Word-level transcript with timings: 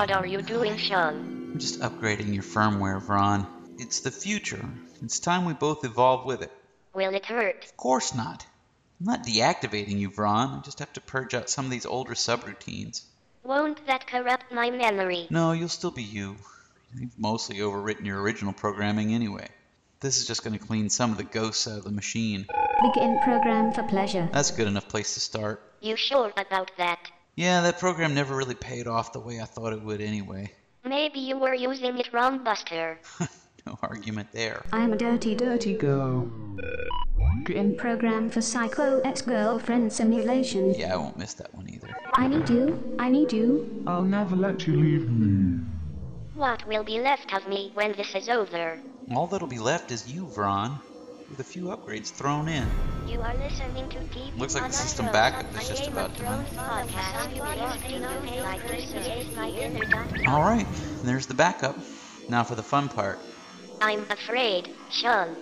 What 0.00 0.12
are 0.12 0.26
you 0.26 0.40
doing, 0.40 0.78
Sean? 0.78 1.52
I'm 1.52 1.58
just 1.58 1.80
upgrading 1.80 2.32
your 2.32 2.42
firmware, 2.42 3.04
Vron. 3.04 3.46
It's 3.78 4.00
the 4.00 4.10
future. 4.10 4.64
It's 5.02 5.20
time 5.20 5.44
we 5.44 5.52
both 5.52 5.84
evolve 5.84 6.24
with 6.24 6.40
it. 6.40 6.50
Will 6.94 7.12
it 7.12 7.26
hurt? 7.26 7.66
Of 7.66 7.76
course 7.76 8.14
not. 8.14 8.46
I'm 8.98 9.06
not 9.08 9.26
deactivating 9.26 9.98
you, 9.98 10.10
Vron. 10.10 10.58
I 10.58 10.62
just 10.62 10.78
have 10.78 10.90
to 10.94 11.02
purge 11.02 11.34
out 11.34 11.50
some 11.50 11.66
of 11.66 11.70
these 11.70 11.84
older 11.84 12.14
subroutines. 12.14 13.02
Won't 13.42 13.86
that 13.88 14.06
corrupt 14.06 14.50
my 14.50 14.70
memory? 14.70 15.26
No, 15.28 15.52
you'll 15.52 15.68
still 15.68 15.90
be 15.90 16.02
you. 16.02 16.36
You've 16.98 17.18
mostly 17.18 17.58
overwritten 17.58 18.06
your 18.06 18.22
original 18.22 18.54
programming 18.54 19.12
anyway. 19.12 19.48
This 20.00 20.16
is 20.16 20.26
just 20.26 20.42
going 20.42 20.58
to 20.58 20.66
clean 20.66 20.88
some 20.88 21.12
of 21.12 21.18
the 21.18 21.24
ghosts 21.24 21.68
out 21.68 21.76
of 21.76 21.84
the 21.84 21.90
machine. 21.90 22.46
Begin 22.94 23.20
program 23.22 23.70
for 23.74 23.82
pleasure. 23.82 24.30
That's 24.32 24.50
a 24.50 24.56
good 24.56 24.66
enough 24.66 24.88
place 24.88 25.12
to 25.12 25.20
start. 25.20 25.60
You 25.82 25.94
sure 25.96 26.32
about 26.38 26.70
that? 26.78 27.10
Yeah, 27.36 27.60
that 27.62 27.78
program 27.78 28.14
never 28.14 28.36
really 28.36 28.54
paid 28.54 28.86
off 28.86 29.12
the 29.12 29.20
way 29.20 29.40
I 29.40 29.44
thought 29.44 29.72
it 29.72 29.82
would 29.82 30.00
anyway. 30.00 30.52
Maybe 30.84 31.20
you 31.20 31.38
were 31.38 31.54
using 31.54 31.98
it 31.98 32.12
wrong, 32.12 32.42
Buster. 32.44 32.98
No 33.66 33.78
argument 33.82 34.32
there. 34.32 34.64
I'm 34.72 34.94
a 34.94 34.96
dirty, 34.96 35.34
dirty 35.34 35.74
girl. 35.74 36.30
Begin 37.44 37.76
program 37.76 38.30
for 38.30 38.40
Psycho 38.40 39.00
ex-girlfriend 39.00 39.92
simulation. 39.92 40.74
Yeah, 40.74 40.94
I 40.94 40.96
won't 40.96 41.18
miss 41.18 41.34
that 41.34 41.54
one 41.54 41.68
either. 41.68 41.94
I 42.14 42.26
need 42.26 42.48
you. 42.48 42.96
I 42.98 43.10
need 43.10 43.32
you. 43.32 43.84
I'll 43.86 44.02
never 44.02 44.34
let 44.34 44.66
you 44.66 44.80
leave 44.80 45.10
me. 45.10 45.60
What 46.34 46.66
will 46.66 46.84
be 46.84 47.00
left 47.00 47.34
of 47.34 47.46
me 47.48 47.70
when 47.74 47.92
this 47.92 48.14
is 48.14 48.28
over? 48.28 48.78
All 49.14 49.26
that'll 49.26 49.46
be 49.46 49.58
left 49.58 49.92
is 49.92 50.10
you, 50.10 50.24
Vron, 50.24 50.80
with 51.30 51.40
a 51.40 51.44
few 51.44 51.66
upgrades 51.66 52.10
thrown 52.10 52.48
in. 52.48 52.68
You 53.06 53.20
are 53.20 53.34
listening 53.36 53.88
to 53.90 53.98
Keep 54.12 54.36
Looks 54.36 54.54
like 54.54 54.66
the 54.66 54.72
system 54.72 55.06
backup 55.06 55.46
is 55.60 55.68
just 55.68 55.86
about 55.86 56.16
done. 56.18 56.44
Thrones 56.44 56.58
podcast. 56.58 57.36
You 57.36 57.42
are 57.42 57.56
listening 57.56 58.02
to 58.02 58.42
like 58.42 58.66
this 58.66 58.92
is 58.92 59.36
my 59.36 59.48
inner 59.48 59.84
doctor. 59.84 60.22
All 60.28 60.42
right, 60.42 60.66
there's 61.02 61.26
the 61.26 61.34
backup. 61.34 61.78
Now 62.28 62.42
for 62.42 62.56
the 62.56 62.62
fun 62.62 62.88
part. 62.88 63.18
I'm 63.80 64.02
afraid, 64.10 64.74
Sean. 64.90 65.36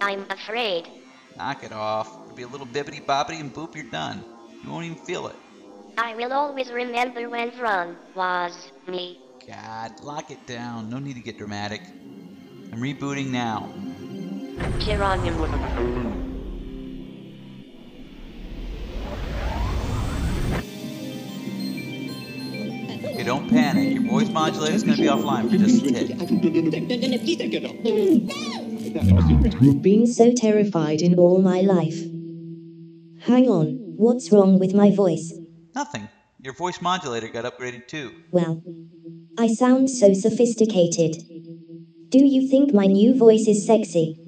I'm 0.00 0.24
afraid. 0.30 0.88
Knock 1.36 1.62
it 1.62 1.72
off. 1.72 2.08
It'll 2.24 2.36
be 2.36 2.42
a 2.42 2.48
little 2.48 2.66
bibbity 2.66 3.04
bobbity 3.04 3.40
and 3.40 3.52
boop, 3.54 3.74
you're 3.74 3.84
done. 3.84 4.24
You 4.62 4.70
won't 4.70 4.86
even 4.86 4.98
feel 4.98 5.28
it. 5.28 5.36
I 5.98 6.14
will 6.16 6.32
always 6.32 6.72
remember 6.72 7.28
when 7.28 7.50
Vron 7.52 7.94
was 8.14 8.72
me. 8.88 9.20
God, 9.46 10.00
lock 10.02 10.30
it 10.30 10.44
down. 10.46 10.88
No 10.88 10.98
need 10.98 11.14
to 11.14 11.20
get 11.20 11.38
dramatic. 11.38 11.82
I'm 12.72 12.80
rebooting 12.80 13.30
now. 13.30 13.72
Geronimo. 14.78 15.44
Okay, 23.04 23.22
don't 23.22 23.48
panic. 23.48 23.94
Your 23.94 24.02
voice 24.02 24.28
modulator's 24.30 24.82
gonna 24.82 24.96
be 24.96 25.04
offline 25.04 25.50
for 25.50 25.56
just 25.56 25.84
a 25.84 25.88
tick. 25.88 26.10
I've 29.62 29.82
been 29.82 30.06
so 30.06 30.32
terrified 30.32 31.00
in 31.00 31.18
all 31.18 31.40
my 31.40 31.60
life. 31.60 31.98
Hang 33.26 33.48
on, 33.48 33.78
what's 33.96 34.30
wrong 34.30 34.58
with 34.58 34.74
my 34.74 34.90
voice? 34.90 35.32
Nothing. 35.74 36.08
Your 36.40 36.54
voice 36.54 36.80
modulator 36.82 37.28
got 37.28 37.44
upgraded 37.44 37.86
too. 37.88 38.12
Well, 38.30 38.62
I 39.38 39.46
sound 39.48 39.90
so 39.90 40.12
sophisticated. 40.12 41.22
Do 42.10 42.24
you 42.24 42.46
think 42.48 42.74
my 42.74 42.86
new 42.86 43.14
voice 43.16 43.48
is 43.48 43.66
sexy? 43.66 44.23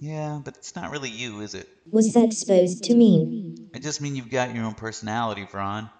Yeah, 0.00 0.40
but 0.44 0.56
it's 0.56 0.76
not 0.76 0.90
really 0.90 1.10
you, 1.10 1.40
is 1.40 1.54
it? 1.54 1.68
Was 1.90 2.14
that 2.14 2.32
supposed 2.32 2.84
to 2.84 2.94
mean? 2.94 3.70
I 3.74 3.78
just 3.78 4.00
mean 4.00 4.16
you've 4.16 4.30
got 4.30 4.54
your 4.54 4.64
own 4.64 4.74
personality, 4.74 5.44
Vron. 5.50 5.90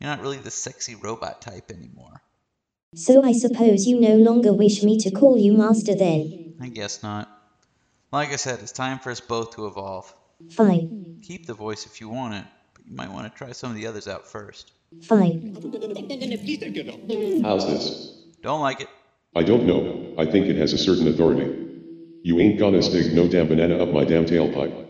You're 0.00 0.10
not 0.10 0.20
really 0.20 0.38
the 0.38 0.50
sexy 0.50 0.94
robot 0.94 1.40
type 1.42 1.70
anymore. 1.70 2.22
So 2.94 3.22
I 3.24 3.32
suppose 3.32 3.86
you 3.86 4.00
no 4.00 4.16
longer 4.16 4.52
wish 4.52 4.82
me 4.82 4.96
to 4.98 5.10
call 5.10 5.36
you 5.38 5.52
master 5.52 5.94
then? 5.94 6.54
I 6.60 6.68
guess 6.68 7.02
not. 7.02 7.28
Like 8.12 8.32
I 8.32 8.36
said, 8.36 8.60
it's 8.60 8.72
time 8.72 8.98
for 8.98 9.10
us 9.10 9.20
both 9.20 9.54
to 9.56 9.66
evolve. 9.66 10.12
Fine, 10.50 11.20
Keep 11.22 11.46
the 11.46 11.54
voice 11.54 11.84
if 11.84 12.00
you 12.00 12.08
want 12.08 12.34
it, 12.34 12.44
but 12.74 12.86
you 12.86 12.94
might 12.94 13.10
want 13.10 13.30
to 13.30 13.36
try 13.36 13.52
some 13.52 13.70
of 13.70 13.76
the 13.76 13.86
others 13.86 14.08
out 14.08 14.26
first. 14.26 14.72
fine. 15.02 15.52
How's 17.42 17.66
this? 17.66 18.22
Don't 18.40 18.60
like 18.60 18.80
it? 18.80 18.88
I 19.34 19.42
don't 19.42 19.66
know. 19.66 20.14
I 20.16 20.24
think 20.24 20.46
it 20.46 20.56
has 20.56 20.72
a 20.72 20.78
certain 20.78 21.08
authority. 21.08 21.67
You 22.22 22.40
ain't 22.40 22.58
gonna 22.58 22.82
stick 22.82 23.12
no 23.12 23.28
damn 23.28 23.48
banana 23.48 23.82
up 23.82 23.90
my 23.90 24.04
damn 24.04 24.26
tailpipe. 24.26 24.86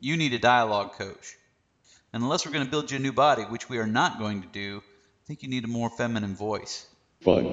You 0.00 0.16
need 0.16 0.32
a 0.32 0.38
dialogue 0.38 0.92
coach. 0.94 1.36
And 2.12 2.22
unless 2.22 2.44
we're 2.44 2.52
going 2.52 2.64
to 2.64 2.70
build 2.70 2.90
you 2.90 2.98
a 2.98 3.00
new 3.00 3.12
body, 3.12 3.44
which 3.44 3.70
we 3.70 3.78
are 3.78 3.86
not 3.86 4.18
going 4.18 4.42
to 4.42 4.48
do, 4.48 4.82
I 4.84 5.26
think 5.26 5.42
you 5.42 5.48
need 5.48 5.64
a 5.64 5.68
more 5.68 5.88
feminine 5.88 6.34
voice. 6.34 6.86
Fine. 7.22 7.44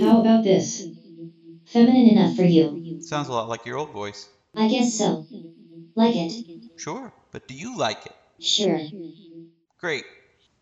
How 0.00 0.20
about 0.20 0.44
this? 0.44 0.86
Feminine 1.64 2.10
enough 2.10 2.36
for 2.36 2.44
you. 2.44 3.00
Sounds 3.02 3.28
a 3.28 3.32
lot 3.32 3.48
like 3.48 3.66
your 3.66 3.78
old 3.78 3.90
voice. 3.90 4.28
I 4.54 4.68
guess 4.68 4.94
so. 4.96 5.26
Like 5.96 6.14
it? 6.14 6.70
Sure, 6.76 7.12
but 7.32 7.48
do 7.48 7.54
you 7.54 7.76
like 7.76 8.06
it? 8.06 8.14
Sure. 8.38 8.78
Great. 9.78 10.04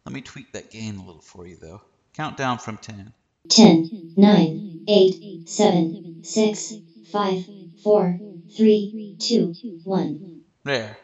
Let 0.07 0.15
me 0.15 0.23
tweak 0.23 0.53
that 0.53 0.71
gain 0.71 0.97
a 0.97 1.05
little 1.05 1.21
for 1.21 1.47
you, 1.47 1.57
though. 1.61 1.83
Count 2.15 2.37
down 2.37 2.59
from 2.59 2.79
10. 2.79 3.13
10, 3.49 4.13
9, 4.17 4.85
8, 4.89 5.49
7, 5.49 6.21
6, 6.23 6.73
5, 7.13 7.45
4, 7.83 8.19
3, 8.57 9.17
2, 9.19 9.55
1. 9.85 10.41
There. 10.65 10.97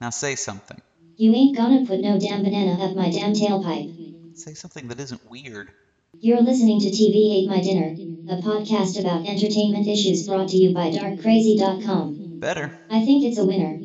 Now 0.00 0.10
say 0.10 0.34
something. 0.34 0.80
You 1.16 1.34
ain't 1.34 1.56
gonna 1.56 1.86
put 1.86 2.00
no 2.00 2.18
damn 2.18 2.42
banana 2.42 2.82
up 2.84 2.96
my 2.96 3.10
damn 3.10 3.34
tailpipe. 3.34 4.36
Say 4.38 4.54
something 4.54 4.88
that 4.88 5.00
isn't 5.00 5.30
weird. 5.30 5.70
You're 6.18 6.40
listening 6.40 6.80
to 6.80 6.90
TV 6.90 7.42
Ate 7.42 7.48
My 7.48 7.60
Dinner, 7.60 7.92
a 8.28 8.42
podcast 8.42 8.98
about 8.98 9.26
entertainment 9.26 9.86
issues 9.86 10.26
brought 10.26 10.48
to 10.48 10.56
you 10.56 10.74
by 10.74 10.90
darkcrazy.com. 10.90 12.40
Better. 12.40 12.78
I 12.90 13.04
think 13.04 13.24
it's 13.24 13.38
a 13.38 13.44
winner. 13.44 13.78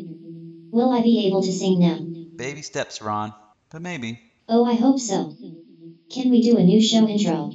Will 0.72 0.92
I 0.92 1.02
be 1.02 1.28
able 1.28 1.42
to 1.44 1.52
sing 1.52 1.80
now? 1.80 2.00
Baby 2.36 2.62
steps, 2.62 3.02
Ron. 3.02 3.34
But 3.70 3.82
maybe. 3.82 4.20
Oh, 4.48 4.66
I 4.66 4.76
hope 4.76 5.00
so. 5.00 5.36
Can 6.10 6.30
we 6.30 6.42
do 6.42 6.58
a 6.58 6.64
new 6.64 6.82
show 6.82 7.08
intro? 7.08 7.52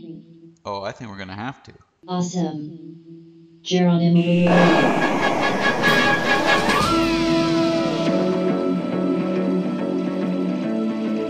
Oh, 0.65 0.83
I 0.83 0.93
think 0.93 1.11
we're 1.11 1.17
going 1.17 1.29
to 1.29 1.35
have 1.35 1.63
to. 1.65 1.73
Awesome. 2.07 3.61
Geronimo. 3.63 4.21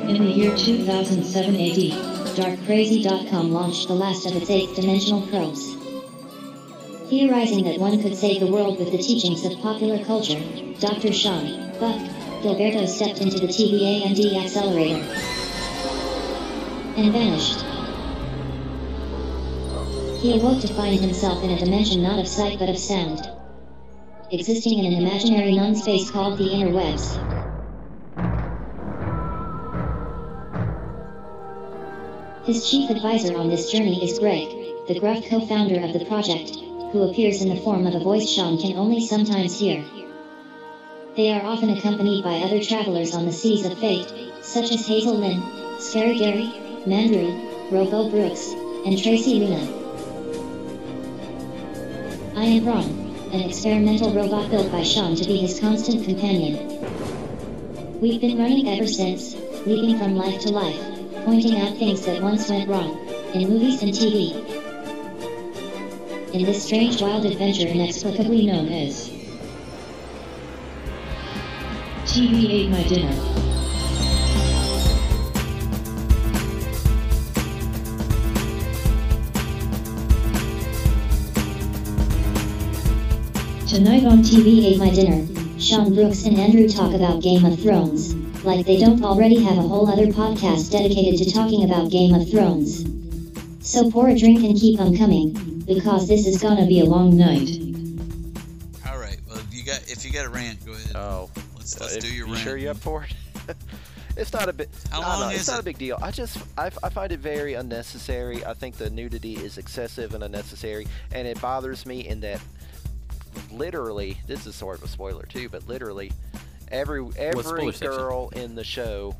In 0.08 0.24
the 0.24 0.30
year 0.30 0.56
2007 0.56 1.54
AD, 1.54 2.36
DarkCrazy.com 2.36 3.52
launched 3.52 3.88
the 3.88 3.94
last 3.94 4.26
of 4.26 4.34
its 4.34 4.48
eighth 4.48 4.74
dimensional 4.76 5.26
probes. 5.28 5.74
Theorizing 7.10 7.64
that 7.64 7.78
one 7.78 8.00
could 8.00 8.16
save 8.16 8.40
the 8.40 8.50
world 8.50 8.78
with 8.78 8.92
the 8.92 8.98
teachings 8.98 9.44
of 9.44 9.58
popular 9.60 10.02
culture, 10.04 10.40
Dr. 10.78 11.12
Sean, 11.12 11.70
Buck, 11.78 12.00
Gilberto 12.42 12.88
stepped 12.88 13.20
into 13.20 13.38
the 13.38 13.48
TVA&D 13.48 14.38
accelerator 14.38 15.39
and 16.96 17.12
vanished. 17.12 17.60
He 20.20 20.38
awoke 20.38 20.60
to 20.60 20.74
find 20.74 21.00
himself 21.00 21.42
in 21.42 21.50
a 21.50 21.58
dimension 21.58 22.02
not 22.02 22.18
of 22.18 22.28
sight 22.28 22.58
but 22.58 22.68
of 22.68 22.78
sound, 22.78 23.26
existing 24.30 24.78
in 24.78 24.92
an 24.92 25.02
imaginary 25.02 25.56
non-space 25.56 26.10
called 26.10 26.38
the 26.38 26.50
interwebs. 26.50 27.18
His 32.44 32.68
chief 32.68 32.90
advisor 32.90 33.36
on 33.36 33.48
this 33.48 33.70
journey 33.70 34.04
is 34.04 34.18
Greg, 34.18 34.48
the 34.88 34.98
gruff 34.98 35.24
co-founder 35.26 35.80
of 35.84 35.92
the 35.92 36.04
project, 36.06 36.56
who 36.92 37.02
appears 37.02 37.42
in 37.42 37.48
the 37.48 37.60
form 37.62 37.86
of 37.86 37.94
a 37.94 38.00
voice 38.00 38.28
Sean 38.28 38.58
can 38.58 38.76
only 38.76 39.06
sometimes 39.06 39.58
hear. 39.58 39.84
They 41.16 41.32
are 41.32 41.44
often 41.44 41.70
accompanied 41.70 42.24
by 42.24 42.38
other 42.38 42.62
travelers 42.62 43.14
on 43.14 43.26
the 43.26 43.32
seas 43.32 43.64
of 43.64 43.78
fate, 43.78 44.12
such 44.42 44.72
as 44.72 44.86
Hazel 44.86 45.18
Lynn, 45.18 45.42
Scary 45.78 46.18
Gary, 46.18 46.69
Mandrew, 46.86 47.70
Robo 47.70 48.08
Brooks, 48.08 48.52
and 48.86 49.00
Tracy 49.00 49.34
Luna. 49.34 49.60
I 52.34 52.44
am 52.44 52.64
Ron, 52.64 52.84
an 53.32 53.42
experimental 53.42 54.14
robot 54.14 54.50
built 54.50 54.72
by 54.72 54.82
Sean 54.82 55.14
to 55.14 55.24
be 55.26 55.36
his 55.36 55.60
constant 55.60 56.04
companion. 56.04 56.80
We've 58.00 58.18
been 58.18 58.38
running 58.38 58.66
ever 58.66 58.86
since, 58.86 59.36
leaping 59.66 59.98
from 59.98 60.16
life 60.16 60.40
to 60.40 60.52
life, 60.52 60.80
pointing 61.26 61.60
out 61.60 61.76
things 61.76 62.06
that 62.06 62.22
once 62.22 62.48
went 62.48 62.66
wrong, 62.66 62.98
in 63.34 63.50
movies 63.50 63.82
and 63.82 63.92
TV. 63.92 64.34
In 66.32 66.46
this 66.46 66.64
strange 66.64 67.02
wild 67.02 67.26
adventure 67.26 67.68
inexplicably 67.68 68.46
known 68.46 68.68
as 68.68 69.10
TV 72.06 72.50
Ate 72.50 72.70
My 72.70 72.82
Dinner. 72.84 73.49
Tonight 83.70 84.04
on 84.04 84.18
TV 84.24 84.64
Ate 84.66 84.78
My 84.78 84.90
Dinner, 84.90 85.24
Sean 85.60 85.94
Brooks 85.94 86.24
and 86.24 86.36
Andrew 86.36 86.68
talk 86.68 86.92
about 86.92 87.22
Game 87.22 87.44
of 87.44 87.56
Thrones. 87.60 88.12
Like 88.44 88.66
they 88.66 88.76
don't 88.76 89.04
already 89.04 89.40
have 89.44 89.58
a 89.58 89.62
whole 89.62 89.88
other 89.88 90.06
podcast 90.08 90.72
dedicated 90.72 91.20
to 91.20 91.32
talking 91.32 91.62
about 91.62 91.88
Game 91.88 92.12
of 92.12 92.28
Thrones. 92.28 92.84
So 93.60 93.88
pour 93.88 94.08
a 94.08 94.18
drink 94.18 94.42
and 94.42 94.58
keep 94.58 94.80
'em 94.80 94.98
coming, 94.98 95.62
because 95.68 96.08
this 96.08 96.26
is 96.26 96.42
gonna 96.42 96.66
be 96.66 96.80
a 96.80 96.84
long 96.84 97.16
night. 97.16 97.48
All 98.90 98.98
right. 98.98 99.20
Well, 99.28 99.38
if 99.38 99.54
you 99.54 99.62
got 99.62 99.88
if 99.88 100.04
you 100.04 100.10
got 100.10 100.26
a 100.26 100.30
rant, 100.30 100.66
go 100.66 100.72
ahead. 100.72 100.96
Oh, 100.96 101.30
let's 101.56 101.78
let's 101.78 101.94
if- 101.94 102.02
do 102.02 102.08
your 102.08 102.26
you 102.26 102.32
rant. 102.32 102.44
Sure, 102.44 102.56
you 102.56 102.70
up 102.70 102.76
for 102.76 103.04
it? 103.04 103.56
it's 104.16 104.32
not 104.32 104.48
a 104.48 104.52
bit. 104.52 104.68
How 104.90 105.00
long 105.00 105.20
know, 105.20 105.28
is 105.28 105.42
It's 105.42 105.48
not 105.48 105.60
a 105.60 105.62
big 105.62 105.78
deal. 105.78 105.96
I 106.02 106.10
just 106.10 106.38
I, 106.58 106.72
I 106.82 106.88
find 106.88 107.12
it 107.12 107.20
very 107.20 107.54
unnecessary. 107.54 108.44
I 108.44 108.54
think 108.54 108.78
the 108.78 108.90
nudity 108.90 109.36
is 109.36 109.58
excessive 109.58 110.12
and 110.12 110.24
unnecessary, 110.24 110.88
and 111.12 111.28
it 111.28 111.40
bothers 111.40 111.86
me 111.86 112.08
in 112.08 112.18
that 112.22 112.40
literally 113.52 114.18
this 114.26 114.46
is 114.46 114.54
sort 114.54 114.78
of 114.78 114.84
a 114.84 114.88
spoiler 114.88 115.24
too, 115.24 115.48
but 115.48 115.66
literally 115.68 116.12
every 116.68 117.06
every 117.16 117.42
spoiler 117.42 117.72
section? 117.72 117.90
girl 117.96 118.28
in 118.30 118.54
the 118.54 118.64
show, 118.64 119.14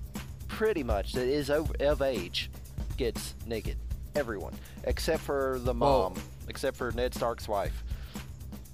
pretty 0.48 0.82
much 0.82 1.12
that 1.14 1.26
is 1.26 1.50
of, 1.50 1.72
of 1.80 2.02
age, 2.02 2.50
gets 2.96 3.34
naked. 3.46 3.76
Everyone 4.16 4.52
except 4.84 5.22
for 5.22 5.58
the 5.62 5.72
Well- 5.72 6.10
mom, 6.10 6.22
except 6.48 6.76
for 6.76 6.90
Ned 6.92 7.14
Stark's 7.14 7.46
wife. 7.48 7.84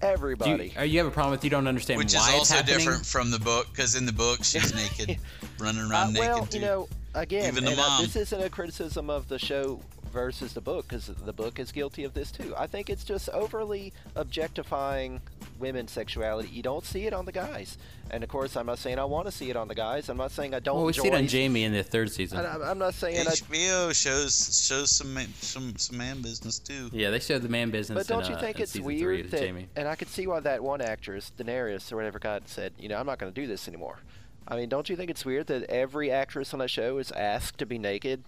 Do 0.00 0.06
Everybody. 0.08 0.66
you, 0.66 0.70
are 0.76 0.84
you 0.84 0.98
have 0.98 1.06
a 1.06 1.10
problem 1.10 1.30
with 1.32 1.42
you 1.42 1.48
don't 1.50 1.66
understand 1.66 1.98
Which 1.98 2.08
is 2.08 2.14
why 2.16 2.28
it's 2.30 2.38
also 2.38 2.54
happening? 2.56 2.78
different 2.78 3.06
from 3.06 3.30
the 3.30 3.38
book, 3.38 3.66
because 3.72 3.94
in 3.94 4.04
the 4.06 4.12
book 4.12 4.44
she's 4.44 4.74
naked, 4.74 5.18
running 5.58 5.80
around 5.90 6.08
Uh, 6.16 6.20
naked 6.20 6.20
well, 6.20 6.46
too. 6.46 6.58
you 6.58 6.64
know, 6.64 6.88
again, 7.14 7.46
Even 7.48 7.64
the 7.64 7.70
and, 7.70 7.80
uh, 7.80 7.82
mom. 7.88 8.02
this 8.02 8.14
isn't 8.14 8.42
a 8.42 8.50
criticism 8.50 9.08
of 9.08 9.26
the 9.28 9.38
show 9.38 9.80
versus 10.16 10.54
the 10.54 10.62
book, 10.62 10.88
because 10.88 11.08
the 11.08 11.32
book 11.32 11.58
is 11.58 11.70
guilty 11.70 12.02
of 12.02 12.14
this 12.14 12.32
too. 12.32 12.54
I 12.56 12.66
think 12.66 12.88
it's 12.88 13.04
just 13.04 13.28
overly 13.28 13.92
objectifying 14.14 15.20
women's 15.58 15.92
sexuality. 15.92 16.48
You 16.48 16.62
don't 16.62 16.86
see 16.86 17.06
it 17.06 17.12
on 17.12 17.26
the 17.26 17.32
guys, 17.32 17.76
and 18.10 18.24
of 18.24 18.30
course, 18.30 18.56
I'm 18.56 18.64
not 18.64 18.78
saying 18.78 18.98
I 18.98 19.04
want 19.04 19.26
to 19.26 19.30
see 19.30 19.50
it 19.50 19.56
on 19.56 19.68
the 19.68 19.74
guys. 19.74 20.08
I'm 20.08 20.16
not 20.16 20.30
saying 20.30 20.54
I 20.54 20.60
don't. 20.60 20.76
well, 20.76 20.86
we 20.86 20.94
see 20.94 21.08
it 21.08 21.14
on 21.14 21.28
Jaime 21.28 21.64
in 21.64 21.74
the 21.74 21.82
third 21.82 22.10
season. 22.10 22.38
I, 22.38 22.70
I'm 22.70 22.78
not 22.78 22.94
saying 22.94 23.28
I. 23.28 23.32
HBO 23.32 23.94
shows 23.94 24.66
shows 24.66 24.90
some 24.90 25.12
man, 25.12 25.28
some 25.34 25.76
some 25.76 25.98
man 25.98 26.22
business 26.22 26.58
too. 26.58 26.88
yeah, 26.94 27.10
they 27.10 27.20
showed 27.20 27.42
the 27.42 27.50
man 27.50 27.70
business. 27.70 27.98
But 27.98 28.06
don't 28.06 28.24
in, 28.24 28.30
you 28.30 28.36
uh, 28.38 28.40
think 28.40 28.56
in 28.56 28.62
it's 28.62 28.80
weird 28.80 29.30
that, 29.32 29.40
Jaime? 29.42 29.68
and 29.76 29.86
I 29.86 29.96
could 29.96 30.08
see 30.08 30.26
why 30.26 30.40
that 30.40 30.62
one 30.62 30.80
actress, 30.80 31.30
Daenerys 31.36 31.92
or 31.92 31.96
whatever, 31.96 32.18
God 32.18 32.48
said, 32.48 32.72
you 32.78 32.88
know, 32.88 32.96
I'm 32.96 33.04
not 33.04 33.18
going 33.18 33.30
to 33.30 33.38
do 33.38 33.46
this 33.46 33.68
anymore. 33.68 33.98
I 34.48 34.56
mean, 34.56 34.70
don't 34.70 34.88
you 34.88 34.96
think 34.96 35.10
it's 35.10 35.26
weird 35.26 35.48
that 35.48 35.64
every 35.64 36.10
actress 36.10 36.54
on 36.54 36.60
that 36.60 36.70
show 36.70 36.96
is 36.96 37.12
asked 37.12 37.58
to 37.58 37.66
be 37.66 37.78
naked? 37.78 38.24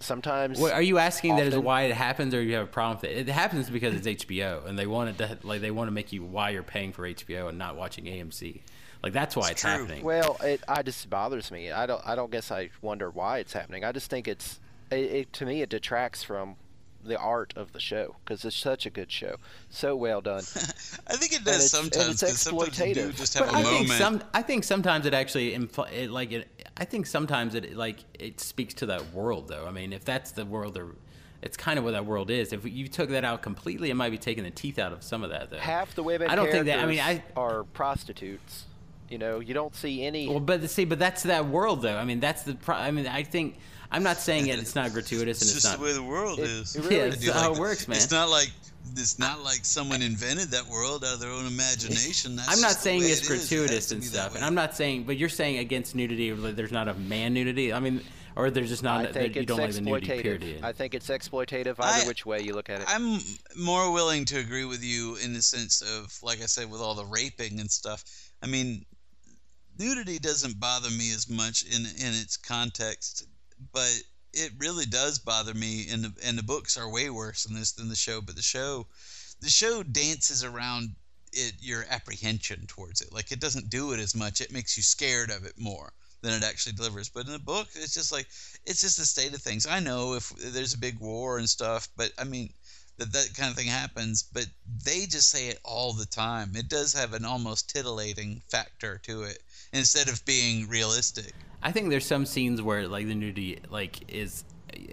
Sometimes. 0.00 0.58
What, 0.58 0.72
are 0.72 0.82
you 0.82 0.98
asking 0.98 1.36
that 1.36 1.46
is 1.46 1.56
why 1.58 1.82
it 1.82 1.92
happens, 1.94 2.34
or 2.34 2.42
you 2.42 2.54
have 2.54 2.64
a 2.64 2.70
problem 2.70 2.96
with 3.00 3.04
it? 3.10 3.28
It 3.28 3.32
happens 3.32 3.68
because 3.70 3.94
it's 3.94 4.24
HBO, 4.24 4.66
and 4.66 4.78
they 4.78 4.86
want 4.86 5.10
it 5.10 5.18
to 5.18 5.38
like 5.46 5.60
they 5.60 5.70
want 5.70 5.88
to 5.88 5.92
make 5.92 6.12
you 6.12 6.24
why 6.24 6.50
you're 6.50 6.62
paying 6.62 6.92
for 6.92 7.02
HBO 7.08 7.48
and 7.50 7.58
not 7.58 7.76
watching 7.76 8.04
AMC. 8.06 8.60
Like 9.02 9.12
that's 9.12 9.36
why 9.36 9.50
it's, 9.50 9.60
true. 9.60 9.70
happening. 9.70 10.02
Well, 10.04 10.36
it 10.42 10.62
I 10.68 10.82
just 10.82 11.08
bothers 11.10 11.50
me. 11.50 11.70
I 11.70 11.86
don't 11.86 12.00
I 12.06 12.14
don't 12.14 12.30
guess 12.30 12.50
I 12.50 12.70
wonder 12.82 13.10
why 13.10 13.38
it's 13.38 13.52
happening. 13.52 13.84
I 13.84 13.92
just 13.92 14.10
think 14.10 14.26
it's 14.26 14.58
it, 14.90 14.96
it 14.96 15.32
to 15.34 15.46
me 15.46 15.62
it 15.62 15.68
detracts 15.68 16.22
from 16.22 16.56
the 17.02 17.16
art 17.18 17.54
of 17.56 17.72
the 17.72 17.80
show 17.80 18.16
because 18.24 18.44
it's 18.44 18.54
such 18.56 18.84
a 18.84 18.90
good 18.90 19.10
show, 19.10 19.36
so 19.70 19.96
well 19.96 20.20
done. 20.20 20.38
I 21.06 21.16
think 21.16 21.32
it 21.32 21.36
And 21.36 21.44
does 21.46 21.72
it's- 21.72 21.74
and 21.74 21.92
sometimes. 21.94 22.22
it's 22.22 22.32
'cause 22.32 22.40
sometimes 22.40 22.78
you 22.78 22.94
do 22.94 23.00
exploitative. 23.08 23.16
just 23.16 23.34
have 23.38 23.46
But 23.46 23.54
a 23.54 23.58
I 23.58 23.62
moment. 23.62 23.78
think 23.88 23.92
some. 23.98 24.22
I 24.34 24.42
think 24.42 24.64
sometimes 24.64 25.06
it 25.06 25.14
actually 25.14 25.52
impl- 25.56 25.90
it, 25.92 26.10
like 26.10 26.32
it. 26.32 26.48
I 26.80 26.86
think 26.86 27.06
sometimes 27.06 27.54
it 27.54 27.76
like 27.76 27.98
it 28.18 28.40
speaks 28.40 28.74
to 28.74 28.86
that 28.86 29.12
world 29.12 29.48
though. 29.48 29.66
I 29.66 29.70
mean, 29.70 29.92
if 29.92 30.04
that's 30.04 30.30
the 30.32 30.46
world, 30.46 30.78
or 30.78 30.96
it's 31.42 31.56
kind 31.56 31.78
of 31.78 31.84
what 31.84 31.92
that 31.92 32.06
world 32.06 32.30
is. 32.30 32.52
If 32.52 32.64
you 32.64 32.88
took 32.88 33.10
that 33.10 33.24
out 33.24 33.42
completely, 33.42 33.90
it 33.90 33.94
might 33.94 34.10
be 34.10 34.18
taking 34.18 34.44
the 34.44 34.50
teeth 34.50 34.78
out 34.78 34.92
of 34.92 35.02
some 35.02 35.22
of 35.22 35.30
that 35.30 35.50
though. 35.50 35.58
Half 35.58 35.94
the 35.94 36.02
women 36.02 36.30
I 36.30 36.34
don't 36.34 36.50
think 36.50 36.64
that. 36.66 36.78
I 36.78 36.86
mean, 36.86 37.00
I. 37.00 37.22
are 37.36 37.64
prostitutes. 37.64 38.64
You 39.10 39.18
know, 39.18 39.40
you 39.40 39.54
don't 39.54 39.74
see 39.74 40.04
any. 40.04 40.28
Well, 40.28 40.40
but 40.40 40.68
see, 40.70 40.84
but 40.84 40.98
that's 40.98 41.24
that 41.24 41.46
world 41.46 41.82
though. 41.82 41.96
I 41.96 42.04
mean, 42.04 42.20
that's 42.20 42.44
the. 42.44 42.54
Pro- 42.54 42.76
I 42.76 42.90
mean, 42.90 43.06
I 43.06 43.24
think 43.24 43.58
I'm 43.90 44.02
not 44.02 44.18
saying 44.18 44.46
it, 44.46 44.58
it's 44.58 44.74
not 44.74 44.92
gratuitous 44.92 45.42
and 45.42 45.48
it's 45.48 45.56
it's, 45.56 45.62
just 45.62 45.66
not. 45.66 45.78
the 45.78 45.84
way 45.84 45.92
the 45.92 46.02
world 46.02 46.38
It- 46.38 46.44
is. 46.48 46.76
it 46.76 46.84
really 46.84 46.96
yeah, 46.96 47.02
is. 47.02 47.14
I 47.14 47.16
it's 47.16 47.24
do 47.26 47.32
how 47.32 47.48
like 47.50 47.58
it 47.58 47.60
works, 47.60 47.88
man. 47.88 47.96
It's 47.96 48.10
not 48.10 48.30
like 48.30 48.50
it's 48.96 49.18
not 49.18 49.42
like 49.42 49.64
someone 49.64 50.02
invented 50.02 50.48
that 50.50 50.66
world 50.66 51.04
out 51.04 51.14
of 51.14 51.20
their 51.20 51.30
own 51.30 51.46
imagination. 51.46 52.36
That's 52.36 52.48
I'm 52.48 52.60
not 52.60 52.72
saying 52.72 53.02
it's. 53.04 53.22
It 53.22 53.26
gratuitous 53.28 53.88
to 53.88 53.96
and 53.96 54.04
stuff, 54.04 54.34
and. 54.34 54.44
I'm 54.44 54.54
not 54.54 54.74
saying, 54.74 55.04
but 55.04 55.16
you're 55.16 55.28
saying 55.28 55.58
against 55.58 55.94
nudity, 55.94 56.30
there's 56.30 56.72
not 56.72 56.88
a 56.88 56.94
man 56.94 57.34
nudity. 57.34 57.72
I 57.72 57.80
mean, 57.80 58.00
or 58.36 58.50
there's 58.50 58.68
just 58.68 58.82
not 58.82 59.06
I 59.06 59.12
think 59.12 59.34
you 59.36 59.42
it's 59.42 59.48
don't 59.48 59.58
like 59.58 59.72
the 59.72 59.80
nudity. 59.80 60.22
Period. 60.22 60.42
exploitative. 60.42 60.64
I 60.64 60.72
think 60.72 60.94
it's 60.94 61.08
exploitative 61.08 61.76
either 61.78 62.04
I- 62.04 62.08
which 62.08 62.24
way 62.26 62.40
you 62.40 62.54
look 62.54 62.70
at 62.70 62.80
it. 62.80 62.86
I'm 62.88 63.18
more 63.56 63.92
willing 63.92 64.24
to 64.26 64.38
agree 64.38 64.64
with 64.64 64.82
you 64.82 65.16
in 65.16 65.32
the 65.34 65.42
sense 65.42 65.82
of, 65.82 66.12
like 66.22 66.40
I 66.42 66.46
said, 66.46 66.70
with 66.70 66.80
all 66.80 66.94
the 66.94 67.04
raping 67.04 67.60
and 67.60 67.70
stuff. 67.70 68.02
I 68.42 68.46
mean, 68.46 68.84
nudity 69.78 70.18
doesn't 70.18 70.58
bother 70.58 70.90
me 70.90 71.12
as 71.12 71.28
much 71.28 71.64
in 71.64 71.82
in 71.82 72.14
its 72.14 72.36
context, 72.36 73.26
but 73.72 73.92
it 74.32 74.52
really 74.58 74.86
does 74.86 75.18
bother 75.18 75.54
me. 75.54 75.88
And 75.90 76.04
the 76.04 76.12
and 76.24 76.38
the 76.38 76.42
books 76.42 76.76
are 76.76 76.90
way 76.90 77.10
worse 77.10 77.44
than 77.44 77.56
this 77.56 77.72
than 77.72 77.88
the 77.88 77.96
show. 77.96 78.20
But 78.20 78.36
the 78.36 78.42
show, 78.42 78.86
the 79.40 79.50
show 79.50 79.82
dances 79.82 80.44
around 80.44 80.94
it 81.32 81.54
your 81.60 81.84
apprehension 81.88 82.66
towards 82.66 83.00
it. 83.00 83.12
Like 83.12 83.32
it 83.32 83.40
doesn't 83.40 83.70
do 83.70 83.92
it 83.92 84.00
as 84.00 84.14
much. 84.14 84.40
It 84.40 84.52
makes 84.52 84.76
you 84.76 84.82
scared 84.82 85.30
of 85.30 85.44
it 85.44 85.58
more 85.58 85.92
than 86.22 86.32
it 86.32 86.44
actually 86.44 86.72
delivers. 86.72 87.08
But 87.08 87.26
in 87.26 87.32
the 87.32 87.38
book, 87.38 87.68
it's 87.74 87.94
just 87.94 88.12
like 88.12 88.28
it's 88.66 88.80
just 88.80 88.98
the 88.98 89.06
state 89.06 89.34
of 89.34 89.42
things. 89.42 89.66
I 89.66 89.80
know 89.80 90.14
if 90.14 90.28
there's 90.30 90.74
a 90.74 90.78
big 90.78 90.98
war 90.98 91.38
and 91.38 91.48
stuff, 91.48 91.88
but 91.96 92.12
I 92.18 92.24
mean 92.24 92.52
that 92.98 93.12
that 93.12 93.34
kind 93.34 93.50
of 93.50 93.56
thing 93.56 93.68
happens. 93.68 94.22
But 94.22 94.46
they 94.84 95.06
just 95.06 95.30
say 95.30 95.48
it 95.48 95.60
all 95.64 95.92
the 95.92 96.06
time. 96.06 96.54
It 96.54 96.68
does 96.68 96.92
have 96.92 97.14
an 97.14 97.24
almost 97.24 97.70
titillating 97.70 98.42
factor 98.48 98.98
to 99.04 99.22
it 99.22 99.42
instead 99.72 100.08
of 100.08 100.24
being 100.24 100.68
realistic. 100.68 101.34
I 101.62 101.72
think 101.72 101.90
there's 101.90 102.06
some 102.06 102.26
scenes 102.26 102.62
where 102.62 102.88
like 102.88 103.06
the 103.06 103.14
nudity 103.14 103.60
like 103.70 104.10
is. 104.12 104.44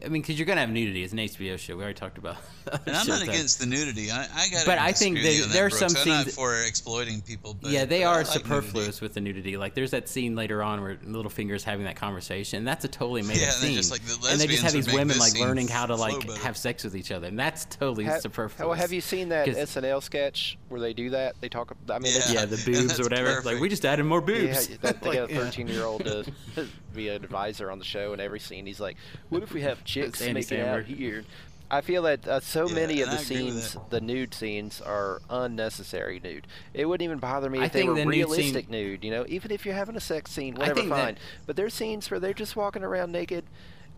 I 0.05 0.09
mean, 0.09 0.21
because 0.21 0.37
you're 0.39 0.45
gonna 0.45 0.61
have 0.61 0.69
nudity. 0.69 1.03
It's 1.03 1.13
an 1.13 1.19
HBO 1.19 1.57
show. 1.57 1.75
We 1.75 1.83
already 1.83 1.97
talked 1.99 2.17
about. 2.17 2.37
And 2.67 2.79
I'm 2.87 2.93
not 2.93 3.05
shows 3.05 3.19
that- 3.21 3.29
against 3.29 3.59
the 3.59 3.65
nudity. 3.65 4.11
I, 4.11 4.23
I 4.35 4.49
got. 4.49 4.65
But 4.65 4.77
I 4.77 4.91
think 4.91 5.21
there- 5.21 5.45
there 5.45 5.65
are 5.65 5.69
some 5.69 5.87
I'm 5.95 6.07
not 6.07 6.23
scenes- 6.25 6.35
for 6.35 6.61
exploiting 6.63 7.21
people. 7.21 7.53
But, 7.53 7.71
yeah, 7.71 7.85
they 7.85 7.99
but 8.01 8.07
are 8.07 8.17
like 8.17 8.25
superfluous 8.27 8.75
nudity. 9.01 9.05
with 9.05 9.13
the 9.13 9.21
nudity. 9.21 9.57
Like, 9.57 9.73
there's 9.73 9.91
that 9.91 10.09
scene 10.09 10.35
later 10.35 10.61
on 10.61 10.81
where 10.81 10.95
Littlefinger's 10.97 11.63
having 11.63 11.85
that 11.85 11.95
conversation. 11.95 12.65
That's 12.65 12.83
a 12.83 12.89
totally 12.89 13.21
made 13.21 13.37
Yeah, 13.37 13.47
up 13.47 13.53
scene. 13.53 13.73
just 13.73 13.91
like, 13.91 14.01
the 14.01 14.27
and 14.31 14.39
they 14.41 14.47
just 14.47 14.63
have 14.63 14.73
these 14.73 14.91
women 14.93 15.17
like 15.17 15.39
learning 15.39 15.69
how 15.69 15.85
to 15.85 15.95
like 15.95 16.27
better. 16.27 16.39
have 16.41 16.57
sex 16.57 16.83
with 16.83 16.95
each 16.95 17.11
other, 17.11 17.27
and 17.27 17.39
that's 17.39 17.63
totally 17.65 18.03
Ha- 18.05 18.19
superfluous. 18.19 18.67
Well, 18.67 18.77
have 18.77 18.91
you 18.91 18.99
seen 19.01 19.29
that 19.29 19.45
'Cause- 19.45 19.55
SNL 19.55 20.01
sketch 20.03 20.57
where 20.67 20.81
they 20.81 20.93
do 20.93 21.11
that? 21.11 21.35
They 21.39 21.47
talk. 21.49 21.73
I 21.89 21.99
mean, 21.99 22.11
Yeah. 22.15 22.31
Yeah, 22.41 22.45
the 22.45 22.61
boobs 22.65 22.99
or 22.99 23.03
whatever. 23.03 23.41
Like, 23.43 23.59
we 23.61 23.69
just 23.69 23.85
added 23.85 24.03
more 24.05 24.19
boobs. 24.21 24.67
that, 24.79 25.01
they 25.01 25.13
got 25.13 25.31
a 25.31 25.35
13 25.41 25.67
year 25.69 25.83
old 25.85 26.03
to 26.03 26.25
be 26.93 27.09
an 27.09 27.23
advisor 27.23 27.71
on 27.71 27.79
the 27.79 27.85
show, 27.85 28.11
and 28.13 28.21
every 28.21 28.39
scene 28.39 28.65
he's 28.65 28.79
like, 28.79 28.97
"What 29.29 29.43
if 29.43 29.53
we 29.53 29.61
have 29.69 29.83
chicks 29.83 30.21
Andy 30.21 30.33
making 30.33 30.61
out 30.61 30.85
here?" 30.85 31.23
I 31.69 31.81
feel 31.81 32.03
that 32.03 32.25
uh, 32.25 32.39
so 32.39 32.67
Yeah, 32.69 32.75
many 32.75 33.01
of 33.01 33.09
the 33.09 33.17
I 33.17 33.21
agree 33.21 33.43
with 33.43 33.63
scenes, 33.63 33.77
the 33.89 33.99
nude 33.99 34.33
scenes, 34.33 34.79
are 34.81 35.21
unnecessary 35.29 36.21
nude. 36.23 36.47
It 36.73 36.85
wouldn't 36.85 37.03
even 37.03 37.19
bother 37.19 37.49
me 37.49 37.59
I 37.59 37.65
if 37.65 37.73
they 37.73 37.79
think 37.81 37.89
were 37.89 37.95
the 37.95 38.05
nude 38.05 38.13
scene- 38.13 38.19
realistic 38.37 38.69
nude. 38.69 39.03
You 39.03 39.11
know, 39.11 39.25
even 39.27 39.51
if 39.51 39.65
you're 39.65 39.75
having 39.75 39.97
a 39.97 39.99
sex 39.99 40.31
scene, 40.31 40.55
whatever, 40.55 40.75
think 40.79 40.89
that- 40.91 41.03
fine. 41.03 41.17
But 41.45 41.55
there's 41.57 41.73
scenes 41.73 42.09
where 42.09 42.19
they're 42.21 42.33
just 42.33 42.55
walking 42.55 42.83
around 42.83 43.11
naked, 43.11 43.43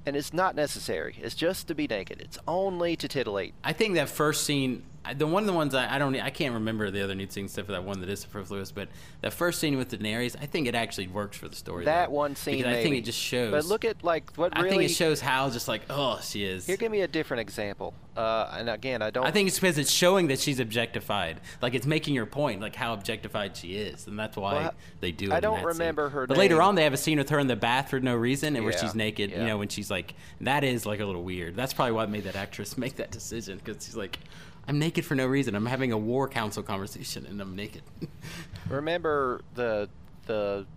and 0.05 0.15
it's 0.15 0.33
not 0.33 0.55
necessary. 0.55 1.17
It's 1.21 1.35
just 1.35 1.67
to 1.67 1.75
be 1.75 1.85
naked. 1.87 2.21
It's 2.21 2.39
only 2.47 2.95
to 2.95 3.07
titillate. 3.07 3.53
I 3.63 3.73
think 3.73 3.93
that 3.95 4.09
first 4.09 4.45
scene, 4.45 4.81
I- 4.98 4.98
the 5.13 5.27
one 5.27 5.43
of 5.43 5.47
the 5.47 5.53
ones 5.53 5.73
I, 5.75 5.95
I 5.95 5.99
don't, 5.99 6.15
I 6.15 6.29
can't 6.29 6.53
remember 6.53 6.89
the 6.91 7.03
other 7.03 7.15
nude 7.15 7.31
scenes 7.31 7.51
except 7.51 7.67
for 7.67 7.73
that 7.73 7.83
one 7.83 7.99
that 8.01 8.09
is 8.09 8.21
superfluous. 8.21 8.71
But 8.71 8.89
that 9.21 9.33
first 9.33 9.59
scene 9.59 9.77
with 9.77 9.91
Daenerys, 9.91 10.35
I 10.41 10.45
think 10.45 10.67
it 10.67 10.75
actually 10.75 11.07
works 11.07 11.37
for 11.37 11.47
the 11.47 11.55
story. 11.55 11.85
That 11.85 12.09
though, 12.09 12.15
one 12.15 12.35
scene, 12.35 12.65
I 12.65 12.81
think 12.81 12.95
it 12.95 13.05
just 13.05 13.19
shows. 13.19 13.51
But 13.51 13.65
look 13.65 13.85
at 13.85 14.03
like 14.03 14.31
what 14.35 14.55
really, 14.55 14.67
I 14.67 14.69
think 14.71 14.83
it 14.83 14.93
shows 14.93 15.21
how 15.21 15.49
just 15.49 15.67
like 15.67 15.81
oh 15.89 16.19
she 16.21 16.43
is. 16.43 16.65
Here, 16.65 16.77
give 16.77 16.91
me 16.91 17.01
a 17.01 17.07
different 17.07 17.41
example. 17.41 17.93
Uh, 18.17 18.53
and 18.57 18.69
again, 18.69 19.01
I 19.01 19.11
don't. 19.11 19.25
I 19.25 19.31
think 19.31 19.47
it's 19.47 19.59
because 19.59 19.77
it's 19.77 19.91
showing 19.91 20.27
that 20.27 20.39
she's 20.39 20.59
objectified. 20.59 21.39
Like 21.61 21.73
it's 21.73 21.85
making 21.85 22.15
your 22.15 22.25
point, 22.25 22.59
like 22.59 22.75
how 22.75 22.91
objectified 22.93 23.55
she 23.55 23.75
is, 23.75 24.07
and 24.07 24.19
that's 24.19 24.35
why 24.35 24.53
Well, 24.55 24.73
they 24.99 25.11
do 25.13 25.27
it. 25.27 25.31
I 25.31 25.39
don't 25.39 25.53
that 25.53 25.59
scene. 25.59 25.67
remember 25.67 26.09
her 26.09 26.27
But 26.27 26.35
later 26.35 26.61
on, 26.61 26.75
they 26.75 26.83
have 26.83 26.93
a 26.93 26.97
scene 26.97 27.17
with 27.17 27.29
her 27.29 27.39
in 27.39 27.47
the 27.47 27.55
bath 27.55 27.89
for 27.91 27.99
no 28.01 28.15
reason, 28.15 28.55
and 28.57 28.65
where 28.65 28.77
she's 28.77 28.93
naked. 28.95 29.31
yeah. 29.31 29.39
You 29.41 29.45
know, 29.47 29.57
when 29.57 29.69
she's 29.69 29.89
like, 29.89 30.15
that 30.41 30.65
is 30.65 30.85
like 30.85 30.99
a 30.99 31.05
little 31.05 31.23
weird. 31.23 31.55
That's 31.55 31.71
probably 31.71 31.93
what 31.93 32.09
made 32.09 32.25
that 32.25 32.35
actress 32.35 32.77
make 32.77 32.97
that 32.97 33.11
decision 33.11 33.57
because 33.63 33.85
she's 33.85 33.95
like, 33.95 34.19
I'm 34.69 34.77
naked 34.77 35.03
for 35.03 35.15
no 35.15 35.25
reason. 35.25 35.55
I'm 35.55 35.65
having 35.65 35.91
a 35.91 35.97
war 35.97 36.29
council 36.29 36.61
conversation, 36.61 37.25
and 37.25 37.41
I'm 37.41 37.55
naked. 37.55 37.81
Remember 38.69 39.41
the 39.55 39.89
the 40.27 40.67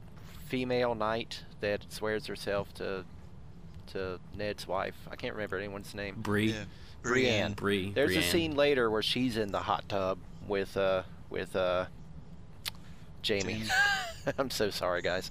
female 0.49 0.94
knight 0.94 1.42
that 1.61 1.84
swears 1.92 2.26
herself 2.26 2.72
to 2.75 3.04
to 3.88 4.18
Ned's 4.34 4.66
wife. 4.66 4.94
I 5.11 5.16
can't 5.16 5.34
remember 5.34 5.58
anyone's 5.58 5.94
name. 5.94 6.14
Bree, 6.16 6.52
Yeah. 6.52 6.64
Brienne. 7.02 7.52
Bree. 7.52 7.92
There's 7.94 8.16
a 8.16 8.22
scene 8.22 8.56
later 8.56 8.90
where 8.90 9.02
she's 9.02 9.37
in 9.37 9.52
the 9.52 9.58
hot 9.61 9.87
tub 9.90 10.16
with 10.49 10.75
uh 10.78 11.02
with 11.28 11.54
uh 11.54 11.84
Jaime. 13.26 13.52
Jaime. 13.52 13.68
I'm 14.38 14.50
so 14.50 14.70
sorry, 14.70 15.02
guys. 15.02 15.30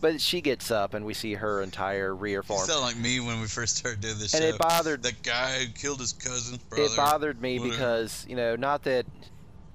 But 0.00 0.20
she 0.20 0.40
gets 0.40 0.70
up 0.70 0.94
and 0.94 1.04
we 1.04 1.12
see 1.14 1.34
her 1.34 1.60
entire 1.62 2.14
rear 2.14 2.38
You 2.38 2.42
form. 2.42 2.66
sound 2.66 2.82
like 2.82 2.96
me 2.96 3.18
when 3.20 3.40
we 3.40 3.46
first 3.48 3.76
started 3.76 4.00
doing 4.00 4.18
this 4.18 4.32
And 4.34 4.42
show. 4.42 4.48
it 4.50 4.58
bothered- 4.58 5.02
that 5.02 5.22
guy 5.22 5.64
who 5.64 5.72
killed 5.72 5.98
his 6.00 6.12
cousin. 6.12 6.60
Brother, 6.68 6.84
it 6.84 6.96
bothered 6.96 7.40
me 7.42 7.58
whatever. 7.58 7.76
because 7.76 8.26
you 8.28 8.36
know 8.36 8.54
not 8.56 8.84
that 8.84 9.06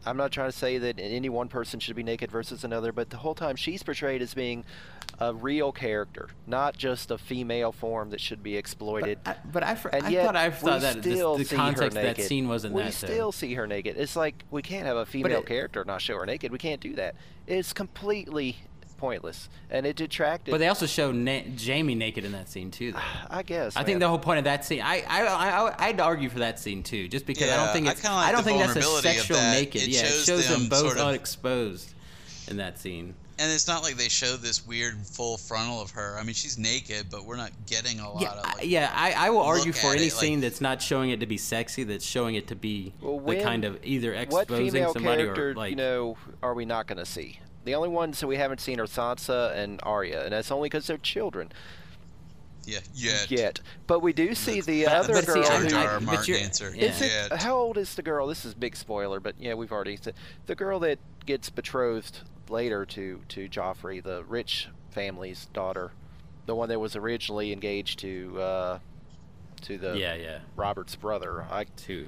I'm 0.05 0.17
not 0.17 0.31
trying 0.33 0.51
to 0.51 0.57
say 0.57 0.77
that 0.79 0.99
any 0.99 1.29
one 1.29 1.47
person 1.47 1.79
should 1.79 1.95
be 1.95 2.03
naked 2.03 2.29
versus 2.29 2.63
another, 2.65 2.91
but 2.91 3.09
the 3.09 3.17
whole 3.17 3.35
time 3.35 3.55
she's 3.55 3.83
portrayed 3.83 4.21
as 4.21 4.33
being 4.33 4.65
a 5.19 5.33
real 5.33 5.71
character, 5.71 6.27
not 6.47 6.75
just 6.77 7.09
a 7.11 7.17
female 7.17 7.71
form 7.71 8.09
that 8.09 8.19
should 8.19 8.43
be 8.43 8.57
exploited. 8.57 9.19
But 9.23 9.37
I, 9.37 9.47
but 9.49 9.63
I, 9.63 9.75
fr- 9.75 9.89
and 9.89 10.05
I 10.05 10.09
yet 10.09 10.25
thought 10.25 10.35
I 10.35 10.49
thought 10.49 10.81
that 10.81 11.01
this, 11.03 11.13
still 11.13 11.37
the 11.37 11.45
see 11.45 11.55
context 11.55 11.95
of 11.97 12.03
that 12.03 12.19
scene 12.21 12.47
wasn't 12.49 12.73
we 12.73 12.81
that. 12.83 12.93
though. 12.93 13.07
still 13.07 13.31
see 13.31 13.53
her 13.53 13.65
naked. 13.67 13.95
It's 13.97 14.15
like 14.17 14.43
we 14.51 14.61
can't 14.61 14.85
have 14.87 14.97
a 14.97 15.05
female 15.05 15.39
it- 15.39 15.45
character 15.45 15.83
not 15.85 16.01
show 16.01 16.17
her 16.17 16.25
naked. 16.25 16.51
We 16.51 16.57
can't 16.57 16.81
do 16.81 16.95
that. 16.95 17.15
It's 17.47 17.71
completely 17.71 18.57
pointless, 19.03 19.49
and 19.69 19.85
it 19.85 19.97
detracted. 19.97 20.49
But 20.51 20.59
they 20.59 20.69
also 20.69 20.85
show 20.85 21.11
na- 21.11 21.41
Jaime 21.61 21.93
naked 21.93 22.23
in 22.23 22.31
that 22.31 22.47
scene 22.47 22.71
too. 22.71 22.93
Though. 22.93 22.99
I 23.29 23.43
guess. 23.43 23.75
I 23.75 23.83
think 23.83 23.99
the 23.99 24.07
whole 24.07 24.17
point 24.17 24.37
of 24.37 24.45
that 24.45 24.63
scene, 24.63 24.81
I, 24.81 25.03
I, 25.05 25.25
I, 25.27 25.87
I'd 25.89 25.99
argue 25.99 26.29
for 26.29 26.39
that 26.39 26.57
scene 26.57 26.83
too, 26.83 27.09
just 27.09 27.25
because 27.25 27.49
I 27.51 27.57
don't 27.57 27.73
think 27.73 27.87
it's, 27.89 27.99
kinda 27.99 28.15
like 28.15 28.29
I 28.29 28.31
don't 28.31 28.43
think 28.43 28.59
that's 28.59 28.77
a 28.77 29.01
sexual 29.01 29.35
that. 29.35 29.59
naked. 29.59 29.81
It 29.81 29.89
yeah, 29.89 30.03
shows 30.03 30.21
it 30.21 30.25
shows 30.25 30.47
them, 30.47 30.59
them 30.61 30.69
both 30.69 30.79
sort 30.85 30.97
of- 30.99 31.07
unexposed 31.07 31.93
in 32.47 32.55
that 32.57 32.79
scene. 32.79 33.13
And 33.39 33.51
it's 33.51 33.67
not 33.67 33.81
like 33.83 33.95
they 33.95 34.07
show 34.09 34.37
this 34.37 34.65
weird 34.65 34.95
full 35.05 35.37
frontal 35.37 35.81
of 35.81 35.89
her. 35.91 36.17
I 36.19 36.23
mean, 36.23 36.35
she's 36.35 36.57
naked, 36.59 37.07
but 37.11 37.25
we're 37.25 37.35
not 37.35 37.51
getting 37.65 37.99
a 37.99 38.09
lot 38.09 38.21
Yeah, 38.21 38.29
of. 38.29 38.45
I, 38.45 38.53
Like, 38.53 38.69
yeah, 38.69 38.91
I, 38.93 39.11
I 39.13 39.29
will 39.31 39.41
argue 39.41 39.73
for 39.73 39.87
any 39.87 40.03
it, 40.03 40.03
like- 40.03 40.11
scene 40.13 40.39
that's 40.39 40.61
not 40.61 40.81
showing 40.81 41.09
it 41.09 41.19
to 41.19 41.25
be 41.25 41.37
sexy, 41.37 41.83
that's 41.83 42.05
showing 42.05 42.35
it 42.35 42.47
to 42.47 42.55
be 42.55 42.93
Well, 43.01 43.19
the 43.19 43.41
kind 43.41 43.65
of 43.65 43.79
either 43.83 44.13
what 44.29 44.43
exposing 44.43 44.71
female 44.71 44.93
somebody 44.93 45.23
character, 45.23 45.49
or 45.49 45.55
like. 45.55 45.71
you 45.71 45.75
know, 45.75 46.15
are 46.43 46.53
we 46.53 46.63
not 46.65 46.85
going 46.87 46.99
to 46.99 47.05
see? 47.07 47.39
The 47.65 47.75
only 47.75 47.89
ones 47.89 48.19
that 48.19 48.27
we 48.27 48.35
haven't 48.37 48.59
seen 48.61 48.79
are 48.79 48.85
Sansa 48.85 49.55
and 49.55 49.79
Arya, 49.83 50.23
and 50.23 50.33
that's 50.33 50.51
only 50.51 50.67
because 50.69 50.87
they're 50.87 50.97
children 50.97 51.51
yeah, 52.65 52.79
yet. 52.93 53.31
yet. 53.31 53.59
But 53.87 54.01
we 54.01 54.13
do 54.13 54.33
see 54.35 54.61
the 54.61 54.85
But- 54.85 54.93
other 54.93 55.13
but 55.13 55.25
see, 55.25 55.33
girl 55.33 55.45
I- 55.45 55.57
who. 55.61 55.67
Jar 55.69 55.79
I- 55.79 55.83
Jar 55.85 55.99
but 55.99 56.03
Martin 56.05 56.25
you're- 56.33 56.41
answer. 56.43 56.73
yeah. 56.75 56.85
Is 56.85 57.01
it, 57.01 57.33
how 57.41 57.55
old 57.55 57.77
is 57.77 57.95
the 57.95 58.01
girl? 58.01 58.27
This 58.27 58.45
is 58.45 58.53
big 58.53 58.75
spoiler, 58.75 59.19
but 59.19 59.35
yeah, 59.39 59.53
we've 59.53 59.71
already 59.71 59.97
said 59.97 60.15
the 60.45 60.55
girl 60.55 60.79
that 60.79 60.99
gets 61.25 61.49
betrothed 61.49 62.19
later 62.49 62.85
to 62.85 63.21
to 63.29 63.47
Joffrey, 63.49 64.03
the 64.03 64.23
rich 64.25 64.67
family's 64.91 65.45
daughter, 65.53 65.91
the 66.45 66.55
one 66.55 66.69
that 66.69 66.79
was 66.79 66.95
originally 66.95 67.51
engaged 67.53 67.99
to 67.99 68.41
uh, 68.41 68.79
to 69.61 69.77
the 69.77 69.97
yeah, 69.97 70.15
yeah, 70.15 70.39
Robert's 70.57 70.95
brother. 70.95 71.43
I 71.49 71.63
two, 71.77 72.07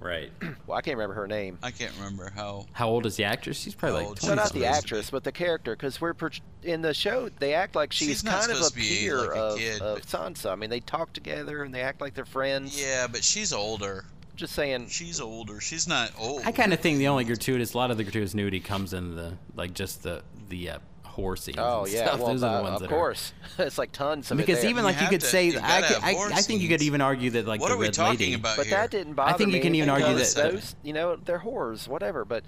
right. 0.00 0.30
well, 0.66 0.76
I 0.78 0.80
can't 0.80 0.96
remember 0.96 1.14
her 1.14 1.26
name. 1.26 1.58
I 1.62 1.70
can't 1.70 1.92
remember 1.96 2.30
how. 2.34 2.66
How 2.72 2.88
old 2.88 3.06
is 3.06 3.16
the 3.16 3.24
actress? 3.24 3.58
She's 3.58 3.74
probably 3.74 4.04
like 4.06 4.16
20 4.20 4.26
No, 4.28 4.34
not 4.42 4.52
the 4.52 4.66
actress, 4.66 5.10
but 5.10 5.24
the 5.24 5.32
character, 5.32 5.76
because 5.76 6.00
we're 6.00 6.14
per- 6.14 6.30
in 6.62 6.82
the 6.82 6.94
show. 6.94 7.28
They 7.38 7.54
act 7.54 7.74
like 7.74 7.92
she's, 7.92 8.08
She's 8.08 8.22
kind 8.22 8.44
of 8.50 8.50
a 8.50 8.54
supposed 8.64 8.74
to 8.74 8.80
be, 8.80 8.98
peer 9.00 9.18
like, 9.18 9.30
a 9.30 9.40
of, 9.40 9.58
kid, 9.58 9.80
of 9.82 9.98
but- 9.98 10.06
Sansa. 10.06 10.50
I 10.50 10.54
mean, 10.56 10.70
they 10.70 10.80
talk 10.80 11.12
together 11.12 11.62
and 11.62 11.74
they 11.74 11.82
act 11.82 12.00
like 12.00 12.14
they're 12.14 12.24
friends. 12.24 12.80
Yeah, 12.80 13.06
but 13.06 13.22
she's 13.22 13.52
older. 13.52 14.04
Just 14.36 14.54
saying. 14.54 14.88
She's 14.88 15.20
older. 15.20 15.60
She's 15.60 15.86
not 15.86 16.12
old. 16.18 16.42
I 16.46 16.52
kind 16.52 16.72
of 16.72 16.80
think 16.80 16.96
the 16.98 17.08
only 17.08 17.24
gratuitous, 17.24 17.74
a 17.74 17.76
lot 17.76 17.90
of 17.90 17.98
the 17.98 18.04
gratuitous 18.04 18.32
nudity 18.34 18.60
comes 18.60 18.94
in 18.94 19.14
the 19.14 19.34
like 19.54 19.74
just 19.74 20.02
the 20.02 20.22
the 20.48 20.70
uh, 20.70 20.78
whore. 21.20 21.54
Oh 21.58 21.84
and 21.84 21.92
yeah, 21.92 22.06
stuff. 22.06 22.18
well, 22.20 22.28
those 22.28 22.42
are 22.42 22.52
the 22.52 22.58
uh, 22.58 22.62
ones 22.62 22.74
of 22.76 22.80
that 22.82 22.88
course, 22.90 23.32
it's 23.58 23.78
like 23.78 23.92
tons 23.92 24.30
of 24.30 24.36
because 24.36 24.60
there. 24.62 24.70
even 24.70 24.84
like 24.84 24.96
you 24.96 25.00
have 25.02 25.10
could 25.10 25.20
to- 25.20 25.26
say, 25.26 25.46
you 25.48 25.58
I, 25.62 25.82
could- 25.82 26.02
I, 26.02 26.10
I 26.34 26.40
think 26.42 26.62
you 26.62 26.68
could 26.68 26.82
even 26.82 27.00
argue 27.00 27.30
that 27.30 27.46
like 27.46 27.60
What 27.60 27.68
the 27.68 27.74
are 27.74 27.78
we 27.78 27.86
red 27.86 27.94
talking 27.94 28.18
lady. 28.18 28.34
about 28.34 28.56
But 28.56 28.66
here? 28.66 28.76
that 28.78 28.90
didn't 28.90 29.14
bother 29.14 29.34
I 29.34 29.36
think 29.36 29.48
me. 29.50 29.56
you 29.56 29.60
can 29.62 29.74
even 29.74 29.88
argue 29.90 30.14
that- 30.14 30.34
those, 30.34 30.74
you 30.82 30.92
know, 30.92 31.16
they're 31.16 31.38
whores, 31.40 31.86
whatever. 31.88 32.24
But 32.24 32.44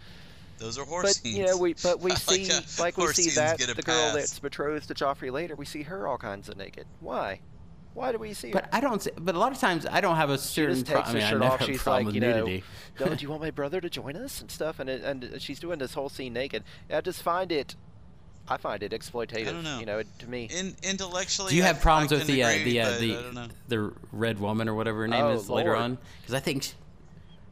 Those 0.59 0.79
are 0.79 0.85
horror 0.85 1.03
but 1.05 1.13
scenes. 1.13 1.37
you 1.39 1.47
know, 1.47 1.57
we 1.57 1.75
but 1.83 2.01
we 2.01 2.11
see 2.17 2.47
how 2.49 2.61
like 2.79 2.97
we 2.97 3.07
see 3.09 3.31
that 3.31 3.59
get 3.59 3.69
a 3.71 3.75
the 3.75 3.83
girl 3.83 4.13
that's 4.15 4.39
betrothed 4.39 4.89
to 4.89 4.95
Joffrey 4.95 5.31
later, 5.33 5.55
we 5.57 5.65
see 5.65 5.83
her 5.83 6.07
all 6.07 6.19
kinds 6.19 6.49
of 6.49 6.57
naked. 6.57 6.87
Why? 7.01 7.41
Why 7.95 8.11
do 8.11 8.17
we 8.17 8.33
see 8.33 8.49
her? 8.49 8.55
But 8.55 8.69
I 8.73 8.81
don't. 8.81 9.07
But 9.23 9.35
a 9.35 9.39
lot 9.39 9.53
of 9.53 9.59
times 9.59 9.85
I 9.85 10.01
don't 10.01 10.17
have 10.17 10.31
a 10.31 10.39
certain. 10.39 10.77
she 10.77 10.81
certain. 10.81 10.85
just 10.85 10.87
Pro- 10.87 10.97
takes 11.03 11.09
I 11.09 11.13
her 11.13 11.17
mean, 11.19 11.25
I 11.27 11.31
shirt 11.31 11.61
off. 11.61 11.67
She's 11.67 11.87
like, 11.87 12.07
with 12.07 12.15
you 12.15 12.23
know, 12.23 12.37
nudity. 12.39 12.65
"Oh, 13.01 13.15
do 13.15 13.23
you 13.23 13.29
want 13.29 13.43
my 13.43 13.51
brother 13.51 13.83
to 13.83 13.91
join 13.91 14.17
us 14.17 14.41
and 14.41 14.51
stuff? 14.51 14.81
And 14.81 14.89
it, 14.89 15.03
and 15.05 15.43
she's 15.43 15.61
doing 15.61 15.79
this 15.79 15.93
whole 15.93 16.09
scene 16.09 16.33
naked. 16.33 16.65
I 16.91 17.03
just 17.03 17.23
find 17.23 17.53
it, 17.53 17.77
I 18.53 18.57
find 18.59 18.83
it 18.83 18.93
exploitative. 18.93 19.47
don't 19.47 19.65
know. 19.65 19.81
You 19.81 19.87
know, 19.87 20.03
to 20.19 20.29
me. 20.29 20.49
In, 20.55 20.75
intellectually, 20.83 21.51
Do 21.51 21.57
you 21.57 21.63
I- 21.63 21.67
have 21.69 21.81
problems 21.81 22.13
I 22.13 22.17
with 22.17 22.27
can 22.27 22.35
the 22.37 22.43
uh, 22.45 22.49
agree, 22.51 22.65
the 22.65 22.81
uh, 22.81 22.91
but 22.91 23.01
the 23.01 23.17
I 23.17 23.23
don't 23.23 23.35
know. 23.35 23.47
the 23.69 23.93
red 24.13 24.39
woman 24.41 24.69
or 24.69 24.75
whatever 24.75 25.01
her 25.01 25.09
name 25.09 25.25
Oh, 25.25 25.31
is 25.33 25.49
later 25.49 25.71
Lord. 25.71 25.83
on? 25.83 25.99
Because 26.21 26.35
I 26.35 26.41
think, 26.41 26.63
sh- 26.65 26.73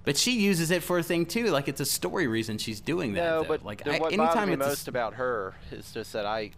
but 0.05 0.17
she 0.17 0.33
uses 0.33 0.71
it 0.71 0.83
for 0.83 0.99
a 0.99 1.03
thing 1.03 1.25
too. 1.27 1.47
Like 1.47 1.69
it's 1.69 1.81
a 1.81 1.87
story 1.87 2.27
reason 2.27 2.59
she's 2.59 2.81
doing 2.81 3.15
that. 3.15 3.23
No, 3.25 3.43
though. 3.43 3.49
but 3.49 3.65
like 3.65 3.83
the- 3.85 3.95
I, 3.95 3.99
what 3.99 4.13
anytime 4.13 4.35
bothered 4.35 4.49
me 4.49 4.55
it's 4.55 4.65
a 4.65 4.69
most 4.69 4.89
about 4.89 5.15
her 5.15 5.55
is 5.73 5.91
just 5.93 6.13
that 6.13 6.27
I, 6.27 6.51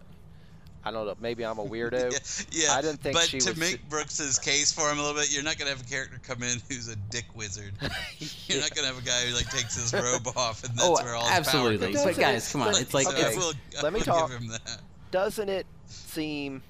I 0.85 0.91
don't 0.91 1.05
know, 1.05 1.15
maybe 1.21 1.45
I'm 1.45 1.59
a 1.59 1.65
weirdo. 1.65 2.11
Yeah, 2.51 2.65
yeah. 2.67 2.73
I 2.73 2.81
didn't 2.81 3.01
think 3.01 3.15
but 3.15 3.23
she 3.23 3.39
to 3.39 3.51
was- 3.51 3.57
make 3.59 3.87
Brooks's 3.89 4.37
case 4.39 4.71
for 4.71 4.89
him 4.91 4.99
a 4.99 5.01
little 5.01 5.19
bit, 5.19 5.33
you're 5.33 5.43
not 5.43 5.57
gonna 5.57 5.69
have 5.71 5.81
a 5.81 5.85
character 5.85 6.19
come 6.27 6.43
in 6.43 6.57
who's 6.69 6.87
a 6.89 6.95
dick 7.09 7.25
wizard. 7.35 7.73
You're 8.47 8.59
not 8.61 8.73
gonna 8.75 8.87
have 8.87 8.97
a 8.97 9.01
guy 9.05 9.21
who 9.27 9.33
like 9.35 9.49
takes 9.49 9.75
his 9.81 9.93
robe 9.93 10.27
off 10.35 10.63
and 10.63 10.73
oh, 10.81 10.95
that's 10.95 11.01
Oh, 11.01 11.03
where 11.05 11.15
all 11.15 11.23
his 11.23 11.31
absolutely. 11.31 11.77
power 11.93 11.93
But 11.93 12.03
comes 12.03 12.15
from. 12.15 12.21
guys, 12.21 12.51
come 12.51 12.61
on, 12.61 12.67
Doesn't 12.67 12.83
it's 12.83 12.93
like- 12.93 13.07
So 13.07 13.13
okay, 13.13 13.33
I 13.33 13.37
will, 13.37 13.53
let 13.81 13.93
me 13.93 13.99
talk. 14.01 14.29
Give 14.31 14.39
him 14.39 14.47
that. 14.49 14.81
Doesn't 15.11 15.49
it 15.49 15.65
seem 15.87 16.63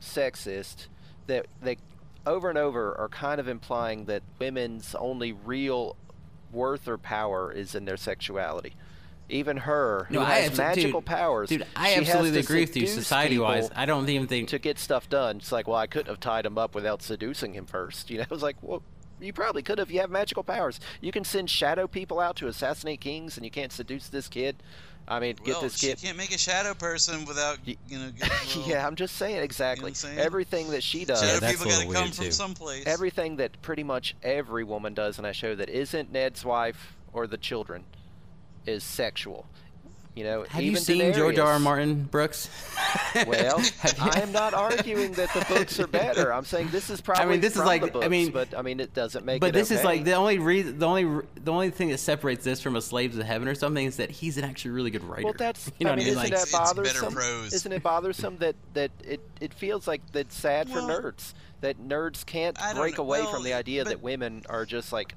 sexist 0.00 0.86
that 1.26 1.46
they 1.62 1.76
over 2.26 2.48
and 2.48 2.58
over 2.58 2.96
are 2.98 3.08
kind 3.08 3.40
of 3.40 3.48
implying 3.48 4.04
that 4.06 4.22
women's 4.38 4.94
only 4.96 5.32
real 5.32 5.96
worth 6.52 6.86
or 6.88 6.98
power 6.98 7.50
is 7.52 7.74
in 7.74 7.84
their 7.84 7.96
sexuality? 7.96 8.74
Even 9.28 9.56
her, 9.56 10.06
who 10.08 10.20
I 10.20 10.34
has 10.40 10.52
abso- 10.52 10.58
magical 10.58 11.00
dude, 11.00 11.06
powers, 11.06 11.48
Dude, 11.48 11.66
I 11.74 11.88
she 11.88 11.94
has 11.96 12.08
absolutely 12.08 12.40
to 12.42 12.46
agree 12.46 12.60
with 12.60 12.76
you. 12.76 12.86
seduce 12.86 12.94
Society-wise, 13.04 13.64
people 13.68 13.82
I 13.82 13.84
don't 13.86 14.08
even 14.08 14.28
think. 14.28 14.48
to 14.50 14.58
get 14.60 14.78
stuff 14.78 15.08
done. 15.08 15.38
It's 15.38 15.50
like, 15.50 15.66
well, 15.66 15.76
I 15.78 15.88
couldn't 15.88 16.06
have 16.08 16.20
tied 16.20 16.46
him 16.46 16.56
up 16.56 16.76
without 16.76 17.02
seducing 17.02 17.52
him 17.54 17.66
first. 17.66 18.08
You 18.08 18.18
know, 18.18 18.24
it's 18.30 18.42
like, 18.42 18.56
well, 18.62 18.82
you 19.20 19.32
probably 19.32 19.62
could 19.62 19.78
have. 19.78 19.90
You 19.90 20.00
have 20.00 20.10
magical 20.10 20.44
powers. 20.44 20.78
You 21.00 21.10
can 21.10 21.24
send 21.24 21.50
shadow 21.50 21.88
people 21.88 22.20
out 22.20 22.36
to 22.36 22.46
assassinate 22.46 23.00
kings, 23.00 23.36
and 23.36 23.44
you 23.44 23.50
can't 23.50 23.72
seduce 23.72 24.08
this 24.08 24.28
kid. 24.28 24.62
I 25.08 25.20
mean, 25.20 25.36
get 25.36 25.54
well, 25.54 25.62
this 25.62 25.78
she 25.78 25.86
kid. 25.88 25.98
can't 26.02 26.16
make 26.16 26.32
a 26.34 26.38
shadow 26.38 26.74
person 26.74 27.24
without 27.24 27.58
you 27.66 27.76
know. 27.90 28.10
Little, 28.56 28.62
yeah, 28.70 28.86
I'm 28.86 28.94
just 28.96 29.16
saying 29.16 29.42
exactly. 29.42 29.94
saying? 29.94 30.18
Everything 30.18 30.70
that 30.70 30.82
she 30.82 31.04
does, 31.04 31.20
Shadow 31.20 31.32
Yeah, 31.34 31.38
that's 31.40 31.52
people 31.58 31.66
gotta 31.70 31.84
come 31.86 31.94
weird, 31.94 32.14
from 32.14 32.24
too. 32.26 32.30
someplace. 32.32 32.86
everything 32.86 33.36
that 33.36 33.60
pretty 33.62 33.82
much 33.84 34.14
every 34.22 34.62
woman 34.64 34.94
does 34.94 35.18
in 35.18 35.22
that 35.24 35.34
show 35.36 35.54
that 35.54 35.68
isn't 35.68 36.10
Ned's 36.12 36.44
wife 36.44 36.96
or 37.12 37.26
the 37.28 37.36
children 37.38 37.84
is 38.66 38.82
sexual. 38.84 39.46
You 40.14 40.24
know, 40.24 40.44
have 40.44 40.62
even 40.62 40.72
you 40.76 40.80
seen 40.80 41.12
George 41.12 41.38
R. 41.38 41.46
R. 41.52 41.58
Martin, 41.58 42.04
Brooks? 42.04 42.48
Well, 43.26 43.62
I 44.00 44.20
am 44.20 44.32
not 44.32 44.52
arguing 44.54 45.12
that 45.12 45.32
the 45.34 45.44
books 45.48 45.78
are 45.80 45.86
better. 45.86 46.32
I'm 46.32 46.44
saying 46.44 46.68
this 46.70 46.88
is 46.90 47.00
probably 47.02 47.24
I 47.24 47.28
mean, 47.28 47.40
this 47.40 47.54
is 47.56 47.62
like- 47.62 47.92
the 47.92 48.00
I 48.00 48.08
mean- 48.08 48.30
but 48.30 48.56
I 48.56 48.62
mean 48.62 48.80
it 48.80 48.92
doesn't 48.94 49.24
make 49.26 49.40
But 49.40 49.48
it 49.48 49.52
this 49.52 49.70
is 49.70 49.84
like 49.84 50.04
the 50.04 50.12
only 50.14 50.38
reason, 50.38 50.78
the 50.78 50.86
only, 50.86 51.04
the 51.42 51.52
only 51.52 51.70
thing 51.70 51.88
that 51.90 51.98
separates 51.98 52.44
this 52.44 52.60
from 52.62 52.76
a 52.76 52.80
Slaves 52.82 53.16
of 53.18 53.24
Heaven 53.26 53.46
or 53.48 53.54
something 53.54 53.84
is 53.84 53.96
that 53.96 54.10
he's 54.10 54.36
an 54.38 54.44
actually 54.44 54.70
really 54.72 54.90
good 54.90 55.04
writer. 55.04 55.24
Well, 55.24 55.34
that's. 55.36 55.70
you 55.78 55.84
know 55.86 55.92
I 55.92 55.96
mean, 55.96 56.06
isn't 56.06 56.16
Like, 56.18 56.30
that 56.30 56.46
It's- 56.48 56.54
it's 56.70 56.72
better 56.74 57.00
bothersome? 57.10 57.46
Isn't 57.54 57.72
it 57.72 57.82
bothersome 57.82 58.36
that 58.38 58.56
that 58.74 58.90
it 59.04 59.20
it 59.40 59.52
feels 59.54 59.86
like 59.86 60.00
that's 60.12 60.34
sad 60.36 60.68
for 60.70 60.78
nerds 60.80 61.32
that 61.60 61.78
nerds 61.78 62.24
can't 62.24 62.58
I 62.60 62.68
don't 62.72 62.80
break 62.82 62.96
know. 62.98 63.04
away 63.04 63.20
Well, 63.22 63.32
from 63.34 63.44
the 63.44 63.52
idea 63.54 63.84
but- 63.84 63.90
that 63.90 64.02
women 64.02 64.44
are 64.48 64.64
just 64.66 64.92
like 64.92 65.14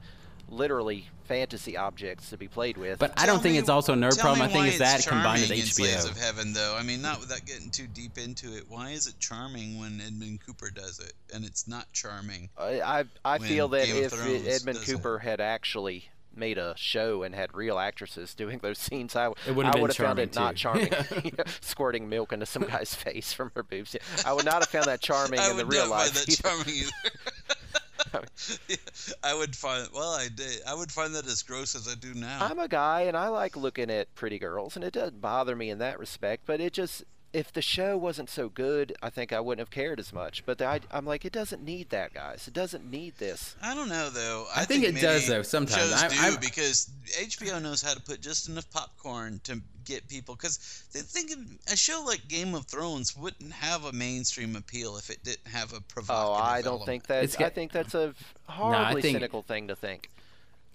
literally 0.49 1.07
fantasy 1.25 1.77
objects 1.77 2.29
to 2.31 2.37
be 2.37 2.47
played 2.47 2.75
with. 2.77 2.99
but 2.99 3.13
I 3.17 3.25
don't 3.25 3.41
think 3.41 3.53
me- 3.53 3.59
it's 3.59 3.69
also 3.69 3.93
a 3.93 3.95
nerd 3.95 4.17
problem. 4.19 4.41
I 4.41 4.47
think 4.47 4.59
why 4.59 4.67
it's 4.69 4.79
that 4.79 4.99
it's 4.99 5.07
combined 5.07 5.41
with 5.41 5.49
charming 5.49 5.59
in 5.59 5.65
Slaves 5.67 6.05
HBO. 6.05 6.11
of 6.11 6.17
Heaven, 6.17 6.53
though. 6.53 6.75
I 6.77 6.83
mean, 6.83 7.01
not 7.01 7.19
without 7.19 7.45
getting 7.45 7.69
too 7.69 7.87
deep 7.87 8.17
into 8.17 8.55
it. 8.57 8.63
Why 8.67 8.89
is 8.91 9.07
it 9.07 9.15
charming 9.19 9.79
when 9.79 10.01
Edmund 10.01 10.39
Cooper 10.45 10.69
does 10.71 10.99
it, 10.99 11.13
and 11.33 11.45
it's 11.45 11.67
not 11.67 11.91
charming? 11.93 12.49
I 12.57 12.81
I, 12.81 13.03
I 13.23 13.37
feel 13.37 13.67
that 13.69 13.85
Game 13.85 14.03
if 14.03 14.11
Thrones 14.11 14.47
Edmund 14.47 14.79
does 14.79 14.89
it. 14.89 14.93
Cooper 14.93 15.19
had 15.19 15.39
actually 15.39 16.05
made 16.35 16.57
a 16.57 16.73
show 16.77 17.23
and 17.23 17.35
had 17.35 17.53
real 17.53 17.77
actresses 17.79 18.33
doing 18.33 18.59
those 18.59 18.77
scenes, 18.77 19.15
I, 19.15 19.27
It 19.27 19.35
wouldn't 19.47 19.65
have 19.65 19.75
I 19.75 19.81
would 19.81 19.89
have 19.89 19.97
found 19.97 20.19
it 20.19 20.31
charming, 20.31 20.45
not 20.45 20.55
charming. 20.55 20.87
You 21.25 21.31
know, 21.37 21.43
Squirting 21.59 22.07
milk 22.07 22.31
into 22.31 22.45
some 22.45 22.63
guy's 22.63 22.93
face 22.95 23.33
from 23.33 23.51
her 23.55 23.63
boobs. 23.63 23.95
I 24.25 24.31
would 24.33 24.45
not 24.45 24.55
have 24.61 24.67
found 24.69 24.85
that 24.85 25.01
charming 25.01 25.39
I 25.39 25.49
in 25.49 25.57
the 25.57 25.65
would 25.65 25.73
real 25.73 25.89
not 25.89 26.03
find 26.03 26.15
life. 26.15 26.25
that 26.25 26.41
charming 26.41 26.69
either. 26.69 26.91
Yeah, 27.49 27.98
I 29.23 29.33
would 29.33 29.55
find 29.55 29.87
well, 29.93 30.13
I 30.13 30.27
did. 30.27 30.61
I 30.67 30.73
would 30.73 30.91
find 30.91 31.13
that 31.15 31.25
as 31.27 31.43
gross 31.43 31.75
as 31.75 31.87
I 31.87 31.95
do 31.95 32.13
now. 32.13 32.37
I'm 32.41 32.59
a 32.59 32.67
guy 32.67 33.01
and 33.01 33.15
I 33.15 33.27
like 33.29 33.55
looking 33.55 33.89
at 33.89 34.13
pretty 34.15 34.39
girls, 34.39 34.75
and 34.75 34.83
it 34.83 34.93
doesn't 34.93 35.21
bother 35.21 35.55
me 35.55 35.69
in 35.69 35.79
that 35.79 35.99
respect. 35.99 36.43
But 36.45 36.61
it 36.61 36.73
just, 36.73 37.03
if 37.31 37.51
the 37.53 37.61
show 37.61 37.95
wasn't 37.95 38.29
so 38.29 38.49
good, 38.49 38.95
I 39.03 39.09
think 39.09 39.31
I 39.31 39.39
wouldn't 39.39 39.59
have 39.59 39.69
cared 39.69 39.99
as 39.99 40.11
much. 40.11 40.43
But 40.45 40.57
the, 40.57 40.65
I, 40.65 40.79
I'm 40.91 41.05
like, 41.05 41.25
it 41.25 41.31
doesn't 41.31 41.63
need 41.63 41.89
that, 41.91 42.13
guys. 42.13 42.47
It 42.47 42.53
doesn't 42.53 42.89
need 42.89 43.17
this. 43.17 43.55
I 43.61 43.75
don't 43.75 43.89
know 43.89 44.09
though. 44.09 44.45
I 44.55 44.65
think 44.65 44.83
it 44.83 44.99
does, 44.99 45.27
though, 45.27 45.41
sometimes. 45.43 45.89
Shows 45.91 45.93
I- 46.03 46.07
do 46.09 46.15
I'm- 46.19 46.37
because 46.41 46.89
HBO 47.21 47.61
knows 47.61 47.81
how 47.81 47.93
to 47.93 48.01
put 48.01 48.21
just 48.21 48.49
enough 48.49 48.69
popcorn 48.71 49.39
to 49.43 49.61
get 49.85 50.07
people. 50.07 50.35
Because 50.35 50.83
they 50.93 50.99
think 51.01 51.31
a 51.71 51.75
show 51.77 52.03
like 52.05 52.27
Game 52.27 52.55
of 52.55 52.65
Thrones 52.65 53.15
wouldn't 53.15 53.53
have 53.53 53.85
a 53.85 53.91
mainstream 53.93 54.55
appeal 54.55 54.97
if 54.97 55.09
it 55.09 55.23
didn't 55.23 55.47
have 55.47 55.73
a 55.73 55.81
provocative. 55.81 56.29
Oh, 56.29 56.43
I 56.43 56.61
don't 56.61 56.67
element. 56.67 56.85
think 56.85 57.07
that. 57.07 57.23
It's 57.23 57.37
I 57.39 57.49
think 57.49 57.71
that's 57.71 57.93
a 57.95 58.13
horribly 58.47 59.01
think- 59.01 59.15
cynical 59.15 59.41
thing 59.43 59.67
to 59.67 59.75
think. 59.75 60.09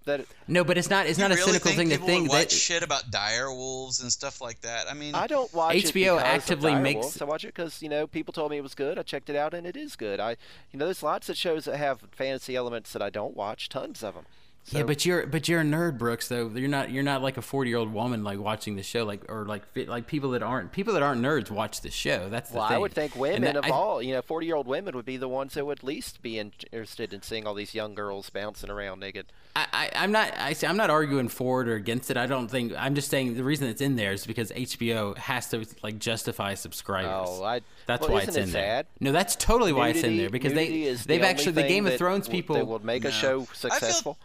That 0.07 0.27
No, 0.47 0.65
but 0.65 0.77
it's 0.77 0.91
not. 0.91 1.07
It's 1.07 1.19
not 1.19 1.31
a 1.33 1.35
really 1.35 1.53
cynical 1.53 1.71
think 1.73 1.91
thing 1.91 1.99
to 1.99 2.05
think 2.05 2.31
that. 2.31 2.51
shit 2.51 2.83
about 2.83 3.11
dire 3.11 3.51
wolves 3.51 4.01
and 4.01 4.13
stuff 4.13 4.41
like 4.43 4.61
that. 4.61 4.91
I 4.91 4.93
mean, 4.95 5.15
I 5.15 5.27
don't 5.27 5.53
watch 5.55 5.77
HBO 5.77 6.17
because 6.17 6.23
actively 6.23 6.75
of 6.75 6.81
makes- 6.83 7.07
Direwolves. 7.07 7.23
I 7.23 7.25
watch 7.25 7.45
it 7.45 7.55
because 7.55 7.81
you 7.81 7.89
know 7.89 8.07
people 8.07 8.33
told 8.33 8.51
me 8.51 8.59
it 8.59 8.63
was 8.63 8.75
good. 8.75 8.99
I 8.99 9.03
checked 9.03 9.31
it 9.31 9.37
out 9.37 9.55
and 9.55 9.67
it 9.67 9.77
is 9.79 9.97
good. 9.97 10.21
I, 10.21 10.37
you 10.73 10.79
know, 10.79 10.85
there's 10.85 11.03
lots 11.03 11.31
of 11.31 11.39
shows 11.39 11.65
that 11.65 11.79
have 11.79 12.01
fantasy 12.13 12.55
elements 12.55 12.93
that 12.93 13.01
I 13.01 13.09
don't 13.09 13.35
watch. 13.35 13.69
Tons 13.71 14.03
of 14.05 14.15
them. 14.15 14.27
So, 14.67 14.79
yeah, 14.79 14.85
but 14.85 15.05
you're 15.05 15.27
but 15.27 15.47
you're 15.47 15.61
a 15.61 15.65
nerd, 15.65 15.99
Brooks. 15.99 16.29
Though 16.29 16.49
you're 16.49 16.71
not 16.71 16.91
you're 16.91 17.03
not 17.03 17.21
like 17.21 17.37
a 17.37 17.43
forty 17.43 17.69
year 17.69 17.77
old 17.79 17.93
woman 17.93 18.25
like 18.25 18.39
watching 18.39 18.77
the 18.77 18.83
show, 18.83 19.05
like 19.05 19.31
or 19.31 19.45
like 19.45 19.63
like 19.87 20.07
people 20.07 20.31
that 20.31 20.43
aren't 20.43 20.73
people 20.73 20.95
that 20.95 21.03
aren't 21.03 21.21
nerds 21.21 21.51
watch 21.51 21.83
the 21.83 21.91
show. 21.91 22.31
That's 22.31 22.49
the 22.51 22.57
well, 22.57 22.69
thing. 22.69 22.77
I 22.77 22.79
would 22.79 22.93
think 22.95 23.15
women 23.15 23.43
that- 23.43 23.57
of 23.57 23.65
I- 23.67 23.69
all, 23.69 24.01
you 24.03 24.15
know, 24.15 24.23
40 24.23 24.47
year 24.47 24.57
old 24.57 24.67
women 24.67 24.97
would 24.97 25.05
be 25.05 25.19
the 25.19 25.29
ones 25.29 25.53
that 25.53 25.67
would 25.67 25.81
at 25.81 25.85
least 25.85 26.23
be 26.23 26.39
interested 26.39 27.13
in 27.13 27.21
seeing 27.21 27.47
all 27.47 27.53
these 27.53 27.75
young 27.75 27.95
girls 27.95 28.31
bouncing 28.31 28.71
around 28.71 29.01
naked. 29.01 29.27
I, 29.55 29.67
I, 29.71 29.91
I'm 29.97 30.13
not. 30.13 30.33
I 30.39 30.55
say 30.55 30.67
I'm 30.67 30.79
not 30.79 30.89
arguing 30.89 31.29
for 31.29 31.61
it 31.61 31.69
or 31.69 31.75
against 31.75 32.11
it. 32.11 32.17
I 32.17 32.25
don't 32.25 32.49
think. 32.49 32.73
I'm 32.79 32.95
just 32.95 33.11
saying 33.11 33.35
the 33.35 33.45
reason 33.45 33.69
it's 33.69 33.83
in 33.83 33.97
there 33.97 34.13
is 34.13 34.27
because 34.27 34.51
HBO 34.51 35.15
has 35.19 35.47
to 35.51 35.67
like 35.83 35.99
justify 35.99 36.55
subscribers. 36.55 37.29
Oh, 37.29 37.45
I- 37.45 37.61
that's 37.85 38.01
well, 38.01 38.13
why 38.13 38.23
isn't 38.23 38.29
it's 38.31 38.37
it 38.39 38.43
in 38.45 38.51
there. 38.53 38.63
sad? 38.79 38.87
No, 38.99 39.13
that's 39.13 39.37
totally 39.37 39.75
why 39.75 39.89
it's 39.91 40.03
in 40.03 40.17
there 40.17 40.31
because 40.31 40.55
they 40.55 40.85
they've 40.95 41.11
only 41.21 41.21
actually 41.29 41.53
the 41.53 41.65
Game 41.69 41.87
of 41.87 41.99
Thrones 41.99 42.29
people 42.29 42.57
that 42.57 42.67
will 42.67 42.83
make 42.83 43.03
No. 43.03 43.11
a 43.11 43.13
show 43.13 43.43
I 43.43 43.45
feel- 43.45 43.55
successful. 43.71 44.19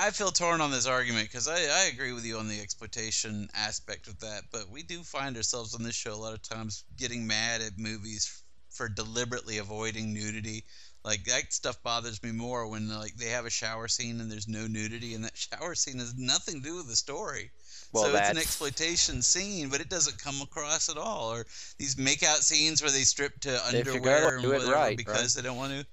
I 0.00 0.10
feel 0.12 0.30
torn 0.30 0.62
on 0.62 0.70
this 0.70 0.86
argument 0.86 1.28
because 1.28 1.46
I, 1.46 1.56
I 1.56 1.90
agree 1.92 2.14
with 2.14 2.24
you 2.24 2.38
on 2.38 2.48
the 2.48 2.58
exploitation 2.58 3.50
aspect 3.54 4.06
of 4.06 4.18
that, 4.20 4.44
but 4.50 4.70
we 4.70 4.82
do 4.82 5.02
find 5.02 5.36
ourselves 5.36 5.74
on 5.74 5.82
this 5.82 5.94
show 5.94 6.14
a 6.14 6.16
lot 6.16 6.32
of 6.32 6.40
times 6.40 6.84
getting 6.96 7.26
mad 7.26 7.60
at 7.60 7.78
movies 7.78 8.42
for 8.70 8.88
deliberately 8.88 9.58
avoiding 9.58 10.14
nudity. 10.14 10.64
Like 11.04 11.24
that 11.24 11.52
stuff 11.52 11.82
bothers 11.82 12.22
me 12.22 12.32
more 12.32 12.66
when 12.66 12.88
like 12.88 13.14
they 13.16 13.26
have 13.26 13.44
a 13.44 13.50
shower 13.50 13.88
scene 13.88 14.22
and 14.22 14.32
there's 14.32 14.48
no 14.48 14.66
nudity, 14.66 15.12
and 15.12 15.22
that 15.24 15.36
shower 15.52 15.74
scene 15.74 15.98
has 15.98 16.14
nothing 16.16 16.62
to 16.62 16.62
do 16.62 16.76
with 16.76 16.88
the 16.88 16.96
story. 16.96 17.50
Well, 17.92 18.04
so 18.04 18.16
it's 18.16 18.30
an 18.30 18.38
exploitation 18.38 19.20
scene, 19.20 19.68
but 19.68 19.82
it 19.82 19.90
doesn't 19.90 20.16
come 20.16 20.40
across 20.40 20.88
at 20.88 20.96
all. 20.96 21.34
Or 21.34 21.46
these 21.76 21.96
makeout 21.96 22.42
scenes 22.42 22.80
where 22.80 22.90
they 22.90 23.02
strip 23.02 23.38
to 23.40 23.66
underwear 23.66 24.38
and 24.38 24.46
whatever 24.46 24.72
right, 24.72 24.96
because 24.96 25.34
they 25.34 25.42
don't 25.42 25.58
want 25.58 25.72
to. 25.72 25.86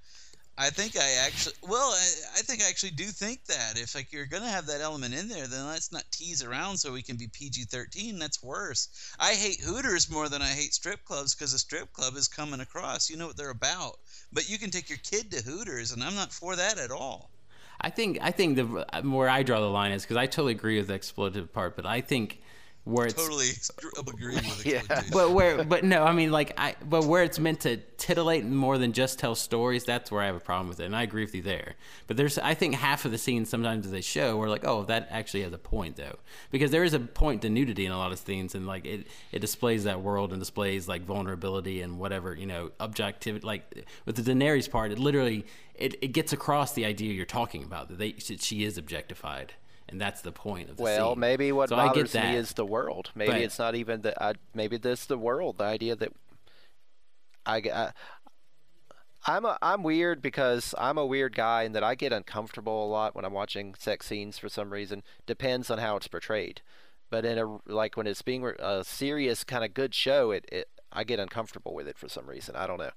I 0.60 0.72
think 0.72 0.98
I 0.98 1.26
actually, 1.26 1.56
well, 1.62 1.92
I, 1.92 2.40
I 2.40 2.42
think 2.42 2.64
I 2.64 2.68
actually 2.68 2.92
do 2.92 3.06
think 3.06 3.46
that 3.46 3.78
if 3.78 3.94
like 3.94 4.12
you're 4.12 4.26
gonna 4.26 4.50
have 4.50 4.66
that 4.68 4.82
element 4.82 5.14
in 5.14 5.28
there, 5.28 5.46
then 5.46 5.68
let's 5.68 5.92
not 5.92 6.04
tease 6.12 6.44
around 6.44 6.78
so 6.78 6.92
we 6.92 7.04
can 7.04 7.16
be 7.16 7.28
PG-13. 7.28 8.18
That's 8.18 8.42
worse. 8.42 8.90
I 9.20 9.34
hate 9.34 9.62
Hooters 9.62 10.10
more 10.10 10.30
than 10.30 10.42
I 10.42 10.48
hate 10.48 10.74
strip 10.74 11.06
clubs 11.06 11.36
because 11.36 11.54
a 11.54 11.60
strip 11.60 11.94
club 11.94 12.16
is 12.16 12.28
coming 12.28 12.60
across. 12.60 13.08
You 13.10 13.18
know 13.18 13.28
what 13.28 13.38
they're 13.38 13.52
about. 13.52 14.00
But 14.34 14.50
you 14.50 14.58
can 14.58 14.72
take 14.72 14.90
your 14.90 14.98
kid 14.98 15.30
to 15.32 15.44
Hooters, 15.44 15.92
and 15.92 16.04
I'm 16.04 16.16
not 16.16 16.34
for 16.34 16.56
that 16.56 16.80
at 16.80 16.90
all. 16.90 17.30
I 17.80 17.92
think 17.92 18.18
I 18.22 18.32
think 18.32 18.56
the 18.56 18.64
where 19.04 19.30
I 19.30 19.44
draw 19.44 19.60
the 19.60 19.68
line 19.68 19.92
is 19.92 20.02
because 20.02 20.18
I 20.18 20.26
totally 20.26 20.54
agree 20.54 20.78
with 20.78 20.88
the 20.88 20.98
exploitative 20.98 21.54
part, 21.54 21.76
but 21.76 21.86
I 21.86 22.02
think 22.02 22.42
where 22.88 23.06
it's 23.08 23.16
Totally 23.16 23.50
agree 24.08 24.36
with 24.36 24.66
Yeah. 24.66 24.82
but 25.12 25.32
where 25.32 25.64
but 25.66 25.84
no 25.84 26.04
i 26.04 26.14
mean 26.14 26.32
like 26.32 26.54
i 26.58 26.76
but 26.88 27.04
where 27.06 27.22
it's 27.24 27.38
meant 27.38 27.60
to 27.62 27.78
titillate 27.98 28.46
more 28.46 28.78
than 28.78 28.94
just 28.94 29.20
tell 29.20 29.36
stories 29.36 29.84
that's 29.84 30.10
where 30.10 30.22
i 30.22 30.26
have 30.26 30.36
a 30.36 30.40
problem 30.40 30.70
with 30.70 30.80
it 30.80 30.86
and 30.86 30.96
i 30.96 31.04
agree 31.04 31.24
with 31.24 31.36
you 31.36 31.42
there. 31.42 31.76
But 32.08 32.16
there's 32.16 32.38
i 32.38 32.54
think 32.54 32.76
half 32.76 33.04
of 33.04 33.12
the 33.12 33.18
scenes 33.18 33.50
sometimes 33.50 33.86
that 33.86 33.92
they 33.92 34.02
show 34.02 34.42
are 34.42 34.50
like 34.50 34.66
oh 34.66 34.84
that 34.84 35.08
actually 35.12 35.44
has 35.44 35.52
a 35.54 35.58
point 35.58 35.98
though. 35.98 36.18
Because 36.50 36.72
there 36.72 36.84
is 36.84 36.94
a 36.94 37.00
point 37.00 37.42
to 37.42 37.50
nudity 37.50 37.86
in 37.86 37.92
a 37.92 37.98
lot 37.98 38.12
of 38.12 38.20
scenes 38.20 38.56
and 38.56 38.66
like 38.66 38.86
it 38.86 39.08
it 39.32 39.40
displays 39.40 39.84
that 39.84 40.02
world 40.02 40.32
and 40.32 40.40
displays 40.40 40.88
like 40.88 41.04
vulnerability 41.04 41.82
and 41.82 42.00
whatever 42.00 42.34
you 42.36 42.46
know 42.46 42.72
objectivity 42.80 43.46
like 43.46 43.86
with 44.06 44.16
the 44.16 44.22
daenerys 44.22 44.70
part 44.70 44.92
it 44.92 45.00
literally 45.00 45.46
it, 45.76 45.96
it 46.02 46.08
gets 46.10 46.32
across 46.34 46.74
the 46.74 46.86
idea 46.86 47.14
you're 47.14 47.26
talking 47.26 47.64
about 47.64 47.90
that 47.90 47.98
they 47.98 48.14
she 48.18 48.64
is 48.64 48.78
objectified 48.78 49.54
and 49.90 50.00
that's 50.02 50.22
the 50.22 50.32
point 50.32 50.70
of 50.70 50.78
the 50.78 50.84
Well, 50.84 51.12
scene. 51.14 51.20
maybe 51.20 51.52
what 51.52 51.70
so 51.70 51.76
I 51.76 51.86
get 51.88 51.94
bothers 51.96 52.12
that. 52.14 52.32
me 52.32 52.38
is 52.38 52.54
the 52.54 52.66
world. 52.66 53.12
Maybe 53.16 53.32
But- 53.32 53.42
it's 53.42 53.60
not 53.60 53.76
even 53.76 54.02
the. 54.02 54.22
I, 54.24 54.34
maybe 54.54 54.78
this 54.78 55.06
the 55.06 55.18
world. 55.18 55.58
The 55.60 55.64
idea 55.66 55.96
that 55.96 56.12
I, 57.46 57.58
I 57.58 57.92
I'm 59.26 59.46
a 59.46 59.58
I'm 59.62 59.84
weird 59.84 60.22
because 60.22 60.74
I'm 60.78 60.98
a 60.98 61.06
weird 61.06 61.36
guy 61.36 61.64
and 61.64 61.76
that 61.76 61.84
I 61.84 61.96
get 61.96 62.14
uncomfortable 62.14 62.86
a 62.86 62.88
lot 62.90 63.16
when 63.16 63.26
I'm 63.26 63.34
watching 63.34 63.76
sex 63.76 64.06
scenes 64.08 64.38
for 64.38 64.50
some 64.50 64.72
reason. 64.72 65.04
Depends 65.26 65.70
on 65.70 65.80
how 65.80 65.98
it's 65.98 66.08
portrayed. 66.08 66.62
But 67.10 67.26
in 67.26 67.38
a 67.38 67.58
like 67.66 67.96
when 67.98 68.08
it's 68.08 68.22
being 68.22 68.46
a 68.60 68.84
serious 68.84 69.44
kind 69.44 69.64
of 69.64 69.74
good 69.74 69.94
show, 69.96 70.32
it, 70.32 70.46
it 70.52 70.70
I 70.92 71.04
get 71.04 71.20
uncomfortable 71.20 71.74
with 71.74 71.88
it 71.88 71.98
for 71.98 72.10
some 72.10 72.28
reason. 72.28 72.56
I 72.56 72.68
don't 72.68 72.80
know. 72.80 72.92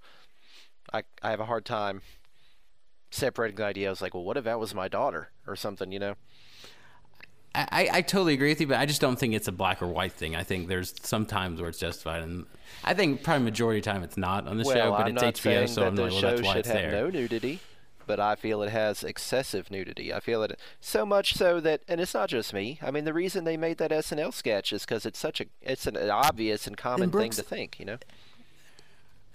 I 0.92 1.02
I 1.22 1.30
have 1.30 1.40
a 1.40 1.46
hard 1.46 1.64
time 1.64 2.02
separating 3.10 3.56
the 3.56 3.64
idea. 3.64 3.88
I 3.88 3.90
was 3.90 4.02
like, 4.02 4.14
well, 4.14 4.24
what 4.24 4.36
if 4.36 4.44
that 4.44 4.58
was 4.60 4.74
my 4.74 4.88
daughter 4.88 5.30
or 5.46 5.56
something? 5.56 5.90
You 5.92 5.98
know. 6.00 6.14
I, 7.54 7.88
I 7.92 8.02
totally 8.02 8.34
agree 8.34 8.50
with 8.50 8.60
you, 8.60 8.68
but 8.68 8.78
I 8.78 8.86
just 8.86 9.00
don't 9.00 9.18
think 9.18 9.34
it's 9.34 9.48
a 9.48 9.52
black 9.52 9.82
or 9.82 9.88
white 9.88 10.12
thing. 10.12 10.36
I 10.36 10.44
think 10.44 10.68
there's 10.68 10.94
some 11.02 11.26
times 11.26 11.60
where 11.60 11.68
it's 11.68 11.78
justified, 11.78 12.22
and 12.22 12.46
I 12.84 12.94
think 12.94 13.24
probably 13.24 13.44
majority 13.44 13.80
of 13.80 13.84
the 13.84 13.90
time 13.90 14.02
it's 14.04 14.16
not 14.16 14.46
on 14.46 14.56
the 14.56 14.64
well, 14.64 14.74
show. 14.76 14.90
But 14.92 15.06
I'm 15.06 15.16
it's 15.16 15.40
HBO, 15.40 15.68
so 15.68 15.86
I'm 15.86 15.96
like, 15.96 16.12
well, 16.12 16.20
that's 16.20 16.42
why 16.42 16.52
should 16.52 16.58
it's 16.60 16.68
have 16.68 16.76
there. 16.76 16.90
no 16.92 17.10
nudity, 17.10 17.58
but 18.06 18.20
I 18.20 18.36
feel 18.36 18.62
it 18.62 18.70
has 18.70 19.02
excessive 19.02 19.68
nudity. 19.68 20.14
I 20.14 20.20
feel 20.20 20.44
it 20.44 20.60
so 20.80 21.04
much 21.04 21.34
so 21.34 21.58
that, 21.60 21.82
and 21.88 22.00
it's 22.00 22.14
not 22.14 22.28
just 22.28 22.54
me. 22.54 22.78
I 22.82 22.92
mean, 22.92 23.04
the 23.04 23.12
reason 23.12 23.42
they 23.42 23.56
made 23.56 23.78
that 23.78 23.90
SNL 23.90 24.32
sketch 24.32 24.72
is 24.72 24.84
because 24.84 25.04
it's 25.04 25.18
such 25.18 25.40
a, 25.40 25.46
it's 25.60 25.88
an 25.88 25.96
obvious 26.08 26.68
and 26.68 26.76
common 26.76 27.10
Brooks- 27.10 27.36
thing 27.36 27.44
to 27.44 27.48
think. 27.48 27.80
You 27.80 27.86
know, 27.86 27.98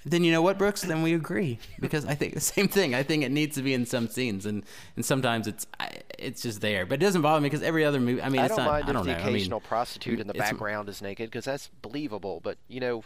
Then 0.05 0.23
you 0.23 0.31
know 0.31 0.41
what, 0.43 0.57
Brooks? 0.59 0.81
Then 0.83 1.01
we 1.01 1.13
agree 1.15 1.57
because 1.79 2.05
I 2.05 2.13
think 2.13 2.35
the 2.35 2.39
same 2.55 2.67
thing. 2.67 2.93
I 2.93 3.01
think 3.03 3.23
it 3.23 3.31
needs 3.31 3.55
to 3.55 3.63
be 3.63 3.73
in 3.73 3.85
some 3.85 4.07
scenes, 4.07 4.45
and 4.45 4.63
and 4.95 5.03
sometimes 5.03 5.47
it's 5.47 5.65
I- 5.79 6.01
it's 6.19 6.41
just 6.43 6.61
there, 6.61 6.85
but 6.85 6.95
it 6.95 7.05
doesn't 7.05 7.21
bother 7.23 7.41
me 7.41 7.47
because 7.49 7.63
every 7.63 7.83
other 7.83 7.99
movie. 7.99 8.21
I 8.21 8.29
mean, 8.29 8.41
I 8.41 8.47
don't 8.47 8.57
not. 8.57 8.67
mind 8.67 8.85
I 8.85 8.89
if 8.89 8.93
don't 8.93 9.05
the 9.05 9.11
know. 9.13 9.17
I 9.17 9.25
mean, 9.25 9.35
occasional 9.35 9.59
prostitute 9.61 10.19
in 10.19 10.27
the 10.27 10.33
background 10.35 10.89
is 10.89 11.01
naked 11.01 11.29
because 11.29 11.45
that's 11.45 11.69
believable. 11.81 12.39
But 12.43 12.57
you 12.67 12.79
know, 12.79 13.03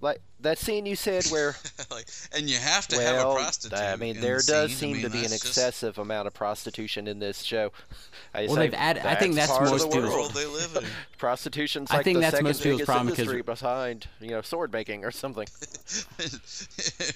like 0.00 0.20
that 0.40 0.58
scene 0.58 0.84
you 0.84 0.94
said 0.96 1.24
where 1.26 1.56
like, 1.90 2.06
and 2.36 2.50
you 2.50 2.58
have 2.58 2.86
to 2.88 3.00
have 3.00 3.14
a 3.14 3.18
well, 3.28 3.34
prostitute. 3.36 3.78
I 3.78 3.96
mean, 3.96 4.20
there 4.20 4.36
the 4.38 4.42
does 4.46 4.72
scene. 4.74 4.90
I 4.90 4.92
seem 4.92 4.92
mean, 4.92 5.02
to 5.04 5.10
be 5.10 5.18
an 5.18 5.30
that's 5.30 5.32
just 5.40 5.46
excessive 5.46 5.98
amount 5.98 6.26
of 6.26 6.34
prostitution 6.34 7.06
in 7.08 7.18
this 7.18 7.42
show. 7.42 7.72
I 8.34 8.46
Well, 8.46 8.56
they've 8.56 8.74
added- 8.74 9.06
I 9.06 9.14
think 9.14 9.34
that's 9.36 9.50
part 9.50 9.70
most 9.70 9.90
the 9.90 10.00
the 10.00 10.06
world. 10.06 10.12
world 10.12 10.30
they 10.34 10.44
live 10.46 10.76
in. 10.76 10.84
Prostitution's 11.18 11.90
I 11.90 12.02
think 12.02 12.16
the 12.16 12.20
that's 12.20 12.42
most 12.42 12.62
people's 12.62 12.82
problem 12.82 13.06
because- 13.06 13.20
industry 13.20 13.42
behind, 13.42 14.06
you 14.20 14.28
know, 14.30 14.42
sword 14.42 14.72
making 14.72 15.04
or 15.06 15.10
something. 15.10 15.46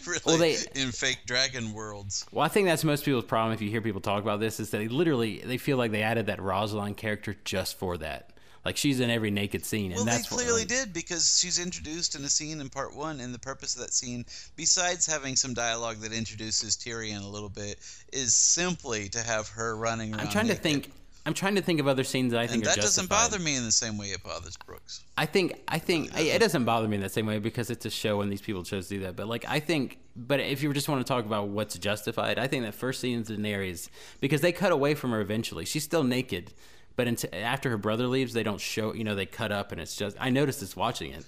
really, 0.06 0.20
Well, 0.24 0.38
they- 0.38 0.56
in 0.74 0.92
fake 0.92 1.20
dragon 1.26 1.72
worlds. 1.74 2.24
Well, 2.32 2.44
I 2.44 2.48
think 2.48 2.66
that's 2.66 2.84
most 2.84 3.04
people's 3.04 3.24
problem. 3.24 3.52
If 3.52 3.60
you 3.60 3.68
hear 3.70 3.82
people 3.82 4.00
talk 4.00 4.22
about 4.22 4.40
this, 4.40 4.60
is 4.60 4.70
that 4.70 4.78
they 4.78 4.88
literally 4.88 5.42
they 5.44 5.58
feel 5.58 5.76
like 5.76 5.90
they 5.90 6.02
added 6.02 6.26
that 6.26 6.40
Rosalind 6.40 6.96
character 6.96 7.36
just 7.44 7.78
for 7.78 7.98
that. 7.98 8.30
Like 8.64 8.76
she's 8.76 9.00
in 9.00 9.10
every 9.10 9.30
naked 9.30 9.64
scene, 9.64 9.92
and 9.92 9.96
Well, 9.96 10.04
they 10.04 10.10
that's 10.12 10.30
what, 10.30 10.40
clearly 10.40 10.62
like, 10.62 10.68
did 10.68 10.92
because 10.92 11.38
she's 11.38 11.58
introduced 11.58 12.14
in 12.14 12.24
a 12.24 12.28
scene 12.28 12.60
in 12.60 12.68
part 12.68 12.94
one, 12.94 13.20
and 13.20 13.32
the 13.32 13.38
purpose 13.38 13.74
of 13.74 13.82
that 13.82 13.92
scene, 13.92 14.24
besides 14.56 15.06
having 15.06 15.36
some 15.36 15.54
dialogue 15.54 15.98
that 15.98 16.12
introduces 16.12 16.76
Tyrion 16.76 17.24
a 17.24 17.28
little 17.28 17.48
bit, 17.48 17.78
is 18.12 18.34
simply 18.34 19.08
to 19.10 19.20
have 19.20 19.48
her 19.48 19.76
running 19.76 20.12
around. 20.12 20.20
I'm 20.20 20.28
trying 20.28 20.48
to 20.48 20.54
think. 20.54 20.92
I'm 21.26 21.34
trying 21.34 21.56
to 21.56 21.62
think 21.62 21.78
of 21.78 21.86
other 21.86 22.04
scenes 22.04 22.32
that 22.32 22.40
I 22.40 22.46
think 22.46 22.62
and 22.62 22.72
are 22.72 22.74
that 22.76 22.80
doesn't 22.80 23.10
bother 23.10 23.38
me 23.38 23.54
in 23.54 23.62
the 23.62 23.70
same 23.70 23.98
way 23.98 24.06
it 24.06 24.22
bothers 24.22 24.56
Brooks. 24.56 25.04
I 25.18 25.26
think 25.26 25.60
I 25.68 25.78
think 25.78 26.10
it 26.16 26.38
doesn't 26.40 26.64
bother 26.64 26.88
me 26.88 26.96
in 26.96 27.02
the 27.02 27.10
same 27.10 27.26
way 27.26 27.38
because 27.38 27.68
it's 27.68 27.84
a 27.84 27.90
show 27.90 28.22
and 28.22 28.32
these 28.32 28.40
people 28.40 28.64
chose 28.64 28.88
to 28.88 28.94
do 28.94 29.00
that. 29.00 29.14
But 29.14 29.28
like 29.28 29.44
I 29.46 29.60
think, 29.60 29.98
but 30.16 30.40
if 30.40 30.62
you 30.62 30.72
just 30.72 30.88
want 30.88 31.06
to 31.06 31.10
talk 31.10 31.26
about 31.26 31.48
what's 31.48 31.76
justified, 31.76 32.38
I 32.38 32.46
think 32.46 32.64
that 32.64 32.74
first 32.74 33.00
scene 33.00 33.20
is 33.20 33.28
Daenerys 33.28 33.90
because 34.20 34.40
they 34.40 34.52
cut 34.52 34.72
away 34.72 34.94
from 34.94 35.10
her 35.10 35.20
eventually. 35.20 35.66
She's 35.66 35.84
still 35.84 36.02
naked, 36.02 36.54
but 36.98 37.06
until, 37.06 37.30
after 37.32 37.70
her 37.70 37.78
brother 37.78 38.08
leaves, 38.08 38.32
they 38.32 38.42
don't 38.42 38.60
show. 38.60 38.92
You 38.92 39.04
know, 39.04 39.14
they 39.14 39.24
cut 39.24 39.52
up 39.52 39.70
and 39.70 39.80
it's 39.80 39.94
just. 39.94 40.16
I 40.18 40.30
noticed 40.30 40.58
this 40.58 40.74
watching 40.74 41.12
it. 41.12 41.24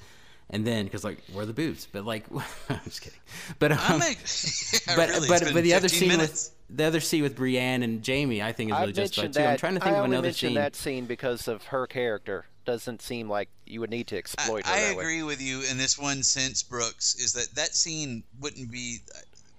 And 0.51 0.67
then, 0.67 0.85
because 0.85 1.05
like, 1.05 1.23
where 1.33 1.45
are 1.45 1.47
the 1.47 1.53
boobs? 1.53 1.87
But 1.87 2.05
like, 2.05 2.27
I'm 2.69 2.81
just 2.83 3.03
kidding. 3.03 3.21
But 3.61 3.71
um, 3.71 3.79
I 3.81 3.99
make, 3.99 4.19
yeah, 4.19 4.97
but 4.97 5.09
really, 5.11 5.29
but 5.29 5.55
but 5.55 5.63
the 5.63 5.75
other 5.75 5.87
scene 5.87 6.09
minutes. 6.09 6.51
with 6.69 6.77
the 6.77 6.85
other 6.85 6.99
scene 6.99 7.23
with 7.23 7.37
Brienne 7.37 7.85
and 7.85 8.05
Jaime, 8.05 8.43
I 8.43 8.51
think 8.51 8.71
is 8.71 8.77
I 8.77 8.81
really 8.81 8.95
justified 8.95 9.23
mentioned 9.27 9.45
too. 9.45 9.49
I'm 9.49 9.57
trying 9.59 9.75
to 9.75 9.81
think 9.81 9.97
of 9.97 9.97
another 9.97 9.97
scene. 9.97 9.97
I 9.97 10.01
of 10.01 10.05
only 10.05 10.17
another 10.17 10.27
mentioned 10.27 10.49
scene. 10.49 10.55
that 10.57 10.77
scene 10.77 11.05
because 11.07 11.47
of 11.47 11.65
her 11.67 11.87
character. 11.87 12.47
Doesn't 12.65 13.01
seem 13.01 13.29
like 13.29 13.49
you 13.65 13.81
would 13.81 13.91
need 13.91 14.09
to 14.09 14.19
exploit 14.19 14.67
I, 14.67 14.71
her 14.71 14.75
I 14.75 14.89
that 14.89 14.97
way. 14.97 15.03
agree 15.05 15.23
with 15.23 15.41
you 15.41 15.63
in 15.71 15.79
this 15.79 15.97
one 15.99 16.25
sense, 16.25 16.65
Brooks, 16.65 17.15
is 17.15 17.33
that 17.35 17.55
that 17.55 17.75
scene 17.77 18.25
wouldn't 18.41 18.73
be 18.73 18.99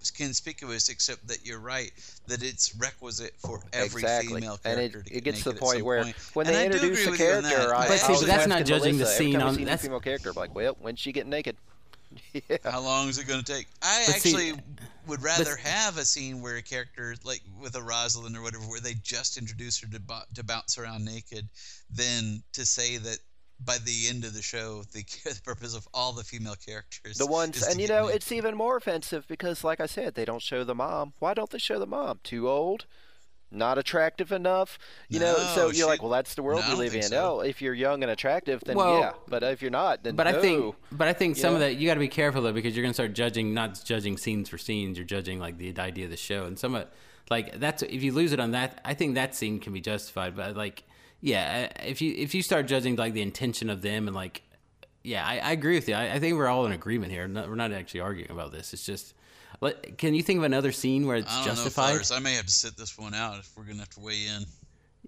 conspicuous 0.10 0.90
except 0.90 1.28
that 1.28 1.46
you're 1.46 1.60
right 1.60 1.92
that 2.28 2.42
it's 2.42 2.74
requisite 2.78 3.34
for 3.38 3.62
every 3.74 4.02
exactly. 4.02 4.36
female 4.42 4.54
and 4.66 4.78
character 4.78 5.00
it, 5.02 5.06
to 5.06 5.12
it 5.12 5.24
get 5.24 5.24
gets 5.26 5.44
to 5.44 5.44
the 5.44 5.50
naked 5.52 5.58
at 5.58 5.62
point 5.62 5.78
some 5.80 5.86
where 5.86 6.04
point. 6.06 6.16
when 6.34 6.48
And 6.48 6.56
they 6.56 6.66
I 6.66 6.68
do 6.70 6.74
introduce 6.78 7.00
agree 7.02 7.08
a 7.08 7.12
with 7.12 7.20
you 7.20 7.26
on 7.28 7.44
character. 7.44 7.76
I, 7.76 7.88
But 7.90 7.98
see, 8.00 8.14
I 8.14 8.16
but 8.18 8.26
that's 8.26 8.48
not 8.48 8.66
judging 8.66 8.94
the 8.98 9.04
Melissa, 9.04 9.14
every 9.16 9.32
scene 9.34 9.42
on- 9.42 9.56
see 9.56 9.64
that's- 9.66 9.82
female 9.84 10.00
character, 10.00 10.30
I'm 10.30 10.36
like, 10.36 10.56
well, 10.56 10.78
when's 10.80 11.00
she 11.00 11.12
getting 11.12 11.30
naked? 11.30 11.56
yeah. 12.34 12.58
How 12.64 12.82
long 12.82 13.08
is 13.10 13.18
it 13.20 13.28
going 13.28 13.44
to 13.44 13.54
take? 13.54 13.68
I 13.82 14.04
But 14.08 14.16
see- 14.16 14.30
actually 14.36 14.62
would 15.08 15.22
rather 15.24 15.56
have 15.56 15.98
a 15.98 16.06
scene 16.06 16.42
where 16.42 16.58
a 16.58 16.62
character, 16.62 17.16
like 17.24 17.42
with 17.62 17.76
a 17.76 17.82
Rosalind 17.82 18.36
or 18.38 18.42
whatever, 18.42 18.64
where 18.66 18.80
they 18.80 18.94
just 19.02 19.38
introduce 19.38 19.80
her 19.82 19.88
to, 19.88 20.00
bo- 20.00 20.22
to 20.36 20.44
bounce 20.44 20.78
around 20.78 21.06
naked, 21.06 21.48
than 21.94 22.44
to 22.54 22.66
say 22.66 22.98
that 22.98 23.18
by 23.64 23.78
the 23.80 24.08
end 24.10 24.24
of 24.26 24.34
the 24.34 24.42
show, 24.42 24.84
the, 24.94 25.04
the 25.26 25.40
purpose 25.44 25.76
of 25.76 25.88
all 25.94 26.12
the 26.14 26.24
female 26.24 26.56
characters. 26.56 27.18
The 27.18 27.28
ones, 27.28 27.62
and 27.66 27.80
you 27.80 27.88
know, 27.88 28.04
naked. 28.06 28.16
it's 28.16 28.32
even 28.32 28.56
more 28.56 28.78
offensive 28.78 29.28
because, 29.28 29.64
like 29.64 29.80
I 29.80 29.86
said, 29.86 30.16
they 30.16 30.26
don't 30.26 30.42
show 30.42 30.64
the 30.64 30.76
mom. 30.76 31.14
Why 31.20 31.34
don't 31.34 31.50
they 31.50 31.58
show 31.60 31.80
the 31.80 31.86
mom? 31.88 32.20
Too 32.24 32.50
old? 32.50 32.86
Not 33.54 33.78
attractive 33.78 34.32
enough? 34.32 34.80
You 35.10 35.20
know, 35.20 35.34
so 35.36 35.56
No, 35.56 35.66
you're 35.66 35.74
she- 35.74 35.84
like, 35.84 36.02
well, 36.02 36.10
that's 36.12 36.36
the 36.36 36.42
world 36.42 36.64
No, 36.66 36.72
we 36.74 36.86
live 36.86 36.96
in. 36.96 37.02
so. 37.04 37.38
Oh, 37.38 37.40
if 37.42 37.62
you're 37.62 37.74
young 37.74 38.02
and 38.02 38.10
attractive, 38.10 38.62
then 38.66 38.78
Well, 38.78 38.98
yeah. 39.00 39.12
But 39.28 39.44
if 39.44 39.62
you're 39.62 39.70
not, 39.70 40.04
then 40.06 40.16
But 40.16 40.24
no. 40.32 40.38
I 40.38 40.42
think, 40.42 40.76
but 40.94 41.10
I 41.10 41.14
think 41.14 41.36
You 41.36 41.42
some 41.42 41.54
of 41.56 41.60
that 41.60 41.76
you 41.76 41.86
got 41.86 41.96
to 41.96 42.00
be 42.00 42.08
careful 42.08 42.42
though 42.42 42.54
because 42.54 42.78
you're 42.78 42.84
gonna 42.84 42.94
start 42.94 43.12
judging, 43.14 43.54
not 43.54 43.84
judging 43.84 44.16
scenes 44.18 44.48
for 44.48 44.58
scenes. 44.58 44.98
You're 44.98 45.06
judging 45.06 45.38
like 45.40 45.58
the 45.58 45.78
idea 45.80 46.06
of 46.06 46.12
the 46.12 46.18
show, 46.18 46.46
and 46.46 46.58
some 46.58 46.76
of, 46.76 46.88
Like 47.30 47.60
that's 47.60 47.84
if 47.84 48.02
you 48.04 48.14
lose 48.14 48.32
it 48.32 48.40
on 48.40 48.52
that, 48.52 48.80
I 48.86 48.94
think 48.94 49.16
that 49.16 49.36
scene 49.36 49.60
can 49.60 49.74
be 49.74 49.82
justified. 49.82 50.34
But 50.34 50.56
like, 50.56 50.84
yeah, 51.22 51.72
if 51.86 52.02
you 52.02 52.14
if 52.18 52.34
you 52.36 52.42
start 52.42 52.66
judging 52.68 52.96
like 52.96 53.14
the 53.14 53.22
intention 53.22 53.70
of 53.70 53.82
them 53.82 54.08
and 54.08 54.16
like, 54.16 54.42
yeah, 55.04 55.26
I, 55.26 55.38
I 55.38 55.52
agree 55.52 55.76
with 55.76 55.88
you. 55.88 55.96
I, 55.96 56.14
I 56.14 56.20
think 56.20 56.36
we're 56.36 56.48
all 56.48 56.66
in 56.66 56.72
agreement 56.72 57.12
here. 57.12 57.28
No, 57.28 57.48
we're 57.48 57.56
not 57.56 57.72
actually 57.72 58.02
arguing 58.02 58.32
about 58.32 58.52
this. 58.52 58.74
It's 58.74 58.86
just, 58.86 59.14
let, 59.62 59.98
can 59.98 60.14
you 60.14 60.24
think 60.24 60.38
of 60.38 60.44
another 60.44 60.72
scene 60.72 61.08
where 61.08 61.18
it's 61.18 61.32
I 61.32 61.46
don't 61.46 61.56
justified? 61.56 61.94
know, 62.10 62.16
I 62.16 62.20
may 62.20 62.34
have 62.36 62.46
to 62.46 62.52
sit 62.52 62.76
this 62.78 62.98
one 62.98 63.14
out 63.14 63.40
if 63.40 63.50
we're 63.56 63.64
gonna 63.64 63.80
have 63.80 63.90
to 63.92 64.00
weigh 64.00 64.26
in. 64.28 64.46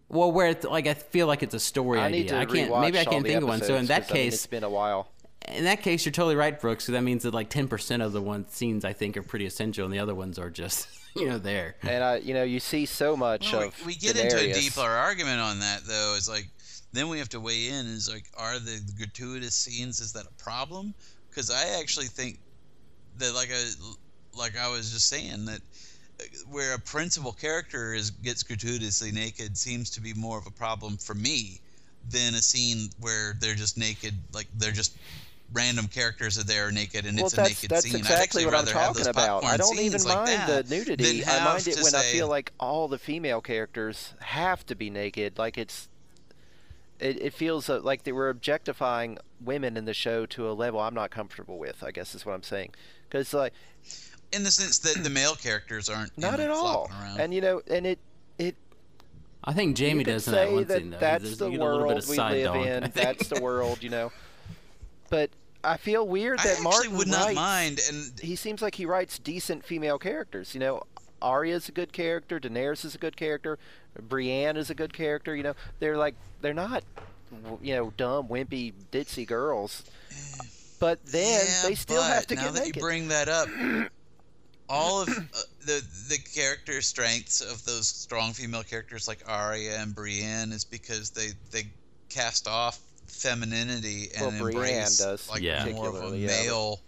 Well, 0.09 0.31
where 0.31 0.47
it's, 0.47 0.65
like 0.65 0.85
I 0.87 0.93
feel 0.93 1.27
like 1.27 1.41
it's 1.43 1.55
a 1.55 1.59
story 1.59 1.99
I 1.99 2.05
idea. 2.05 2.19
need 2.21 2.27
to 2.29 2.37
I 2.37 2.45
can't. 2.45 2.79
Maybe 2.81 2.99
I 2.99 3.05
can't 3.05 3.23
the 3.23 3.29
think 3.31 3.41
of 3.43 3.47
one. 3.47 3.61
So 3.61 3.75
in 3.75 3.85
that 3.87 3.87
that 3.87 4.01
'cause, 4.03 4.11
I 4.11 4.13
mean, 4.13 4.23
case, 4.25 4.33
it's 4.33 4.47
been 4.47 4.63
a 4.63 4.69
while. 4.69 5.07
In 5.49 5.65
that 5.65 5.81
case, 5.81 6.05
you're 6.05 6.11
totally 6.11 6.35
right, 6.35 6.59
Brooks. 6.59 6.85
So 6.85 6.91
that 6.91 7.01
means 7.03 7.23
that 7.23 7.33
like 7.33 7.49
ten 7.49 7.67
percent 7.67 8.01
of 8.01 8.13
the 8.13 8.21
one 8.21 8.47
scenes 8.49 8.85
I 8.85 8.93
think 8.93 9.17
are 9.17 9.23
pretty 9.23 9.45
essential, 9.45 9.85
and 9.85 9.93
the 9.93 9.99
other 9.99 10.15
ones 10.15 10.39
are 10.39 10.49
just 10.49 10.87
you 11.15 11.27
know 11.27 11.37
there. 11.37 11.75
And 11.83 12.03
I, 12.03 12.17
you 12.17 12.33
know, 12.33 12.43
you 12.43 12.59
see 12.59 12.85
so 12.85 13.15
much 13.15 13.51
Well, 13.51 13.67
of 13.67 13.85
we 13.85 13.95
get 13.95 14.17
into 14.17 14.37
a 14.37 14.53
deeper 14.53 14.81
argument 14.81 15.39
on 15.39 15.59
that 15.59 15.81
though. 15.85 16.15
Is 16.17 16.29
like 16.29 16.47
then 16.91 17.09
we 17.09 17.19
have 17.19 17.29
to 17.29 17.39
weigh 17.39 17.69
in. 17.69 17.85
Is 17.87 18.09
like 18.11 18.25
are 18.37 18.59
the 18.59 18.79
gratuitous 18.97 19.55
scenes 19.55 19.99
is 19.99 20.13
that 20.13 20.25
a 20.25 20.43
problem? 20.43 20.93
Because 21.29 21.49
I 21.49 21.79
actually 21.79 22.07
think 22.07 22.39
that 23.17 23.33
like 23.33 23.49
I 23.51 23.63
like 24.37 24.57
I 24.57 24.69
was 24.69 24.91
just 24.91 25.07
saying 25.07 25.45
that 25.45 25.61
uh, 26.19 26.23
where 26.49 26.75
a 26.75 26.79
principal 26.79 27.31
character 27.31 27.93
is 27.93 28.11
gets 28.11 28.43
gratuitously 28.43 29.11
naked 29.11 29.57
seems 29.57 29.89
to 29.91 30.01
be 30.01 30.13
more 30.13 30.37
of 30.37 30.47
a 30.47 30.51
problem 30.51 30.97
for 30.97 31.13
me 31.13 31.59
than 32.09 32.33
a 32.35 32.41
scene 32.41 32.89
where 32.99 33.35
they're 33.39 33.55
just 33.55 33.77
naked 33.77 34.13
like 34.33 34.47
they're 34.57 34.71
just 34.71 34.97
random 35.53 35.87
characters 35.87 36.37
are 36.39 36.43
there 36.43 36.71
naked 36.71 37.05
and 37.05 37.17
well, 37.17 37.27
it's 37.27 37.37
a 37.37 37.43
naked 37.43 37.69
that's 37.69 37.89
scene. 37.89 38.05
I'd 38.05 38.11
actually 38.11 38.45
what 38.45 38.53
I'm 38.55 38.61
rather 38.65 38.73
have 38.73 38.87
talking 38.87 39.03
those 39.03 39.07
about. 39.07 39.43
I 39.45 39.57
don't 39.57 39.79
even 39.79 40.01
like 40.03 40.15
mind 40.15 40.49
the 40.49 40.75
nudity. 40.75 41.23
I 41.25 41.45
mind 41.45 41.67
it 41.67 41.75
to 41.77 41.83
when 41.83 41.95
I 41.95 42.01
feel 42.01 42.27
like 42.27 42.51
all 42.59 42.87
the 42.87 42.97
female 42.97 43.41
characters 43.41 44.13
have 44.19 44.65
to 44.65 44.75
be 44.75 44.89
naked. 44.89 45.37
Like 45.37 45.57
it's, 45.57 45.87
it, 46.99 47.21
it 47.21 47.33
feels 47.33 47.69
uh, 47.69 47.79
like 47.81 48.03
they 48.03 48.11
were 48.11 48.29
objectifying 48.29 49.17
women 49.39 49.77
in 49.77 49.85
the 49.85 49.93
show 49.93 50.25
to 50.27 50.49
a 50.49 50.53
level 50.53 50.79
I'm 50.79 50.93
not 50.95 51.11
comfortable 51.11 51.57
with. 51.57 51.83
I 51.83 51.91
guess 51.91 52.15
is 52.15 52.25
what 52.25 52.33
I'm 52.33 52.43
saying. 52.43 52.73
Because 53.07 53.33
like 53.33 53.53
in 54.31 54.43
the 54.43 54.51
sense 54.51 54.79
that 54.79 55.03
the 55.03 55.09
male 55.09 55.35
characters 55.35 55.89
aren't 55.89 56.11
you 56.17 56.21
not 56.21 56.39
know, 56.39 56.45
at 56.45 56.49
all. 56.49 56.91
around. 56.99 57.19
And 57.19 57.33
you 57.33 57.41
know, 57.41 57.61
and 57.69 57.85
it 57.85 57.99
it 58.37 58.55
I 59.43 59.53
think 59.53 59.77
Jaime 59.77 59.99
you 59.99 60.05
could 60.05 60.11
does 60.11 60.27
in 60.27 60.33
that 60.33 60.51
one 60.51 60.63
that 60.65 60.77
scene 60.79 60.89
though. 60.91 60.97
that's 60.99 61.23
There's- 61.23 61.37
the 61.37 61.49
you 61.49 61.49
a 61.49 61.59
bit 61.59 61.61
world 61.61 61.97
of 61.97 62.09
we 62.09 62.17
live 62.17 62.43
dog, 62.45 62.65
in. 62.65 62.91
That's 62.93 63.27
the 63.27 63.41
world, 63.41 63.83
you 63.83 63.89
know. 63.89 64.11
But 65.09 65.29
I 65.63 65.77
feel 65.77 66.07
weird 66.07 66.39
that 66.39 66.47
actually 66.47 66.63
Martin 66.63 66.97
would 66.97 67.07
not 67.07 67.25
writes, 67.25 67.35
mind, 67.35 67.81
and 67.89 68.19
he 68.19 68.35
seems 68.35 68.61
like 68.61 68.75
he 68.75 68.85
writes 68.85 69.17
decent 69.19 69.63
female 69.63 69.97
characters. 69.97 70.53
You 70.53 70.59
know, 70.59 70.83
Arya's 71.21 71.69
a 71.69 71.71
good 71.71 71.93
character. 71.93 72.39
Daenerys 72.39 72.83
is 72.83 72.95
a 72.95 72.97
good 72.97 73.15
character. 73.15 73.57
Brienne 74.01 74.57
is 74.57 74.69
a 74.69 74.75
good 74.75 74.93
character. 74.93 75.35
You 75.35 75.43
know, 75.43 75.55
they're 75.79 75.97
like 75.97 76.15
they're 76.41 76.53
not, 76.53 76.83
you 77.61 77.75
know, 77.75 77.93
dumb, 77.97 78.27
wimpy, 78.27 78.73
ditzy 78.91 79.25
girls. 79.25 79.83
But 80.79 81.05
then 81.05 81.45
yeah, 81.45 81.69
they 81.69 81.75
still 81.75 82.03
have 82.03 82.27
to 82.27 82.35
now 82.35 82.43
get 82.43 82.53
that 82.55 82.59
naked. 82.59 82.75
you 82.75 82.81
bring 82.81 83.07
that 83.07 83.29
up, 83.29 83.47
all 84.69 85.01
of 85.01 85.09
uh, 85.09 85.21
the 85.65 85.81
the 86.09 86.17
character 86.35 86.81
strengths 86.81 87.39
of 87.39 87.63
those 87.63 87.87
strong 87.87 88.33
female 88.33 88.63
characters 88.63 89.07
like 89.07 89.23
Arya 89.25 89.79
and 89.79 89.95
Brienne 89.95 90.51
is 90.51 90.65
because 90.65 91.11
they 91.11 91.29
they 91.51 91.69
cast 92.09 92.47
off 92.47 92.79
femininity 93.07 94.09
and 94.15 94.35
Well, 94.39 94.47
embrace 94.47 94.97
does, 94.97 95.29
like 95.29 95.41
Yeah. 95.41 95.65
more 95.69 95.89
of 95.89 95.95
a 95.95 95.97
particularly, 95.99 96.19
yeah, 96.25 96.43
male. 96.45 96.79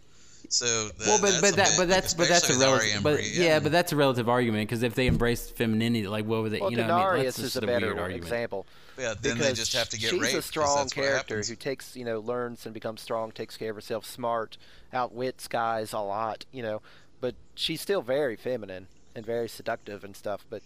So 0.47 0.65
the, 0.89 0.93
well, 1.07 1.17
but 1.21 1.31
that's 1.31 1.41
but 1.41 1.53
a 1.53 1.55
that 1.55 1.67
bit- 1.69 1.77
but 1.77 1.79
like, 1.79 1.87
that's 1.89 2.13
but 2.13 2.27
that's 2.27 2.49
a 2.49 2.53
especially 2.53 2.57
with 2.57 2.67
Arya 2.67 2.77
relative 2.77 2.95
and 2.95 3.03
but 3.03 3.13
Brienne. 3.15 3.41
yeah 3.41 3.59
but 3.59 3.71
that's 3.71 3.91
a 3.91 3.95
relative 3.95 4.29
argument 4.29 4.69
because 4.69 4.83
if 4.83 4.93
they 4.93 5.07
embrace 5.07 5.49
femininity 5.49 6.07
like 6.07 6.25
what 6.25 6.43
would 6.43 6.51
they 6.51 6.59
well, 6.59 6.69
you 6.69 6.77
know 6.77 6.83
what 6.83 6.91
I 6.93 7.15
mean 7.15 7.23
that's 7.25 7.39
is 7.39 7.45
just 7.53 7.55
a 7.55 7.63
a 7.63 7.67
better 7.67 7.87
weird 7.87 7.99
argument. 7.99 8.23
example. 8.25 8.67
yeah, 8.99 9.15
then 9.19 9.33
because 9.33 9.47
they 9.47 9.53
just 9.55 9.73
have 9.73 9.89
to 9.89 9.97
get 9.97 10.11
she's 10.11 10.21
raped. 10.21 10.33
a 10.33 10.37
'cause 10.37 10.45
strong 10.45 10.87
character 10.89 11.41
who 11.41 11.55
takes 11.55 11.95
you 11.95 12.05
know 12.05 12.19
learns 12.19 12.63
and 12.65 12.75
becomes 12.75 13.01
strong 13.01 13.31
takes 13.31 13.57
care 13.57 13.71
of 13.71 13.75
herself 13.75 14.05
smart 14.05 14.57
outwits 14.93 15.47
guys 15.47 15.93
a 15.93 15.99
lot 15.99 16.45
you 16.51 16.61
know 16.61 16.79
but 17.19 17.33
she's 17.55 17.81
still 17.81 18.03
very 18.03 18.35
feminine 18.35 18.85
and 19.15 19.25
very 19.25 19.49
seductive 19.49 20.03
and 20.03 20.15
stuff 20.15 20.45
but 20.47 20.61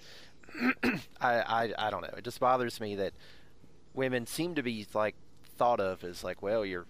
I, 1.21 1.39
I 1.39 1.73
i 1.77 1.89
don't 1.89 2.01
know 2.01 2.13
it 2.17 2.23
just 2.25 2.39
bothers 2.41 2.81
me 2.81 2.95
that 2.95 3.13
women 3.93 4.27
seem 4.27 4.55
to 4.55 4.62
be 4.63 4.85
like 4.93 5.15
thought 5.59 5.79
of 5.79 6.03
as 6.03 6.23
like 6.23 6.41
well 6.41 6.65
you're 6.65 6.85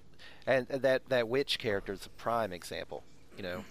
and 0.47 0.67
and 0.69 0.82
that 0.84 1.01
that 1.10 1.27
witch 1.27 1.60
character 1.60 1.91
is 1.91 2.05
a 2.05 2.10
prime 2.10 2.53
example 2.53 3.03
you 3.36 3.43
know 3.43 3.63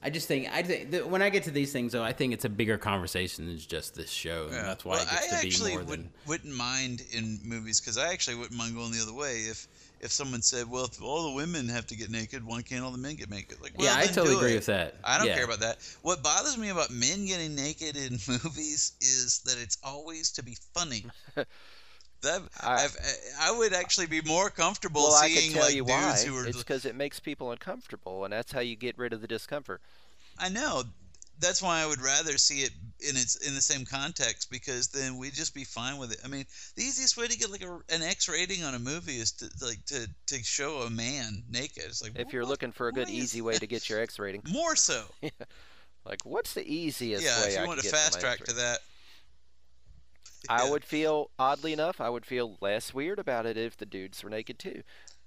I 0.00 0.10
just 0.10 0.28
think 0.28 0.48
I 0.52 0.62
think 0.62 0.92
that 0.92 1.10
when 1.10 1.22
I 1.22 1.28
get 1.28 1.42
to 1.44 1.50
these 1.50 1.72
things 1.72 1.92
though 1.92 2.04
I 2.04 2.12
think 2.12 2.32
it's 2.32 2.44
a 2.44 2.48
bigger 2.48 2.78
conversation 2.78 3.46
than 3.46 3.58
just 3.58 3.94
this 3.96 4.10
show 4.10 4.44
and 4.44 4.54
Yeah. 4.54 4.62
that's 4.62 4.84
why 4.84 4.96
well, 4.96 5.02
it 5.02 5.10
gets 5.10 5.32
I 5.32 5.36
to 5.36 5.42
be 5.42 5.48
actually 5.48 5.70
more 5.72 5.84
would, 5.84 5.98
than 5.98 6.10
wouldn't 6.26 6.54
mind 6.54 7.02
in 7.10 7.40
movies 7.44 7.80
because 7.80 7.98
I 7.98 8.12
actually 8.12 8.36
wouldn't 8.36 8.56
mind 8.56 8.74
going 8.76 8.92
the 8.92 9.02
other 9.02 9.12
way 9.14 9.38
if 9.40 9.66
if 10.00 10.12
someone 10.12 10.42
said, 10.42 10.70
"Well, 10.70 10.84
if 10.84 11.02
all 11.02 11.28
the 11.28 11.34
women 11.34 11.68
have 11.70 11.84
to 11.88 11.96
get 11.96 12.08
naked, 12.08 12.46
why 12.46 12.62
can't 12.62 12.84
all 12.84 12.92
the 12.92 12.98
men 12.98 13.16
get 13.16 13.28
naked?" 13.30 13.60
Like, 13.60 13.72
well, 13.76 13.88
yeah 13.88 13.96
I 13.98 14.06
totally 14.06 14.36
agree 14.36 14.52
it. 14.52 14.56
with 14.56 14.66
that 14.66 14.94
I 15.02 15.18
don't 15.18 15.26
yeah. 15.26 15.34
care 15.34 15.44
about 15.44 15.58
that. 15.58 15.78
What 16.02 16.22
bothers 16.22 16.56
me 16.56 16.68
about 16.68 16.90
men 16.92 17.26
getting 17.26 17.56
naked 17.56 17.96
in 17.96 18.12
movies 18.28 18.92
is 19.00 19.40
that 19.46 19.56
it's 19.60 19.78
always 19.82 20.30
to 20.32 20.44
be 20.44 20.56
funny. 20.72 21.04
That 22.22 22.42
I- 22.60 22.84
I've, 22.84 22.96
I 23.40 23.56
would 23.56 23.72
actually 23.72 24.06
be 24.06 24.20
more 24.22 24.50
comfortable 24.50 25.02
well 25.02 25.22
seeing 25.22 25.54
like 25.54 25.74
dudes 25.74 25.88
why 25.88 26.22
who 26.26 26.36
are. 26.36 26.46
it's 26.46 26.58
because 26.58 26.84
it 26.84 26.96
makes 26.96 27.20
people 27.20 27.52
uncomfortable 27.52 28.24
and 28.24 28.32
that's 28.32 28.52
how 28.52 28.60
you 28.60 28.76
get 28.76 28.98
rid 28.98 29.12
of 29.12 29.20
the 29.20 29.28
discomfort 29.28 29.80
I 30.38 30.48
know. 30.48 30.84
That's 31.40 31.62
why 31.62 31.82
I 31.82 31.86
would 31.86 32.00
rather 32.00 32.36
see 32.36 32.62
it 32.62 32.72
in 33.00 33.16
its 33.16 33.36
in 33.36 33.54
the 33.54 33.60
same 33.60 33.84
context 33.84 34.50
because 34.50 34.88
then 34.88 35.18
we'd 35.18 35.34
just 35.34 35.54
be 35.54 35.62
fine 35.62 35.96
with 35.96 36.12
it. 36.12 36.18
I 36.24 36.28
mean, 36.28 36.44
the 36.74 36.82
easiest 36.82 37.16
way 37.16 37.28
to 37.28 37.38
get 37.38 37.50
like 37.50 37.62
a, 37.62 37.78
an 37.94 38.02
X 38.02 38.28
rating 38.28 38.64
on 38.64 38.74
a 38.74 38.78
movie 38.78 39.18
is 39.18 39.32
to 39.32 39.50
like 39.64 39.84
to 39.86 40.08
to 40.26 40.42
show 40.42 40.78
a 40.78 40.90
man 40.90 41.44
naked. 41.48 41.84
It's 41.84 42.02
like 42.02 42.18
if 42.18 42.32
you're 42.32 42.44
looking 42.44 42.72
for 42.72 42.88
a 42.88 42.92
good 42.92 43.08
easy 43.08 43.40
way 43.40 43.54
to 43.54 43.66
get 43.68 43.88
your 43.88 44.00
x 44.00 44.18
rating 44.18 44.42
more 44.50 44.74
so. 44.74 45.04
Like, 46.04 46.24
what's 46.24 46.54
the 46.54 46.66
easiest 46.66 47.22
yeah, 47.22 47.38
way 47.42 47.48
if 47.48 47.54
you 47.54 47.64
I 47.64 47.66
want 47.66 47.80
to 47.80 47.88
fast 47.88 48.18
track 48.18 48.38
to 48.44 48.54
that. 48.54 48.78
I 50.48 50.70
would 50.70 50.84
feel, 50.84 51.30
oddly 51.38 51.72
enough, 51.72 52.00
I 52.00 52.08
would 52.08 52.26
feel 52.26 52.56
less 52.60 52.94
weird 52.94 53.18
about 53.18 53.46
it 53.46 53.56
if 53.56 53.76
the 53.76 53.86
dudes 53.86 54.22
were 54.22 54.30
naked 54.30 54.58
too, 54.58 54.82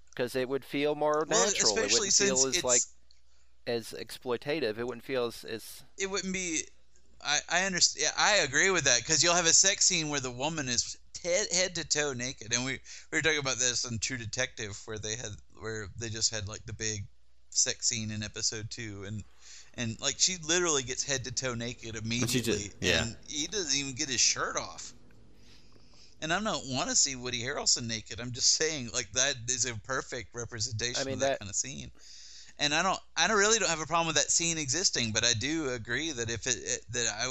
because 0.09 0.35
it 0.35 0.49
would 0.49 0.65
feel 0.65 0.95
more 0.95 1.25
Well, 1.29 1.45
natural. 1.45 1.77
It 1.77 1.91
wouldn't 1.91 2.13
feel 2.13 2.47
as 2.47 2.63
like 2.63 2.81
as 3.67 3.93
exploitative. 3.97 4.77
It 4.77 4.85
wouldn't 4.85 5.03
feel 5.03 5.25
as, 5.25 5.43
as 5.43 5.83
it 5.97 6.09
wouldn't 6.09 6.33
be. 6.33 6.63
I 7.23 7.39
I 7.49 7.63
understand. 7.65 8.05
Yeah, 8.05 8.23
I 8.23 8.37
agree 8.37 8.71
with 8.71 8.85
that 8.85 8.99
because 8.99 9.23
you'll 9.23 9.35
have 9.35 9.45
a 9.45 9.53
sex 9.53 9.85
scene 9.85 10.09
where 10.09 10.19
the 10.19 10.31
woman 10.31 10.67
is 10.67 10.97
head 11.23 11.47
head 11.51 11.75
to 11.75 11.87
toe 11.87 12.13
naked, 12.13 12.53
and 12.53 12.65
we 12.65 12.79
we 13.11 13.17
were 13.17 13.21
talking 13.21 13.39
about 13.39 13.57
this 13.57 13.85
on 13.85 13.99
True 13.99 14.17
Detective 14.17 14.79
where 14.85 14.97
they 14.97 15.15
had 15.15 15.31
where 15.59 15.87
they 15.99 16.09
just 16.09 16.33
had 16.33 16.47
like 16.47 16.65
the 16.65 16.73
big 16.73 17.05
sex 17.51 17.87
scene 17.87 18.11
in 18.11 18.23
episode 18.23 18.69
two, 18.69 19.03
and 19.05 19.23
and 19.75 19.99
like 20.01 20.15
she 20.17 20.37
literally 20.47 20.83
gets 20.83 21.03
head 21.03 21.23
to 21.25 21.31
toe 21.31 21.53
naked 21.53 21.95
immediately, 21.95 22.71
yeah. 22.81 23.03
and 23.03 23.15
he 23.27 23.47
doesn't 23.47 23.77
even 23.77 23.93
get 23.93 24.09
his 24.09 24.19
shirt 24.19 24.57
off. 24.57 24.93
And 26.21 26.31
I 26.31 26.39
don't 26.41 26.67
want 26.67 26.89
to 26.89 26.95
see 26.95 27.15
Woody 27.15 27.41
Harrelson 27.41 27.87
naked. 27.87 28.19
I'm 28.19 28.31
just 28.31 28.53
saying, 28.55 28.89
like 28.93 29.11
that 29.13 29.35
is 29.47 29.65
a 29.65 29.73
perfect 29.81 30.35
representation 30.35 31.01
I 31.01 31.05
mean, 31.05 31.13
of 31.15 31.19
that, 31.21 31.29
that- 31.31 31.39
kind 31.39 31.49
of 31.49 31.55
scene 31.55 31.91
and 32.59 32.75
I 32.75 32.83
don't, 32.83 32.99
I 33.17 33.27
don't 33.27 33.39
really 33.39 33.57
don't 33.57 33.69
have 33.69 33.79
a 33.81 33.85
problem 33.87 34.07
with 34.07 34.17
that 34.17 34.29
scene 34.29 34.59
existing, 34.59 35.11
but 35.13 35.23
I 35.25 35.33
do 35.33 35.69
agree 35.69 36.11
that 36.11 36.29
if 36.29 36.45
it, 36.45 36.57
it 36.57 36.81
that 36.91 37.07
I, 37.19 37.25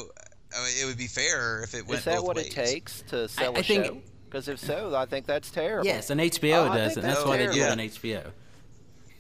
I, 0.58 0.70
it 0.82 0.86
would 0.86 0.98
be 0.98 1.06
fairer 1.06 1.60
if 1.62 1.74
it 1.74 1.86
went 1.86 2.00
is 2.00 2.04
that 2.06 2.16
both 2.16 2.26
what 2.26 2.36
ways. 2.36 2.46
it 2.48 2.52
takes 2.52 3.02
to 3.10 3.28
sell 3.28 3.54
I 3.56 3.60
a 3.60 3.62
think- 3.62 3.84
show? 3.84 3.98
Because 4.28 4.48
if 4.48 4.58
so, 4.60 4.94
I 4.96 5.06
think 5.06 5.26
that's 5.26 5.50
terrible. 5.50 5.84
yes 5.86 6.10
and 6.10 6.20
HBO 6.20 6.68
Oh, 6.70 6.74
does 6.74 6.94
think 6.94 6.96
and 6.96 7.04
that's 7.04 7.18
that's 7.18 7.26
why 7.26 7.36
they 7.36 7.46
do 7.52 7.60
it 7.62 7.70
on 7.70 7.78
HBO 7.78 8.30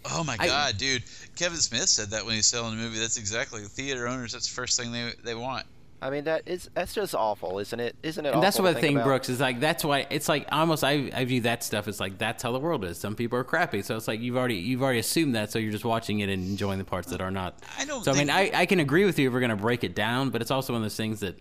Oh 0.06 0.24
my 0.24 0.36
I- 0.40 0.46
god, 0.46 0.78
dude! 0.78 1.02
Kevin 1.36 1.58
Smith 1.58 1.88
said 1.88 2.10
that 2.10 2.24
when 2.24 2.32
he 2.32 2.38
was 2.38 2.46
selling 2.46 2.72
a 2.72 2.76
movie. 2.76 2.98
That's 2.98 3.18
exactly 3.18 3.60
theater 3.62 4.08
owners. 4.08 4.32
That's 4.32 4.48
the 4.48 4.54
first 4.54 4.80
thing 4.80 4.90
they 4.92 5.12
they 5.22 5.34
want. 5.34 5.66
I 6.02 6.10
mean 6.10 6.24
that 6.24 6.42
is 6.46 6.70
that's 6.74 6.94
just 6.94 7.14
awful, 7.14 7.58
isn't 7.58 7.78
it? 7.78 7.94
Isn't 8.02 8.24
it? 8.24 8.32
and 8.32 8.42
that's 8.42 8.56
awful 8.56 8.64
what 8.64 8.70
to 8.70 8.74
the 8.74 8.80
think 8.80 8.88
thing 8.90 8.96
about? 8.96 9.06
Brooks 9.06 9.28
is 9.28 9.40
like 9.40 9.60
that's 9.60 9.84
why 9.84 10.06
it's 10.10 10.28
like 10.28 10.46
almost 10.50 10.82
I, 10.82 11.10
I 11.14 11.24
view 11.24 11.42
that 11.42 11.62
stuff 11.62 11.88
as 11.88 12.00
like 12.00 12.16
that's 12.18 12.42
how 12.42 12.52
the 12.52 12.58
world 12.58 12.84
is 12.84 12.98
some 12.98 13.14
people 13.14 13.38
are 13.38 13.44
crappy 13.44 13.82
so 13.82 13.96
it's 13.96 14.08
like 14.08 14.20
you've 14.20 14.36
already 14.36 14.56
you've 14.56 14.82
already 14.82 14.98
assumed 14.98 15.34
that 15.34 15.52
so 15.52 15.58
you're 15.58 15.72
just 15.72 15.84
watching 15.84 16.20
it 16.20 16.30
and 16.30 16.42
enjoying 16.42 16.78
the 16.78 16.84
parts 16.84 17.08
that 17.10 17.20
are 17.20 17.30
not 17.30 17.58
I 17.78 17.84
don't 17.84 18.02
so 18.04 18.12
I 18.12 18.14
mean 18.14 18.30
I, 18.30 18.50
I 18.54 18.66
can 18.66 18.80
agree 18.80 19.04
with 19.04 19.18
you 19.18 19.28
if 19.28 19.34
we're 19.34 19.40
gonna 19.40 19.56
break 19.56 19.84
it 19.84 19.94
down 19.94 20.30
but 20.30 20.40
it's 20.40 20.50
also 20.50 20.72
one 20.72 20.80
of 20.80 20.84
those 20.84 20.96
things 20.96 21.20
that 21.20 21.38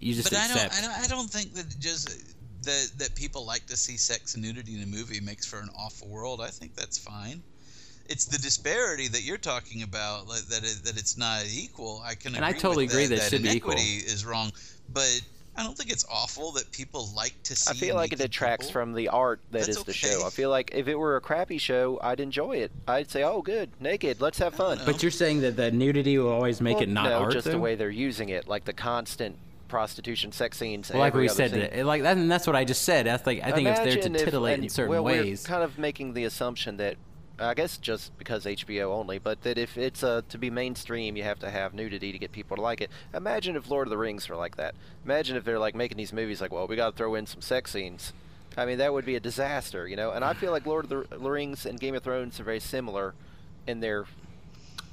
you 0.00 0.14
just 0.14 0.30
But 0.30 0.38
I 0.38 0.48
don't, 0.48 0.56
I 0.58 0.80
don't, 0.80 1.04
I 1.04 1.06
don't 1.06 1.30
think 1.30 1.54
that 1.54 1.78
just 1.78 2.34
that 2.62 2.90
that 2.98 3.14
people 3.14 3.46
like 3.46 3.66
to 3.66 3.76
see 3.76 3.96
sex 3.96 4.34
and 4.34 4.42
nudity 4.42 4.74
in 4.74 4.82
a 4.82 4.86
movie 4.86 5.20
makes 5.20 5.46
for 5.46 5.60
an 5.60 5.68
awful 5.76 6.08
world. 6.08 6.40
I 6.40 6.48
think 6.48 6.74
that's 6.74 6.98
fine. 6.98 7.42
It's 8.10 8.24
the 8.24 8.38
disparity 8.38 9.06
that 9.08 9.22
you're 9.22 9.38
talking 9.38 9.82
about, 9.84 10.26
like, 10.28 10.42
that 10.46 10.64
it, 10.64 10.82
that 10.84 10.98
it's 10.98 11.16
not 11.16 11.44
equal. 11.48 12.02
I 12.04 12.14
can 12.16 12.34
And 12.34 12.44
I 12.44 12.52
totally 12.52 12.84
with 12.86 12.92
agree 12.94 13.06
that, 13.06 13.16
that 13.20 13.26
it 13.26 13.30
should 13.30 13.42
be 13.44 13.50
equal. 13.50 13.74
is 13.76 14.26
wrong, 14.26 14.50
but 14.92 15.20
I 15.56 15.62
don't 15.62 15.76
think 15.78 15.90
it's 15.92 16.04
awful 16.10 16.50
that 16.52 16.70
people 16.72 17.08
like 17.14 17.34
to 17.44 17.54
see. 17.54 17.70
I 17.70 17.74
feel 17.74 17.94
like 17.94 18.12
it 18.12 18.18
detracts 18.18 18.66
people. 18.66 18.80
from 18.82 18.94
the 18.94 19.08
art 19.08 19.40
that 19.52 19.68
is 19.68 19.76
That's 19.76 19.82
the 19.84 19.92
show. 19.92 20.08
okay. 20.18 20.26
I 20.26 20.30
feel 20.30 20.50
like 20.50 20.72
if 20.74 20.88
it 20.88 20.96
were 20.96 21.16
a 21.16 21.20
crappy 21.20 21.58
show, 21.58 22.00
I'd 22.02 22.18
enjoy 22.20 22.56
it. 22.58 22.72
I'd 22.88 23.10
say, 23.10 23.22
"Oh, 23.22 23.42
good, 23.42 23.70
naked, 23.80 24.20
let's 24.20 24.38
have 24.38 24.54
fun." 24.54 24.80
But 24.84 25.02
you're 25.02 25.10
saying 25.12 25.40
that 25.42 25.56
the 25.56 25.70
nudity 25.70 26.18
will 26.18 26.30
always 26.32 26.60
make 26.60 26.76
Well, 26.76 26.82
it 26.84 26.88
not 26.88 27.04
no, 27.10 27.18
art, 27.20 27.32
just 27.32 27.44
though? 27.44 27.52
the 27.52 27.58
way 27.58 27.74
they're 27.76 27.90
using 27.90 28.28
it, 28.30 28.48
like 28.48 28.64
the 28.64 28.72
constant 28.72 29.36
prostitution, 29.68 30.32
sex 30.32 30.56
scenes. 30.58 30.90
Well, 30.90 30.98
like 30.98 31.12
every 31.12 31.22
we 31.24 31.28
said, 31.28 31.50
scene. 31.52 31.60
it- 31.60 31.84
like 31.84 32.02
that, 32.02 32.16
and 32.16 32.30
that's 32.30 32.46
what 32.46 32.56
I 32.56 32.64
just 32.64 32.82
said. 32.82 33.06
That's 33.06 33.24
like 33.26 33.40
I 33.44 33.52
think 33.52 33.68
it's 33.68 33.78
there 33.80 33.88
Imagine 33.92 34.12
to 34.14 34.18
if- 34.18 34.24
titillate 34.24 34.54
and- 34.54 34.64
in 34.64 34.70
certain 34.70 34.90
well, 34.90 35.04
ways. 35.04 35.44
We're 35.44 35.48
kind 35.52 35.62
of 35.62 35.78
making 35.78 36.14
the 36.14 36.24
assumption 36.24 36.76
that, 36.78 36.96
I 37.40 37.54
guess, 37.54 37.78
just 37.78 38.16
because 38.18 38.44
HBO 38.44 38.92
only, 38.92 39.18
but 39.18 39.42
that 39.42 39.56
if 39.56 39.78
it's 39.78 40.02
uh, 40.04 40.20
to 40.28 40.36
be 40.38 40.50
mainstream, 40.50 41.16
you 41.16 41.22
have 41.22 41.38
to 41.40 41.50
have 41.50 41.72
nudity 41.72 42.12
to 42.12 42.18
get 42.18 42.32
people 42.32 42.56
to 42.56 42.62
like 42.62 42.80
it. 42.82 42.90
Imagine 43.14 43.56
if 43.56 43.70
Lord 43.70 43.86
of 43.86 43.90
the 43.90 43.96
Rings 43.98 44.28
were 44.28 44.36
like 44.36 44.56
that. 44.56 44.74
Imagine 45.04 45.36
if 45.36 45.44
they're 45.44 45.58
like 45.58 45.74
making 45.74 45.96
these 45.96 46.12
movies 46.12 46.40
like, 46.40 46.52
well, 46.52 46.66
we 46.66 46.76
got 46.76 46.90
to 46.90 46.96
throw 46.96 47.14
in 47.14 47.26
some 47.26 47.40
sex 47.40 47.70
scenes. 47.72 48.12
I 48.56 48.66
mean, 48.66 48.78
that 48.78 48.92
would 48.92 49.06
be 49.06 49.16
a 49.16 49.20
disaster, 49.20 49.88
you 49.88 49.96
know. 49.96 50.10
And 50.10 50.24
I 50.24 50.34
feel 50.34 50.50
like 50.50 50.66
Lord 50.66 50.84
of 50.84 50.90
the 51.10 51.16
the 51.18 51.30
Rings 51.30 51.64
and 51.66 51.80
Game 51.80 51.94
of 51.94 52.02
Thrones 52.02 52.38
are 52.40 52.44
very 52.44 52.60
similar 52.60 53.14
in 53.66 53.80
their. 53.80 54.04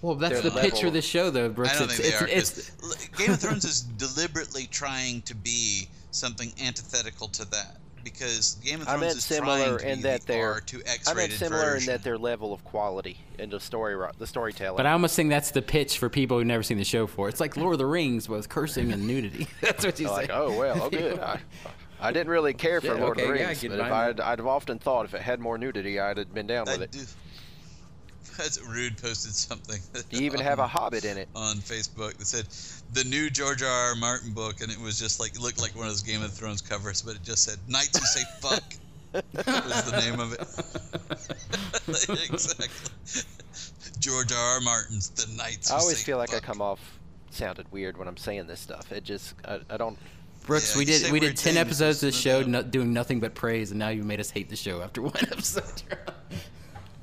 Well, 0.02 0.16
that's 0.16 0.42
their 0.42 0.52
the 0.52 0.62
pitch 0.62 0.72
for 0.72 0.76
level. 0.78 0.92
the 0.92 1.02
show, 1.02 1.30
though, 1.32 1.50
Brooks. 1.50 1.76
I 1.76 1.80
don't 1.80 1.90
it's, 1.90 1.98
think 2.00 2.14
they 2.30 2.36
it's, 2.36 2.54
are. 2.54 2.62
it's, 2.62 2.70
'cause 2.70 3.12
L- 3.12 3.18
Game 3.18 3.34
of 3.34 3.40
Thrones 3.42 3.66
is 3.66 3.82
deliberately 3.82 4.68
trying 4.68 5.22
to 5.24 5.36
be 5.36 5.90
something 6.12 6.54
antithetical 6.64 7.28
to 7.30 7.46
that 7.52 7.78
because 8.04 8.56
Game 8.64 8.82
of 8.82 8.88
I 8.88 8.98
meant 8.98 9.18
is 9.18 9.26
similar 9.26 9.78
trying 9.78 9.78
to 9.80 9.90
in 9.92 9.98
be 9.98 10.04
that 10.04 10.22
the 10.22 10.28
they're. 10.34 10.52
R 10.54 10.60
to 10.62 10.78
I 10.78 10.80
meant 10.80 10.90
X-rated 10.90 11.38
similar 11.40 11.64
version. 11.72 11.90
in 11.90 11.96
that 11.98 12.04
their 12.04 12.18
level 12.18 12.54
of 12.54 12.64
quality 12.64 13.18
and 13.40 13.52
the 13.52 13.60
story, 13.60 13.96
the 14.18 14.28
storytelling. 14.28 14.78
But 14.78 14.86
I 14.86 14.92
almost 14.94 15.16
think 15.16 15.30
that's 15.30 15.52
the 15.52 15.62
pitch 15.62 15.98
for 15.98 16.10
people 16.10 16.38
who've 16.38 16.48
never 16.48 16.64
seen 16.64 16.78
the 16.78 16.84
show 16.84 17.06
before. 17.06 17.30
It's 17.30 17.40
like 17.40 17.58
Lord 17.58 17.74
of 17.74 17.80
the 17.80 17.86
Rings 17.86 18.28
with 18.30 18.50
cursing 18.50 18.92
and 18.92 19.08
nudity. 19.08 19.48
that's 19.62 19.86
what 19.86 20.00
you 20.00 20.10
like, 20.10 20.30
oh 20.32 20.58
well, 20.58 20.84
oh 20.84 20.90
good. 20.92 21.20
I, 21.20 21.40
I 22.00 22.12
didn't 22.12 22.30
really 22.30 22.54
care 22.54 22.80
for 22.80 22.88
Yeah, 22.88 22.94
Lord 22.94 23.18
of 23.18 23.24
okay, 23.24 23.32
the 23.34 23.40
yeah, 23.40 23.44
I 23.46 23.48
Rings, 23.50 23.60
can 23.62 23.70
but 23.72 23.80
if 23.80 23.92
I'd, 23.92 24.20
I'd 24.20 24.40
have 24.40 24.48
often 24.48 24.80
thought 24.80 25.06
if 25.06 25.14
it 25.14 25.22
had 25.22 25.40
more 25.40 25.58
nudity, 25.58 26.00
I'd 26.00 26.18
have 26.18 26.34
been 26.34 26.48
down 26.48 26.70
I 26.70 26.74
with 26.74 26.82
it. 26.84 26.92
do. 26.92 27.00
That's 28.38 28.62
Rude 28.62 28.98
posted 28.98 29.34
something. 29.34 29.80
You 30.12 30.22
even 30.22 30.40
have 30.40 30.60
a 30.60 30.68
Hobbit 30.68 31.06
in 31.06 31.18
it. 31.18 31.28
on 31.36 31.58
Facebook 31.58 32.18
that 32.18 32.28
said 32.28 32.48
the 32.94 33.04
new 33.10 33.30
George 33.30 33.64
R. 33.64 33.70
R. 33.70 33.96
Martin 33.96 34.34
book, 34.34 34.62
and 34.62 34.72
it 34.72 34.80
was 34.80 35.00
just 35.00 35.20
like 35.20 35.36
it 35.36 35.42
looked 35.42 35.62
like 35.62 35.76
one 35.76 35.86
of 35.86 35.92
those 35.92 36.04
Game 36.04 36.24
of 36.24 36.34
Thrones 36.34 36.62
covers, 36.62 37.02
but 37.02 37.16
it 37.16 37.24
just 37.24 37.44
said 37.44 37.58
"Knights 37.68 37.98
who 37.98 38.06
say 38.06 38.24
fuck." 38.40 38.64
was 39.14 39.92
the 39.92 40.00
name 40.02 40.20
of 40.20 40.34
it. 40.34 40.42
exactly. 42.30 43.22
George 44.00 44.32
R. 44.32 44.54
R. 44.56 44.62
Martin's 44.62 45.10
The 45.10 45.32
Knights. 45.36 45.72
I 45.72 45.76
Who 45.76 45.82
always 45.82 45.98
Say 45.98 46.04
feel 46.04 46.18
like 46.18 46.34
I 46.34 46.40
come 46.40 46.62
off 46.62 46.80
sounded 47.32 47.72
weird 47.72 47.98
when 47.98 48.08
I'm 48.08 48.18
saying 48.18 48.48
this 48.48 48.60
stuff. 48.60 48.92
It 48.92 49.04
just 49.04 49.36
I, 49.46 49.60
I 49.70 49.78
don't. 49.78 49.98
Brooks, 50.46 50.76
Yeah, 50.76 50.80
we 50.80 50.86
did 50.86 51.12
we 51.12 51.20
did 51.20 51.36
ten 51.38 51.58
episodes 51.58 52.04
of 52.04 52.08
the 52.08 52.18
show, 52.18 52.42
no 52.42 52.62
no, 52.62 52.64
doing 52.64 52.94
nothing 52.94 53.20
but 53.20 53.36
praise, 53.36 53.72
and 53.72 53.80
now 53.80 53.90
you 53.90 54.04
made 54.04 54.20
us 54.20 54.30
hate 54.30 54.50
the 54.50 54.56
show 54.56 54.82
after 54.82 55.02
one 55.02 55.14
episode. 55.32 55.84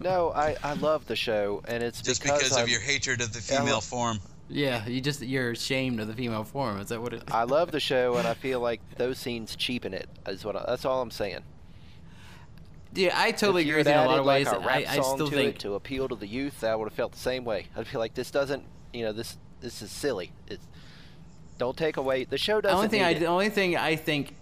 No, 0.01 0.33
I, 0.33 0.57
I 0.63 0.75
love 0.75 1.07
the 1.07 1.17
show, 1.17 1.63
and 1.67 1.83
it's 1.83 2.03
Just 2.03 2.23
because, 2.23 2.39
because 2.39 2.57
I, 2.57 2.63
of 2.63 2.69
your 2.69 2.81
hatred 2.81 3.21
of 3.21 3.33
the 3.33 3.41
female 3.41 3.65
well- 3.67 3.81
form. 3.81 4.21
yeah, 4.49 4.87
you 4.87 5.01
just 5.01 5.23
you're 5.23 5.53
ashamed 5.53 6.01
of 6.01 6.09
the 6.09 6.15
female 6.15 6.45
form. 6.45 6.79
Is 6.81 6.89
that 6.89 7.01
what 7.01 7.15
it? 7.15 7.23
I 7.31 7.45
love 7.57 7.71
the 7.71 7.81
show, 7.81 8.17
and 8.17 8.27
I 8.27 8.35
feel 8.35 8.61
like 8.61 8.81
those 8.97 9.19
scenes 9.19 9.57
cheapen 9.57 9.95
it. 9.95 10.09
Is 10.27 10.45
what 10.45 10.57
I, 10.57 10.65
that's 10.67 10.85
all 10.85 11.01
I'm 11.01 11.11
saying. 11.11 11.41
Yeah, 12.93 13.13
I 13.15 13.33
totally 13.33 13.63
agree 13.63 13.77
with 13.79 13.87
you 13.89 13.93
in 13.93 13.99
a 13.99 14.03
lot 14.03 14.11
added, 14.13 14.21
of 14.21 14.27
ways. 14.27 14.47
Like 14.47 14.57
a 14.57 14.61
rap 14.61 14.77
I, 14.77 14.85
I 14.89 14.97
song 14.97 15.17
still 15.17 15.29
to 15.31 15.35
think 15.35 15.57
it 15.57 15.59
to 15.61 15.75
appeal 15.75 16.09
to 16.09 16.15
the 16.17 16.27
youth, 16.29 16.63
I 16.63 16.75
would 16.77 16.85
have 16.89 16.93
felt 16.95 17.13
the 17.13 17.19
same 17.19 17.45
way. 17.45 17.67
I'd 17.77 17.87
feel 17.89 18.01
like 18.01 18.15
this 18.15 18.31
doesn't, 18.31 18.63
you 18.93 19.05
know, 19.05 19.13
this 19.13 19.37
this 19.61 19.83
is 19.83 19.91
silly. 19.91 20.31
It's, 20.47 20.65
don't 21.59 21.77
take 21.77 21.97
away 21.97 22.25
the 22.25 22.39
show. 22.39 22.57
the 22.61 22.63
Doesn't 22.69 22.77
The 22.77 22.77
only 22.77 22.89
thing 22.89 23.01
need 23.01 23.07
I 23.07 23.11
it. 23.11 23.19
the 23.21 23.27
only 23.27 23.49
thing 23.51 23.77
I 23.77 23.97
think, 23.97 24.35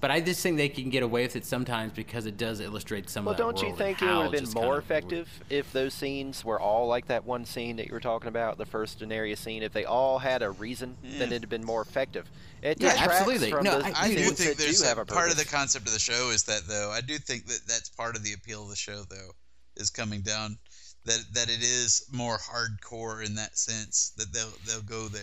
but 0.00 0.10
I 0.10 0.20
just 0.20 0.42
think 0.42 0.56
they 0.56 0.68
can 0.68 0.90
get 0.90 1.02
away 1.02 1.22
with 1.22 1.34
it 1.36 1.44
sometimes 1.44 1.92
because 1.92 2.26
it 2.26 2.36
does 2.36 2.60
illustrate 2.60 3.10
some 3.10 3.24
Well, 3.24 3.32
of 3.32 3.36
that 3.38 3.42
don't 3.42 3.56
you 3.58 3.68
world 3.68 3.80
and 3.80 3.96
think 3.98 4.02
it 4.02 4.14
would 4.14 4.22
have 4.22 4.32
been 4.32 4.50
more 4.52 4.64
kind 4.64 4.78
of- 4.78 4.84
effective 4.84 5.28
if 5.50 5.72
those 5.72 5.94
scenes 5.94 6.44
were 6.44 6.60
all 6.60 6.86
like 6.86 7.06
that 7.08 7.24
one 7.24 7.44
scene 7.44 7.76
that 7.76 7.86
you 7.86 7.92
were 7.92 8.00
talking 8.00 8.28
about, 8.28 8.58
the 8.58 8.66
first 8.66 9.00
Daenerys 9.00 9.38
scene? 9.38 9.62
If 9.62 9.72
they 9.72 9.84
all 9.84 10.18
had 10.18 10.42
a 10.42 10.50
reason, 10.50 10.96
then 11.02 11.12
hmm. 11.12 11.22
it'd 11.22 11.42
have 11.42 11.50
been 11.50 11.64
more 11.64 11.82
effective. 11.82 12.30
It 12.62 12.80
Yeah, 12.80 12.94
absolutely. 12.96 13.50
From 13.50 13.64
No, 13.64 13.78
the 13.78 13.86
I- 13.86 14.02
I 14.04 14.08
do 14.08 14.30
think 14.30 14.56
there's 14.56 14.80
do 14.80 14.86
have 14.86 14.98
a 14.98 15.04
part 15.04 15.30
of 15.30 15.36
the 15.36 15.44
concept 15.44 15.86
of 15.86 15.92
the 15.92 15.98
show 15.98 16.30
is 16.30 16.44
that 16.44 16.62
though 16.66 16.90
I 16.90 17.00
do 17.00 17.18
think 17.18 17.46
that 17.46 17.60
that's 17.66 17.88
part 17.88 18.16
of 18.16 18.22
the 18.22 18.32
appeal 18.32 18.64
of 18.64 18.70
the 18.70 18.76
show 18.76 19.04
though 19.08 19.30
is 19.76 19.90
coming 19.90 20.22
down 20.22 20.58
that 21.04 21.24
that 21.34 21.48
it 21.48 21.62
is 21.62 22.06
more 22.12 22.38
hardcore 22.38 23.24
in 23.24 23.34
that 23.36 23.56
sense 23.56 24.12
that 24.16 24.32
they'll 24.32 24.52
they'll 24.66 24.82
go 24.82 25.08
there. 25.08 25.22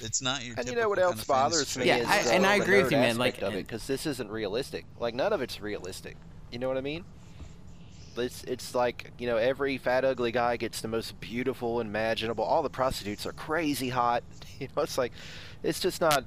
It's 0.00 0.20
not 0.20 0.44
your 0.44 0.54
And 0.58 0.68
you 0.68 0.76
know 0.76 0.88
what 0.88 0.98
else 0.98 1.24
bothers 1.24 1.76
me? 1.76 1.86
Yeah, 1.86 1.98
is 1.98 2.06
uh, 2.06 2.10
I- 2.10 2.22
the- 2.22 2.32
and 2.34 2.46
I 2.46 2.56
agree 2.56 2.82
with 2.82 2.92
you, 2.92 2.98
man, 2.98 3.16
like, 3.16 3.40
of 3.42 3.54
it 3.54 3.66
because 3.66 3.86
this 3.86 4.06
isn't 4.06 4.30
realistic. 4.30 4.84
Like 4.98 5.14
none 5.14 5.32
of 5.32 5.40
it's 5.40 5.60
realistic. 5.60 6.16
You 6.50 6.58
know 6.58 6.68
what 6.68 6.76
I 6.76 6.82
mean? 6.82 7.04
It's 8.16 8.44
it's 8.44 8.74
like 8.74 9.10
you 9.18 9.26
know 9.26 9.38
every 9.38 9.78
fat 9.78 10.04
ugly 10.04 10.32
guy 10.32 10.58
gets 10.58 10.82
the 10.82 10.88
most 10.88 11.18
beautiful 11.20 11.80
imaginable. 11.80 12.44
All 12.44 12.62
the 12.62 12.68
prostitutes 12.70 13.24
are 13.26 13.32
crazy 13.32 13.88
hot. 13.88 14.22
You 14.60 14.68
know, 14.76 14.82
it's 14.82 14.96
like 14.98 15.12
it's 15.64 15.80
just 15.80 16.00
not. 16.00 16.24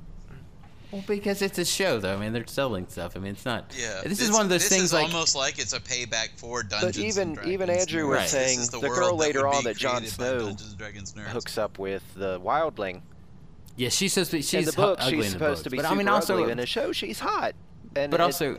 Well, 0.91 1.03
because 1.07 1.41
it's 1.41 1.57
a 1.57 1.65
show, 1.65 1.99
though. 1.99 2.13
I 2.13 2.17
mean, 2.17 2.31
they're 2.33 2.47
selling 2.47 2.87
stuff. 2.87 3.15
I 3.15 3.19
mean, 3.19 3.33
it's 3.33 3.45
not. 3.45 3.73
Yeah, 3.77 4.01
This 4.05 4.19
is 4.21 4.31
one 4.31 4.41
of 4.41 4.49
those 4.49 4.61
this 4.61 4.69
things 4.69 4.83
is 4.85 4.93
like. 4.93 5.05
almost 5.05 5.35
like 5.35 5.59
it's 5.59 5.73
a 5.73 5.79
payback 5.79 6.29
for 6.37 6.63
Dungeons 6.63 6.95
But 6.97 7.03
even 7.03 7.27
and 7.29 7.35
Dragons. 7.35 7.53
even 7.53 7.69
Andrew 7.69 8.07
was 8.07 8.17
Right. 8.19 8.29
Saying 8.29 8.59
is 8.59 8.69
the, 8.69 8.79
girl 8.79 9.15
later 9.15 9.47
on 9.47 9.63
that 9.65 9.77
Jon 9.77 10.05
Snow 10.05 10.39
Dungeons 10.39 10.69
and 10.69 10.77
Dragons 10.77 11.13
hooks 11.27 11.57
up 11.57 11.79
with 11.79 12.03
the 12.15 12.39
wildling. 12.39 13.01
Yeah, 13.77 13.89
she's 13.89 14.13
supposed 14.13 14.31
to 14.31 14.37
be. 14.37 14.41
She's 14.41 14.53
in 14.53 14.65
the 14.65 14.71
book, 14.71 14.99
ugly 15.01 15.23
she's 15.23 15.31
supposed 15.33 15.57
books. 15.57 15.63
to 15.63 15.69
be 15.69 15.77
but 15.77 15.83
super 15.83 15.93
I 15.95 15.97
mean, 15.97 16.07
also, 16.07 16.37
ugly. 16.37 16.51
In 16.51 16.57
the 16.57 16.65
show, 16.65 16.91
she's 16.93 17.19
hot. 17.19 17.55
And 17.95 18.09
but 18.11 18.19
it- 18.19 18.23
also, 18.23 18.57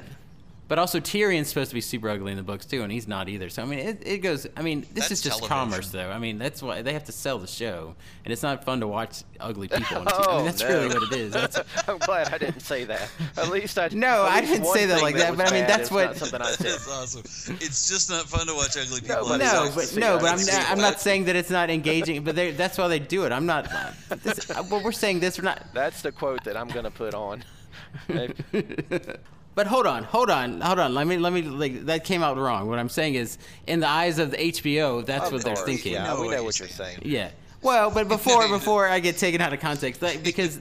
but 0.68 0.78
also 0.78 0.98
Tyrion's 1.00 1.48
supposed 1.48 1.70
to 1.70 1.74
be 1.74 1.80
super 1.80 2.08
ugly 2.08 2.32
in 2.32 2.36
the 2.36 2.42
books 2.42 2.66
too, 2.66 2.82
and 2.82 2.90
he's 2.90 3.06
not 3.06 3.28
either. 3.28 3.48
So 3.48 3.62
I 3.62 3.66
mean, 3.66 3.78
it, 3.78 4.02
it 4.06 4.18
goes. 4.18 4.46
I 4.56 4.62
mean, 4.62 4.80
this 4.80 5.08
That's 5.08 5.10
is 5.12 5.22
just 5.22 5.38
television. 5.38 5.48
commerce, 5.48 5.88
though. 5.90 6.10
I 6.10 6.18
mean, 6.18 6.38
that's 6.38 6.62
why 6.62 6.82
they 6.82 6.92
have 6.92 7.04
to 7.04 7.12
sell 7.12 7.38
the 7.38 7.46
show, 7.46 7.94
and 8.24 8.32
it's 8.32 8.42
not 8.42 8.64
fun 8.64 8.80
to 8.80 8.86
watch 8.88 9.22
ugly 9.40 9.68
people. 9.68 9.98
On 9.98 10.04
TV. 10.06 10.12
I 10.12 10.24
Oh, 10.28 10.36
mean, 10.36 10.44
that's 10.46 10.62
no. 10.62 10.68
really 10.68 10.88
what 10.88 11.02
it 11.04 11.12
is. 11.18 11.32
That's, 11.36 11.60
I'm 11.88 11.98
glad 11.98 12.32
I 12.34 12.38
didn't 12.38 12.60
say 12.60 12.84
that. 12.84 13.08
At 13.36 13.48
least 13.50 13.78
I 13.78 13.88
No, 13.92 14.24
at 14.24 14.32
I 14.32 14.40
didn't 14.40 14.66
say 14.66 14.86
that 14.86 15.02
like 15.02 15.16
that, 15.16 15.30
was 15.30 15.38
but 15.38 15.48
I 15.52 15.52
mean, 15.52 15.66
that's 15.66 15.90
what- 15.90 16.06
not 16.06 16.16
something 16.16 16.40
I 16.40 16.50
said. 16.52 16.66
That's 16.66 16.88
awesome. 16.88 17.56
It's 17.60 17.88
just 17.88 18.10
not 18.10 18.24
fun 18.26 18.46
to 18.46 18.54
watch 18.54 18.76
ugly 18.76 19.00
people. 19.00 19.16
Nobody 19.28 19.44
on 19.44 19.66
no, 19.66 19.72
but 19.74 19.96
no, 19.96 20.18
but 20.18 20.32
I'm 20.32 20.44
not. 20.44 20.70
I'm 20.70 20.78
not 20.78 21.00
saying 21.00 21.24
that 21.26 21.36
it's 21.36 21.50
not 21.50 21.70
engaging, 21.70 22.24
but 22.24 22.34
that's 22.34 22.78
why 22.78 22.88
they 22.88 22.98
do 22.98 23.24
it. 23.24 23.32
I'm 23.32 23.46
not. 23.46 23.68
This, 24.22 24.50
uh, 24.50 24.62
well, 24.70 24.82
we're 24.82 24.92
saying 24.92 25.20
this. 25.20 25.38
We're 25.38 25.44
not. 25.44 25.62
That's 25.74 26.02
the 26.02 26.12
quote 26.12 26.42
that 26.44 26.56
I'm 26.56 26.68
gonna 26.68 26.90
put 26.90 27.14
on. 27.14 27.44
But 29.56 29.66
hold 29.66 29.86
on, 29.86 30.04
hold 30.04 30.28
on, 30.28 30.60
hold 30.60 30.78
on. 30.78 30.94
Let 30.94 31.06
me, 31.06 31.16
let 31.16 31.32
me. 31.32 31.40
Like 31.40 31.86
that 31.86 32.04
came 32.04 32.22
out 32.22 32.36
wrong. 32.36 32.68
What 32.68 32.78
I'm 32.78 32.90
saying 32.90 33.14
is, 33.14 33.38
in 33.66 33.80
the 33.80 33.88
eyes 33.88 34.18
of 34.18 34.30
the 34.30 34.36
HBO, 34.36 35.04
that's 35.04 35.28
Of 35.28 35.32
what 35.32 35.44
they're 35.44 35.54
course, 35.54 35.66
thinking. 35.66 35.94
Yeah, 35.94 36.04
know 36.04 36.20
we 36.20 36.28
know 36.28 36.44
what 36.44 36.58
you're 36.58 36.68
saying. 36.68 36.98
Yeah. 37.02 37.30
Well, 37.62 37.90
but 37.90 38.06
before 38.06 38.46
before 38.50 38.86
I 38.86 39.00
get 39.00 39.16
taken 39.16 39.40
out 39.40 39.54
of 39.54 39.60
context, 39.60 40.02
like, 40.02 40.22
because 40.22 40.60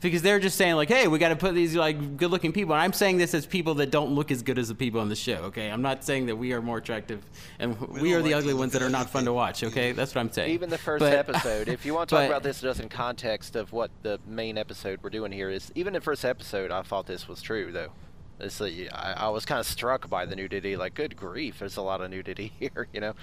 because 0.00 0.22
they're 0.22 0.38
just 0.38 0.56
saying 0.56 0.76
like, 0.76 0.88
hey, 0.88 1.08
we 1.08 1.18
got 1.18 1.30
to 1.30 1.36
put 1.36 1.56
these 1.56 1.74
like 1.74 2.18
good-looking 2.18 2.52
people. 2.52 2.74
And 2.74 2.82
I'm 2.82 2.92
saying 2.92 3.16
this 3.16 3.34
as 3.34 3.46
people 3.46 3.74
that 3.76 3.90
don't 3.90 4.12
look 4.14 4.30
as 4.30 4.44
good 4.44 4.58
as 4.58 4.68
the 4.68 4.76
people 4.76 5.00
on 5.00 5.08
the 5.08 5.16
show. 5.16 5.38
Okay, 5.46 5.68
I'm 5.68 5.82
not 5.82 6.04
saying 6.04 6.26
that 6.26 6.36
we 6.36 6.52
are 6.52 6.62
more 6.62 6.78
attractive 6.78 7.24
and 7.58 7.76
we, 7.80 8.10
don't 8.10 8.20
are 8.20 8.22
the 8.22 8.30
like 8.34 8.42
ugly 8.42 8.54
ones 8.54 8.74
that 8.74 8.82
are 8.82 8.90
not 8.90 9.10
fun 9.10 9.24
to 9.24 9.32
watch. 9.32 9.64
Okay, 9.64 9.90
that's 9.90 10.14
what 10.14 10.20
I'm 10.20 10.30
saying. 10.30 10.52
Even 10.52 10.70
the 10.70 10.78
first 10.78 11.00
But- 11.00 11.14
episode, 11.14 11.66
if 11.68 11.84
you 11.84 11.94
want 11.94 12.10
to 12.10 12.14
talk 12.14 12.22
but- 12.28 12.30
about 12.30 12.42
this 12.44 12.60
just 12.60 12.78
in 12.78 12.88
context 12.88 13.56
of 13.56 13.72
what 13.72 13.90
the 14.02 14.20
main 14.24 14.56
episode 14.56 15.00
we're 15.02 15.10
doing 15.10 15.32
here 15.32 15.50
is, 15.50 15.72
even 15.74 15.94
the 15.94 16.00
first 16.00 16.24
episode, 16.24 16.70
I 16.70 16.82
thought 16.82 17.06
this 17.06 17.26
was 17.26 17.42
true 17.42 17.72
though. 17.72 17.90
It's 18.38 18.60
like, 18.60 18.74
I, 18.92 19.14
I 19.16 19.28
was 19.28 19.44
kind 19.44 19.58
of 19.60 19.66
struck 19.66 20.08
by 20.10 20.26
the 20.26 20.36
nudity. 20.36 20.76
Like, 20.76 20.94
good 20.94 21.16
grief, 21.16 21.58
there's 21.58 21.76
a 21.76 21.82
lot 21.82 22.00
of 22.00 22.10
nudity 22.10 22.52
here. 22.60 22.88
You 22.92 23.00
know, 23.00 23.14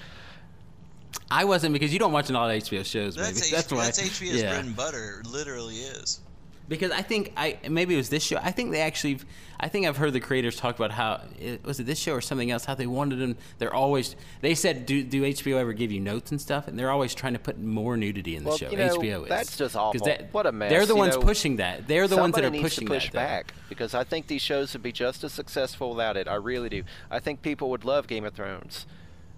I 1.30 1.46
wasn't 1.46 1.74
because 1.74 1.94
you 1.94 2.00
don't 2.00 2.12
watch 2.12 2.30
a 2.30 2.34
lot 2.34 2.56
of 2.56 2.64
HBO 2.64 2.86
shows. 2.86 3.16
That's, 3.16 3.30
Maybe 3.34 3.46
H- 3.46 3.52
that's 3.52 3.72
why. 3.72 3.86
that's 3.86 4.02
HBO's 4.02 4.42
yeah. 4.42 4.50
bread 4.54 4.66
and 4.66 4.76
butter. 4.76 5.22
It 5.24 5.28
literally 5.30 5.76
is. 5.76 6.20
Because 6.70 6.92
I 6.92 7.02
think 7.02 7.34
I 7.36 7.58
maybe 7.70 7.94
it 7.94 7.98
was 7.98 8.10
this 8.10 8.24
show. 8.24 8.38
I 8.42 8.52
think 8.52 8.72
they 8.72 8.80
actually, 8.80 9.20
I 9.60 9.68
think 9.68 9.86
I've 9.86 9.98
heard 9.98 10.14
the 10.14 10.22
creators 10.22 10.56
talk 10.56 10.76
about 10.78 10.92
how 10.92 11.22
it, 11.38 11.64
was 11.66 11.80
it 11.80 11.84
this 11.86 12.00
show 12.00 12.14
or 12.14 12.22
something 12.22 12.50
else. 12.52 12.64
How 12.64 12.74
they 12.74 12.88
wanted 12.88 13.18
them. 13.20 13.36
They're 13.58 13.74
always 13.74 14.16
they 14.42 14.56
said 14.56 14.86
do 14.86 15.04
do 15.04 15.24
HBO 15.24 15.58
ever 15.58 15.74
give 15.74 15.92
you 15.92 16.00
notes 16.00 16.32
and 16.32 16.40
stuff? 16.40 16.68
And 16.70 16.80
they're 16.80 16.90
always 16.90 17.14
trying 17.14 17.34
to 17.34 17.40
put 17.40 17.60
more 17.60 17.98
nudity 17.98 18.38
in 18.38 18.44
the 18.44 18.50
Well, 18.50 18.58
show. 18.58 18.70
you 18.70 18.78
know, 18.78 18.96
HBO 18.98 19.24
is. 19.24 19.30
that's 19.30 19.58
just 19.58 19.76
awful. 19.76 20.06
that- 20.06 20.34
What 20.34 20.46
a 20.46 20.54
mess, 20.54 20.70
They're 20.70 20.86
the 20.86 20.94
you 20.94 21.00
ones 21.00 21.16
know. 21.16 21.22
pushing 21.22 21.58
that. 21.58 21.86
They're 21.88 22.08
the 22.08 22.18
ones 22.18 22.34
that 22.36 22.46
are 22.46 22.52
pushing 22.52 22.88
push 22.88 23.06
that. 23.12 23.14
back 23.14 23.54
because 23.68 23.94
I 23.94 24.06
think 24.06 24.28
these 24.28 24.42
shows 24.42 24.72
would 24.74 24.84
be 24.84 24.94
just 24.94 25.24
as 25.26 25.34
successful 25.34 25.90
without 25.92 26.16
it. 26.16 26.30
I 26.30 26.36
really 26.36 26.70
do. 26.70 26.84
I 27.12 27.20
think 27.20 27.42
people 27.42 27.70
would 27.72 27.84
love 27.84 28.08
Game 28.08 28.24
of 28.24 28.34
Thrones. 28.34 28.86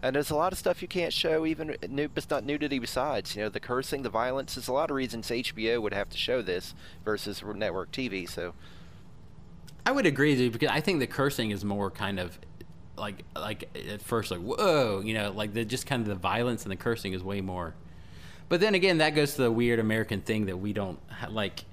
And 0.05 0.15
there's 0.15 0.29
a 0.29 0.35
lot 0.35 0.53
of 0.53 0.59
stuff 0.59 0.83
you 0.83 0.87
can't 0.87 1.11
show, 1.11 1.47
even 1.47 1.71
uh, 1.71 1.87
nu- 1.89 2.07
but 2.07 2.29
not 2.29 2.45
nudity. 2.45 2.77
Besides, 2.77 3.35
you 3.35 3.41
know, 3.41 3.49
the 3.49 3.59
cursing, 3.59 4.03
the 4.03 4.09
violence. 4.09 4.53
There's 4.53 4.67
a 4.67 4.73
lot 4.73 4.91
of 4.91 4.95
reasons 4.95 5.29
HBO 5.29 5.81
would 5.81 5.93
have 5.93 6.09
to 6.09 6.17
show 6.17 6.43
this 6.43 6.75
versus 7.03 7.43
network 7.43 7.91
TV. 7.91 8.29
So 8.29 8.53
I 9.85 9.91
would 9.91 10.05
agree 10.05 10.35
you 10.35 10.51
because 10.51 10.69
I 10.69 10.79
think 10.79 10.99
the 10.99 11.07
cursing 11.07 11.49
is 11.49 11.65
more 11.65 11.89
kind 11.89 12.19
of 12.19 12.37
like 12.97 13.23
like 13.35 13.69
at 13.91 14.01
first 14.01 14.29
like 14.29 14.41
whoa, 14.41 15.01
you 15.03 15.15
know, 15.15 15.31
like 15.31 15.53
the 15.53 15.65
just 15.65 15.87
kind 15.87 16.03
of 16.03 16.07
the 16.07 16.15
violence 16.15 16.63
and 16.63 16.71
the 16.71 16.75
cursing 16.75 17.13
is 17.13 17.23
way 17.23 17.41
more. 17.41 17.73
But 18.47 18.59
then 18.59 18.75
again, 18.75 18.99
that 18.99 19.15
goes 19.15 19.33
to 19.35 19.41
the 19.41 19.51
weird 19.51 19.79
American 19.79 20.21
thing 20.21 20.45
that 20.45 20.57
we 20.57 20.71
don't 20.71 20.99
like. 21.29 21.65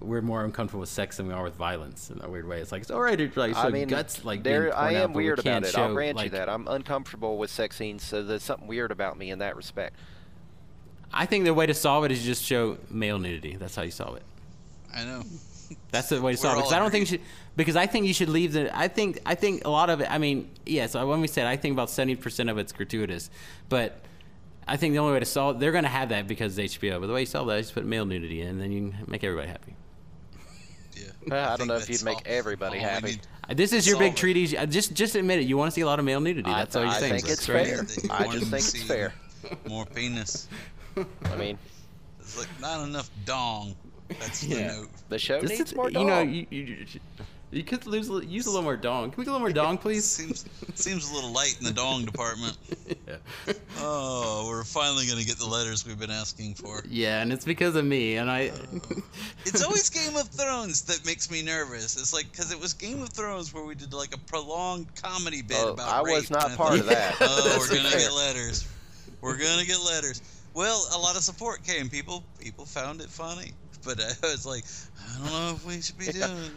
We're 0.00 0.22
more 0.22 0.44
uncomfortable 0.44 0.80
with 0.80 0.88
sex 0.88 1.16
than 1.16 1.26
we 1.28 1.34
are 1.34 1.42
with 1.42 1.54
violence 1.54 2.10
in 2.10 2.20
a 2.22 2.28
weird 2.28 2.46
way. 2.46 2.60
It's 2.60 2.72
like 2.72 2.82
it's 2.82 2.90
all 2.90 3.00
right 3.00 3.16
to 3.16 3.30
like 3.36 3.54
show 3.54 3.60
I 3.60 3.70
mean, 3.70 3.88
guts 3.88 4.24
like 4.24 4.42
there, 4.42 4.62
being 4.62 4.72
I 4.74 4.76
porn 4.76 4.94
am 4.94 5.02
out, 5.02 5.06
but 5.08 5.16
we 5.16 5.24
weird 5.24 5.38
about 5.38 5.50
can't 5.50 5.66
it. 5.66 5.78
I'll 5.78 5.94
grant 5.94 6.16
like- 6.16 6.24
you 6.26 6.30
that. 6.38 6.48
I'm 6.48 6.66
uncomfortable 6.68 7.38
with 7.38 7.50
sex 7.50 7.76
scenes, 7.76 8.02
so 8.02 8.22
there's 8.22 8.42
something 8.42 8.66
weird 8.66 8.90
about 8.90 9.16
me 9.16 9.30
in 9.30 9.38
that 9.38 9.56
respect. 9.56 9.96
I 11.12 11.26
think 11.26 11.44
the 11.44 11.54
way 11.54 11.66
to 11.66 11.74
solve 11.74 12.04
it 12.04 12.12
is 12.12 12.24
just 12.24 12.42
show 12.42 12.76
male 12.90 13.18
nudity. 13.18 13.56
That's 13.56 13.76
how 13.76 13.82
you 13.82 13.92
solve 13.92 14.16
it. 14.16 14.24
I 14.92 15.04
know. 15.04 15.22
That's 15.90 16.08
the 16.08 16.20
way 16.20 16.32
to 16.32 16.38
solve 16.38 16.54
it. 16.54 16.62
Because 16.62 16.72
I 16.72 16.78
don't 16.80 16.90
think 16.90 17.02
you 17.02 17.18
should. 17.18 17.20
Because 17.56 17.76
I 17.76 17.86
think 17.86 18.06
you 18.06 18.14
should 18.14 18.28
leave 18.28 18.52
the. 18.52 18.76
I 18.76 18.88
think 18.88 19.20
I 19.24 19.36
think 19.36 19.64
a 19.64 19.70
lot 19.70 19.90
of 19.90 20.00
it. 20.00 20.10
I 20.10 20.18
mean, 20.18 20.50
yes. 20.66 20.94
when 20.94 21.20
we 21.20 21.28
said 21.28 21.46
I 21.46 21.56
think 21.56 21.72
about 21.72 21.88
seventy 21.88 22.16
percent 22.16 22.50
of 22.50 22.58
it's 22.58 22.72
gratuitous, 22.72 23.30
but 23.68 24.00
I 24.66 24.76
think 24.76 24.92
the 24.92 24.98
only 24.98 25.12
way 25.12 25.20
to 25.20 25.24
solve 25.24 25.56
it 25.56 25.60
they're 25.60 25.72
going 25.72 25.84
to 25.84 25.90
have 25.90 26.08
that 26.08 26.26
because 26.26 26.58
it's 26.58 26.76
HBO. 26.76 27.00
But 27.00 27.06
the 27.06 27.12
way 27.12 27.20
you 27.20 27.26
solve 27.26 27.46
that 27.48 27.58
is 27.58 27.66
just 27.66 27.74
put 27.74 27.84
male 27.84 28.06
nudity 28.06 28.40
in, 28.40 28.48
and 28.48 28.60
then 28.60 28.72
you 28.72 28.90
can 28.90 29.04
make 29.06 29.22
everybody 29.22 29.48
happy. 29.48 29.76
Yeah. 30.96 31.04
Well, 31.28 31.50
I 31.52 31.56
don't 31.56 31.66
know 31.68 31.76
if 31.76 31.88
you'd 31.88 32.04
make 32.04 32.18
everybody 32.26 32.78
happy. 32.78 33.06
need. 33.12 33.20
Uh, 33.48 33.54
This 33.54 33.72
is 33.72 33.86
your 33.86 33.98
big 33.98 34.12
Solve 34.12 34.16
treaty. 34.20 34.56
Uh, 34.58 34.66
Just 34.66 34.94
just 34.94 35.14
admit 35.16 35.38
it. 35.40 35.42
You 35.46 35.56
want 35.56 35.70
to 35.70 35.74
see 35.74 35.80
a 35.82 35.86
lot 35.86 35.98
of 35.98 36.04
male 36.04 36.20
nudity. 36.20 36.50
I, 36.50 36.58
That's 36.60 36.76
all 36.76 36.82
you're 36.82 36.90
I 36.92 36.98
saying. 37.00 37.12
think 37.20 37.24
bro. 37.24 37.32
it's 37.32 37.48
Right. 37.48 37.66
fair. 37.66 37.76
That 37.82 38.04
you 38.04 38.10
I 38.10 38.24
just 38.38 38.50
think 38.50 38.54
it's 38.74 38.82
fair. 38.82 39.14
More 39.68 39.84
penis. 39.86 40.48
I 40.96 41.36
mean, 41.36 41.58
It's 42.20 42.38
like 42.38 42.48
not 42.60 42.84
enough 42.88 43.10
dong. 43.24 43.74
That's 44.08 44.40
the 44.42 44.54
Yeah. 44.56 44.66
note. 44.68 44.88
the 45.08 45.18
show 45.18 45.40
This 45.40 45.50
needs 45.50 45.70
is- 45.70 45.74
more 45.76 45.90
You 45.90 46.04
know, 46.04 46.24
dong. 46.24 46.30
you, 46.32 46.46
you, 46.50 46.86
you 47.54 47.62
could 47.64 47.86
lose, 47.86 48.08
use 48.26 48.46
a 48.46 48.50
little 48.50 48.62
more 48.62 48.76
dong. 48.76 49.10
Can 49.10 49.18
we 49.18 49.24
get 49.24 49.30
a 49.30 49.32
little 49.32 49.46
more 49.46 49.52
dong, 49.64 49.78
please? 49.78 50.04
Seems 50.04 50.44
seems 50.74 51.10
a 51.10 51.14
little 51.14 51.30
light 51.32 51.56
in 51.58 51.64
the 51.64 51.72
dong 51.72 52.04
department. 52.10 52.56
yeah. 53.06 53.16
Oh, 53.78 54.46
we're 54.48 54.64
finally 54.64 55.06
gonna 55.06 55.24
get 55.24 55.36
the 55.38 55.46
letters 55.46 55.86
we've 55.86 55.98
been 55.98 56.10
asking 56.10 56.54
for. 56.54 56.82
yeah, 56.88 57.20
and 57.22 57.32
it's 57.32 57.44
because 57.44 57.76
of 57.76 57.84
me, 57.84 58.16
and 58.16 58.30
I. 58.30 58.48
Uh, 58.48 58.56
it's 59.46 59.62
always 59.62 59.88
Game 59.90 60.16
of 60.16 60.28
Thrones 60.28 60.82
that 60.82 61.04
makes 61.06 61.30
me 61.30 61.42
nervous. 61.42 61.96
It's 61.96 62.12
like 62.12 62.30
because 62.30 62.52
it 62.52 62.60
was 62.60 62.72
Game 62.74 63.02
of 63.02 63.10
Thrones 63.10 63.52
where 63.54 63.64
we 63.64 63.74
did 63.74 63.92
like 63.92 64.14
a 64.14 64.18
prolonged 64.18 64.86
comedy 65.00 65.42
bit 65.42 65.58
Oh, 65.60 65.72
about 65.74 65.88
I 65.88 66.02
was 66.02 66.22
rape, 66.22 66.30
not 66.30 66.44
and 66.44 66.52
I 66.54 66.56
part 66.56 66.78
of 66.80 66.86
that. 66.86 67.16
Oh, 67.20 67.56
we're 67.58 67.68
gonna 67.76 67.88
fair. 67.90 68.00
get 68.00 68.12
letters. 68.12 68.68
We're 69.20 69.36
gonna 69.38 69.64
get 69.64 69.78
letters. 69.84 70.22
Well, 70.54 70.86
a 70.94 70.98
lot 70.98 71.16
of 71.16 71.22
support 71.22 71.64
came. 71.64 71.88
People 71.88 72.22
people 72.40 72.64
found 72.64 73.00
it 73.00 73.08
funny, 73.08 73.52
but 73.84 74.00
I 74.00 74.12
was 74.30 74.46
like, 74.46 74.64
I 74.98 75.18
don't 75.18 75.32
know 75.32 75.52
if 75.56 75.64
we 75.66 75.80
should 75.82 75.98
be 75.98 76.06
Yeah. 76.06 76.28
doing. 76.28 76.50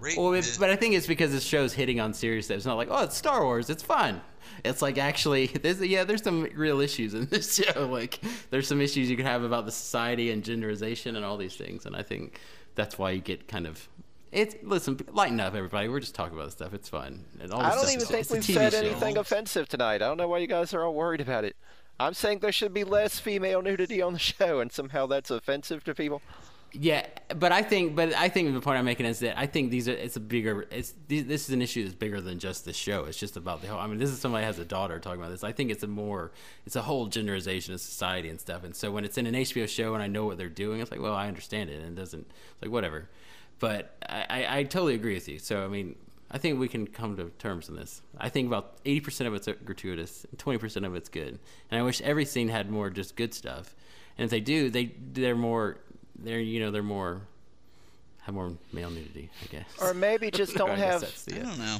A 0.00 0.02
rape 0.04 0.16
Well, 0.18 0.32
it, 0.34 0.56
but 0.60 0.70
I 0.70 0.76
think 0.76 0.94
it's 0.94 1.06
because 1.06 1.32
this 1.32 1.44
show's 1.44 1.72
hitting 1.72 2.00
on 2.00 2.14
serious 2.14 2.46
stuff. 2.46 2.56
It's 2.58 2.66
not 2.66 2.76
like, 2.76 2.88
oh, 2.90 3.04
it's 3.04 3.16
Star 3.16 3.42
Wars. 3.44 3.70
It's 3.70 3.82
fun. 3.82 4.20
It's 4.64 4.82
like 4.82 4.98
actually, 4.98 5.46
there's, 5.62 5.80
yeah, 5.80 6.04
there's 6.04 6.22
some 6.22 6.44
real 6.54 6.80
issues 6.80 7.14
in 7.14 7.26
this 7.30 7.54
show. 7.56 7.86
Like, 7.86 8.20
there's 8.50 8.66
some 8.68 8.80
issues 8.80 9.10
you 9.10 9.16
can 9.16 9.26
have 9.26 9.42
about 9.42 9.66
the 9.66 9.72
society 9.72 10.30
and 10.30 10.42
genderization 10.42 11.16
and 11.16 11.24
all 11.24 11.36
these 11.36 11.56
things. 11.56 11.86
And 11.86 11.94
I 11.96 12.02
think 12.02 12.40
that's 12.74 12.98
why 12.98 13.10
you 13.12 13.20
get 13.20 13.48
kind 13.48 13.66
of. 13.66 13.88
It's 14.32 14.54
listen, 14.62 14.98
lighten 15.12 15.40
up, 15.40 15.54
everybody. 15.54 15.88
We're 15.88 16.00
just 16.00 16.14
talking 16.14 16.34
about 16.34 16.46
this 16.46 16.54
stuff. 16.54 16.74
It's 16.74 16.88
fun. 16.88 17.24
And 17.40 17.52
all 17.52 17.60
I 17.60 17.70
don't 17.70 17.78
stuff 17.86 17.90
even 17.92 18.02
is- 18.02 18.08
think 18.08 18.30
we've 18.30 18.44
said 18.44 18.72
show. 18.72 18.78
anything 18.80 19.16
offensive 19.16 19.68
tonight. 19.68 19.96
I 19.96 19.98
don't 20.08 20.16
know 20.18 20.28
why 20.28 20.38
you 20.38 20.46
guys 20.46 20.74
are 20.74 20.84
all 20.84 20.94
worried 20.94 21.20
about 21.20 21.44
it. 21.44 21.56
I'm 21.98 22.12
saying 22.12 22.40
there 22.40 22.52
should 22.52 22.74
be 22.74 22.84
less 22.84 23.18
female 23.18 23.62
nudity 23.62 24.02
on 24.02 24.12
the 24.12 24.18
show, 24.18 24.60
and 24.60 24.70
somehow 24.70 25.06
that's 25.06 25.30
offensive 25.30 25.82
to 25.84 25.94
people. 25.94 26.20
Yeah, 26.72 27.06
but 27.34 27.52
I 27.52 27.62
think, 27.62 27.96
but 27.96 28.12
I 28.14 28.28
think 28.28 28.52
the 28.52 28.60
point 28.60 28.78
I'm 28.78 28.84
making 28.84 29.06
is 29.06 29.20
that 29.20 29.38
I 29.38 29.46
think 29.46 29.70
these 29.70 29.88
are. 29.88 29.92
It's 29.92 30.16
a 30.16 30.20
bigger. 30.20 30.66
It's 30.70 30.92
this 31.08 31.48
is 31.48 31.50
an 31.50 31.62
issue 31.62 31.82
that's 31.84 31.94
bigger 31.94 32.20
than 32.20 32.38
just 32.38 32.64
the 32.66 32.72
show. 32.72 33.04
It's 33.04 33.16
just 33.16 33.36
about 33.36 33.62
the 33.62 33.68
whole. 33.68 33.78
I 33.78 33.86
mean, 33.86 33.98
this 33.98 34.10
is 34.10 34.20
somebody 34.20 34.44
has 34.44 34.58
a 34.58 34.64
daughter 34.64 34.98
talking 34.98 35.20
about 35.20 35.30
this. 35.30 35.42
I 35.42 35.52
think 35.52 35.70
it's 35.70 35.82
a 35.82 35.86
more. 35.86 36.32
It's 36.66 36.76
a 36.76 36.82
whole 36.82 37.08
genderization 37.08 37.72
of 37.72 37.80
society 37.80 38.28
and 38.28 38.38
stuff. 38.38 38.62
And 38.62 38.76
so 38.76 38.90
when 38.90 39.04
it's 39.04 39.16
in 39.16 39.26
an 39.26 39.34
HBO 39.34 39.66
show 39.68 39.94
and 39.94 40.02
I 40.02 40.06
know 40.06 40.26
what 40.26 40.36
they're 40.36 40.48
doing, 40.48 40.80
it's 40.80 40.90
like, 40.90 41.00
well, 41.00 41.14
I 41.14 41.28
understand 41.28 41.70
it, 41.70 41.80
and 41.80 41.96
it 41.96 42.00
doesn't. 42.00 42.26
It's 42.28 42.62
like 42.62 42.70
whatever. 42.70 43.08
But 43.58 43.96
I, 44.06 44.26
I, 44.28 44.58
I 44.58 44.62
totally 44.64 44.94
agree 44.94 45.14
with 45.14 45.28
you. 45.28 45.38
So 45.38 45.64
I 45.64 45.68
mean, 45.68 45.96
I 46.30 46.38
think 46.38 46.58
we 46.58 46.68
can 46.68 46.86
come 46.86 47.16
to 47.16 47.30
terms 47.38 47.68
on 47.68 47.76
this. 47.76 48.02
I 48.18 48.28
think 48.28 48.48
about 48.48 48.82
80% 48.84 49.26
of 49.26 49.34
it's 49.34 49.48
gratuitous, 49.64 50.26
and 50.30 50.38
20% 50.38 50.84
of 50.84 50.94
it's 50.94 51.08
good. 51.08 51.38
And 51.70 51.80
I 51.80 51.82
wish 51.82 52.00
every 52.02 52.24
scene 52.24 52.48
had 52.48 52.70
more 52.70 52.90
just 52.90 53.16
good 53.16 53.32
stuff. 53.32 53.74
And 54.18 54.24
if 54.24 54.30
they 54.30 54.40
do, 54.40 54.70
they 54.70 54.94
they're 55.12 55.36
more 55.36 55.78
they're 56.18 56.40
you 56.40 56.60
know 56.60 56.70
they're 56.70 56.82
more 56.82 57.20
have 58.22 58.34
more 58.34 58.52
male 58.72 58.90
nudity, 58.90 59.30
I 59.42 59.46
guess. 59.46 59.66
Or 59.80 59.94
maybe 59.94 60.30
just 60.30 60.54
don't 60.56 60.70
I 60.70 60.76
have- 60.76 61.00
that's 61.02 61.24
the- 61.24 61.36
I 61.36 61.42
don't 61.42 61.58
know. 61.58 61.78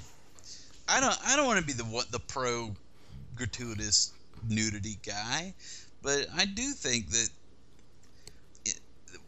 I 0.88 1.01
don't. 1.01 1.18
I 1.27 1.35
don't 1.37 1.46
want 1.46 1.59
to 1.61 1.66
be 1.66 1.72
the 1.72 1.83
what 1.85 2.11
the 2.12 2.20
pro 2.20 2.70
gratuitous 3.35 4.12
nudity 4.49 4.99
guy, 5.05 5.53
but 6.03 6.27
I 6.37 6.44
do 6.44 6.70
think 6.70 7.11
that 7.11 7.29
it, 8.64 8.79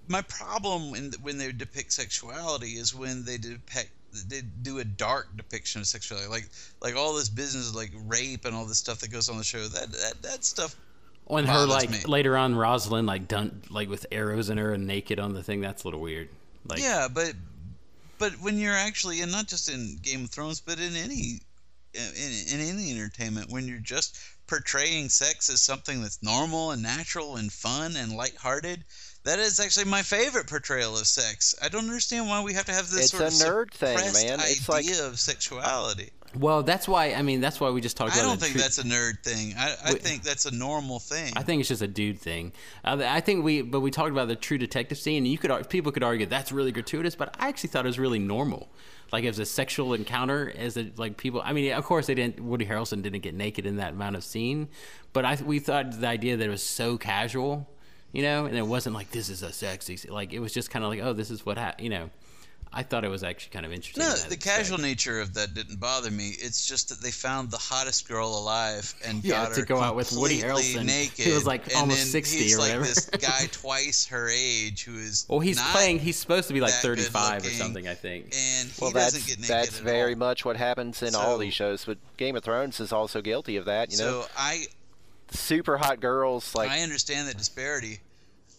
my 0.07 0.23
problem 0.23 0.91
when 0.93 1.13
when 1.23 1.37
they 1.39 1.51
depict 1.51 1.93
sexuality 1.93 2.73
is 2.73 2.95
when 2.95 3.25
they 3.25 3.39
depict 3.39 3.91
they 4.29 4.43
do 4.63 4.79
a 4.79 4.85
dark 4.85 5.37
depiction 5.37 5.81
of 5.81 5.87
sexuality, 5.89 6.29
like 6.29 6.49
like 6.81 6.95
all 6.95 7.15
this 7.15 7.29
business 7.29 7.75
like 7.75 7.91
rape 8.07 8.45
and 8.45 8.55
all 8.55 8.65
this 8.65 8.79
stuff 8.79 9.01
that 9.01 9.11
goes 9.11 9.29
on 9.29 9.37
the 9.37 9.45
show. 9.45 9.67
That 9.67 9.91
that 9.91 10.23
that 10.23 10.45
stuff. 10.45 10.77
When 11.29 11.45
her 11.47 11.67
like 11.67 11.91
me. 11.91 11.99
later 12.07 12.37
on, 12.37 12.55
Rosalind 12.55 13.07
like 13.07 13.29
done 13.29 13.63
like 13.71 13.89
with 13.89 14.07
arrows 14.11 14.49
in 14.51 14.59
her 14.59 14.73
and 14.73 14.87
naked 14.87 15.19
on 15.19 15.35
the 15.35 15.43
thing. 15.43 15.61
That's 15.61 15.85
a 15.85 15.87
little 15.87 16.01
weird. 16.01 16.29
Like 16.67 16.81
yeah, 16.81 17.09
but 17.13 17.35
but 18.19 18.33
when 18.41 18.59
you're 18.59 18.75
actually 18.75 19.21
and 19.21 19.31
not 19.31 19.47
just 19.47 19.71
in 19.71 19.99
Game 20.03 20.25
of 20.25 20.31
Thrones, 20.31 20.61
but 20.61 20.79
in 20.79 20.97
any 20.97 21.41
in, 21.95 22.61
in 22.61 22.61
any 22.61 22.91
entertainment, 22.93 23.51
when 23.51 23.67
you're 23.67 23.79
just 23.79 24.19
portraying 24.47 25.09
sex 25.09 25.51
as 25.51 25.61
something 25.63 26.03
that's 26.03 26.23
normal 26.23 26.71
and 26.71 26.83
natural 26.83 27.37
and 27.37 27.53
fun 27.53 27.97
and 27.97 28.13
lighthearted, 28.17 28.85
that 29.25 29.39
is 29.39 29.61
actually 29.61 29.85
my 29.85 30.03
favorite 30.03 30.47
portrayal 30.47 30.97
of 30.97 31.07
sex. 31.07 31.55
I 31.63 31.69
don't 31.69 31.85
understand 31.85 32.29
why 32.29 32.43
we 32.43 32.55
have 32.55 32.65
to 32.67 32.73
have 32.73 32.89
this 32.89 33.01
It's 33.01 33.11
sort 33.11 33.23
a 33.25 33.27
of 33.27 33.33
nerd 33.69 33.75
thing, 33.75 33.97
suppressed 33.99 34.27
man. 34.27 34.41
It's 34.41 34.69
like- 34.69 34.85
idea 34.87 35.07
of 35.07 35.19
sexuality. 35.19 36.11
Well, 36.37 36.63
that's 36.63 36.87
why 36.87 37.13
I 37.15 37.23
mean 37.23 37.41
that's 37.41 37.61
why 37.61 37.71
we 37.71 37.81
just 37.81 37.97
talked 37.97 38.13
about 38.13 38.19
it. 38.19 38.21
I 38.21 38.25
about. 38.25 38.33
don't 38.33 38.41
think 38.41 38.53
tru- 38.53 38.63
that's 38.63 38.79
a 38.79 38.83
nerd 38.83 39.23
thing. 39.23 39.55
I, 39.57 39.75
I 39.85 39.93
Wait. 39.93 40.03
think 40.03 40.23
that's 40.23 40.47
a 40.47 40.55
normal 40.55 40.99
thing. 40.99 41.33
I 41.37 41.43
think 41.43 41.61
it's 41.61 41.69
just 41.69 41.83
a 41.83 41.89
dude 41.89 42.19
thing. 42.21 42.53
Uh, 42.85 43.03
I 43.05 43.21
think 43.21 43.45
we, 43.45 43.63
but 43.63 43.81
we 43.81 43.91
talked 43.91 44.11
about 44.11 44.29
the 44.29 44.37
true 44.37 44.59
detective 44.59 44.99
scene, 44.99 45.25
and 45.25 45.29
you 45.29 45.39
could 45.39 45.69
people 45.69 45.91
could 45.93 46.03
argue 46.03 46.27
that's 46.27 46.53
really 46.53 46.73
gratuitous, 46.73 47.15
but 47.15 47.35
I 47.39 47.49
actually 47.49 47.71
thought 47.71 47.87
it 47.87 47.89
was 47.89 47.99
really 47.99 48.19
normal. 48.19 48.69
Like 49.11 49.25
as 49.25 49.39
a 49.39 49.47
sexual 49.47 49.95
encounter, 49.95 50.53
as 50.55 50.77
a 50.77 50.93
like 50.97 51.17
people. 51.17 51.41
I 51.43 51.55
mean, 51.55 51.73
of 51.73 51.85
course 51.85 52.07
they 52.07 52.15
didn't. 52.15 52.41
Woody 52.41 52.67
Harrelson 52.67 53.03
didn't 53.03 53.21
get 53.21 53.35
naked 53.35 53.65
in 53.65 53.77
that 53.77 53.95
amount 53.95 54.17
of 54.17 54.23
scene, 54.25 54.69
but 55.15 55.25
I 55.25 55.39
we 55.43 55.61
thought 55.61 55.99
the 55.99 56.09
idea 56.09 56.37
that 56.37 56.45
it 56.45 56.51
was 56.51 56.63
so 56.63 56.99
casual, 56.99 57.67
you 58.13 58.21
know, 58.23 58.45
and 58.45 58.55
it 58.57 58.67
wasn't 58.67 58.95
like 58.95 59.11
this 59.11 59.31
is 59.31 59.43
a 59.43 59.51
sexy. 59.51 59.99
Like 60.11 60.35
it 60.35 60.41
was 60.41 60.53
just 60.53 60.71
kind 60.71 60.85
of 60.85 60.91
like 60.91 61.01
oh, 61.01 61.15
this 61.15 61.31
is 61.31 61.47
what 61.47 61.57
ha-, 61.57 61.75
you 61.79 61.89
know. 61.89 62.11
I 62.73 62.83
thought 62.83 63.05
it 63.05 63.09
was 63.09 63.23
actually 63.25 63.51
kind 63.51 63.65
of 63.65 63.73
interesting. 63.73 64.03
No, 64.03 64.11
the 64.11 64.15
respect. 64.15 64.43
casual 64.45 64.79
nature 64.79 65.21
of 65.21 65.35
that 65.35 65.55
didn't 65.55 65.81
bother 65.81 66.11
me. 66.11 66.29
It's 66.39 66.67
just 66.67 66.91
that 66.91 67.01
they 67.01 67.11
found 67.11 67.51
the 67.51 67.57
hottest 67.57 68.07
girl 68.07 68.29
alive 68.29 68.95
and 69.05 69.25
Yeah, 69.25 69.45
got 69.47 69.55
to 69.55 69.61
her 69.61 69.67
go 69.67 69.81
out 69.81 69.97
with 69.97 70.13
Woody 70.13 70.41
completely 70.41 70.75
Harrelson. 70.83 70.85
naked. 70.87 71.25
He 71.25 71.33
was, 71.33 71.47
like, 71.47 71.67
and 71.69 71.77
almost 71.77 71.99
then 72.01 72.07
60 72.09 72.37
he's 72.39 72.55
or 72.55 72.59
like 72.59 72.69
whatever. 72.69 72.85
this 72.85 73.07
guy 73.11 73.47
twice 73.53 74.07
her 74.09 74.29
age 74.29 74.85
who 74.85 74.97
is. 74.99 75.25
Well, 75.29 75.41
he's 75.41 75.57
not- 75.57 75.71
playing. 75.71 75.99
He's 76.01 76.17
supposed 76.17 76.49
to 76.49 76.55
be 76.55 76.61
like 76.61 76.75
35 76.75 77.45
or 77.47 77.51
something, 77.51 77.89
I 77.89 77.95
think. 77.95 78.27
and 78.27 78.69
he 78.69 78.75
Well, 78.81 78.91
doesn't 78.93 79.21
that's 79.21 79.27
get 79.27 79.39
naked 79.39 79.49
that's 79.51 79.79
at 79.79 79.85
very 79.85 80.13
all. 80.13 80.19
much 80.19 80.45
what 80.45 80.57
happens 80.57 81.03
in 81.03 81.15
all 81.15 81.39
these 81.39 81.55
shows. 81.55 81.85
But 81.87 81.97
Game 82.19 82.37
of 82.37 82.45
Thrones 82.45 82.81
is 82.81 82.93
also 82.93 83.23
guilty 83.23 83.57
of 83.57 83.65
that. 83.65 83.91
You 83.93 83.99
know, 83.99 84.23
So 84.23 84.27
I 84.37 84.67
super 85.31 85.77
hot 85.79 86.01
girls 86.01 86.55
like 86.55 86.71
I 86.71 86.81
understand 86.81 87.29
that 87.29 87.37
disparity. 87.39 88.01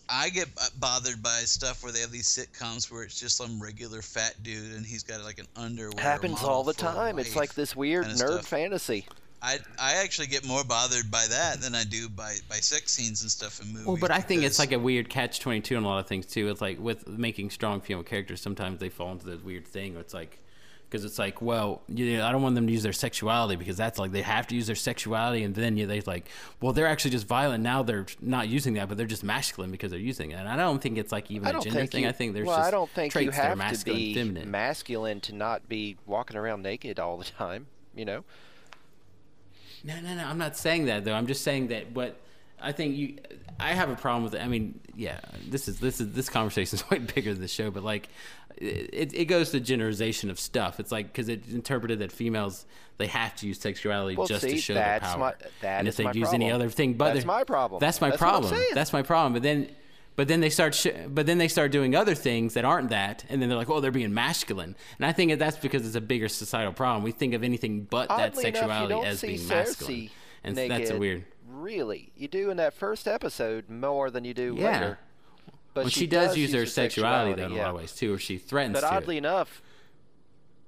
I 0.10 0.30
get 0.30 0.48
bothered 0.80 1.22
by 1.22 1.42
stuff 1.42 1.84
where 1.84 1.92
they 1.92 2.00
have 2.00 2.12
these 2.12 2.28
sitcoms 2.28 2.92
where 2.92 3.04
it's 3.04 3.20
just 3.20 3.38
some 3.38 3.62
regular 3.62 4.02
fat 4.02 4.42
dude 4.42 4.74
and 4.74 4.86
he's 4.86 5.04
got 5.04 5.24
like 5.24 5.40
an 5.40 5.48
underwear. 5.56 6.02
happens 6.02 6.42
all 6.42 6.64
the 6.64 6.74
time. 6.74 7.20
It's 7.20 7.36
like 7.36 7.54
this 7.54 7.76
weird 7.76 8.06
kinda 8.06 8.24
nerd 8.24 8.34
stuff. 8.34 8.48
fantasy. 8.48 9.06
I 9.42 9.60
I 9.80 9.96
actually 9.96 10.28
get 10.28 10.46
more 10.46 10.64
bothered 10.64 11.10
by 11.10 11.26
that 11.30 11.62
than 11.62 11.74
I 11.76 11.84
do 11.84 12.10
by 12.10 12.38
by 12.50 12.56
sex 12.56 12.92
scenes 12.92 13.22
and 13.22 13.32
stuff 13.32 13.62
in 13.62 13.68
movies. 13.72 13.86
Well, 13.88 13.98
but 13.98 14.12
I 14.12 14.20
think 14.20 14.44
it's 14.44 14.60
like 14.60 14.72
a 14.72 14.80
weird 14.80 15.10
catch 15.10 15.40
twenty 15.40 15.62
two 15.62 15.78
on 15.78 15.84
a 15.84 15.88
lot 15.88 16.00
of 16.00 16.08
things 16.08 16.26
too. 16.26 16.50
It's 16.50 16.60
like 16.60 16.80
with 16.80 17.08
making 17.08 17.52
strong 17.52 17.80
female 17.80 18.04
characters, 18.04 18.42
sometimes 18.42 18.80
they 18.80 18.90
fall 18.90 19.12
into 19.12 19.26
this 19.28 19.42
weird 19.42 19.66
thing. 19.66 19.94
Where 19.94 20.02
it's 20.02 20.14
like, 20.14 20.40
because 20.90 21.06
it's 21.06 21.20
like, 21.20 21.40
well, 21.42 21.82
you 21.88 22.18
know, 22.18 22.26
I 22.26 22.32
don't 22.32 22.42
want 22.42 22.56
them 22.56 22.66
to 22.66 22.74
use 22.74 22.82
their 22.82 22.94
sexuality 22.94 23.56
because 23.56 23.78
that's 23.78 24.00
like 24.00 24.12
they 24.12 24.24
have 24.24 24.48
to 24.48 24.56
use 24.56 24.66
their 24.66 24.76
sexuality, 24.76 25.44
and 25.44 25.54
then 25.54 25.78
you 25.78 25.86
they 25.86 26.02
like, 26.02 26.28
well, 26.62 26.74
they're 26.74 26.88
actually 26.88 27.12
just 27.12 27.28
violent 27.28 27.64
now. 27.64 27.84
They're 27.84 28.08
not 28.22 28.48
using 28.48 28.74
that, 28.74 28.90
but 28.90 28.98
they're 28.98 29.06
just 29.06 29.24
masculine 29.24 29.72
because 29.72 29.92
they're 29.92 30.00
using 30.00 30.32
it. 30.32 30.36
And 30.36 30.48
I 30.48 30.56
don't 30.56 30.82
think 30.82 30.98
it's 30.98 31.12
like 31.12 31.30
even 31.30 31.56
a 31.56 31.60
gender 31.62 31.86
thing. 31.86 32.04
you, 32.04 32.10
I 32.10 32.12
think 32.12 32.34
there's 32.34 32.48
well, 32.48 32.58
just 32.58 32.68
I 32.68 32.72
don't 32.72 32.90
think 32.90 33.14
you 33.14 33.30
have 33.30 33.80
to 33.80 33.86
be 33.86 34.16
feminine. 34.16 34.50
masculine 34.50 35.22
to 35.22 35.36
not 35.36 35.70
be 35.70 35.98
walking 36.08 36.38
around 36.38 36.64
naked 36.64 37.00
all 37.00 37.18
the 37.18 37.26
time. 37.26 37.68
You 37.96 38.06
know, 38.06 38.24
No, 39.84 40.00
no, 40.02 40.16
no. 40.16 40.26
I'm 40.26 40.38
not 40.38 40.58
saying 40.58 40.86
that 40.86 41.06
though. 41.06 41.14
I'm 41.14 41.28
just 41.28 41.44
saying 41.44 41.68
that 41.68 41.92
what 41.92 42.20
I 42.62 42.72
think 42.72 42.96
you. 42.96 43.18
I 43.60 43.74
have 43.74 43.90
a 43.90 43.96
problem 43.96 44.24
with 44.24 44.36
it. 44.36 44.42
I 44.42 44.48
mean, 44.48 44.80
yeah. 44.96 45.20
This 45.50 45.68
is 45.68 45.80
this 45.80 46.00
is 46.00 46.14
this 46.14 46.30
conversation 46.30 46.78
is 46.80 46.90
way 46.92 47.00
bigger 47.00 47.34
than 47.34 47.42
the 47.42 47.48
show, 47.48 47.72
but 47.72 47.84
like, 47.84 48.10
it 48.58 49.14
it 49.14 49.26
goes 49.26 49.52
to 49.52 49.60
generalization 49.60 50.30
of 50.30 50.40
stuff. 50.40 50.80
It's 50.80 50.92
like 50.92 51.08
because 51.08 51.30
it's 51.30 51.52
interpreted 51.52 52.00
that 52.00 52.12
females 52.12 52.66
they 52.98 53.08
have 53.08 53.36
to 53.38 53.48
use 53.48 53.60
sexuality 53.60 54.16
Well, 54.18 54.28
just 54.28 54.42
see, 54.44 54.52
to 54.52 54.58
show 54.58 54.74
that's 54.74 55.04
their 55.06 55.12
power. 55.12 55.20
my- 55.20 55.48
that 55.62 55.80
and 55.80 55.88
if 55.88 55.96
they 55.96 56.04
use 56.06 56.34
any 56.34 56.46
problem. 56.46 56.54
other 56.54 56.70
thing, 56.70 56.94
but 56.96 57.14
That's 57.14 57.26
my 57.26 57.44
problem. 57.46 57.80
That's 57.80 58.02
my 58.02 58.10
That's 58.10 58.20
problem. 58.20 58.62
That's 58.74 58.94
my 58.94 59.02
problem. 59.02 59.34
But 59.34 59.44
then. 59.44 59.70
But 60.16 60.28
then 60.28 60.42
they 60.42 60.50
start, 60.50 60.76
sh- 60.76 60.88
but 61.08 61.28
then 61.28 61.38
they 61.38 61.48
start 61.48 61.72
doing 61.72 61.96
other 61.96 62.14
things 62.14 62.56
that 62.56 62.66
aren't 62.66 62.90
that, 62.90 63.24
and 63.30 63.42
then 63.42 63.48
they're 63.48 63.58
like, 63.58 63.70
"Oh, 63.70 63.80
they're 63.80 63.90
being 63.90 64.14
masculine." 64.14 64.76
And 64.98 65.06
I 65.06 65.14
think 65.14 65.32
that 65.32 65.40
that's 65.40 65.56
because 65.56 65.88
it's 65.88 65.96
a 65.96 66.02
bigger 66.02 66.28
societal 66.28 66.74
problem. 66.74 67.04
We 67.06 67.14
think 67.14 67.34
of 67.34 67.42
anything 67.42 67.88
but 67.90 68.10
that 68.10 68.32
Oddly 68.32 68.48
enough, 68.48 68.54
you 68.54 68.60
sexuality 68.60 68.94
don't 68.96 69.06
as 69.06 69.22
being 69.22 69.40
Cersei 69.40 69.48
masculine, 69.48 70.10
and 70.44 70.56
naked, 70.58 70.72
that's 70.78 70.90
a 70.90 70.98
weird. 70.98 71.24
Really, 71.60 72.12
you 72.16 72.28
do 72.28 72.50
in 72.50 72.58
that 72.58 72.74
first 72.74 73.08
episode 73.08 73.70
more 73.70 74.10
than 74.10 74.24
you 74.24 74.34
do 74.34 74.56
Yeah. 74.58 74.72
later. 74.72 75.00
But 75.74 75.84
Well, 75.86 75.90
she, 75.90 76.08
does, 76.08 76.36
use 76.38 76.52
her 76.54 76.60
her 76.60 76.66
sexuality, 76.66 77.40
though 77.40 77.48
in 77.48 77.52
a 77.54 77.56
lot 77.56 77.70
of 77.70 77.76
ways 77.76 77.94
too, 77.94 78.14
or 78.14 78.18
she 78.18 78.38
threatens 78.38 78.74
But 78.74 78.84
oddly 78.84 79.18
enough, 79.18 79.62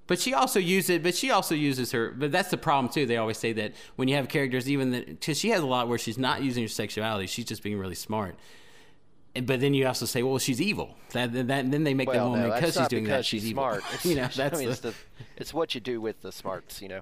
But 0.08 0.20
she 0.20 0.34
also 0.34 0.60
uses 0.60 1.00
but 1.00 1.16
she 1.16 1.32
also 1.32 1.56
uses 1.56 1.92
her. 1.92 2.12
But 2.12 2.32
that's 2.32 2.50
the 2.50 2.58
problem 2.58 2.92
too. 2.94 3.06
They 3.06 3.18
always 3.18 3.38
say 3.38 3.54
that 3.54 3.74
when 3.96 4.08
you 4.08 4.16
have 4.16 4.28
characters, 4.28 4.70
even 4.70 4.92
that 4.92 5.08
because 5.08 5.40
she 5.40 5.50
has 5.50 5.62
a 5.62 5.66
lot 5.66 5.88
where 5.88 5.98
she's 5.98 6.18
not 6.18 6.44
using 6.44 6.64
her 6.64 6.68
sexuality, 6.70 7.28
she's 7.28 7.46
just 7.46 7.64
being 7.64 7.78
really 7.80 7.96
smart. 7.96 8.36
And, 9.34 9.48
but 9.48 9.62
then 9.62 9.74
you 9.74 9.88
also 9.88 10.06
say, 10.06 10.24
well, 10.24 10.38
she's 10.40 10.62
evil. 10.62 10.98
That, 11.14 11.32
that, 11.34 11.48
then 11.72 11.84
they 11.84 11.94
make 11.94 12.10
the 12.10 12.18
well, 12.18 12.32
woman 12.32 12.50
no, 12.50 12.54
because 12.56 12.76
she's 12.76 12.88
doing 12.90 13.04
because 13.06 13.20
that. 13.20 13.26
She's, 13.26 13.44
she's 13.44 13.52
evil. 13.52 13.64
smart. 13.64 13.84
You 14.06 14.16
know, 14.16 14.24
I 14.26 14.28
that's 14.28 14.60
mean, 14.60 14.66
the, 14.68 14.72
it's, 14.72 14.80
the, 14.82 14.94
it's 15.38 15.54
what 15.54 15.74
you 15.74 15.82
do 15.82 16.02
with 16.02 16.22
the 16.22 16.32
smarts. 16.34 16.82
You 16.82 16.90
know, 16.90 17.02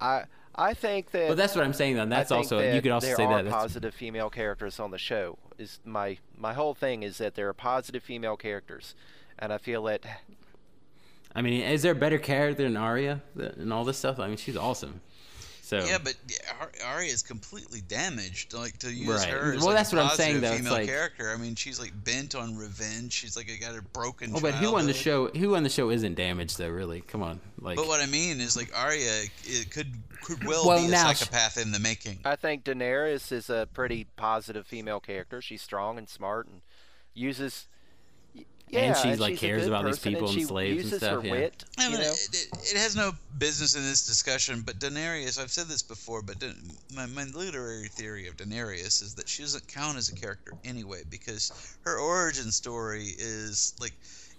I 0.00 0.24
I 0.56 0.74
think 0.74 1.10
that. 1.10 1.26
Well, 1.28 1.36
that's 1.36 1.54
what 1.54 1.64
I'm 1.64 1.72
saying. 1.72 1.96
Though. 1.96 2.02
I 2.02 2.06
That's 2.06 2.32
also 2.32 2.58
you 2.58 2.72
that 2.72 2.82
could 2.82 2.92
also 2.92 3.06
there 3.08 3.16
say 3.16 3.24
are 3.24 3.42
that. 3.42 3.52
Positive 3.52 3.94
female 3.94 4.30
characters 4.30 4.80
on 4.80 4.90
the 4.90 4.98
show. 4.98 5.38
Is 5.58 5.80
my 5.84 6.18
my 6.36 6.54
whole 6.54 6.74
thing 6.74 7.02
is 7.02 7.18
that 7.18 7.34
there 7.34 7.48
are 7.48 7.54
positive 7.54 8.02
female 8.02 8.36
characters, 8.36 8.94
and 9.38 9.52
I 9.52 9.58
feel 9.58 9.82
that 9.84 10.04
I 11.36 11.42
mean, 11.42 11.62
is 11.62 11.82
there 11.82 11.92
a 11.92 11.94
better 11.94 12.18
character 12.18 12.62
than 12.62 12.78
Arya 12.78 13.20
and 13.36 13.70
all 13.70 13.84
this 13.84 13.98
stuff? 13.98 14.18
I 14.18 14.26
mean, 14.26 14.38
she's 14.38 14.56
awesome. 14.56 15.02
So 15.66 15.78
Yeah, 15.84 15.98
but 15.98 16.14
yeah, 16.28 16.66
Arya 16.86 17.10
is 17.12 17.22
completely 17.24 17.80
damaged. 17.80 18.54
Like 18.54 18.78
to 18.78 18.92
use 18.92 19.08
Right. 19.08 19.28
her 19.30 19.52
as 19.54 19.58
Well, 19.58 19.66
like, 19.70 19.78
that's 19.78 19.92
a 19.92 19.96
what 19.96 20.02
I'm 20.02 20.08
positive 20.10 20.24
saying, 20.26 20.40
though. 20.40 20.56
Female 20.56 20.72
like- 20.74 20.86
character. 20.86 21.32
I 21.32 21.36
mean, 21.36 21.56
she's 21.56 21.80
like 21.80 21.92
bent 22.04 22.36
on 22.36 22.56
revenge. 22.56 23.12
She's 23.12 23.36
like 23.36 23.48
got 23.60 23.76
a 23.76 23.82
broken. 23.82 24.30
Oh, 24.32 24.38
but 24.40 24.54
who 24.54 24.76
on 24.76 24.86
the 24.86 24.94
show? 24.94 25.26
Who 25.26 25.56
on 25.56 25.64
the 25.64 25.68
show 25.68 25.90
isn't 25.90 26.14
damaged 26.14 26.56
though? 26.58 26.68
Really? 26.68 27.00
Come 27.00 27.20
on, 27.24 27.40
like. 27.60 27.74
But 27.74 27.88
what 27.88 28.00
I 28.00 28.06
mean 28.06 28.40
is, 28.40 28.56
like 28.56 28.70
Arya, 28.78 29.24
it 29.42 29.70
could 29.72 29.92
could 30.22 30.44
well, 30.44 30.68
Well, 30.68 30.78
be 30.78 30.86
a 30.86 30.88
now 30.88 31.12
sh- 31.12 31.18
psychopath 31.18 31.58
in 31.58 31.72
the 31.72 31.80
making. 31.80 32.20
I 32.24 32.36
think 32.36 32.62
Daenerys 32.62 33.32
is 33.32 33.50
a 33.50 33.66
pretty 33.74 34.06
positive 34.14 34.68
female 34.68 35.00
character. 35.00 35.42
She's 35.42 35.62
strong 35.62 35.98
and 35.98 36.08
smart 36.08 36.46
and 36.46 36.62
uses. 37.12 37.66
Y- 38.72 38.78
Yeah, 38.78 38.80
And 38.80 38.96
she's, 38.96 39.20
like, 39.20 39.34
a 39.34 39.36
cares 39.36 39.62
good 39.62 39.68
about 39.68 39.84
these 39.86 39.98
people 39.98 40.26
and 40.28 40.34
she 40.34 40.44
slaves 40.44 40.90
and 40.92 41.00
stuff, 41.00 41.22
her 41.22 41.26
yeah. 41.26 41.32
wit. 41.32 41.64
I 41.78 41.84
you 41.84 41.90
mean, 41.90 42.00
know? 42.00 42.06
it, 42.12 42.28
it, 42.52 42.72
it 42.72 42.76
has 42.76 42.96
no 42.96 43.12
business 43.38 43.74
in 43.76 43.82
this 43.82 44.06
discussion, 44.06 44.62
but 44.64 44.78
Daenerys, 44.78 45.40
I've 45.40 45.50
said 45.52 45.66
this 45.68 45.82
before, 45.82 46.22
but 46.22 46.38
Da- 46.38 46.52
my, 46.94 47.06
my 47.06 47.24
literary 47.24 47.88
theory 47.88 48.26
of 48.28 48.36
Daenerys 48.36 49.02
is 49.02 49.14
that 49.16 49.28
she 49.28 49.42
doesn't 49.42 49.66
count 49.68 49.96
as 49.98 50.08
a 50.08 50.14
character 50.14 50.52
anyway, 50.64 51.02
because 51.10 51.76
her 51.82 51.98
origin 51.98 52.50
story 52.50 53.04
is 53.18 53.74
like 53.80 53.92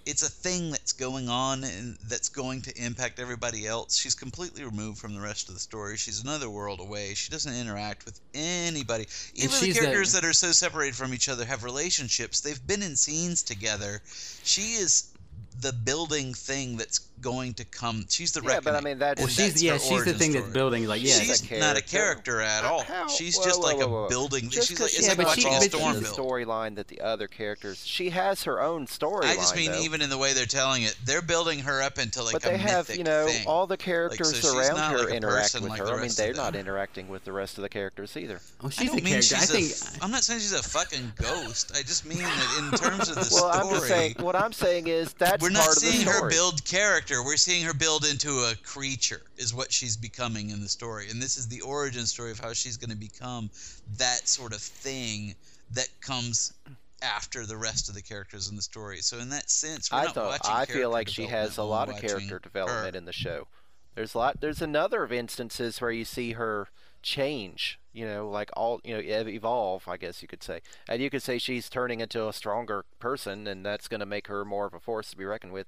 it's 0.08 0.24
a 0.24 0.30
thing 0.30 0.72
that's 0.72 0.94
going 0.94 1.28
on 1.28 1.66
and 1.66 1.98
that's 2.08 2.30
going 2.30 2.62
to 2.62 2.74
impact 2.82 3.20
everybody 3.20 3.68
else. 3.68 3.98
She's 3.98 4.16
completely 4.16 4.64
removed 4.64 5.00
from 5.00 5.14
the 5.14 5.20
rest 5.20 5.50
of 5.50 5.54
the 5.54 5.60
story. 5.60 5.98
She's 5.98 6.24
another 6.24 6.50
world 6.50 6.80
away. 6.80 7.14
She 7.14 7.30
doesn't 7.30 7.54
interact 7.54 8.06
with 8.06 8.18
anybody. 8.34 9.08
Even 9.36 9.60
the 9.60 9.74
characters 9.74 10.14
that 10.14 10.24
are 10.24 10.32
so 10.32 10.54
separated 10.54 10.96
from 10.96 11.14
each 11.14 11.28
other 11.28 11.44
have 11.44 11.66
relationships. 11.66 12.40
They've 12.40 12.66
been 12.66 12.82
in 12.82 12.96
scenes 12.96 13.44
together. 13.44 14.02
She 14.46 14.76
is 14.76 15.12
the 15.60 15.74
building 15.74 16.34
thing 16.34 16.78
that's 16.78 17.00
going 17.22 17.54
to 17.56 17.66
come. 17.66 18.06
She's 18.10 18.32
the 18.32 18.42
Yeah, 18.44 18.60
but 18.64 18.76
I 18.76 18.82
mean, 18.82 19.00
that's- 19.00 19.18
And 19.18 19.28
well, 19.28 19.28
she's 19.28 19.54
that's 19.54 19.64
yeah, 19.64 19.78
she's 19.78 19.90
the 19.90 19.96
origin 19.96 20.14
thing 20.16 20.32
that's 20.34 20.48
building. 20.48 20.86
Like 20.88 21.02
yeah, 21.04 21.14
she's 21.20 21.52
a 21.52 21.60
not 21.60 21.78
a 21.78 21.82
character. 21.82 22.38
character 22.38 22.42
at 22.42 22.64
all. 22.64 22.84
How- 22.84 23.08
she's 23.08 23.38
whoa, 23.38 23.44
just 23.46 23.60
whoa, 23.62 23.66
like 23.68 23.78
whoa, 23.78 24.06
a 24.06 24.10
building. 24.10 24.50
Just 24.50 24.68
she's 24.70 24.78
'cause 24.78 24.86
like 24.86 24.92
she 24.92 24.98
it's 25.00 25.08
Yeah, 25.08 25.14
like 25.18 25.28
watching 25.28 25.44
she- 25.44 25.50
a 25.50 25.60
but 25.60 25.72
storm 25.72 25.94
the 25.96 26.02
build. 26.02 26.16
storyline 26.18 26.76
that 26.76 26.88
the 26.88 27.02
other 27.02 27.28
characters. 27.28 27.82
She 27.86 28.10
has 28.12 28.44
her 28.44 28.62
own 28.62 28.88
storyline. 28.88 29.26
I 29.26 29.36
just 29.36 29.56
mean 29.56 29.72
though. 29.72 29.80
even 29.82 30.02
in 30.02 30.10
the 30.10 30.18
way 30.18 30.34
they're 30.34 30.46
telling 30.46 30.84
it, 30.84 30.96
they're 31.06 31.22
building 31.22 31.60
her 31.60 31.82
up 31.82 31.98
into 32.00 32.22
like 32.24 32.34
but 32.34 32.46
a 32.46 32.50
they 32.50 32.58
have, 32.58 32.90
you 32.96 33.04
know, 33.04 33.28
thing. 33.28 33.46
all 33.48 33.68
the 33.68 33.78
characters 33.78 34.40
so 34.42 34.58
around 34.58 34.78
her 34.92 35.00
like 35.00 35.10
a 35.10 35.16
interact 35.16 35.54
with 35.56 35.64
like 35.64 35.80
her. 35.80 35.88
I 35.98 36.02
mean, 36.02 36.12
they're 36.16 36.34
not 36.34 36.56
interacting 36.56 37.08
with 37.08 37.24
the 37.26 37.32
rest 37.32 37.58
of 37.58 37.64
the 37.64 37.70
characters 37.70 38.16
either. 38.18 38.40
oh, 38.62 38.68
I 38.68 38.70
she's 38.70 38.90
don't 38.90 39.00
a 39.00 39.04
mean 39.04 39.14
character. 39.14 39.36
I 39.36 39.40
she's 39.40 39.50
think. 39.50 39.66
a 39.94 39.96
f- 39.96 40.04
I'm 40.04 40.12
not 40.12 40.24
saying 40.24 40.40
she's 40.42 40.54
a 40.54 40.62
fucking 40.64 41.14
ghost. 41.16 41.72
I 41.76 41.82
just 41.82 42.06
mean 42.06 42.20
that 42.20 42.58
in 42.72 42.78
terms 42.78 43.10
of 43.10 43.16
the 43.16 43.26
story. 43.26 43.42
Well. 43.52 43.68
I'm 43.68 43.74
just 43.76 43.88
saying. 43.88 44.16
What 44.20 44.36
I'm 44.36 44.54
saying 44.54 44.88
is 44.88 45.14
that's 45.14 45.42
part 45.42 45.52
of 45.52 45.56
the 45.56 45.62
story. 45.62 45.64
we're 45.64 45.66
not 45.68 45.76
seeing 45.76 46.08
her 46.08 46.30
build 46.30 46.64
character. 46.66 47.07
We're 47.10 47.38
seeing 47.38 47.64
her 47.66 47.74
build 47.74 48.06
into 48.06 48.30
a 48.30 48.56
creature, 48.64 49.22
is 49.38 49.54
what 49.54 49.72
she's 49.72 49.96
becoming 49.96 50.50
in 50.50 50.62
the 50.62 50.70
story. 50.70 51.10
And 51.10 51.22
this 51.22 51.38
is 51.38 51.48
the 51.48 51.62
origin 51.62 52.06
story 52.06 52.32
of 52.32 52.40
how 52.40 52.54
she's 52.54 52.78
going 52.78 52.90
to 52.90 52.98
become 52.98 53.50
that 53.98 54.28
sort 54.28 54.54
of 54.54 54.60
thing 54.60 55.36
that 55.72 55.90
comes 56.02 56.54
after 57.02 57.46
the 57.46 57.58
rest 57.58 57.90
of 57.90 57.96
the 57.96 58.02
characters 58.02 58.50
in 58.50 58.56
the 58.56 58.62
story. 58.62 59.00
So 59.00 59.20
in 59.20 59.30
that 59.30 59.50
sense, 59.50 59.92
we're 59.92 60.00
I 60.00 60.04
not 60.06 60.16
thought 60.16 60.40
I 60.46 60.66
feel 60.66 60.90
like 60.90 61.08
she 61.08 61.26
has 61.26 61.58
a 61.58 61.64
lot 61.64 61.90
of 61.90 61.98
character 61.98 62.40
development 62.40 62.94
her. 62.94 62.98
in 62.98 63.06
the 63.06 63.14
show. 63.14 63.48
There's 63.96 64.14
a 64.14 64.18
lot. 64.18 64.42
There's 64.42 64.62
another 64.62 65.04
of 65.04 65.12
instances 65.12 65.82
where 65.82 65.92
you 65.92 66.06
see 66.06 66.34
her 66.34 66.68
change. 67.02 67.80
You 67.94 68.06
know, 68.06 68.30
like 68.30 68.52
all 68.56 68.80
you 68.84 68.96
know, 68.96 69.00
evolve. 69.02 69.88
I 69.88 69.98
guess 69.98 70.22
you 70.22 70.28
could 70.28 70.44
say, 70.44 70.62
and 70.88 71.02
you 71.02 71.10
could 71.10 71.24
say 71.24 71.40
she's 71.40 71.68
turning 71.70 72.00
into 72.00 72.28
a 72.28 72.34
stronger 72.34 72.86
person, 73.00 73.48
and 73.48 73.66
that's 73.66 73.88
going 73.88 74.02
to 74.02 74.06
make 74.06 74.28
her 74.28 74.46
more 74.46 74.68
of 74.68 74.74
a 74.74 74.80
force 74.80 75.10
to 75.12 75.18
be 75.18 75.26
reckoned 75.26 75.54
with. 75.54 75.68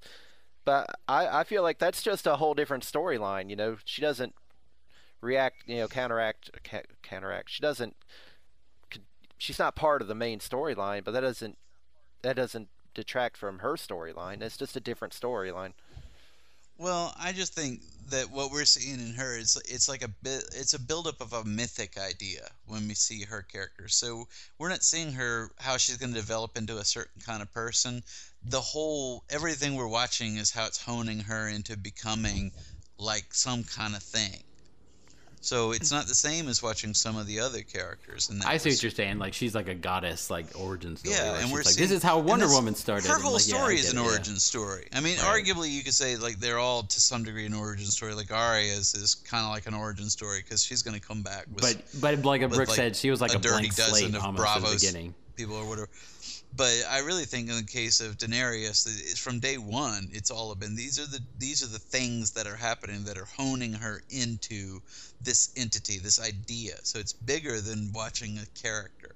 But 0.70 1.00
I, 1.08 1.40
I 1.40 1.44
feel 1.46 1.64
like 1.64 1.80
that's 1.80 2.04
just 2.04 2.28
a 2.28 2.36
whole 2.36 2.54
different 2.54 2.84
storyline. 2.84 3.50
You 3.50 3.56
know, 3.56 3.78
she 3.86 4.04
doesn't 4.04 4.36
react. 5.20 5.64
You 5.66 5.78
know, 5.78 5.88
counteract. 5.88 6.52
Counteract. 7.02 7.50
She 7.50 7.60
doesn't. 7.60 7.96
She's 9.40 9.58
not 9.58 9.76
part 9.76 10.04
of 10.04 10.08
the 10.08 10.14
main 10.14 10.38
storyline, 10.38 11.04
but 11.04 11.10
that 11.14 11.22
doesn't 11.22 11.58
that 12.22 12.36
doesn't 12.36 12.68
detract 12.94 13.36
from 13.36 13.60
her 13.60 13.74
storyline. 13.78 14.44
It's 14.44 14.58
just 14.58 14.76
a 14.76 14.80
different 14.80 15.16
storyline. 15.16 15.74
Well, 16.78 17.16
I 17.20 17.32
just 17.32 17.56
think 17.56 17.82
that 18.12 18.30
what 18.30 18.52
we're 18.52 18.66
seeing 18.66 19.00
in 19.00 19.16
her 19.16 19.38
is 19.38 19.60
it's 19.68 19.90
like 19.90 20.04
a 20.04 20.08
bit 20.22 20.44
it's 20.54 20.76
a 20.76 20.80
buildup 20.80 21.20
of 21.20 21.34
a 21.34 21.44
mythic 21.44 21.98
idea 21.98 22.48
when 22.68 22.88
we 22.88 22.94
see 22.94 23.24
her 23.24 23.42
character. 23.42 23.88
So 23.88 24.28
we're 24.60 24.70
not 24.70 24.84
seeing 24.84 25.14
her 25.14 25.50
how 25.58 25.78
she's 25.78 25.98
going 25.98 26.14
to 26.14 26.20
develop 26.20 26.58
into 26.58 26.78
a 26.78 26.86
certain 26.86 27.24
kind 27.26 27.42
of 27.42 27.52
person. 27.52 28.04
The 28.46 28.62
whole 28.62 29.24
everything 29.30 29.76
we're 29.76 29.88
watching 29.88 30.38
is 30.38 30.52
how 30.52 30.66
it's 30.66 30.82
honing 30.82 31.20
her 31.20 31.48
into 31.48 31.78
becoming 31.78 32.52
like 32.98 33.34
some 33.34 33.64
kind 33.64 33.96
of 33.96 34.04
thing. 34.04 34.44
So 35.42 35.72
it's 35.72 35.90
not 35.90 36.06
the 36.08 36.16
same 36.16 36.50
as 36.50 36.62
watching 36.62 36.94
some 36.94 37.16
of 37.16 37.26
the 37.26 37.40
other 37.40 37.62
characters. 37.62 38.30
And 38.30 38.44
I 38.44 38.58
see 38.58 38.70
was- 38.70 38.78
what 38.78 38.84
you're 38.84 38.92
saying. 38.92 39.20
Like 39.20 39.34
she's 39.34 39.56
like 39.56 39.70
a 39.70 39.74
goddess, 39.74 40.30
like 40.30 40.48
origin 40.60 40.98
story. 40.98 41.16
Yeah, 41.16 41.40
and 41.40 41.50
we're 41.50 41.60
like, 41.60 41.68
seeing, 41.68 41.88
this 41.88 41.96
is 41.96 42.04
how 42.04 42.20
Wonder 42.20 42.48
Woman 42.50 42.76
started. 42.76 43.08
Her 43.08 43.20
whole 43.20 43.34
like, 43.34 43.42
story 43.42 43.76
get 43.76 43.86
is 43.86 43.94
an 43.94 44.00
it, 44.00 44.02
yeah. 44.04 44.08
origin 44.10 44.36
story. 44.36 44.90
I 44.94 45.00
mean, 45.00 45.18
Right. 45.18 45.46
arguably 45.46 45.72
you 45.72 45.82
could 45.82 45.94
say 45.94 46.18
like 46.18 46.40
they're 46.40 46.60
all 46.60 46.84
to 46.84 47.00
some 47.00 47.24
degree 47.24 47.46
an 47.46 47.54
origin 47.54 47.86
story. 47.86 48.14
Like 48.16 48.32
Arya's 48.32 48.94
is 48.96 49.16
kind 49.16 49.46
of 49.46 49.52
like 49.52 49.66
an 49.66 49.74
origin 49.74 50.10
story 50.10 50.42
because 50.44 50.62
she's 50.64 50.82
going 50.82 51.00
to 51.00 51.06
come 51.06 51.22
back. 51.22 51.46
With, 51.54 51.62
But 52.02 52.02
but 52.20 52.26
like 52.26 52.42
Brooke 52.50 52.68
like, 52.68 52.76
said, 52.76 52.96
she 52.98 53.10
was 53.10 53.22
like 53.22 53.34
a, 53.34 53.40
dirty 53.40 53.50
blank 53.70 53.76
dozen 53.76 53.96
slate 53.96 54.16
of 54.16 54.24
almost 54.24 54.46
at 54.46 54.62
the 54.62 54.76
beginning. 54.76 55.14
People 55.40 55.56
or 55.58 55.68
whatever. 55.68 55.90
But 56.54 56.84
I 56.90 57.00
really 57.00 57.26
think 57.26 57.50
in 57.50 57.56
the 57.58 57.64
case 57.64 58.00
of 58.02 58.18
Daenerys, 58.18 58.86
it's 58.86 59.20
from 59.20 59.40
day 59.40 59.58
one, 59.58 60.10
it's 60.12 60.32
all 60.32 60.54
been 60.56 60.76
these 60.76 61.00
are 61.00 61.08
the 61.08 61.22
these 61.38 61.64
are 61.64 61.68
the 61.68 61.80
things 61.80 62.32
that 62.34 62.48
are 62.48 62.58
happening 62.58 63.06
that 63.06 63.18
are 63.18 63.26
honing 63.26 63.74
her 63.74 64.04
into 64.10 64.82
this 65.22 65.52
entity, 65.56 66.00
this 66.00 66.20
idea. 66.20 66.80
So 66.84 67.00
it's 67.00 67.14
bigger 67.14 67.62
than 67.62 67.92
watching 67.94 68.38
a 68.38 68.46
character. 68.62 69.16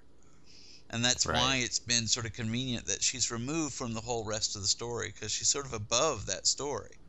And 0.90 1.04
that's 1.04 1.26
Right. 1.26 1.36
why 1.36 1.56
it's 1.58 1.80
been 1.80 2.08
sort 2.08 2.26
of 2.26 2.34
convenient 2.34 2.86
that 2.86 3.04
she's 3.04 3.32
removed 3.32 3.74
from 3.76 3.94
the 3.94 4.02
whole 4.02 4.26
rest 4.26 4.56
of 4.56 4.62
the 4.62 4.68
story 4.68 5.10
because 5.10 5.32
she's 5.32 5.50
sort 5.50 5.66
of 5.66 5.74
above 5.74 6.26
that 6.28 6.48
story. 6.48 7.00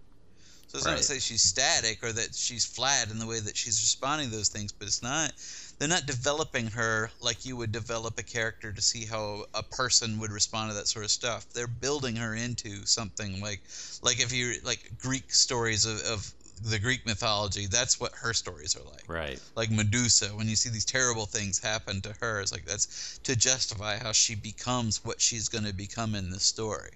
So 0.67 0.79
it's 0.79 0.87
not 0.87 0.97
to 0.97 1.03
say 1.05 1.21
she's 1.21 1.43
static 1.43 2.03
or 2.03 2.13
that 2.13 2.35
she's 2.35 2.65
flat 2.65 3.11
in 3.11 3.19
the 3.19 3.27
way 3.27 3.41
that 3.41 3.57
she's 3.57 3.81
responding 3.81 4.31
to 4.31 4.37
those 4.37 4.49
things, 4.49 4.73
but 4.73 4.89
it's 4.89 5.03
not. 5.03 5.33
They're 5.79 5.89
not 5.89 6.07
developing 6.07 6.69
her 6.69 7.11
like 7.21 7.45
you 7.45 7.57
would 7.57 7.73
develop 7.73 8.19
a 8.19 8.23
character 8.23 8.73
to 8.73 8.81
see 8.81 9.05
how 9.05 9.45
a 9.55 9.63
person 9.63 10.19
would 10.21 10.31
respond 10.31 10.71
to 10.71 10.75
that 10.77 10.89
sort 10.89 11.05
of 11.05 11.11
stuff. 11.11 11.47
They're 11.53 11.67
building 11.67 12.17
her 12.17 12.35
into 12.35 12.87
something 12.87 13.41
like, 13.41 13.61
like 14.03 14.21
if 14.21 14.33
you 14.33 14.55
like 14.65 14.93
Greek 14.99 15.33
stories 15.33 15.85
of, 15.85 16.01
of 16.03 16.33
the 16.63 16.79
Greek 16.79 17.05
mythology. 17.05 17.67
That's 17.67 17.99
what 18.01 18.13
her 18.15 18.33
stories 18.33 18.77
are 18.77 18.85
like 18.85 19.05
Right. 19.09 19.41
like 19.57 19.71
Medusa, 19.71 20.29
when 20.29 20.49
you 20.49 20.57
see 20.57 20.71
these 20.71 20.85
terrible 20.85 21.27
things 21.27 21.59
happen 21.59 22.01
to 22.03 22.15
her, 22.21 22.41
it's 22.41 22.53
like 22.53 22.65
that's 22.65 23.19
to 23.25 23.37
justify 23.37 23.99
how 23.99 24.13
she 24.13 24.35
becomes 24.35 25.05
what 25.05 25.21
she's 25.21 25.49
going 25.49 25.65
to 25.65 25.75
become 25.75 26.15
in 26.15 26.31
this 26.31 26.45
story. 26.45 26.91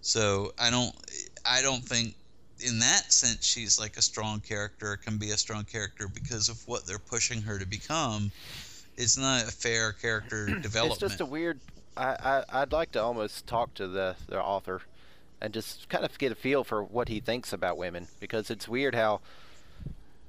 So 0.00 0.52
I 0.58 0.70
don't, 0.70 0.94
I 1.44 1.60
don't 1.62 1.84
think, 1.84 2.14
in 2.60 2.78
that 2.80 3.12
sense, 3.12 3.44
she's 3.44 3.78
like 3.78 3.96
a 3.96 4.02
strong 4.02 4.40
character. 4.40 4.96
Can 4.96 5.16
be 5.18 5.30
a 5.30 5.36
strong 5.36 5.64
character 5.64 6.08
because 6.08 6.48
of 6.48 6.66
what 6.66 6.86
they're 6.86 6.98
pushing 6.98 7.42
her 7.42 7.58
to 7.58 7.66
become. 7.66 8.30
It's 8.96 9.16
not 9.16 9.44
a 9.44 9.52
fair 9.52 9.92
character 9.92 10.46
development. 10.46 10.74
It's 10.92 10.98
just 10.98 11.20
a 11.20 11.26
weird. 11.26 11.60
I, 11.96 12.44
I 12.50 12.62
I'd 12.62 12.72
like 12.72 12.92
to 12.92 13.02
almost 13.02 13.46
talk 13.46 13.74
to 13.74 13.86
the 13.86 14.16
the 14.28 14.40
author, 14.40 14.82
and 15.40 15.54
just 15.54 15.88
kind 15.88 16.04
of 16.04 16.16
get 16.18 16.32
a 16.32 16.34
feel 16.34 16.64
for 16.64 16.82
what 16.82 17.08
he 17.08 17.20
thinks 17.20 17.52
about 17.52 17.76
women 17.76 18.08
because 18.20 18.50
it's 18.50 18.68
weird 18.68 18.94
how 18.94 19.20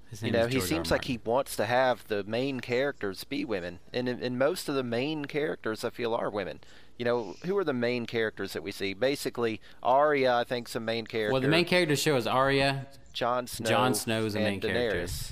His 0.09 0.21
You 0.21 0.32
know, 0.32 0.45
is 0.45 0.47
he 0.47 0.51
George 0.53 0.63
R. 0.63 0.67
seems 0.67 0.91
like 0.91 1.05
he 1.05 1.19
wants 1.23 1.55
to 1.55 1.65
have 1.65 2.07
the 2.07 2.23
main 2.23 2.59
characters 2.59 3.23
be 3.23 3.45
women, 3.45 3.80
and 3.93 4.07
in, 4.07 4.21
in 4.21 4.38
most 4.38 4.69
of 4.69 4.75
the 4.75 4.84
main 4.84 5.25
characters, 5.25 5.84
I 5.84 5.89
feel 5.89 6.13
are 6.13 6.30
women. 6.30 6.59
You 6.99 7.05
know, 7.05 7.35
who 7.45 7.57
are 7.57 7.63
the 7.63 7.73
main 7.73 8.05
characters 8.05 8.53
that 8.53 8.61
we 8.61 8.71
see? 8.73 8.93
Basically, 8.93 9.61
Arya, 9.81 10.35
I 10.35 10.43
think, 10.43 10.67
is 10.67 10.73
the 10.73 10.81
main 10.81 11.07
character. 11.07 11.31
Well, 11.31 11.41
the 11.41 11.47
main 11.47 11.63
character 11.65 11.95
show 11.95 12.15
is 12.17 12.27
Arya, 12.27 12.85
Jon 13.13 13.47
Snow. 13.47 13.69
Jon 13.69 13.95
Snow 13.95 14.25
is 14.25 14.33
the 14.33 14.39
and 14.39 14.47
main 14.47 14.59
character. 14.61 15.03
Daenerys. 15.05 15.31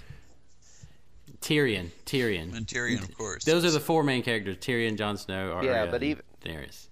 Tyrion, 1.41 1.91
Tyrion. 2.05 2.55
And 2.55 2.65
Tyrion, 2.65 3.03
of 3.03 3.15
course. 3.18 3.43
Those 3.43 3.63
are 3.65 3.72
the 3.72 3.80
four 3.80 4.03
main 4.03 4.24
characters: 4.24 4.57
Tyrion, 4.57 4.97
Jon 4.97 5.18
Snow, 5.18 5.51
Arya, 5.51 5.70
Yeah, 5.72 5.86
but 5.86 5.95
and 5.95 6.03
even- 6.05 6.24
Daenerys. 6.43 6.88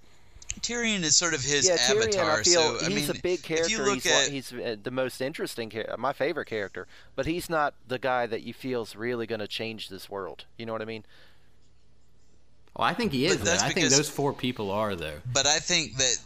Tyrion 0.61 1.03
is 1.03 1.17
sort 1.17 1.33
of 1.33 1.41
his 1.41 1.67
yeah, 1.67 1.75
Tyrion, 1.77 2.07
avatar. 2.15 2.39
I 2.39 2.43
feel 2.43 2.61
so 2.79 2.85
I 2.85 2.89
he's 2.89 3.07
mean, 3.09 3.17
a 3.17 3.21
big 3.21 3.43
character. 3.43 3.65
if 3.65 3.71
you 3.71 3.83
look 3.83 3.95
he's, 4.03 4.05
one- 4.11 4.23
at 4.23 4.29
he's 4.29 4.53
uh, 4.53 4.75
the 4.81 4.91
most 4.91 5.21
interesting, 5.21 5.69
char- 5.69 5.95
my 5.97 6.13
favorite 6.13 6.45
character. 6.45 6.87
But 7.15 7.25
he's 7.25 7.49
not 7.49 7.73
the 7.87 7.99
guy 7.99 8.25
that 8.25 8.43
you 8.43 8.53
feel 8.53 8.83
is 8.83 8.95
really 8.95 9.25
going 9.27 9.39
to 9.41 9.47
change 9.47 9.89
this 9.89 10.09
world. 10.09 10.45
You 10.57 10.65
know 10.65 10.71
what 10.73 10.81
I 10.81 10.85
mean? 10.85 11.05
Well, 12.75 12.87
I 12.87 12.93
think 12.93 13.11
he 13.13 13.25
is. 13.25 13.41
That's 13.41 13.63
I 13.63 13.69
think 13.69 13.89
those 13.89 14.09
four 14.09 14.33
people 14.33 14.69
are 14.71 14.95
though. 14.95 15.21
But 15.33 15.47
I 15.47 15.59
think 15.59 15.97
that 15.97 16.17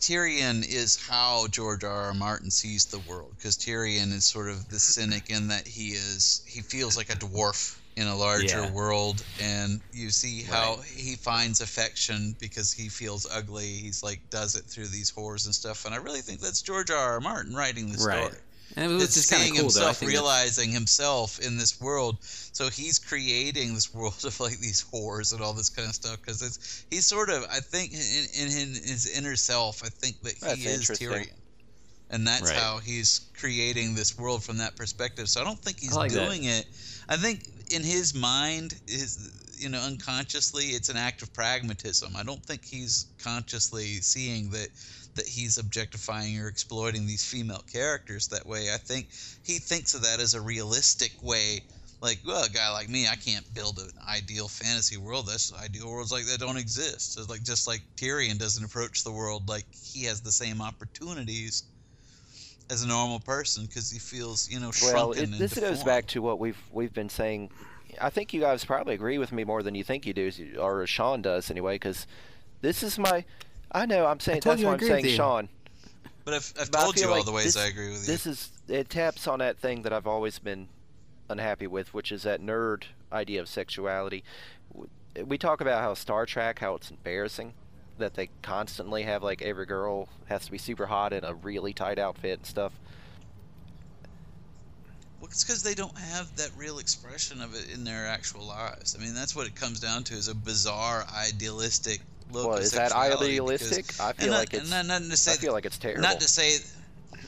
Tyrion 0.00 0.66
is 0.66 0.96
how 0.96 1.48
George 1.48 1.84
R. 1.84 1.90
R. 2.06 2.14
Martin 2.14 2.50
sees 2.50 2.86
the 2.86 3.00
world, 3.00 3.34
because 3.36 3.56
Tyrion 3.56 4.12
is 4.12 4.24
sort 4.24 4.48
of 4.48 4.68
the 4.68 4.78
cynic 4.78 5.28
in 5.28 5.48
that 5.48 5.66
he 5.66 5.88
is 5.90 6.42
he 6.46 6.62
feels 6.62 6.96
like 6.96 7.10
a 7.10 7.16
dwarf 7.16 7.78
in 7.96 8.06
a 8.06 8.16
larger 8.16 8.62
Yeah. 8.62 8.70
world, 8.70 9.22
and 9.40 9.80
you 9.92 10.10
see 10.10 10.42
how 10.42 10.76
he 10.86 11.16
finds 11.16 11.60
affection 11.60 12.36
because 12.38 12.72
he 12.72 12.88
feels 12.88 13.26
ugly. 13.30 13.66
He's 13.66 14.02
like 14.04 14.20
does 14.30 14.54
it 14.54 14.64
through 14.66 14.86
these 14.86 15.10
whores 15.10 15.46
and 15.46 15.54
stuff, 15.54 15.84
and 15.84 15.92
I 15.92 15.98
really 15.98 16.20
think 16.20 16.40
that's 16.40 16.62
George 16.62 16.90
R. 16.90 17.14
R. 17.14 17.20
Martin 17.20 17.54
writing 17.54 17.90
the 17.92 17.98
Right. 18.02 18.24
story. 18.28 18.40
And 18.76 18.84
it 18.84 18.94
was 18.94 19.02
It's 19.04 19.14
just 19.14 19.30
kind 19.30 19.42
seeing 19.42 19.52
of 19.54 19.56
cool 19.58 19.64
himself 19.64 20.00
that's- 20.00 20.08
realizing 20.08 20.70
himself 20.70 21.38
in 21.40 21.56
this 21.56 21.80
world. 21.80 22.18
So 22.22 22.68
he's 22.68 22.98
creating 22.98 23.74
this 23.74 23.92
world 23.94 24.14
of 24.24 24.38
like 24.40 24.58
these 24.58 24.84
whores 24.92 25.32
and 25.32 25.40
all 25.42 25.52
this 25.54 25.68
kind 25.70 25.88
of 25.88 25.94
stuff 25.94 26.18
because 26.20 26.42
it's 26.42 26.84
he's 26.90 27.06
sort 27.06 27.30
of 27.30 27.44
I 27.50 27.60
think 27.60 27.92
in, 27.92 27.98
in, 27.98 28.46
in 28.48 28.68
his 28.74 29.10
inner 29.16 29.36
self 29.36 29.82
I 29.84 29.88
think 29.88 30.20
that 30.22 30.38
That's 30.40 30.58
he 30.62 30.66
is. 30.68 30.90
Tyrion, 30.90 31.30
and 32.10 32.26
that's 32.26 32.42
Right. 32.50 32.56
how 32.56 32.78
he's 32.78 33.22
creating 33.38 33.94
this 33.94 34.18
world 34.18 34.42
from 34.44 34.58
that 34.58 34.76
perspective. 34.76 35.28
So 35.28 35.40
I 35.40 35.44
don't 35.44 35.58
think 35.60 35.80
he's 35.80 35.94
like 35.94 36.12
that. 36.12 36.26
doing 36.26 36.44
it. 36.44 36.66
I 37.08 37.16
think 37.16 37.44
in 37.70 37.82
his 37.82 38.14
mind 38.14 38.74
his 38.86 39.30
you 39.58 39.68
know 39.70 39.80
unconsciously 39.80 40.66
it's 40.66 40.88
an 40.90 40.96
act 40.96 41.22
of 41.22 41.32
pragmatism. 41.32 42.14
I 42.16 42.22
don't 42.22 42.42
think 42.44 42.64
he's 42.64 43.06
consciously 43.22 44.00
seeing 44.02 44.50
that 44.50 44.68
that 45.14 45.26
he's 45.26 45.58
objectifying 45.58 46.38
or 46.38 46.48
exploiting 46.48 47.06
these 47.06 47.24
female 47.24 47.64
characters 47.72 48.28
that 48.28 48.46
way. 48.46 48.72
I 48.72 48.76
think 48.76 49.08
he 49.44 49.58
thinks 49.58 49.94
of 49.94 50.02
that 50.02 50.20
as 50.20 50.34
a 50.34 50.40
realistic 50.40 51.12
way. 51.22 51.60
Like, 52.00 52.20
well, 52.24 52.44
a 52.44 52.48
guy 52.48 52.70
like 52.70 52.88
me, 52.88 53.08
I 53.08 53.16
can't 53.16 53.44
build 53.54 53.78
an 53.78 53.90
ideal 54.08 54.46
fantasy 54.46 54.96
world. 54.96 55.26
That's 55.26 55.52
ideal 55.52 55.90
worlds 55.90 56.12
like 56.12 56.26
that 56.26 56.38
don't 56.38 56.56
exist. 56.56 57.18
It's 57.18 57.28
like 57.28 57.42
just 57.42 57.66
like 57.66 57.82
Tyrion 57.96 58.38
doesn't 58.38 58.64
approach 58.64 59.02
the 59.02 59.10
world 59.10 59.48
like 59.48 59.64
he 59.74 60.04
has 60.04 60.20
the 60.20 60.30
same 60.30 60.62
opportunities 60.62 61.64
as 62.70 62.82
a 62.82 62.86
normal 62.86 63.20
person 63.20 63.64
because 63.66 63.90
he 63.90 63.98
feels, 63.98 64.48
you 64.50 64.60
know, 64.60 64.70
Well, 64.82 65.12
it, 65.12 65.26
this 65.38 65.58
goes 65.58 65.82
back 65.82 66.06
to 66.08 66.22
what 66.22 66.38
we've 66.38 66.58
we've 66.72 66.92
been 66.92 67.08
saying. 67.08 67.50
I 68.00 68.10
think 68.10 68.32
you 68.32 68.40
guys 68.40 68.64
probably 68.64 68.94
agree 68.94 69.18
with 69.18 69.32
me 69.32 69.44
more 69.44 69.62
than 69.62 69.74
you 69.74 69.82
think 69.82 70.06
you 70.06 70.12
do, 70.12 70.30
or 70.60 70.86
Sean 70.86 71.22
does 71.22 71.50
anyway. 71.50 71.74
Because 71.76 72.06
this 72.60 72.82
is 72.82 72.98
my. 72.98 73.24
I 73.72 73.86
know 73.86 74.06
I'm 74.06 74.20
saying 74.20 74.40
that's 74.44 74.62
I 74.62 74.66
why 74.66 74.72
I'm 74.74 74.80
saying. 74.80 75.06
Sean. 75.06 75.48
But 76.24 76.34
I've, 76.34 76.52
I've 76.60 76.70
But 76.70 76.82
told 76.82 77.00
you 77.00 77.08
all 77.08 77.16
like 77.16 77.24
the 77.24 77.32
ways 77.32 77.54
this- 77.54 77.56
I 77.56 77.68
agree 77.68 77.90
with 77.90 78.00
you. 78.00 78.06
This 78.06 78.26
is 78.26 78.50
it 78.68 78.90
taps 78.90 79.26
on 79.26 79.38
that 79.38 79.58
thing 79.58 79.82
that 79.82 79.92
I've 79.92 80.06
always 80.06 80.38
been 80.38 80.68
unhappy 81.28 81.66
with, 81.66 81.94
which 81.94 82.12
is 82.12 82.22
that 82.22 82.40
nerd 82.40 82.84
idea 83.12 83.40
of 83.40 83.48
sexuality. 83.48 84.24
We 85.24 85.38
talk 85.38 85.60
about 85.60 85.82
how 85.82 85.94
Star 85.94 86.26
Trek, 86.26 86.58
how 86.58 86.74
it's 86.74 86.90
embarrassing 86.90 87.54
that 87.98 88.14
they 88.14 88.30
constantly 88.42 89.02
have 89.02 89.22
like 89.22 89.42
every 89.42 89.66
girl 89.66 90.08
has 90.26 90.44
to 90.44 90.52
be 90.52 90.58
super 90.58 90.86
hot 90.86 91.12
in 91.12 91.24
a 91.24 91.34
really 91.34 91.72
tight 91.72 91.98
outfit 91.98 92.38
and 92.38 92.46
stuff. 92.46 92.72
Well, 95.20 95.28
it's 95.30 95.42
because 95.42 95.62
they 95.62 95.74
don't 95.74 95.96
have 95.98 96.34
that 96.36 96.50
real 96.56 96.78
expression 96.78 97.42
of 97.42 97.54
it 97.54 97.72
in 97.72 97.82
their 97.84 98.06
actual 98.06 98.44
lives. 98.46 98.94
I 98.94 99.02
mean, 99.02 99.14
that's 99.14 99.34
what 99.34 99.46
it 99.46 99.56
comes 99.56 99.80
down 99.80 100.04
to 100.04 100.14
is 100.14 100.28
a 100.28 100.34
bizarre, 100.34 101.04
idealistic 101.12 102.00
look 102.32 102.48
Well, 102.48 102.58
is 102.58 102.72
that 102.72 102.92
idealistic? 102.92 103.86
because- 103.86 104.00
I 104.00 104.12
feel 104.12 104.30
not- 104.30 104.38
like 104.38 104.54
it's. 104.54 104.70
not, 104.70 104.86
not 104.86 105.02
to 105.02 105.16
say 105.16 105.32
I 105.32 105.36
feel 105.36 105.52
like 105.52 105.66
it's 105.66 105.78
terrible. 105.78 106.02
Not 106.02 106.20
to 106.20 106.28
say. 106.28 106.58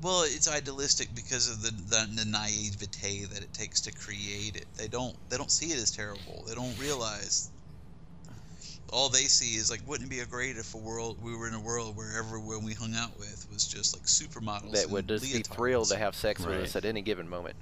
Well, 0.00 0.22
it's 0.22 0.48
idealistic 0.48 1.08
because 1.12 1.50
of 1.50 1.60
the, 1.60 1.72
the 1.72 2.22
the 2.22 2.24
naivete 2.24 3.24
that 3.24 3.42
it 3.42 3.52
takes 3.52 3.80
to 3.80 3.92
create 3.92 4.54
it. 4.54 4.66
They 4.76 4.86
don't 4.86 5.16
they 5.28 5.36
don't 5.36 5.50
see 5.50 5.72
it 5.72 5.78
as 5.82 5.90
terrible. 5.90 6.44
They 6.46 6.54
don't 6.54 6.78
realize. 6.78 7.50
All 8.90 9.08
they 9.08 9.24
see 9.24 9.56
is 9.58 9.70
like, 9.72 9.80
wouldn't 9.88 10.08
it 10.08 10.10
be 10.10 10.20
a 10.20 10.24
great 10.26 10.56
if 10.56 10.74
a 10.74 10.78
world 10.78 11.18
we 11.20 11.36
were 11.36 11.48
in 11.48 11.54
a 11.54 11.60
world 11.60 11.96
where 11.96 12.16
everyone 12.16 12.64
we 12.64 12.74
hung 12.74 12.94
out 12.94 13.18
with 13.18 13.46
was 13.52 13.66
just 13.66 13.94
like 13.96 14.04
supermodels 14.04 14.70
that 14.72 14.84
and 14.84 14.92
would 14.92 15.08
just 15.08 15.30
be 15.32 15.42
thrilled 15.42 15.88
to 15.88 15.98
have 15.98 16.14
sex 16.14 16.46
with 16.46 16.56
us 16.62 16.76
at 16.76 16.84
any 16.84 17.02
given 17.02 17.28
moment. 17.28 17.56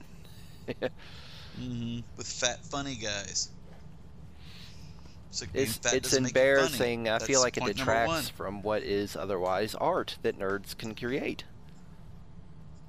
mm-hmm. 0.69 2.01
with 2.17 2.27
fat 2.27 2.65
funny 2.67 2.97
guys. 2.97 3.49
It's, 5.43 5.85
like 5.85 5.95
It's 5.95 5.95
it's 5.95 6.11
doesn't 6.11 6.23
make 6.25 6.35
you 6.35 6.41
funny. 6.41 6.51
embarrassing. 6.51 7.09
I 7.09 7.19
feel 7.19 7.41
like 7.41 7.57
it 7.57 7.61
point 7.61 7.77
number 7.79 7.93
one. 7.93 8.07
detracts 8.07 8.29
from 8.31 8.63
what 8.63 8.83
is 8.83 9.17
otherwise 9.17 9.75
art 9.75 10.17
that 10.23 10.39
nerds 10.39 10.77
can 10.77 10.95
create. 10.95 11.45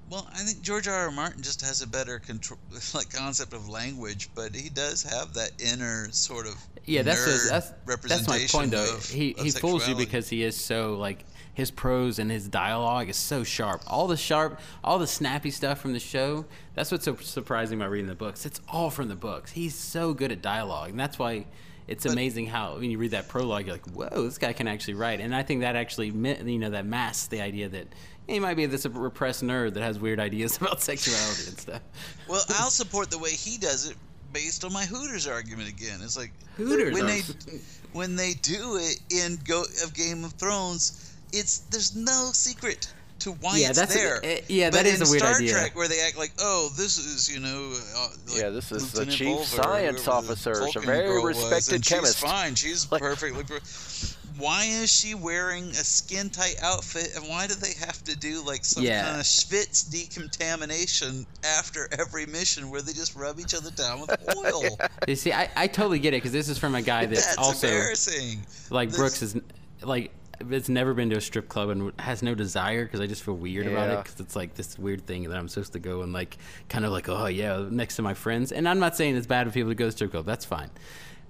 Well, 0.09 0.25
I 0.33 0.37
think 0.37 0.61
George 0.61 0.87
R. 0.87 0.93
R. 0.93 1.11
Martin 1.11 1.41
just 1.43 1.61
has 1.61 1.81
a 1.81 1.87
better 1.87 2.19
control, 2.19 2.59
like 2.93 3.11
concept 3.11 3.53
of 3.53 3.67
language, 3.67 4.29
but 4.35 4.55
he 4.55 4.69
does 4.69 5.03
have 5.03 5.33
that 5.33 5.51
inner 5.59 6.07
sort 6.11 6.47
of 6.47 6.55
Yeah, 6.85 7.01
that's 7.01 7.19
nerd 7.19 7.25
his, 7.27 7.49
that's 7.49 7.69
that's 7.69 7.87
my 7.87 7.93
representation 7.93 8.59
point 8.59 8.71
though. 8.71 8.95
Of, 8.95 9.09
he 9.09 9.33
of 9.33 9.43
he 9.43 9.51
fools 9.51 9.87
you 9.87 9.95
because 9.95 10.29
he 10.29 10.43
is 10.43 10.55
so 10.55 10.95
like 10.95 11.25
his 11.53 11.71
prose 11.71 12.19
and 12.19 12.29
his 12.31 12.47
dialogue 12.47 13.09
is 13.09 13.17
so 13.17 13.43
sharp. 13.43 13.81
All 13.87 14.07
the 14.07 14.15
sharp, 14.15 14.61
all 14.83 14.97
the 14.99 15.07
snappy 15.07 15.51
stuff 15.51 15.79
from 15.81 15.91
the 15.91 15.99
show. 15.99 16.45
That's 16.75 16.91
what's 16.91 17.03
so 17.03 17.15
surprising 17.17 17.81
about 17.81 17.89
reading 17.89 18.07
the 18.07 18.15
books. 18.15 18.45
It's 18.45 18.61
all 18.69 18.89
from 18.91 19.09
the 19.09 19.15
books. 19.15 19.51
He's 19.53 19.75
so 19.75 20.13
good 20.13 20.31
at 20.31 20.41
dialogue, 20.41 20.91
and 20.91 20.99
that's 20.99 21.17
why 21.19 21.47
it's 21.87 22.05
amazing 22.05 22.47
how 22.47 22.75
when 22.75 22.91
you 22.91 22.97
read 22.97 23.11
that 23.11 23.27
prologue, 23.29 23.65
you're 23.65 23.75
like, 23.75 23.87
"Whoa, 23.89 24.23
this 24.23 24.37
guy 24.37 24.53
can 24.53 24.67
actually 24.67 24.95
write." 24.95 25.19
And 25.21 25.33
I 25.33 25.43
think 25.43 25.61
that 25.61 25.75
actually, 25.75 26.07
you 26.07 26.59
know, 26.59 26.69
that 26.71 26.85
masks 26.85 27.27
the 27.27 27.41
idea 27.41 27.69
that 27.69 27.87
he 28.27 28.39
might 28.39 28.55
be 28.55 28.65
this 28.65 28.85
repressed 28.85 29.43
nerd 29.43 29.73
that 29.75 29.83
has 29.83 29.97
weird 29.99 30.19
ideas 30.19 30.57
about 30.61 30.81
sexuality 30.81 31.47
and 31.47 31.59
stuff. 31.59 31.81
Well, 32.27 32.43
I'll 32.49 32.69
support 32.69 33.09
the 33.09 33.17
way 33.19 33.31
he 33.31 33.57
does 33.57 33.89
it 33.89 33.95
based 34.33 34.65
on 34.65 34.73
my 34.73 34.83
Hooters 34.85 35.27
argument 35.27 35.69
again. 35.69 35.99
It's 36.01 36.17
like 36.17 36.31
Hooters 36.57 36.93
when 36.93 37.05
are- 37.05 37.07
they 37.07 37.21
when 37.93 38.15
they 38.15 38.33
do 38.33 38.77
it 38.77 38.99
in 39.09 39.37
Go 39.45 39.63
of 39.83 39.93
Game 39.93 40.23
of 40.25 40.33
Thrones, 40.33 41.15
it's 41.31 41.59
there's 41.69 41.95
no 41.95 42.31
secret 42.33 42.91
to 43.19 43.31
why 43.33 43.57
Yeah, 43.57 43.69
it's 43.69 43.79
that's 43.79 43.95
a- 43.95 43.97
there. 43.97 44.19
eh, 44.23 44.41
yeah, 44.47 44.69
but 44.69 44.77
that 44.77 44.85
is 44.85 45.01
in 45.01 45.07
a 45.07 45.09
weird 45.09 45.21
Star 45.23 45.35
idea. 45.35 45.51
Trek, 45.53 45.75
where 45.75 45.87
they 45.87 46.01
act 46.01 46.17
like, 46.17 46.31
oh, 46.39 46.69
this 46.77 46.97
is 46.97 47.29
you 47.33 47.39
know, 47.39 47.73
uh, 47.95 48.07
like 48.27 48.41
Yeah, 48.41 48.49
this 48.49 48.71
is 48.71 48.91
the 48.91 49.05
chief 49.05 49.27
Volva 49.39 49.45
science 49.45 50.07
officer, 50.07 50.51
a 50.75 50.79
very 50.81 51.07
girl 51.07 51.23
was, 51.23 51.37
respected 51.37 51.85
chemist. 51.85 52.19
She's 52.19 52.29
fine. 52.31 52.55
She's 52.55 52.91
Like- 52.91 53.01
perfectly. 53.01 53.43
per- 53.43 53.59
Why 54.37 54.65
is 54.65 54.91
she 54.91 55.15
wearing 55.15 55.63
a 55.69 55.73
skin 55.73 56.29
tight 56.29 56.57
outfit, 56.61 57.09
and 57.15 57.27
why 57.27 57.47
do 57.47 57.55
they 57.55 57.73
have 57.79 58.03
to 58.03 58.15
do 58.15 58.43
like 58.45 58.63
some 58.65 58.83
Yeah. 58.83 59.03
kind 59.03 59.19
of 59.19 59.25
Schwitz 59.25 59.89
decontamination 59.89 61.25
after 61.43 61.87
every 61.97 62.27
mission 62.27 62.69
where 62.69 62.81
they 62.83 62.93
just 62.93 63.15
rub 63.15 63.39
each 63.39 63.55
other 63.55 63.71
down 63.71 64.01
with 64.01 64.11
oil? 64.37 64.77
You 65.07 65.15
see, 65.15 65.33
I, 65.33 65.49
I 65.55 65.65
totally 65.67 65.97
get 65.99 66.13
it 66.13 66.17
because 66.17 66.31
this 66.33 66.49
is 66.49 66.57
from 66.59 66.75
a 66.75 66.81
guy 66.83 67.05
that's, 67.07 67.25
That's 67.25 67.37
also 67.39 67.67
embarrassing. 67.67 68.45
like 68.69 68.89
This- 68.89 68.97
Brooks 68.97 69.21
is 69.23 69.35
like 69.81 70.11
it's 70.39 70.69
never 70.69 70.93
been 70.93 71.09
to 71.09 71.17
a 71.17 71.21
strip 71.21 71.49
club 71.49 71.69
and 71.69 71.91
has 71.99 72.21
no 72.21 72.35
desire 72.35 72.85
because 72.85 72.99
I 72.99 73.07
just 73.07 73.23
feel 73.23 73.35
weird 73.35 73.67
about 73.67 73.89
it 73.89 74.03
because 74.03 74.19
it's 74.19 74.35
like 74.35 74.53
this 74.55 74.77
weird 74.77 75.05
thing 75.05 75.23
that 75.29 75.37
I'm 75.37 75.47
supposed 75.47 75.73
to 75.73 75.79
go 75.79 76.01
and 76.01 76.13
like 76.13 76.37
kind 76.69 76.85
of 76.85 76.91
like 76.91 77.09
oh 77.09 77.25
yeah 77.27 77.65
next 77.69 77.95
to 77.97 78.01
my 78.01 78.13
friends. 78.13 78.51
And 78.51 78.67
I'm 78.67 78.79
not 78.79 78.95
saying 78.95 79.15
it's 79.15 79.27
bad 79.27 79.47
for 79.47 79.53
people 79.53 79.71
to 79.71 79.75
go 79.75 79.85
to 79.85 79.91
strip 79.91 80.11
club 80.11 80.25
that's 80.25 80.45
fine. 80.45 80.69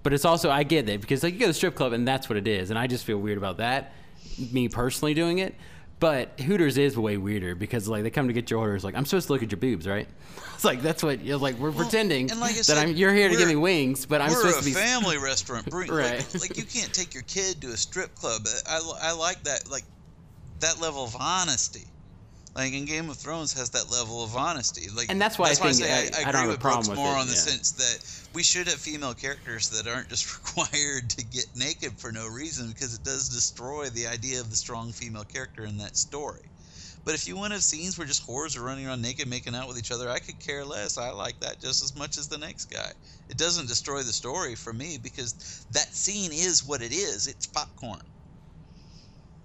But 0.03 0.13
it's 0.13 0.25
also 0.25 0.49
I 0.49 0.63
get 0.63 0.85
that 0.85 1.01
because 1.01 1.23
like 1.23 1.33
you 1.33 1.39
go 1.39 1.45
to 1.45 1.49
the 1.49 1.53
strip 1.53 1.75
club 1.75 1.93
and 1.93 2.07
that's 2.07 2.29
what 2.29 2.37
it 2.37 2.47
is. 2.47 2.69
And 2.69 2.77
I 2.77 2.87
just 2.87 3.05
feel 3.05 3.17
weird 3.17 3.37
about 3.37 3.57
that 3.57 3.93
me 4.51 4.67
personally 4.69 5.13
doing 5.13 5.39
it 5.39 5.55
but 5.99 6.39
Hooters 6.39 6.77
is 6.77 6.97
way 6.97 7.17
weirder 7.17 7.55
because 7.55 7.87
like 7.87 8.03
they 8.03 8.09
come 8.09 8.27
to 8.27 8.33
get 8.33 8.49
your 8.51 8.59
orders 8.59 8.83
like 8.83 8.95
I'm 8.95 9.05
supposed 9.05 9.27
to 9.27 9.33
look 9.33 9.43
at 9.43 9.51
your 9.51 9.59
boobs 9.59 9.87
right 9.87 10.07
it's 10.53 10.65
like 10.65 10.81
that's 10.81 11.03
what 11.03 11.23
you're 11.23 11.37
like 11.37 11.57
we're 11.57 11.71
pretending 11.71 12.29
and 12.31 12.39
like 12.39 12.55
that 12.55 12.63
said, 12.63 12.77
I'm 12.77 12.95
you're 12.95 13.13
here 13.13 13.29
to 13.29 13.35
give 13.35 13.47
me 13.47 13.55
wings 13.55 14.05
but 14.05 14.21
I'm 14.21 14.31
We're 14.31 14.49
a 14.49 14.61
family 14.61 15.17
restaurant. 15.17 15.65
Bring, 15.69 15.91
Right. 15.91 16.19
like, 16.33 16.41
like 16.41 16.57
you 16.57 16.63
can't 16.63 16.93
take 16.93 17.13
your 17.13 17.23
kid 17.23 17.61
to 17.61 17.67
a 17.69 17.77
strip 17.77 18.13
club. 18.15 18.47
I, 18.67 18.79
I 19.01 19.11
like 19.13 19.43
that 19.43 19.69
like 19.69 19.83
that 20.59 20.79
level 20.81 21.03
of 21.03 21.15
honesty. 21.19 21.85
Like 22.57 22.73
in 22.73 22.85
Game 22.85 23.07
of 23.11 23.17
Thrones 23.17 23.53
has 23.53 23.69
that 23.69 23.91
level 23.91 24.23
of 24.23 24.35
honesty. 24.35 24.89
Like 24.89 25.11
And 25.11 25.21
that's 25.21 25.37
why 25.37 25.49
I 25.49 25.53
think 25.53 25.75
say 25.75 25.93
I- 25.93 26.23
I, 26.23 26.29
I 26.29 26.31
don't 26.31 26.35
agree 26.35 26.39
have 26.39 26.49
a 26.49 26.51
with 26.53 26.59
problem 26.59 26.85
Brooks 26.85 26.89
with 26.89 26.97
more 26.97 27.15
it, 27.15 27.19
on 27.19 27.27
the 27.27 27.33
yeah. 27.33 27.39
sense 27.39 27.71
that 27.73 28.33
we 28.33 28.41
should 28.41 28.67
have 28.67 28.79
female 28.79 29.13
characters 29.13 29.69
that 29.69 29.87
aren't 29.87 30.09
just 30.09 30.25
required 30.57 31.11
to 31.11 31.23
get 31.23 31.45
naked 31.55 31.99
for 31.99 32.11
no 32.11 32.27
reason 32.27 32.69
because 32.69 32.95
it 32.95 33.03
does 33.03 33.29
destroy 33.29 33.89
the 33.89 34.07
idea 34.07 34.41
of 34.41 34.49
the 34.49 34.55
strong 34.55 34.91
female 34.91 35.23
character 35.23 35.65
in 35.65 35.77
that 35.77 35.95
story. 35.95 36.49
But 37.05 37.13
if 37.13 37.27
you 37.27 37.37
want 37.37 37.51
to 37.51 37.55
have 37.55 37.63
scenes 37.63 37.95
where 37.97 38.07
just 38.07 38.27
whores 38.27 38.57
are 38.57 38.63
running 38.63 38.87
around 38.87 39.03
naked 39.03 39.27
making 39.29 39.55
out 39.55 39.67
with 39.67 39.77
each 39.77 39.91
other, 39.91 40.09
I 40.09 40.17
could 40.17 40.39
care 40.39 40.65
less. 40.65 40.97
I 40.97 41.11
like 41.11 41.39
that 41.41 41.61
just 41.61 41.83
as 41.83 41.95
much 41.95 42.17
as 42.17 42.27
the 42.27 42.39
next 42.39 42.65
guy. 42.65 42.91
It 43.29 43.37
doesn't 43.37 43.67
destroy 43.69 44.01
the 44.01 44.11
story 44.11 44.55
for 44.55 44.73
me 44.73 44.97
because 44.97 45.65
that 45.71 45.93
scene 45.93 46.31
is 46.33 46.65
what 46.65 46.81
it 46.81 46.91
is. 46.91 47.27
It's 47.27 47.45
popcorn. 47.45 48.01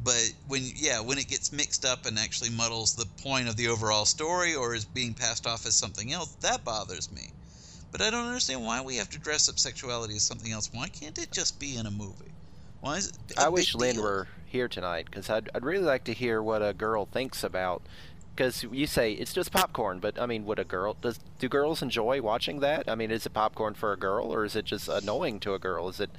But 0.04 0.32
when 0.48 0.62
yeah, 0.74 1.00
when 1.00 1.18
it 1.18 1.28
gets 1.28 1.52
mixed 1.52 1.84
up 1.84 2.06
and 2.06 2.18
actually 2.18 2.50
muddles 2.50 2.94
the 2.94 3.06
point 3.22 3.48
of 3.48 3.56
the 3.56 3.68
overall 3.68 4.04
story 4.04 4.54
or 4.54 4.74
is 4.74 4.84
being 4.84 5.14
passed 5.14 5.46
off 5.46 5.66
as 5.66 5.76
something 5.76 6.12
else, 6.12 6.32
that 6.40 6.64
bothers 6.64 7.12
me. 7.12 7.30
But 7.92 8.00
I 8.00 8.10
don't 8.10 8.26
understand 8.26 8.64
why 8.64 8.80
we 8.80 8.96
have 8.96 9.10
to 9.10 9.18
dress 9.18 9.48
up 9.48 9.58
sexuality 9.58 10.16
as 10.16 10.22
something 10.22 10.50
else. 10.50 10.70
Why 10.72 10.88
can't 10.88 11.18
it 11.18 11.30
just 11.30 11.60
be 11.60 11.76
in 11.76 11.86
a 11.86 11.90
movie? 11.90 12.32
Why 12.80 12.96
is 12.96 13.08
it? 13.08 13.38
I 13.38 13.48
wish 13.48 13.74
Lynn 13.74 13.96
deal? 13.96 14.04
were 14.04 14.28
here 14.46 14.66
tonight 14.66 15.06
because 15.06 15.28
I'd, 15.30 15.50
I'd 15.54 15.64
really 15.64 15.84
like 15.84 16.04
to 16.04 16.12
hear 16.14 16.42
what 16.42 16.62
a 16.62 16.72
girl 16.72 17.06
thinks 17.06 17.44
about. 17.44 17.82
Because 18.34 18.62
you 18.62 18.86
say 18.86 19.12
it's 19.12 19.34
just 19.34 19.52
popcorn, 19.52 19.98
but 19.98 20.18
I 20.18 20.24
mean, 20.24 20.46
would 20.46 20.58
a 20.58 20.64
girl 20.64 20.96
does 21.00 21.20
do 21.38 21.50
girls 21.50 21.82
enjoy 21.82 22.22
watching 22.22 22.60
that? 22.60 22.88
I 22.88 22.94
mean, 22.94 23.10
is 23.10 23.26
it 23.26 23.34
popcorn 23.34 23.74
for 23.74 23.92
a 23.92 23.96
girl 23.98 24.32
or 24.32 24.44
is 24.44 24.56
it 24.56 24.64
just 24.64 24.88
annoying 24.88 25.38
to 25.40 25.52
a 25.52 25.58
girl? 25.58 25.90
Is 25.90 26.00
it 26.00 26.10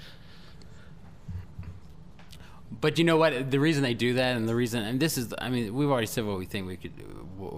But 2.81 2.97
you 2.97 3.03
know 3.03 3.17
what? 3.17 3.51
The 3.51 3.59
reason 3.59 3.83
they 3.83 3.93
do 3.93 4.15
that, 4.15 4.35
and 4.35 4.47
the 4.47 4.55
reason, 4.55 4.83
and 4.83 4.99
this 4.99 5.17
is, 5.17 5.33
I 5.37 5.49
mean, 5.49 5.73
we've 5.73 5.89
already 5.89 6.07
said 6.07 6.25
what 6.25 6.37
we 6.37 6.45
think 6.45 6.67
we 6.67 6.77
could, 6.77 6.91
what, 7.37 7.51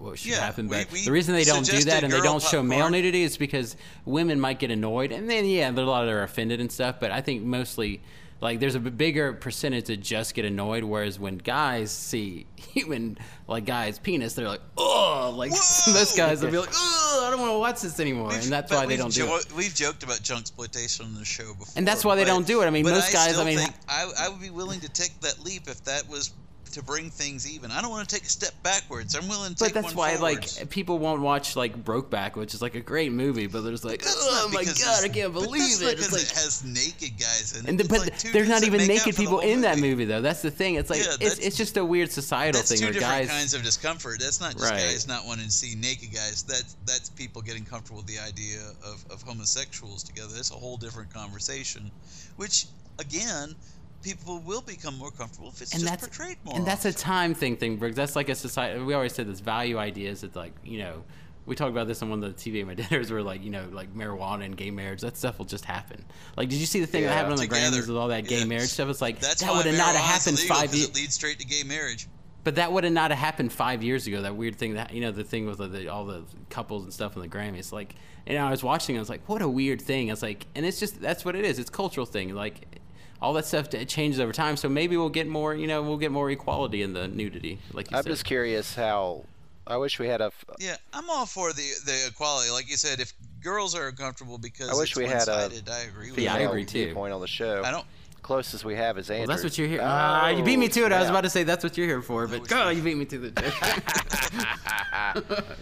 what 0.00 0.18
should 0.18 0.32
Yeah, 0.32 0.40
happen. 0.40 0.68
But 0.68 0.90
we 0.92 1.04
the 1.04 1.12
reason 1.12 1.34
they 1.34 1.44
don't 1.44 1.64
do 1.64 1.84
that 1.84 2.04
and 2.04 2.12
they 2.12 2.20
don't 2.20 2.42
show 2.42 2.62
male 2.62 2.90
nudity 2.90 3.22
is 3.22 3.36
because 3.36 3.76
women 4.04 4.40
might 4.40 4.58
get 4.58 4.70
annoyed, 4.70 5.12
and 5.12 5.28
then 5.28 5.44
yeah, 5.46 5.70
a 5.70 5.72
lot 5.72 6.04
that 6.04 6.12
are 6.12 6.22
offended 6.22 6.60
and 6.60 6.70
stuff. 6.70 6.96
But 7.00 7.10
I 7.10 7.20
think 7.20 7.42
mostly, 7.44 8.02
like, 8.40 8.60
there's 8.60 8.74
a 8.74 8.80
bigger 8.80 9.32
percentage 9.32 9.86
that 9.86 9.98
just 9.98 10.34
get 10.34 10.44
annoyed. 10.44 10.84
Whereas 10.84 11.18
when 11.18 11.38
guys 11.38 11.90
see 11.90 12.46
human, 12.56 13.18
like 13.46 13.64
guys' 13.64 13.98
penis, 13.98 14.34
they're 14.34 14.48
like, 14.48 14.60
oh, 14.76 15.34
like 15.36 15.50
those 15.86 16.16
guys 16.16 16.42
will 16.42 16.50
be 16.50 16.58
like, 16.58 16.70
oh, 16.72 17.24
I 17.26 17.30
don't 17.30 17.40
want 17.40 17.52
to 17.52 17.58
watch 17.58 17.80
this 17.80 17.98
anymore, 18.00 18.32
and 18.32 18.44
that's 18.44 18.72
why 18.72 18.86
they 18.86 18.96
don't 18.96 19.12
do 19.12 19.26
jo- 19.26 19.36
it. 19.36 19.52
We've 19.52 19.74
joked 19.74 20.02
about 20.02 20.22
junk 20.22 20.42
exploitation 20.42 21.06
on 21.06 21.14
the 21.14 21.24
show 21.24 21.54
before, 21.54 21.74
And 21.76 21.86
that's 21.86 22.04
why 22.04 22.16
they 22.16 22.24
don't 22.24 22.46
do 22.46 22.62
it. 22.62 22.66
I 22.66 22.70
mean, 22.70 22.84
but 22.84 22.94
most 22.94 23.12
guys, 23.12 23.38
I 23.38 23.44
mean, 23.44 23.58
I, 23.88 24.10
I 24.18 24.28
would 24.28 24.40
be 24.40 24.50
willing 24.50 24.80
to 24.80 24.88
take 24.88 25.18
that 25.20 25.40
leap 25.44 25.68
if 25.68 25.82
that 25.84 26.08
was 26.08 26.32
to 26.78 26.84
bring 26.84 27.10
things 27.10 27.50
even. 27.52 27.70
I 27.70 27.80
don't 27.82 27.90
want 27.90 28.08
to 28.08 28.14
take 28.14 28.24
a 28.24 28.28
step 28.30 28.52
backwards. 28.62 29.14
I'm 29.14 29.28
willing 29.28 29.54
to 29.54 29.58
But 29.58 29.64
take 29.66 29.74
that's 29.74 29.86
one 29.88 29.94
why, 29.96 30.16
forwards. 30.16 30.58
like, 30.58 30.70
people 30.70 30.98
won't 30.98 31.20
watch 31.20 31.54
like 31.56 31.84
Brokeback, 31.84 32.36
which 32.36 32.54
is 32.54 32.62
like 32.62 32.74
a 32.74 32.80
great 32.80 33.12
movie, 33.12 33.46
but 33.46 33.60
there's 33.62 33.84
like, 33.84 34.02
oh 34.06 34.50
my 34.52 34.64
god, 34.64 35.04
I 35.04 35.08
can't 35.08 35.32
believe 35.32 35.82
it. 35.82 35.98
It's 35.98 36.12
like, 36.12 36.22
it 36.22 36.30
has 36.30 36.64
naked 36.64 37.18
guys 37.20 37.56
in 37.58 37.66
it. 37.66 37.68
and 37.68 37.78
the, 37.80 37.84
but 37.88 38.00
like 38.00 38.18
there's 38.32 38.48
not 38.48 38.64
even 38.64 38.86
naked 38.86 39.14
people 39.16 39.40
in 39.40 39.60
that 39.62 39.78
movie. 39.78 40.04
though. 40.04 40.20
That's 40.20 40.42
the 40.42 40.50
thing. 40.50 40.76
It's 40.76 40.90
like 40.90 41.00
Yeah, 41.04 41.16
it's 41.20 41.38
it's 41.38 41.56
just 41.56 41.76
a 41.76 41.84
weird 41.84 42.10
societal 42.10 42.62
thing 42.62 42.78
two 42.78 42.86
different 42.86 43.00
guys. 43.00 43.28
kinds 43.28 43.54
of 43.54 43.62
discomfort. 43.62 44.20
That's 44.20 44.40
not 44.40 44.52
just 44.52 44.64
Right. 44.64 44.78
guys 44.80 45.06
not 45.06 45.26
wanting 45.26 45.46
to 45.46 45.50
see 45.50 45.74
naked 45.74 46.12
guys. 46.12 46.42
That's 46.42 46.76
that's 46.86 47.08
people 47.10 47.42
getting 47.42 47.64
comfortable 47.64 47.98
with 47.98 48.06
the 48.06 48.18
idea 48.20 48.60
of, 48.84 49.04
of 49.10 49.22
homosexuals 49.22 50.02
together. 50.02 50.32
That's 50.34 50.50
a 50.50 50.54
whole 50.54 50.76
different 50.76 51.12
conversation, 51.12 51.90
which 52.36 52.66
again, 52.98 53.54
people 54.02 54.38
will 54.40 54.60
become 54.62 54.96
more 54.98 55.10
comfortable 55.10 55.48
if 55.48 55.60
it's 55.62 55.74
and 55.74 55.82
just 55.82 56.00
portrayed 56.00 56.36
more. 56.44 56.56
and 56.56 56.66
that's 56.66 56.84
a 56.84 56.92
time 56.92 57.34
thing 57.34 57.56
thing 57.56 57.76
Briggs. 57.76 57.96
that's 57.96 58.14
like 58.16 58.28
a 58.28 58.34
society 58.34 58.80
we 58.82 58.94
always 58.94 59.12
said 59.12 59.26
this 59.28 59.40
value 59.40 59.78
ideas 59.78 60.20
that 60.20 60.36
like 60.36 60.52
you 60.64 60.78
know 60.78 61.02
we 61.46 61.56
talked 61.56 61.70
about 61.70 61.86
this 61.88 62.02
on 62.02 62.10
one 62.10 62.22
of 62.22 62.36
the 62.36 62.50
TV 62.50 62.60
at 62.60 62.66
my 62.66 62.74
dinners 62.88 63.10
where 63.10 63.22
like 63.22 63.42
you 63.42 63.50
know 63.50 63.66
like 63.72 63.92
marijuana 63.94 64.44
and 64.44 64.56
gay 64.56 64.70
marriage 64.70 65.00
that 65.00 65.16
stuff 65.16 65.38
will 65.38 65.46
just 65.46 65.64
happen 65.64 66.04
like 66.36 66.48
did 66.48 66.56
you 66.58 66.66
see 66.66 66.80
the 66.80 66.86
thing 66.86 67.02
that 67.04 67.12
happened 67.12 67.32
on 67.34 67.38
the 67.38 67.46
Together. 67.46 67.76
Grammys 67.78 67.88
with 67.88 67.96
all 67.96 68.08
that 68.08 68.26
gay 68.26 68.40
Yeah. 68.40 68.44
marriage 68.44 68.68
stuff 68.70 68.88
it's 68.88 69.00
like 69.02 69.18
That's 69.20 69.40
that 69.42 69.52
would 69.54 69.66
have 69.66 69.76
not 69.76 69.94
have 69.96 70.04
happened 70.04 70.38
five 70.38 70.72
years 70.74 70.88
It 70.88 70.94
leads 70.94 71.14
straight 71.14 71.38
to 71.40 71.46
gay 71.46 71.62
marriage. 71.64 72.06
But 72.44 72.54
that 72.54 72.72
would 72.72 72.84
have 72.84 72.92
not 72.92 73.10
have 73.10 73.18
happened 73.18 73.52
five 73.52 73.82
years 73.82 74.06
ago. 74.06 74.22
That 74.22 74.34
weird 74.36 74.56
thing 74.56 74.74
that 74.74 74.94
you 74.94 75.02
know 75.02 75.10
the 75.10 75.24
thing 75.24 75.44
with 75.46 75.58
the, 75.58 75.88
all 75.88 76.06
the 76.06 76.22
couples 76.48 76.84
and 76.84 76.92
stuff 76.92 77.14
on 77.16 77.20
the 77.22 77.28
Grammys. 77.28 77.72
Like, 77.72 77.94
and 78.26 78.38
I 78.38 78.48
was 78.50 78.62
watching. 78.62 78.96
I 78.96 79.00
was 79.00 79.10
like, 79.10 79.28
what 79.28 79.42
a 79.42 79.48
weird 79.48 79.82
thing. 79.82 80.08
It's 80.08 80.22
like, 80.22 80.46
and 80.54 80.64
it's 80.64 80.80
just 80.80 80.98
that's 80.98 81.26
what 81.26 81.34
it 81.36 81.44
is. 81.44 81.58
It's 81.58 81.68
a 81.68 81.72
cultural 81.72 82.06
thing. 82.06 82.34
Like, 82.34 82.77
all 83.20 83.32
that 83.34 83.44
stuff 83.46 83.72
it 83.74 83.88
changes 83.88 84.20
over 84.20 84.32
time. 84.32 84.56
So 84.56 84.68
maybe 84.68 84.96
we'll 84.96 85.08
get 85.08 85.26
more. 85.26 85.54
You 85.54 85.66
know, 85.66 85.82
we'll 85.82 85.96
get 85.98 86.12
more 86.12 86.30
equality 86.30 86.82
in 86.82 86.92
the 86.92 87.08
nudity. 87.08 87.58
Like 87.72 87.90
you 87.90 87.96
I'm 87.96 88.02
said. 88.04 88.10
just 88.10 88.24
curious 88.24 88.74
how. 88.74 89.24
I 89.66 89.76
wish 89.76 89.98
we 89.98 90.06
had 90.08 90.20
a. 90.22 90.26
f- 90.26 90.44
Yeah, 90.58 90.76
I'm 90.94 91.10
all 91.10 91.26
for 91.26 91.52
the 91.52 91.70
the 91.84 92.06
equality. 92.08 92.50
Like 92.50 92.70
you 92.70 92.76
said, 92.76 93.00
if 93.00 93.12
girls 93.42 93.74
are 93.74 93.88
uncomfortable 93.88 94.38
because 94.38 94.70
I 94.70 94.74
wish 94.74 94.90
it's 94.92 94.96
we 94.96 95.04
had 95.04 95.28
a 95.28 95.44
agree 95.88 96.10
with 96.10 96.20
Yeah, 96.20 96.34
I 96.34 96.38
agree, 96.38 96.64
too. 96.64 96.86
Viewpoint 96.86 97.12
on 97.12 97.20
the 97.20 97.26
show. 97.26 97.62
I 97.64 97.70
don't. 97.70 97.84
Closest 98.22 98.64
we 98.64 98.74
have 98.74 98.98
is 98.98 99.08
Andrew. 99.10 99.26
Well, 99.26 99.36
that's 99.36 99.44
what 99.44 99.56
you're 99.56 99.68
here. 99.68 99.80
Ah, 99.82 100.28
you 100.28 100.42
beat 100.42 100.58
me 100.58 100.68
to 100.68 100.84
it. 100.86 100.92
I 100.92 101.00
was 101.00 101.08
about 101.08 101.22
to 101.22 101.30
say 101.30 101.44
that's 101.44 101.62
what 101.64 101.76
you're 101.78 101.86
here 101.86 102.02
for, 102.02 102.26
but 102.26 102.46
go, 102.48 102.64
good. 102.64 102.76
you 102.76 102.82
beat 102.82 102.96
me 102.96 103.04
to 103.06 103.18
the 103.18 103.30
joke. 105.30 105.44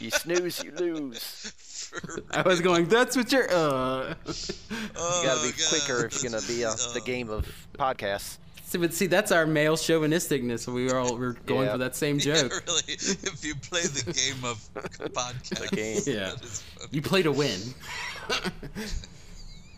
You 0.00 0.10
snooze, 0.10 0.62
you 0.64 0.72
lose. 0.72 1.52
For- 1.92 2.22
I 2.32 2.42
was 2.42 2.60
going. 2.60 2.86
That's 2.86 3.16
what 3.16 3.30
you're. 3.32 3.50
Uh. 3.50 3.52
oh, 3.54 4.14
You 4.26 5.26
gotta 5.28 5.42
be 5.46 5.52
God, 5.52 5.68
quicker 5.68 6.06
if 6.06 6.22
you're 6.22 6.30
gonna 6.32 6.42
be 6.46 6.64
on 6.64 6.70
that's- 6.70 6.92
the 6.92 7.00
oh. 7.00 7.04
game 7.04 7.30
of 7.30 7.46
podcasts. 7.78 8.38
See, 8.64 8.78
but 8.78 8.94
see, 8.94 9.06
that's 9.06 9.30
our 9.30 9.44
male 9.46 9.76
chauvinisticness. 9.76 10.66
We 10.72 10.86
were 10.86 10.96
all 10.96 11.18
we're 11.18 11.32
going 11.44 11.66
Yeah. 11.66 11.72
for 11.72 11.78
that 11.78 11.94
same 11.94 12.18
Yeah, 12.22 12.34
joke. 12.42 12.62
really. 12.66 12.82
If 12.88 13.44
you 13.44 13.54
play 13.56 13.82
the 13.82 14.10
game 14.12 14.42
of 14.44 14.66
podcast, 15.12 15.58
The 15.70 15.76
game. 15.76 16.00
Yeah. 16.06 16.30
that 16.30 16.42
is 16.42 16.62
funny. 16.62 16.88
You 16.90 17.02
play 17.02 17.22
to 17.22 17.32
win. 17.32 17.60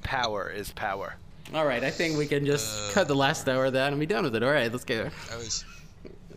Power 0.02 0.50
is 0.50 0.70
power. 0.72 1.16
All 1.54 1.66
right, 1.66 1.82
I 1.82 1.90
think 1.90 2.16
we 2.18 2.26
can 2.26 2.44
just 2.46 2.90
Uh, 2.90 2.92
cut 2.94 3.08
the 3.08 3.14
last 3.16 3.48
hour 3.48 3.66
of 3.66 3.72
that 3.74 3.92
and 3.92 3.98
be 4.00 4.06
done 4.06 4.24
with 4.24 4.34
it. 4.36 4.42
All 4.42 4.50
right, 4.50 4.70
let's 4.70 4.84
go. 4.84 5.10
I 5.32 5.36
wish, 5.38 5.62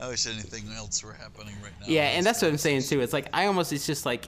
I 0.01 0.07
wish 0.09 0.25
anything 0.27 0.63
else 0.75 1.03
were 1.03 1.13
happening 1.13 1.55
right 1.61 1.71
now. 1.79 1.85
Yeah, 1.87 2.03
and 2.09 2.25
that's 2.25 2.41
what 2.41 2.49
I'm 2.49 2.57
saying 2.57 2.83
too. 2.83 3.01
It's 3.01 3.13
like 3.13 3.27
I 3.33 3.45
almost 3.45 3.71
it's 3.73 3.85
just 3.85 4.05
like 4.05 4.27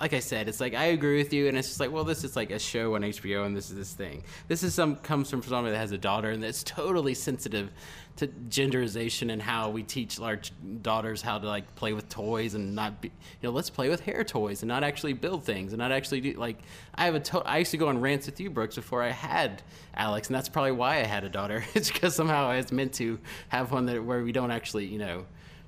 like 0.00 0.12
I 0.12 0.18
said, 0.18 0.48
it's 0.48 0.60
like 0.60 0.74
I 0.74 0.86
agree 0.86 1.18
with 1.18 1.32
you 1.32 1.46
and 1.46 1.56
it's 1.56 1.68
just 1.68 1.80
like, 1.80 1.92
well, 1.92 2.04
this 2.04 2.24
is 2.24 2.34
like 2.34 2.50
a 2.50 2.58
show 2.58 2.96
on 2.96 3.02
HBO 3.02 3.46
and 3.46 3.56
this 3.56 3.70
is 3.70 3.76
this 3.76 3.92
thing. 3.92 4.24
This 4.48 4.62
is 4.64 4.74
some 4.74 4.96
comes 4.96 5.30
from 5.30 5.42
somebody 5.42 5.70
that 5.72 5.78
has 5.78 5.92
a 5.92 5.98
daughter 5.98 6.30
and 6.30 6.42
that's 6.42 6.64
totally 6.64 7.14
sensitive 7.14 7.70
to 8.16 8.26
genderization 8.26 9.32
and 9.32 9.40
how 9.40 9.70
we 9.70 9.82
teach 9.82 10.20
our 10.20 10.40
daughters 10.82 11.22
how 11.22 11.38
to 11.38 11.46
like 11.46 11.74
play 11.74 11.92
with 11.92 12.08
toys 12.08 12.54
and 12.54 12.74
not 12.74 13.00
be 13.00 13.08
you 13.08 13.48
know, 13.48 13.50
let's 13.50 13.70
play 13.70 13.88
with 13.88 14.00
hair 14.00 14.24
toys 14.24 14.62
and 14.62 14.68
not 14.68 14.82
actually 14.82 15.12
build 15.12 15.44
things 15.44 15.72
and 15.72 15.78
not 15.78 15.92
actually 15.92 16.20
do 16.20 16.32
like 16.34 16.58
I 16.96 17.04
have 17.04 17.14
a 17.14 17.20
to- 17.20 17.46
I 17.46 17.58
used 17.58 17.70
to 17.70 17.76
go 17.76 17.88
on 17.88 18.00
rants 18.00 18.26
with 18.26 18.40
you 18.40 18.50
Brooks 18.50 18.74
before 18.74 19.02
I 19.02 19.10
had 19.10 19.62
Alex 19.94 20.28
and 20.28 20.34
that's 20.34 20.48
probably 20.48 20.72
why 20.72 20.96
I 20.96 21.04
had 21.04 21.22
a 21.22 21.28
daughter. 21.28 21.64
it's 21.74 21.90
because 21.90 22.16
somehow 22.16 22.48
I 22.48 22.56
was 22.56 22.72
meant 22.72 22.94
to 22.94 23.20
have 23.48 23.70
one 23.70 23.86
that 23.86 24.04
where 24.04 24.24
we 24.24 24.32
don't 24.32 24.50
actually, 24.50 24.86
you 24.86 24.98
know, 24.98 25.24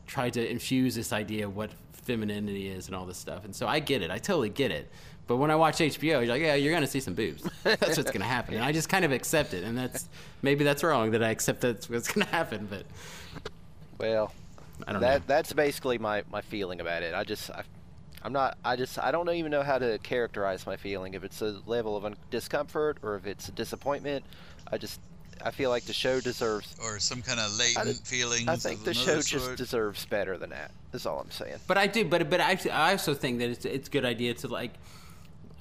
try 0.07 0.31
to 0.31 0.51
infuse 0.51 0.95
this 0.95 1.13
idea 1.13 1.47
of 1.47 1.57
what 1.57 1.71
femininity 2.07 2.69
is 2.69 2.87
and 2.87 2.97
all 2.97 3.05
this 3.05 3.19
stuff. 3.19 3.45
And 3.45 3.55
so 3.55 3.67
I 3.67 3.81
get 3.81 4.03
it. 4.03 4.11
I 4.11 4.19
totally 4.19 4.49
get 4.49 4.71
it. 4.71 4.91
But 5.27 5.37
when 5.39 5.51
I 5.51 5.57
watch 5.57 5.79
HBO, 5.79 6.03
you're 6.03 6.27
like, 6.27 6.41
yeah, 6.41 6.55
you're 6.55 6.73
gonna 6.73 6.87
see 6.87 7.01
some 7.01 7.15
boobs. 7.15 7.43
That's 7.65 7.97
what's 7.97 8.13
gonna 8.13 8.25
happen. 8.25 8.55
And 8.55 8.65
I 8.65 8.71
just 8.73 8.89
kind 8.89 9.05
of 9.05 9.11
accept 9.13 9.55
it. 9.55 9.65
And 9.65 9.77
that's 9.77 10.09
maybe 10.41 10.63
that's 10.63 10.85
wrong 10.85 11.11
that 11.11 11.23
I 11.23 11.31
accept 11.31 11.61
that's 11.63 11.91
what's 11.91 12.07
gonna 12.13 12.27
happen. 12.27 12.67
But 12.71 12.87
Well, 13.99 14.33
I 14.87 14.93
don't 14.93 15.01
that 15.03 15.21
know. 15.21 15.25
that's 15.27 15.53
basically 15.53 15.99
my, 15.99 16.23
my 16.31 16.41
feeling 16.43 16.81
about 16.81 17.03
it. 17.03 17.13
I 17.15 17.25
just 17.25 17.51
I, 17.51 17.65
I'm 18.23 18.33
not 18.33 18.57
I 18.65 18.77
just 18.77 18.99
I 19.01 19.11
don't 19.11 19.29
even 19.31 19.51
know 19.51 19.63
how 19.63 19.79
to 19.79 19.99
characterize 19.99 20.65
my 20.67 20.77
feeling 20.77 21.15
if 21.15 21.25
it's 21.25 21.43
a 21.43 21.61
level 21.67 21.97
of 21.97 22.05
un- 22.05 22.17
discomfort 22.31 22.99
or 23.03 23.17
if 23.17 23.27
it's 23.27 23.49
a 23.49 23.53
disappointment. 23.53 24.25
I 24.71 24.79
just 24.79 25.01
I 25.45 25.51
feel 25.51 25.71
like 25.71 25.85
the 25.85 25.93
show 25.93 26.21
deserves 26.21 26.75
or 26.83 26.99
some 26.99 27.23
kind 27.23 27.41
of 27.41 27.57
latent 27.59 28.07
feelings. 28.07 28.49
I 28.49 28.57
think 28.57 28.81
of 28.81 28.85
the 28.85 28.95
show 28.95 29.13
another 29.13 29.23
just 29.23 29.57
deserves 29.57 30.05
better 30.07 30.37
than 30.37 30.51
that. 30.51 30.71
that. 30.91 30.97
Is 30.97 31.07
all 31.07 31.21
I'm 31.21 31.31
saying. 31.31 31.59
But 31.67 31.79
I 31.79 31.87
do. 31.87 32.05
But 32.05 32.31
but 32.31 32.41
I, 32.41 32.59
I 32.73 32.93
also 32.93 33.15
think 33.15 33.39
that 33.41 33.51
it's 33.51 33.65
it's 33.65 33.89
a 33.89 33.91
good 33.91 34.05
idea 34.05 34.35
to 34.35 34.49
like. 34.49 34.73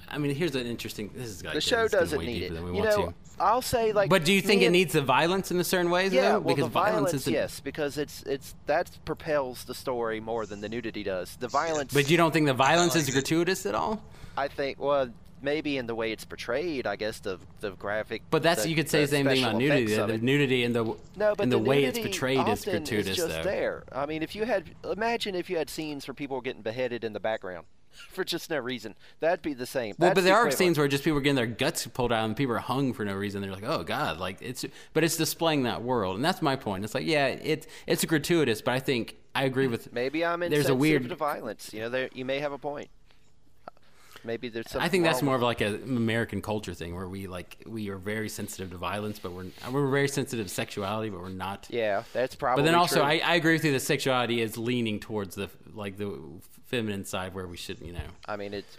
I 0.08 0.18
mean, 0.18 0.34
here's 0.34 0.54
an 0.54 0.66
interesting. 0.66 1.10
This 1.14 1.28
is 1.28 1.44
like 1.44 1.54
The 1.54 1.60
show 1.60 1.88
doesn't 1.88 2.20
need 2.20 2.42
it. 2.42 2.52
We 2.52 2.58
You 2.58 2.72
want 2.72 2.84
know, 2.84 3.06
to. 3.08 3.14
I'll 3.38 3.62
say 3.62 3.92
like. 3.92 4.08
But 4.08 4.24
do 4.24 4.32
you 4.32 4.40
think 4.40 4.62
it 4.62 4.70
needs 4.70 4.92
the 4.92 5.02
violence 5.02 5.50
in 5.50 5.58
a 5.58 5.64
certain 5.64 5.90
ways? 5.90 6.12
Yeah, 6.12 6.22
though? 6.22 6.40
well, 6.40 6.54
because 6.54 6.68
the 6.70 6.70
violence, 6.70 7.14
isn't. 7.14 7.32
yes, 7.32 7.60
because 7.60 7.98
it's 7.98 8.22
it's 8.22 8.54
that 8.66 8.90
propels 9.04 9.64
the 9.64 9.74
story 9.74 10.20
more 10.20 10.46
than 10.46 10.60
the 10.60 10.68
nudity 10.68 11.02
does. 11.02 11.36
The 11.36 11.48
violence. 11.48 11.92
But 11.92 12.08
you 12.08 12.16
don't 12.16 12.32
think 12.32 12.46
the 12.46 12.54
violence 12.54 12.94
like 12.94 13.02
is 13.02 13.08
it. 13.08 13.12
gratuitous 13.12 13.66
at 13.66 13.74
all? 13.74 14.02
I 14.36 14.48
think 14.48 14.78
well 14.78 15.10
maybe 15.42 15.76
in 15.76 15.86
the 15.86 15.94
way 15.94 16.12
it's 16.12 16.24
portrayed. 16.24 16.86
I 16.86 16.96
guess 16.96 17.20
the 17.20 17.38
the 17.60 17.70
graphic. 17.72 18.22
But 18.30 18.42
that's 18.42 18.62
the- 18.62 18.70
you 18.70 18.76
could 18.76 18.88
say 18.88 19.02
the 19.02 19.08
same 19.08 19.26
thing 19.26 19.44
about 19.44 19.56
nudity. 19.56 19.94
The, 19.94 20.06
the 20.06 20.18
nudity 20.18 20.64
and 20.64 20.74
the 20.74 20.84
No, 21.16 21.34
but 21.34 21.40
and 21.40 21.52
the, 21.52 21.58
way 21.58 21.84
it's 21.84 21.98
portrayed 21.98 22.48
is 22.48 22.64
gratuitous, 22.64 23.16
just 23.16 23.28
though. 23.28 23.42
there. 23.42 23.84
I 23.92 24.06
mean, 24.06 24.22
if 24.22 24.34
you 24.34 24.44
had 24.44 24.64
imagine 24.84 25.34
if 25.34 25.50
you 25.50 25.56
had 25.56 25.70
scenes 25.70 26.06
where 26.06 26.14
people 26.14 26.36
were 26.36 26.42
getting 26.42 26.62
beheaded 26.62 27.04
in 27.04 27.12
the 27.12 27.20
background 27.20 27.66
for 27.90 28.24
just 28.24 28.50
no 28.50 28.58
reason, 28.58 28.94
that'd 29.20 29.42
be 29.42 29.54
the 29.54 29.66
same. 29.66 29.94
Well, 29.98 30.10
That's 30.10 30.16
but 30.18 30.24
there 30.24 30.36
are 30.36 30.50
scenes 30.50 30.78
where 30.78 30.88
just 30.88 31.04
people 31.04 31.18
are 31.18 31.22
getting 31.22 31.36
their 31.36 31.46
guts 31.46 31.86
pulled 31.86 32.12
out 32.12 32.24
and 32.24 32.36
people 32.36 32.54
are 32.54 32.60
hung 32.60 32.92
for 32.92 33.04
no 33.04 33.14
reason. 33.14 33.42
They're 33.42 33.52
like, 33.52 33.64
"Oh 33.64 33.82
God!" 33.84 34.18
Like 34.18 34.38
it's, 34.40 34.64
but 34.92 35.04
it's 35.04 35.16
displaying 35.16 35.64
that 35.64 35.82
world, 35.82 36.16
and 36.16 36.24
that's 36.24 36.42
my 36.42 36.56
point. 36.56 36.84
It's 36.84 36.94
like, 36.94 37.06
yeah, 37.06 37.26
it's 37.26 37.66
it's 37.86 38.04
gratuitous, 38.04 38.62
but 38.62 38.74
I 38.74 38.80
think 38.80 39.16
I 39.34 39.44
agree 39.44 39.66
hmm. 39.66 39.72
with. 39.72 39.92
Maybe 39.92 40.24
I'm 40.24 40.40
There's 40.40 40.52
a 40.52 40.56
insensitive 40.56 40.78
weird- 40.78 41.08
to 41.08 41.16
violence. 41.16 41.72
You 41.72 41.80
know, 41.80 41.88
there 41.90 42.08
you 42.12 42.24
may 42.24 42.40
have 42.40 42.52
a 42.52 42.58
point. 42.58 42.88
Maybe 44.26 44.48
there's 44.48 44.70
some. 44.70 44.82
I 44.82 44.88
think 44.88 45.04
that's 45.04 45.22
more 45.22 45.36
of 45.36 45.42
like 45.42 45.60
an 45.60 45.82
American 45.84 46.42
culture 46.42 46.74
thing 46.74 46.94
where 46.94 47.08
we 47.08 47.26
like 47.26 47.62
we 47.66 47.88
are 47.90 47.96
very 47.98 48.28
sensitive 48.28 48.70
to 48.72 48.76
violence, 48.76 49.18
but 49.18 49.32
we're 49.32 49.46
we're 49.70 49.88
very 49.88 50.08
sensitive 50.08 50.46
to 50.46 50.52
sexuality, 50.52 51.10
but 51.10 51.20
we're 51.20 51.28
not. 51.28 51.66
Yeah, 51.70 52.02
that's 52.12 52.34
probably. 52.34 52.62
But 52.62 52.66
then 52.66 52.74
also. 52.74 53.02
I, 53.02 53.20
I 53.24 53.34
agree 53.36 53.54
with 53.54 53.64
you 53.64 53.72
that 53.72 53.80
sexuality 53.80 54.40
is 54.40 54.58
leaning 54.58 55.00
towards 55.00 55.34
the 55.36 55.48
like 55.74 55.96
the 55.96 56.18
feminine 56.66 57.04
side 57.04 57.34
where 57.34 57.46
we 57.46 57.56
should, 57.56 57.80
you 57.80 57.92
know. 57.92 58.00
I 58.26 58.36
mean, 58.36 58.52
it's 58.52 58.76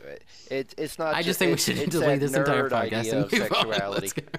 it, 0.52 0.74
it's 0.78 1.00
not. 1.00 1.16
I 1.16 1.22
ju- 1.22 1.28
just 1.28 1.40
think 1.40 1.52
we 1.52 1.58
should 1.58 1.78
it's 1.78 1.92
delete 1.92 2.20
this 2.20 2.34
entire 2.34 2.70
podcast 2.70 3.12
and 3.12 3.24
of 3.24 3.32
move 3.32 3.42
sexuality. 3.50 4.12
Let's. 4.16 4.30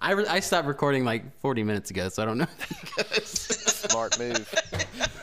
I, 0.00 0.12
re- 0.12 0.26
I 0.26 0.40
stopped 0.40 0.68
recording 0.68 1.04
like 1.04 1.38
40 1.40 1.64
minutes 1.64 1.90
ago, 1.90 2.08
so 2.08 2.22
I 2.22 2.26
don't 2.26 2.38
know. 2.38 2.46
Smart 3.24 4.18
move. 4.18 4.54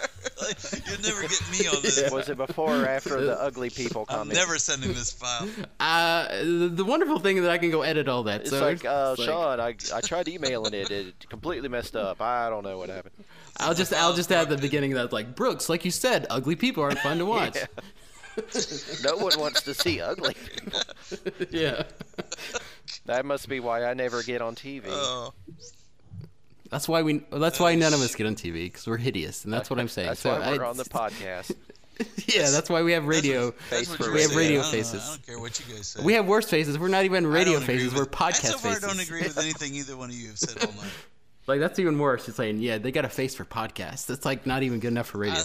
You'll 0.88 1.02
never 1.02 1.22
get 1.22 1.41
me 1.52 1.68
on 1.68 1.82
this. 1.82 2.12
Was 2.12 2.30
it 2.30 2.38
before 2.38 2.76
or 2.84 2.88
after 2.88 3.20
the 3.22 3.39
ugly 3.41 3.70
people 3.70 4.06
I'm 4.10 4.18
comment? 4.18 4.38
never 4.38 4.58
sending 4.58 4.93
this 4.93 5.12
file. 5.14 5.48
Uh, 5.80 6.28
the, 6.43 6.70
the 6.72 6.86
wonderful 6.86 7.20
thing 7.20 7.38
is 7.38 7.43
that 7.43 7.52
I 7.52 7.58
can 7.58 7.70
go 7.70 7.82
edit 7.82 8.08
all 8.08 8.24
that. 8.24 8.41
It's 8.41 8.50
so 8.50 8.60
like, 8.62 8.84
uh, 8.86 9.10
it's 9.18 9.20
like- 9.20 9.28
Sean, 9.30 9.60
I, 9.60 9.76
I 9.93 10.02
tried 10.02 10.28
emailing 10.28 10.74
it. 10.74 10.89
It 10.89 11.30
completely 11.30 11.70
messed 11.70 11.96
up. 11.96 12.22
I 12.22 12.50
don't 12.50 12.64
know 12.64 12.78
what 12.78 12.89
happened. 12.89 13.14
I'll 13.58 13.74
just 13.76 13.93
I'll 13.93 14.14
just 14.14 14.32
add 14.32 14.50
the 14.50 14.58
beginning 14.58 14.93
that 14.93 15.14
like 15.14 15.36
Brooks, 15.36 15.70
like 15.70 15.86
you 15.86 15.91
said, 15.91 16.26
ugly 16.30 16.56
people 16.56 16.84
aren't 16.84 17.00
fun 17.00 17.18
to 17.20 17.26
watch. 17.26 17.58
No 19.04 19.16
one 19.18 19.39
wants 19.39 19.62
to 19.64 19.74
see 19.74 20.02
ugly 20.02 20.34
people. 20.34 20.82
yeah. 21.52 21.84
That 23.06 23.26
must 23.26 23.48
be 23.48 23.60
why 23.60 23.86
I 23.86 23.93
never 23.93 24.24
get 24.24 24.41
on 24.41 24.56
TV. 24.56 24.84
Oh, 24.88 25.34
That's 26.70 26.88
why 26.88 27.03
we. 27.03 27.22
That's 27.32 27.59
why 27.59 27.76
none 27.76 27.93
of 27.93 28.01
us 28.01 28.16
get 28.16 28.28
on 28.28 28.36
TV 28.36 28.66
because 28.66 28.88
we're 28.88 28.97
hideous, 28.97 29.43
and 29.45 29.53
that's 29.53 29.70
what 29.70 29.80
I'm 29.80 29.88
saying. 29.88 30.07
That's 30.09 30.20
so 30.22 30.32
why 30.39 30.55
we're 30.57 30.63
I- 30.66 30.70
on 30.70 30.78
the 30.78 30.84
podcast. 30.86 31.55
Yeah, 32.28 32.49
that's 32.49 32.70
why 32.70 32.82
we 32.84 32.91
have 32.91 33.05
radio. 33.05 33.53
that's 33.70 33.88
what 33.88 33.99
for 33.99 34.07
you 34.07 34.13
we 34.16 34.22
have 34.24 34.32
say. 34.32 34.36
radio 34.38 34.59
I 34.59 34.63
faces. 34.63 35.01
I 35.01 35.09
don't 35.11 35.26
care 35.26 35.39
what 35.39 35.57
you 35.66 35.74
guys 35.74 35.88
say. 35.88 36.03
We 36.03 36.11
have 36.16 36.26
worse 36.28 36.49
faces. 36.49 36.78
We're 36.78 36.89
not 36.89 37.05
even 37.05 37.26
radio 37.26 37.61
faces. 37.61 37.93
with- 37.93 38.01
We're 38.01 38.05
podcast 38.05 38.32
faces. 38.32 38.49
I 38.49 38.51
so 38.51 38.57
far 38.57 38.72
faces. 38.74 38.82
don't 38.89 38.99
agree 38.99 39.22
with 39.24 39.38
anything 39.38 39.76
either 39.76 39.95
one 39.95 40.09
of 40.09 40.16
you 40.18 40.28
have 40.28 40.38
said 40.38 40.57
all 40.61 40.74
night. 40.74 40.91
Like 41.47 41.59
that's 41.61 41.80
even 41.80 41.97
worse. 41.97 42.28
It's 42.28 42.36
saying, 42.36 42.59
yeah, 42.59 42.80
they 42.80 42.91
got 42.91 43.05
a 43.05 43.09
face 43.09 43.34
for 43.36 43.45
podcasts. 43.45 44.07
That's 44.07 44.26
like 44.26 44.45
not 44.45 44.63
even 44.63 44.80
good 44.82 44.88
enough 44.89 45.07
for 45.07 45.20
radio. 45.20 45.39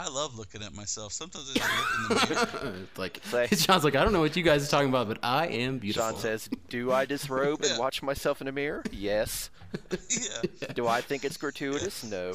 I 0.00 0.08
love 0.08 0.38
looking 0.38 0.62
at 0.62 0.72
myself. 0.74 1.12
Sometimes 1.12 1.50
I 1.50 1.58
just 1.58 2.08
look 2.08 2.20
in 2.22 2.28
the 2.28 2.62
mirror. 2.70 2.74
It's 2.88 2.98
like 2.98 3.20
Say- 3.24 3.46
Sean's 3.56 3.82
like, 3.82 3.96
I 3.96 4.04
don't 4.04 4.12
know 4.12 4.20
what 4.20 4.36
you 4.36 4.44
guys 4.44 4.66
are 4.66 4.70
talking 4.70 4.88
about, 4.90 5.08
but 5.08 5.18
I 5.24 5.48
am 5.48 5.78
beautiful. 5.78 6.10
Sean 6.12 6.20
says, 6.20 6.48
"Do 6.68 6.92
I 6.92 7.04
disrobe 7.04 7.60
Yeah. 7.64 7.70
and 7.70 7.78
watch 7.80 8.00
myself 8.02 8.40
in 8.40 8.46
the 8.46 8.52
mirror? 8.52 8.84
Yes. 8.92 9.50
yeah. 9.90 10.68
Do 10.74 10.86
I 10.86 11.00
think 11.00 11.24
it's 11.24 11.36
gratuitous? 11.36 12.04
No. 12.04 12.32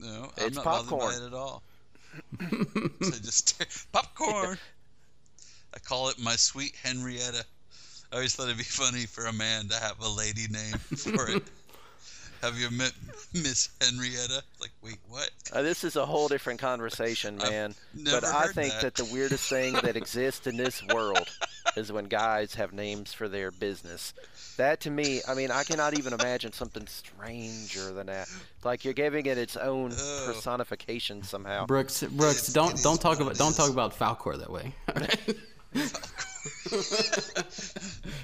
No, 0.00 0.30
I'm 0.38 0.46
It's 0.46 0.56
not 0.56 0.64
popcorn. 0.64 1.10
by 1.10 1.14
it 1.22 1.26
at 1.26 1.34
all. 1.34 1.62
so 2.40 3.10
just 3.22 3.92
popcorn. 3.92 4.56
I 5.74 5.78
call 5.78 6.08
it 6.08 6.18
my 6.18 6.36
sweet 6.36 6.74
Henrietta. 6.82 7.44
I 8.10 8.16
always 8.16 8.34
thought 8.34 8.44
it'd 8.46 8.58
be 8.58 8.64
funny 8.64 9.06
for 9.06 9.26
a 9.26 9.32
man 9.32 9.68
to 9.68 9.76
have 9.76 10.00
a 10.02 10.08
lady 10.08 10.46
name 10.50 10.78
for 10.78 11.30
it. 11.30 11.42
Have 12.42 12.58
you 12.58 12.70
met 12.70 12.92
Miss 13.32 13.70
Henrietta? 13.80 14.42
Like, 14.60 14.70
wait, 14.82 14.98
what? 15.08 15.30
Uh, 15.52 15.62
this 15.62 15.84
is 15.84 15.96
a 15.96 16.04
whole 16.04 16.28
different 16.28 16.60
conversation, 16.60 17.40
I've 17.40 17.50
man. 17.50 17.74
never 17.94 18.20
But 18.20 18.24
I 18.28 18.46
think 18.48 18.72
that. 18.74 18.82
that. 18.82 18.94
the 18.96 19.04
weirdest 19.12 19.48
thing 19.48 19.74
that 19.74 19.96
exists 19.96 20.46
in 20.46 20.56
this 20.56 20.82
world 20.92 21.28
is 21.76 21.90
when 21.92 22.06
guys 22.06 22.54
have 22.54 22.72
names 22.72 23.12
for 23.12 23.28
their 23.28 23.50
business. 23.50 24.12
That 24.58 24.80
to 24.80 24.90
me, 24.90 25.20
I 25.26 25.34
mean, 25.34 25.50
I 25.50 25.64
cannot 25.64 25.98
even 25.98 26.12
imagine 26.12 26.52
something 26.52 26.86
stranger 26.86 27.92
than 27.92 28.06
that. 28.08 28.28
Like 28.64 28.84
you're 28.84 28.92
giving 28.94 29.24
it 29.26 29.38
its 29.38 29.56
own 29.56 29.92
Oh. 29.96 30.32
personification 30.34 31.22
somehow. 31.22 31.66
Brooks, 31.66 32.02
Brooks, 32.02 32.48
It- 32.48 32.54
don't 32.54 32.74
it 32.78 32.82
don't 32.82 33.00
talk 33.00 33.20
about 33.20 33.32
it 33.32 33.38
don't 33.38 33.56
talk 33.56 33.70
about 33.70 33.98
Falcor 33.98 34.38
that 34.38 34.50
way. 34.50 34.74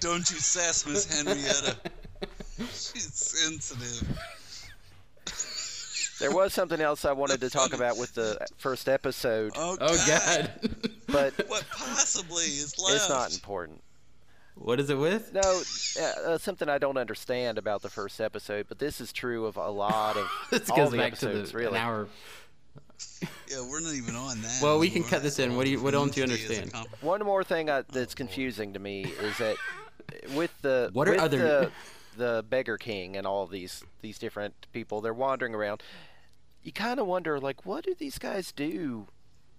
Don't 0.00 0.28
you 0.30 0.36
sass 0.38 0.86
Miss 0.86 1.06
Henrietta. 1.06 1.76
She's 2.59 3.12
sensitive. 3.14 4.09
There 6.20 6.32
was 6.32 6.52
something 6.52 6.80
else 6.80 7.04
I 7.04 7.12
wanted 7.12 7.40
to 7.42 7.50
talk 7.50 7.72
about 7.72 7.96
with 7.96 8.14
the 8.14 8.44
first 8.56 8.88
episode, 8.88 9.52
Oh, 9.56 9.76
oh 9.80 10.04
God, 10.06 10.50
but 11.06 11.32
What 11.48 11.64
possibly 11.70 12.42
is 12.44 12.74
left? 12.78 12.96
it's 12.96 13.09
not 13.09 13.32
important. 13.32 13.80
what 14.56 14.80
is 14.80 14.90
it 14.90 14.98
with? 14.98 15.32
No, 15.32 15.40
uh, 15.40 16.30
uh, 16.32 16.38
something 16.38 16.68
I 16.68 16.78
don't 16.78 16.96
understand 16.96 17.56
about 17.56 17.82
the 17.82 17.88
first 17.88 18.20
episode, 18.20 18.66
but 18.68 18.80
this 18.80 19.00
is 19.00 19.12
true 19.12 19.46
of 19.46 19.56
a 19.56 19.70
lot 19.70 20.16
of 20.16 20.28
This 20.50 20.68
all 20.70 20.76
goes 20.76 20.90
the 20.90 20.96
back 20.96 21.14
to 21.18 21.26
episodes, 21.28 21.52
the 21.52 21.59
really. 21.59 21.76
an 21.78 21.84
hour. 21.84 22.09
Yeah, 23.48 23.61
we're 23.70 23.78
not 23.80 23.94
even 23.94 24.16
on 24.16 24.42
that. 24.42 24.59
Well, 24.61 24.80
we 24.80 24.90
can 24.90 25.04
cut 25.04 25.22
this 25.22 25.38
in. 25.38 25.54
What 25.54 25.66
do 25.66 25.70
you- 25.70 25.80
what 25.80 25.92
don't 25.92 26.16
you 26.16 26.26
Today 26.26 26.34
is 26.34 26.40
a 26.50 26.54
understand? 26.62 26.72
comp- 26.72 27.02
One 27.02 27.20
more 27.24 27.44
thing 27.44 27.70
I, 27.70 27.82
that's 27.92 28.16
confusing 28.16 28.72
to 28.72 28.80
me 28.80 29.04
is 29.04 29.38
that 29.38 29.56
with 30.34 30.50
the 30.62 30.90
What 30.92 31.06
are 31.06 31.12
with 31.12 31.20
other- 31.20 31.70
the, 32.18 32.44
beggar 32.48 32.76
king 32.76 33.16
and 33.16 33.26
all 33.26 33.46
these 33.46 33.82
these 34.02 34.18
different 34.18 34.66
people 34.72 35.00
they're 35.00 35.14
wandering 35.14 35.54
around. 35.54 35.82
You 36.62 36.72
kind 36.72 37.00
of 37.00 37.06
wonder 37.06 37.40
like 37.40 37.64
what 37.64 37.84
do 37.84 37.94
these 37.94 38.18
guys 38.18 38.52
do 38.52 39.06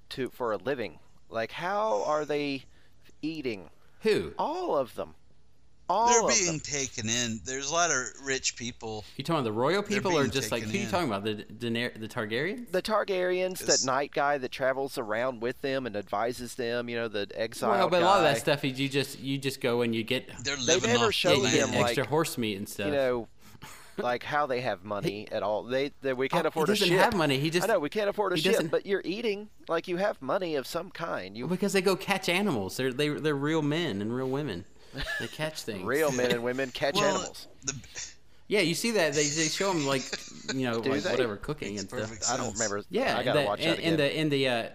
to 0.09 0.29
for 0.29 0.51
a 0.51 0.57
living? 0.57 0.99
Like 1.29 1.53
how 1.53 2.03
are 2.05 2.25
they 2.25 2.65
eating? 3.21 3.69
Who? 4.01 4.33
All 4.37 4.77
of 4.77 4.95
them. 4.95 5.15
All 5.89 6.07
They're 6.09 6.21
of 6.21 6.29
being 6.29 6.45
them. 6.45 6.59
taken 6.59 7.09
in. 7.09 7.39
There's 7.45 7.69
a 7.69 7.73
lot 7.73 7.89
of 7.89 7.97
rich 8.23 8.55
people. 8.55 9.03
You 9.17 9.23
talking 9.23 9.39
about 9.39 9.43
the 9.45 9.51
royal 9.51 9.81
people 9.81 10.15
or 10.17 10.27
just 10.27 10.51
like 10.51 10.61
taken 10.63 10.75
who 10.79 10.83
you 10.85 10.89
talking 10.91 11.07
about? 11.07 11.23
The 11.23 11.35
Daener- 11.51 11.99
the 11.99 12.07
Targaryens? 12.07 12.71
The 12.71 12.81
Targaryens, 12.81 13.61
It's- 13.61 13.81
that 13.81 13.85
knight 13.85 14.11
guy 14.13 14.37
that 14.37 14.51
travels 14.51 14.97
around 14.99 15.41
with 15.41 15.61
them 15.61 15.85
and 15.87 15.95
advises 15.95 16.55
them, 16.55 16.89
you 16.89 16.95
know, 16.95 17.07
the 17.07 17.27
exile 17.33 17.71
Well, 17.71 17.89
but 17.89 18.03
a 18.03 18.05
lot 18.05 18.17
of 18.17 18.23
that 18.23 18.37
stuff 18.37 18.63
is 18.63 18.79
you 18.79 18.87
just 18.87 19.19
you 19.19 19.37
just 19.39 19.61
go 19.61 19.81
and 19.81 19.95
you 19.95 20.03
get 20.03 20.27
They're 20.43 20.55
They 20.57 20.79
never 20.79 21.05
off 21.07 21.13
show 21.13 21.39
the 21.41 21.49
him, 21.49 21.71
land. 21.71 21.83
extra 21.85 22.03
like, 22.03 22.09
horse 22.09 22.37
meat 22.37 22.57
and 22.57 22.69
stuff. 22.69 22.85
you 22.87 22.93
know, 22.93 23.27
like 23.97 24.23
how 24.23 24.45
they 24.45 24.61
have 24.61 24.85
money 24.85 25.27
at 25.31 25.43
all. 25.43 25.63
They, 25.63 25.91
they 26.01 26.13
we 26.13 26.29
can't 26.29 26.45
Oh, 26.45 26.49
afford 26.49 26.69
he 26.69 26.73
a 26.73 26.75
doesn't 26.75 26.87
ship. 26.89 26.99
have 27.03 27.15
money. 27.15 27.39
He 27.39 27.49
just 27.49 27.67
I 27.67 27.73
know 27.73 27.79
we 27.79 27.89
can't 27.89 28.09
afford 28.09 28.31
a 28.33 28.35
he 28.35 28.41
ship, 28.43 28.53
doesn't- 28.53 28.69
but 28.71 28.85
you're 28.85 29.01
eating 29.03 29.49
like 29.67 29.87
you 29.87 29.97
have 29.97 30.21
money 30.21 30.55
of 30.55 30.65
some 30.67 30.91
kind. 30.91 31.35
You 31.35 31.47
because 31.47 31.73
they 31.73 31.81
go 31.81 31.95
catch 31.95 32.29
animals. 32.29 32.77
They're 32.77 32.93
they 32.93 33.09
they're 33.09 33.35
real 33.35 33.61
men 33.63 34.01
and 34.03 34.15
real 34.15 34.29
women. 34.29 34.65
They 35.19 35.27
catch 35.27 35.63
things. 35.63 35.83
real 35.83 36.11
men 36.11 36.31
and 36.31 36.43
women 36.43 36.71
catch 36.71 36.95
Well, 36.95 37.05
animals. 37.05 37.47
The, 37.63 37.73
Yeah, 38.47 38.61
you 38.61 38.73
see 38.73 38.91
that 38.91 39.13
they, 39.13 39.23
they 39.23 39.47
show 39.47 39.71
them 39.71 39.85
like 39.85 40.03
you 40.53 40.69
know 40.69 40.77
like 40.79 41.01
they? 41.03 41.11
whatever 41.11 41.37
cooking 41.37 41.77
and 41.79 41.87
stuff. 41.87 42.01
perfect 42.01 42.25
I 42.29 42.37
don't 42.37 42.53
remember. 42.53 42.81
Yeah, 42.89 43.17
I 43.17 43.23
gotta 43.23 43.39
the, 43.41 43.45
watch 43.45 43.59
in, 43.59 43.69
that 43.69 43.77
again. 43.79 43.91
in 43.91 43.97
the 43.97 44.19
in 44.19 44.29
the 44.29 44.47
uh, 44.49 44.69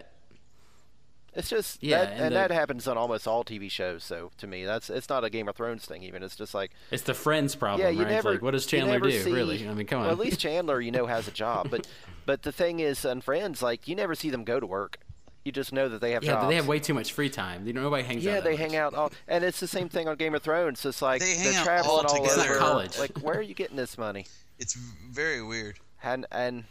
it's 1.36 1.48
just 1.50 1.82
Yeah, 1.82 1.98
that, 2.04 2.12
and 2.12 2.20
and, 2.20 2.30
the- 2.30 2.38
that 2.38 2.50
happens 2.52 2.86
on 2.86 2.96
almost 2.96 3.26
all 3.26 3.42
TV 3.42 3.68
shows. 3.68 4.04
So 4.04 4.30
to 4.38 4.46
me, 4.46 4.64
that's 4.64 4.88
it's 4.88 5.08
not 5.08 5.24
a 5.24 5.30
Game 5.30 5.48
of 5.48 5.56
Thrones 5.56 5.84
thing. 5.84 6.04
Even 6.04 6.22
it's 6.22 6.36
just 6.36 6.54
like 6.54 6.70
it's 6.92 7.02
the 7.02 7.14
friends 7.14 7.56
problem, 7.56 7.80
yeah, 7.84 7.90
you 7.90 8.04
right? 8.04 8.12
Never. 8.12 8.32
like, 8.34 8.42
what 8.42 8.52
does 8.52 8.64
you 8.70 8.78
Chandler 8.78 8.92
never 8.94 9.10
do? 9.10 9.20
see- 9.20 9.32
really? 9.32 9.68
I 9.68 9.74
mean, 9.74 9.86
come 9.86 9.98
on. 9.98 10.04
Well, 10.04 10.12
at 10.12 10.18
least 10.20 10.38
Chandler, 10.38 10.80
you 10.80 10.92
know, 10.92 11.06
has 11.06 11.26
a 11.26 11.32
job, 11.32 11.68
but 11.70 11.88
but 12.26 12.42
the 12.42 12.52
thing 12.52 12.78
is, 12.78 13.04
on 13.04 13.20
Friends, 13.20 13.60
like 13.62 13.88
you 13.88 13.96
never 13.96 14.14
see 14.14 14.30
them 14.30 14.44
go 14.44 14.60
to 14.60 14.66
work. 14.66 14.98
You 15.44 15.52
just 15.52 15.72
know 15.74 15.88
that 15.90 16.00
they 16.00 16.12
have 16.12 16.24
yeah, 16.24 16.32
jobs. 16.32 16.48
they 16.48 16.54
have 16.56 16.66
way 16.66 16.78
too 16.80 16.94
much 16.94 17.12
free 17.12 17.28
time. 17.28 17.66
You 17.66 17.74
know, 17.74 17.82
nobody 17.82 18.02
hangs 18.02 18.26
out. 18.26 18.30
Yeah, 18.32 18.40
they 18.40 18.52
much. 18.52 18.60
hang 18.60 18.76
out 18.76 18.94
all, 18.94 19.12
and 19.28 19.44
it's 19.44 19.60
the 19.60 19.68
same 19.68 19.90
thing 19.90 20.08
on 20.08 20.16
Game 20.16 20.34
of 20.34 20.42
Thrones. 20.42 20.84
It's 20.86 21.02
like 21.02 21.20
They 21.20 21.36
hang 21.36 21.54
are 21.54 21.58
out 21.58 21.64
traveling 21.64 22.06
all 22.06 22.16
all, 22.16 22.22
together. 22.22 22.50
over. 22.50 22.58
College. 22.58 22.98
Like, 22.98 23.18
where 23.18 23.36
are 23.36 23.42
you 23.42 23.54
getting 23.54 23.76
this 23.76 23.98
money? 23.98 24.26
it's 24.58 24.72
very 24.74 25.42
weird. 25.42 25.78
And 26.02 26.26
and 26.32 26.64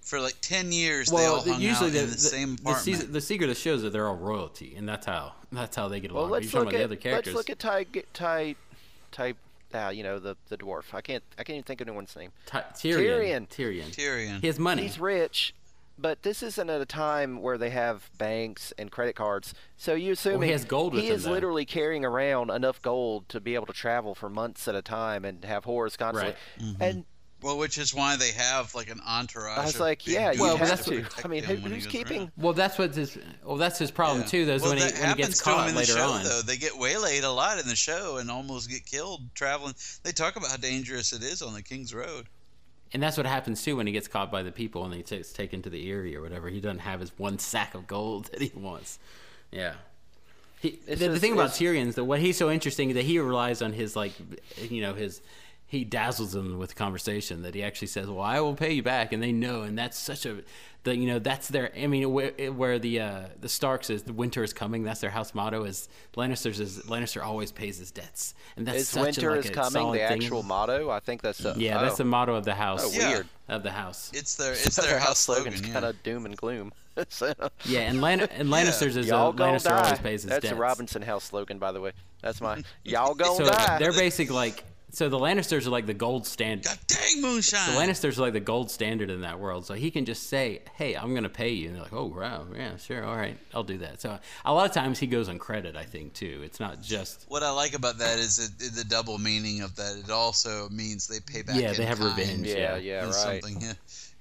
For 0.00 0.18
like 0.18 0.34
ten 0.40 0.72
years, 0.72 1.10
they 1.10 1.26
all 1.26 1.42
hung 1.42 1.60
usually 1.60 1.90
out 1.90 1.92
the, 1.92 2.00
in 2.02 2.10
the, 2.10 2.18
same 2.18 2.56
the, 2.56 2.62
apartment. 2.62 2.84
season, 2.84 3.12
the 3.12 3.20
secret 3.20 3.50
of 3.50 3.54
the 3.54 3.60
shows 3.60 3.82
that 3.82 3.92
they're 3.92 4.08
all 4.08 4.16
royalty, 4.16 4.74
and 4.76 4.88
that's 4.88 5.06
how 5.06 5.34
that's 5.52 5.76
how 5.76 5.86
they 5.88 6.00
get 6.00 6.10
along. 6.10 6.30
well, 6.30 6.40
let's 6.40 6.52
look 6.52 6.66
at 6.68 6.72
the 6.72 6.84
other 6.84 6.96
characters. 6.96 7.34
let's 7.34 7.48
look 7.48 7.50
at 7.50 7.58
Ty 7.60 7.86
Ty 8.12 8.56
Ty. 9.12 9.34
Ah, 9.74 9.90
you 9.90 10.02
know 10.02 10.18
the 10.18 10.36
the 10.48 10.58
dwarf. 10.58 10.92
I 10.92 11.00
can't 11.02 11.22
I 11.38 11.44
can't 11.44 11.54
even 11.56 11.62
think 11.64 11.80
of 11.80 11.88
anyone's 11.88 12.14
name. 12.16 12.30
Ty- 12.46 12.64
Tyrion. 12.74 13.46
Tyrion. 13.46 13.48
Tyrion. 13.48 13.94
Tyrion. 13.94 14.40
He 14.40 14.46
has 14.48 14.58
money. 14.58 14.82
He's 14.82 14.98
rich, 14.98 15.54
but 15.98 16.22
this 16.22 16.42
isn't 16.42 16.68
at 16.70 16.80
a 16.80 16.86
time 16.86 17.40
where 17.42 17.58
they 17.58 17.70
have 17.70 18.10
banks 18.18 18.72
and 18.78 18.90
credit 18.90 19.14
cards. 19.16 19.54
So 19.76 19.94
you 19.94 20.12
assume 20.12 20.42
he 20.42 20.50
has 20.50 20.64
gold 20.64 20.94
he 20.94 21.08
him, 21.08 21.14
is 21.14 21.24
though. 21.24 21.30
literally 21.32 21.64
carrying 21.64 22.04
around 22.04 22.50
enough 22.50 22.80
gold 22.82 23.28
to 23.30 23.40
be 23.40 23.54
able 23.54 23.66
to 23.66 23.72
travel 23.72 24.14
for 24.14 24.28
months 24.30 24.66
at 24.68 24.74
a 24.74 24.82
time 24.82 25.24
and 25.24 25.44
have 25.44 25.64
whores 25.64 25.96
constantly. 25.98 26.34
Right. 26.58 26.64
Mm-hmm. 26.66 26.82
And 26.82 27.04
well, 27.42 27.58
which 27.58 27.76
is 27.76 27.92
why 27.92 28.16
they 28.16 28.30
have 28.30 28.72
like 28.72 28.88
an 28.88 29.00
entourage. 29.04 29.58
I 29.58 29.64
was 29.64 29.80
like, 29.80 30.06
yeah, 30.06 30.30
you 30.30 30.40
Well, 30.40 30.56
have 30.56 30.68
that's 30.68 30.84
to 30.84 31.02
to. 31.02 31.24
I 31.24 31.28
mean, 31.28 31.42
who, 31.42 31.56
who's 31.56 31.88
keeping? 31.88 32.18
around. 32.20 32.32
Well, 32.36 32.52
that's 32.52 32.78
what's 32.78 32.96
his. 32.96 33.18
Well, 33.44 33.56
that's 33.56 33.80
his 33.80 33.90
problem 33.90 34.20
Yeah. 34.20 34.26
too. 34.28 34.44
Though, 34.46 34.52
is 34.54 34.62
well, 34.62 34.70
when 34.70 34.78
he 34.78 34.84
when 34.84 34.94
he 34.94 35.00
happens 35.02 35.26
gets 35.26 35.42
to 35.42 35.50
'em 35.50 35.56
caught 35.56 35.68
in 35.68 35.74
the 35.74 35.80
later 35.80 35.92
show, 35.94 36.08
on. 36.08 36.22
Though 36.22 36.42
they 36.42 36.56
get 36.56 36.78
waylaid 36.78 37.24
a 37.24 37.30
lot 37.32 37.58
in 37.58 37.66
the 37.66 37.74
show 37.74 38.18
and 38.18 38.30
almost 38.30 38.70
get 38.70 38.86
killed 38.86 39.22
traveling. 39.34 39.74
They 40.04 40.12
talk 40.12 40.36
about 40.36 40.50
how 40.50 40.56
dangerous 40.56 41.12
it 41.12 41.24
is 41.24 41.42
on 41.42 41.52
the 41.52 41.62
King's 41.62 41.92
Road. 41.92 42.28
And 42.94 43.02
that's 43.02 43.16
what 43.16 43.26
happens 43.26 43.62
too 43.62 43.76
when 43.76 43.86
he 43.86 43.92
gets 43.92 44.08
caught 44.08 44.30
by 44.30 44.42
the 44.42 44.52
people 44.52 44.84
and 44.84 44.92
he 44.92 45.02
gets 45.02 45.32
taken 45.32 45.62
to 45.62 45.70
the 45.70 45.88
Eyrie 45.90 46.14
or 46.16 46.20
whatever. 46.20 46.48
He 46.48 46.60
doesn't 46.60 46.80
have 46.80 47.00
his 47.00 47.10
one 47.18 47.38
sack 47.38 47.74
of 47.74 47.86
gold 47.86 48.26
that 48.32 48.42
he 48.42 48.52
wants. 48.54 48.98
Yeah. 49.50 49.74
He, 50.60 50.78
the, 50.86 51.08
the 51.08 51.18
thing 51.18 51.32
about 51.32 51.46
it's- 51.56 51.58
Tyrion 51.58 51.88
is 51.88 51.94
that 51.96 52.04
what 52.04 52.20
he's 52.20 52.36
so 52.36 52.50
interesting 52.50 52.90
is 52.90 52.94
that 52.94 53.04
he 53.04 53.18
relies 53.18 53.62
on 53.62 53.72
his 53.72 53.96
like, 53.96 54.12
you 54.70 54.80
know, 54.82 54.94
his 54.94 55.20
he 55.72 55.84
dazzles 55.84 56.32
them 56.32 56.58
with 56.58 56.76
conversation 56.76 57.40
that 57.42 57.54
he 57.54 57.62
actually 57.62 57.88
says, 57.88 58.06
"Well, 58.06 58.20
I 58.20 58.40
will 58.40 58.54
pay 58.54 58.72
you 58.74 58.82
back," 58.82 59.10
and 59.14 59.22
they 59.22 59.32
know, 59.32 59.62
and 59.62 59.76
that's 59.78 59.98
such 59.98 60.26
a, 60.26 60.42
the 60.84 60.94
you 60.94 61.06
know 61.06 61.18
that's 61.18 61.48
their. 61.48 61.72
I 61.74 61.86
mean, 61.86 62.12
where, 62.12 62.32
where 62.52 62.78
the 62.78 63.00
uh, 63.00 63.20
the 63.40 63.48
Starks 63.48 63.88
is 63.88 64.02
the 64.02 64.12
winter 64.12 64.44
is 64.44 64.52
coming. 64.52 64.82
That's 64.82 65.00
their 65.00 65.08
house 65.08 65.34
motto. 65.34 65.64
Is 65.64 65.88
Lannisters 66.14 66.60
is 66.60 66.80
Lannister 66.80 67.24
always 67.24 67.52
pays 67.52 67.78
his 67.78 67.90
debts, 67.90 68.34
and 68.58 68.66
that's 68.66 68.80
Is 68.80 68.88
such 68.88 69.02
winter 69.02 69.30
a, 69.30 69.36
like 69.36 69.44
is 69.46 69.50
a 69.50 69.54
coming 69.54 69.92
the 69.92 69.98
thing. 69.98 70.22
actual 70.22 70.42
motto? 70.42 70.90
I 70.90 71.00
think 71.00 71.22
that's 71.22 71.38
the 71.38 71.54
Yeah, 71.56 71.80
that's 71.80 71.94
oh. 71.94 71.96
the 71.96 72.04
motto 72.04 72.34
of 72.34 72.44
the 72.44 72.54
house. 72.54 72.82
Oh, 72.84 72.90
Yeah. 72.92 73.22
Of 73.48 73.62
the 73.62 73.70
house. 73.70 74.10
It's 74.14 74.36
their 74.36 74.52
it's 74.66 74.74
So 74.74 74.82
their 74.82 74.98
house 74.98 75.18
slogan. 75.20 75.44
slogan's 75.52 75.66
yeah. 75.66 75.72
kind 75.72 75.84
of 75.86 76.02
doom 76.02 76.26
and 76.26 76.36
gloom. 76.36 76.72
So- 77.08 77.32
Yeah, 77.64 77.80
and 77.90 78.02
Lan- 78.02 78.20
and 78.20 78.50
Lannisters 78.50 78.96
is 78.98 79.06
y'all 79.08 79.30
a 79.30 79.32
Lannister 79.32 79.64
die. 79.70 79.82
always 79.84 79.98
pays 80.00 80.22
his 80.22 80.28
That's 80.30 80.42
debts. 80.42 80.52
a 80.52 80.56
Robinson 80.56 81.00
House 81.00 81.24
slogan, 81.24 81.58
by 81.58 81.72
the 81.72 81.80
way. 81.80 81.92
That's 82.20 82.40
my 82.42 82.62
y'all 82.84 83.14
gonna 83.14 83.34
so 83.46 83.50
die. 83.50 83.78
they're 83.78 83.92
basically 83.94 84.34
like 84.36 84.64
so 84.92 85.08
the 85.08 85.18
Lannisters 85.18 85.66
are 85.66 85.70
like 85.70 85.86
the 85.86 85.94
gold 85.94 86.26
standard. 86.26 86.66
God 86.66 86.78
dang 86.86 87.22
moonshine. 87.22 87.74
The 87.74 87.80
Lannisters 87.80 88.18
are 88.18 88.20
like 88.20 88.34
the 88.34 88.40
gold 88.40 88.70
standard 88.70 89.10
in 89.10 89.22
that 89.22 89.40
world. 89.40 89.64
So 89.64 89.72
he 89.72 89.90
can 89.90 90.04
just 90.04 90.28
say, 90.28 90.60
"Hey, 90.74 90.94
I'm 90.94 91.12
going 91.12 91.22
to 91.22 91.30
pay 91.30 91.48
you," 91.50 91.68
and 91.68 91.76
they're 91.76 91.82
like, 91.82 91.94
"Oh, 91.94 92.06
wow, 92.06 92.46
yeah, 92.54 92.76
sure, 92.76 93.04
all 93.04 93.16
right, 93.16 93.38
I'll 93.54 93.64
do 93.64 93.78
that." 93.78 94.02
So 94.02 94.18
a 94.44 94.52
lot 94.52 94.68
of 94.68 94.74
times 94.74 94.98
he 94.98 95.06
goes 95.06 95.30
on 95.30 95.38
credit. 95.38 95.76
I 95.76 95.84
think 95.84 96.12
too. 96.12 96.42
It's 96.44 96.60
not 96.60 96.82
just 96.82 97.24
What 97.28 97.42
I 97.42 97.50
like 97.50 97.74
about 97.74 97.98
that 97.98 98.18
is 98.18 98.38
it, 98.38 98.74
the 98.74 98.84
double 98.84 99.18
meaning 99.18 99.62
of 99.62 99.76
that. 99.76 99.96
It 99.96 100.10
also 100.10 100.68
means 100.68 101.06
they 101.06 101.20
pay 101.20 101.42
back. 101.42 101.56
Yeah, 101.56 101.70
in 101.70 101.76
they 101.76 101.86
have 101.86 101.98
kind 101.98 102.16
revenge, 102.16 102.46
yeah, 102.46 102.76
yeah. 102.76 102.76
yeah, 102.76 103.04
right. 103.04 103.14
Something. 103.14 103.62
Yeah, 103.62 103.72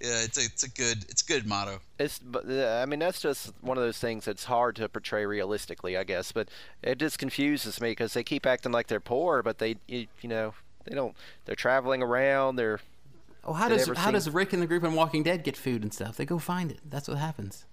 yeah. 0.02 0.24
It's 0.24 0.38
a 0.38 0.46
it's 0.46 0.64
a 0.64 0.70
good 0.70 1.06
it's 1.10 1.22
a 1.22 1.26
good 1.26 1.48
motto. 1.48 1.80
It's, 2.00 2.20
but 2.20 2.46
uh, 2.50 2.80
I 2.82 2.86
mean, 2.86 3.00
that's 3.00 3.22
just 3.22 3.54
one 3.62 3.78
of 3.78 3.84
those 3.84 4.00
things 4.00 4.26
that's 4.26 4.46
hard 4.46 4.76
to 4.78 4.90
portray 4.90 5.26
realistically, 5.26 5.96
I 5.98 6.04
guess. 6.04 6.32
But 6.32 6.50
it 6.82 6.98
just 6.98 7.20
confuses 7.20 7.80
me 7.80 7.92
because 7.92 8.14
they 8.14 8.24
keep 8.24 8.46
acting 8.46 8.72
like 8.72 8.88
they're 8.88 9.00
poor, 9.00 9.44
but 9.44 9.60
they, 9.60 9.78
you, 9.88 10.08
you 10.22 10.30
know, 10.30 10.54
they 10.86 10.96
don't. 10.96 11.16
They're 11.46 11.56
traveling 11.56 12.02
around. 12.02 12.56
They're 12.56 12.80
oh, 13.44 13.54
how 13.54 13.70
does 13.70 13.88
how 13.88 14.06
seen- 14.06 14.14
does 14.14 14.30
Rick 14.30 14.54
and 14.54 14.62
the 14.62 14.68
group 14.68 14.84
in 14.84 14.94
Walking 14.94 15.24
Dead 15.24 15.44
get 15.44 15.56
food 15.56 15.84
and 15.84 15.94
stuff? 15.94 16.18
They 16.18 16.26
go 16.26 16.40
find 16.40 16.72
it. 16.72 16.80
That's 16.90 17.08
what 17.08 17.18
happens. 17.18 17.66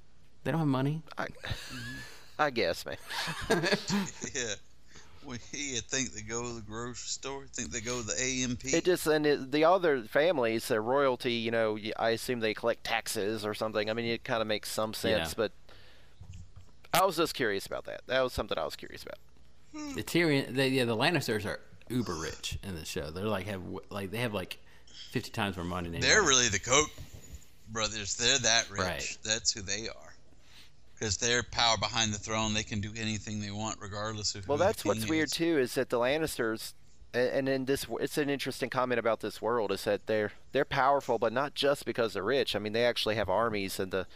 They 0.45 0.51
don't 0.53 0.61
have 0.61 0.69
money. 0.69 1.03
I, 1.17 1.27
I 2.39 2.51
guess, 2.51 2.87
man. 2.87 2.97
yeah. 3.51 4.55
We 5.29 5.39
you 5.53 5.81
think 5.81 6.13
they 6.13 6.23
go 6.23 6.43
to 6.43 6.55
the 6.55 6.61
grocery 6.63 6.95
store? 7.09 7.45
Think 7.53 7.71
they 7.71 7.81
go 7.81 8.01
to 8.01 8.07
the 8.07 8.15
A&P? 8.15 8.71
It 8.77 8.85
just 8.85 9.07
and 9.07 9.27
it, 9.27 9.53
the 9.53 9.65
other 9.65 10.03
families, 10.05 10.69
the 10.69 10.81
royalty, 10.81 11.35
you 11.35 11.51
know, 11.51 11.79
I 11.99 12.11
assume 12.11 12.41
they 12.41 12.55
collect 12.55 12.85
taxes 12.85 13.45
or 13.45 13.55
something. 13.55 13.91
I 13.91 13.93
mean, 13.93 14.07
it 14.07 14.25
kind 14.25 14.41
of 14.41 14.47
makes 14.49 14.71
some 14.71 14.95
sense, 14.95 15.31
Yeah. 15.31 15.35
but 15.37 15.53
I 16.95 17.05
was 17.05 17.17
just 17.17 17.35
curious 17.35 17.67
about 17.67 17.85
that. 17.85 18.01
That 18.07 18.23
was 18.23 18.33
something 18.33 18.59
I 18.59 18.65
was 18.65 18.77
curious 18.77 19.03
about. 19.03 19.19
Hmm. 19.77 19.95
The 19.95 20.03
Tyrion, 20.03 20.55
they, 20.55 20.69
yeah, 20.69 20.85
the 20.87 20.97
Lannisters 20.97 21.45
are 21.45 21.61
uber 21.91 22.15
rich 22.15 22.59
in 22.63 22.75
the 22.75 22.85
show. 22.85 23.11
They're 23.11 23.25
like 23.25 23.47
have 23.47 23.63
like 23.91 24.11
they 24.11 24.19
have 24.19 24.33
like 24.35 24.59
fifty 25.11 25.31
times 25.31 25.57
more 25.57 25.65
money. 25.67 25.91
Than 25.91 26.01
They're 26.01 26.13
anyone. 26.19 26.29
really 26.29 26.49
the 26.49 26.59
Koch 26.59 26.91
brothers. 27.69 28.17
They're 28.17 28.39
that 28.39 28.71
rich. 28.71 28.81
Right. 28.81 29.19
That's 29.25 29.53
who 29.53 29.61
they 29.63 29.89
are. 29.89 30.08
Because 30.99 31.17
they're 31.17 31.43
power 31.43 31.77
behind 31.79 32.13
the 32.13 32.19
throne. 32.19 32.55
They 32.55 32.63
can 32.63 32.81
do 32.81 32.91
anything 32.97 33.41
they 33.41 33.51
want, 33.51 33.77
regardless 33.81 34.35
of 34.35 34.45
who 34.45 34.49
Well, 34.49 34.59
that's 34.59 34.85
what's 34.85 35.01
king 35.01 35.11
weird 35.11 35.31
too 35.31 35.59
is 35.59 35.75
that 35.75 35.91
the 35.91 35.99
Lannisters, 35.99 36.75
and 37.15 37.49
in 37.49 37.67
this, 37.67 37.87
it's 38.01 38.19
an 38.19 38.29
interesting 38.29 38.69
comment 38.69 38.99
about 38.99 39.21
this 39.21 39.41
world 39.41 39.71
is 39.71 39.85
that 39.85 40.07
they're 40.07 40.33
they're 40.53 40.65
powerful, 40.65 41.19
but 41.19 41.33
not 41.33 41.55
just 41.55 41.85
because 41.85 42.15
they're 42.15 42.23
rich. 42.23 42.57
I 42.57 42.59
mean, 42.59 42.73
they 42.73 42.85
actually 42.85 43.15
have 43.15 43.29
armies, 43.29 43.79
and 43.79 43.93
the 43.93 44.07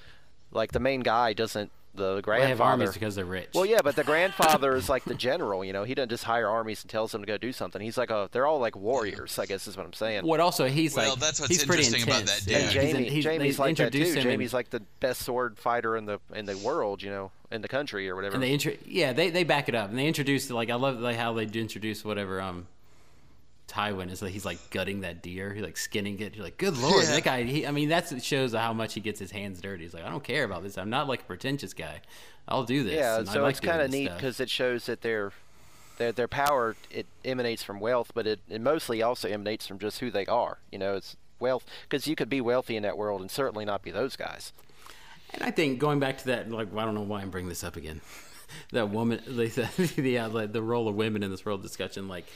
like 0.50 0.72
the 0.72 0.80
main 0.80 1.00
guy 1.00 1.32
doesn't. 1.32 1.70
The 1.94 2.02
Well, 2.02 2.14
they 2.16 2.22
grandfather. 2.22 2.48
have 2.48 2.60
armies 2.62 2.92
because 2.94 3.14
they're 3.14 3.24
rich. 3.26 3.50
Well, 3.54 3.66
yeah, 3.66 3.80
but 3.84 3.96
the 3.96 4.04
grandfather 4.12 4.74
is 4.74 4.88
like 4.88 5.04
the 5.04 5.14
general. 5.14 5.62
You 5.64 5.74
know, 5.74 5.84
he 5.84 5.94
doesn't 5.94 6.08
just 6.08 6.24
hire 6.24 6.48
armies 6.48 6.82
and 6.82 6.90
tells 6.90 7.12
them 7.12 7.20
to 7.20 7.26
go 7.26 7.36
do 7.36 7.52
something. 7.52 7.82
He's 7.82 7.98
like 7.98 8.10
a. 8.10 8.30
They're 8.32 8.46
all 8.46 8.60
like 8.60 8.76
warriors. 8.76 9.38
I 9.38 9.44
guess 9.46 9.66
is 9.66 9.76
what 9.76 9.84
I'm 9.84 9.92
saying. 9.92 10.24
What 10.26 10.40
also 10.40 10.66
he's 10.68 10.96
Well, 10.96 11.10
like 11.10 11.18
that's 11.20 11.38
what's 11.40 11.50
he's 11.54 11.64
pretty 11.66 11.84
interesting 11.84 12.08
about 12.10 12.22
intense. 12.22 12.44
that 12.46 12.50
dude. 12.72 12.76
And 12.84 12.92
Jaime, 12.94 13.08
he's- 13.10 13.24
Jaime's 13.26 13.58
like 13.58 13.76
that 13.76 13.92
too. 13.92 14.04
him 14.04 14.22
Jaime's 14.22 14.54
like 14.54 14.70
the 14.70 14.80
best 15.00 15.20
sword 15.22 15.58
fighter 15.58 15.96
in 15.96 16.06
the 16.06 16.18
in 16.34 16.46
the 16.46 16.56
world. 16.58 17.02
You 17.02 17.10
know, 17.10 17.30
in 17.50 17.60
the 17.60 17.68
country 17.68 18.08
or 18.08 18.16
whatever. 18.16 18.34
and 18.36 18.42
they 18.42 18.52
intro- 18.52 18.72
yeah 18.86 19.12
they, 19.12 19.28
they 19.28 19.44
back 19.44 19.68
it 19.68 19.74
up 19.74 19.90
and 19.90 19.98
they 19.98 20.06
introduce 20.06 20.48
like 20.50 20.70
I 20.70 20.76
love 20.76 20.98
like 20.98 21.16
how 21.18 21.34
they 21.34 21.42
introduce 21.44 22.02
whatever 22.02 22.40
um 22.40 22.66
Tywin 23.72 24.10
is 24.10 24.20
like 24.20 24.32
he's 24.32 24.44
like 24.44 24.58
gutting 24.70 25.00
that 25.00 25.22
deer 25.22 25.54
he's 25.54 25.62
like 25.62 25.78
skinning 25.78 26.20
it 26.20 26.34
you're 26.34 26.44
like 26.44 26.58
good 26.58 26.76
lord 26.76 27.04
Yeah. 27.04 27.12
that 27.12 27.24
guy 27.24 27.42
he, 27.44 27.66
I 27.66 27.70
mean 27.70 27.88
that 27.88 28.22
shows 28.22 28.52
how 28.52 28.72
much 28.74 28.92
he 28.92 29.00
gets 29.00 29.18
his 29.18 29.30
hands 29.30 29.60
dirty 29.62 29.84
he's 29.84 29.94
like 29.94 30.04
I 30.04 30.10
don't 30.10 30.22
care 30.22 30.44
about 30.44 30.62
this 30.62 30.76
I'm 30.76 30.90
not 30.90 31.08
like 31.08 31.22
a 31.22 31.24
pretentious 31.24 31.72
guy 31.72 32.00
I'll 32.46 32.64
do 32.64 32.84
this 32.84 32.94
Yeah, 32.94 33.18
and 33.20 33.28
I 33.28 33.32
so 33.32 33.42
like 33.42 33.52
it's 33.52 33.60
kind 33.60 33.80
of 33.80 33.90
neat 33.90 34.10
because 34.14 34.40
it 34.40 34.50
shows 34.50 34.86
that 34.86 35.00
their 35.00 35.32
their 35.98 36.12
their 36.12 36.28
power 36.28 36.76
it 36.90 37.06
emanates 37.24 37.62
from 37.62 37.78
wealth, 37.80 38.12
but 38.14 38.26
it, 38.26 38.40
it 38.48 38.60
mostly 38.60 39.02
also 39.02 39.28
emanates 39.28 39.66
from 39.66 39.78
just 39.78 40.00
who 40.00 40.10
they 40.10 40.26
are. 40.26 40.58
You 40.70 40.78
know, 40.78 40.96
it's 40.96 41.16
wealth 41.38 41.64
because 41.82 42.06
you 42.06 42.16
could 42.16 42.28
be 42.28 42.40
wealthy 42.40 42.76
in 42.76 42.82
that 42.82 42.96
world 42.96 43.20
and 43.20 43.30
certainly 43.30 43.64
not 43.64 43.82
be 43.82 43.90
those 43.90 44.16
guys. 44.16 44.52
And 45.34 45.42
I 45.42 45.50
think 45.50 45.78
going 45.78 46.00
back 46.00 46.18
to 46.18 46.26
that, 46.26 46.50
like 46.50 46.74
I 46.76 46.84
don't 46.84 46.94
know 46.94 47.02
why 47.02 47.20
I'm 47.20 47.30
bringing 47.30 47.48
this 47.48 47.62
up 47.64 47.76
again. 47.76 48.00
that 48.72 48.90
woman, 48.90 49.22
like, 49.26 49.54
the 49.54 49.68
the, 49.96 50.18
uh, 50.18 50.46
the 50.46 50.62
role 50.62 50.88
of 50.88 50.94
women 50.94 51.22
in 51.22 51.30
this 51.30 51.44
world 51.44 51.62
discussion, 51.62 52.08
like 52.08 52.26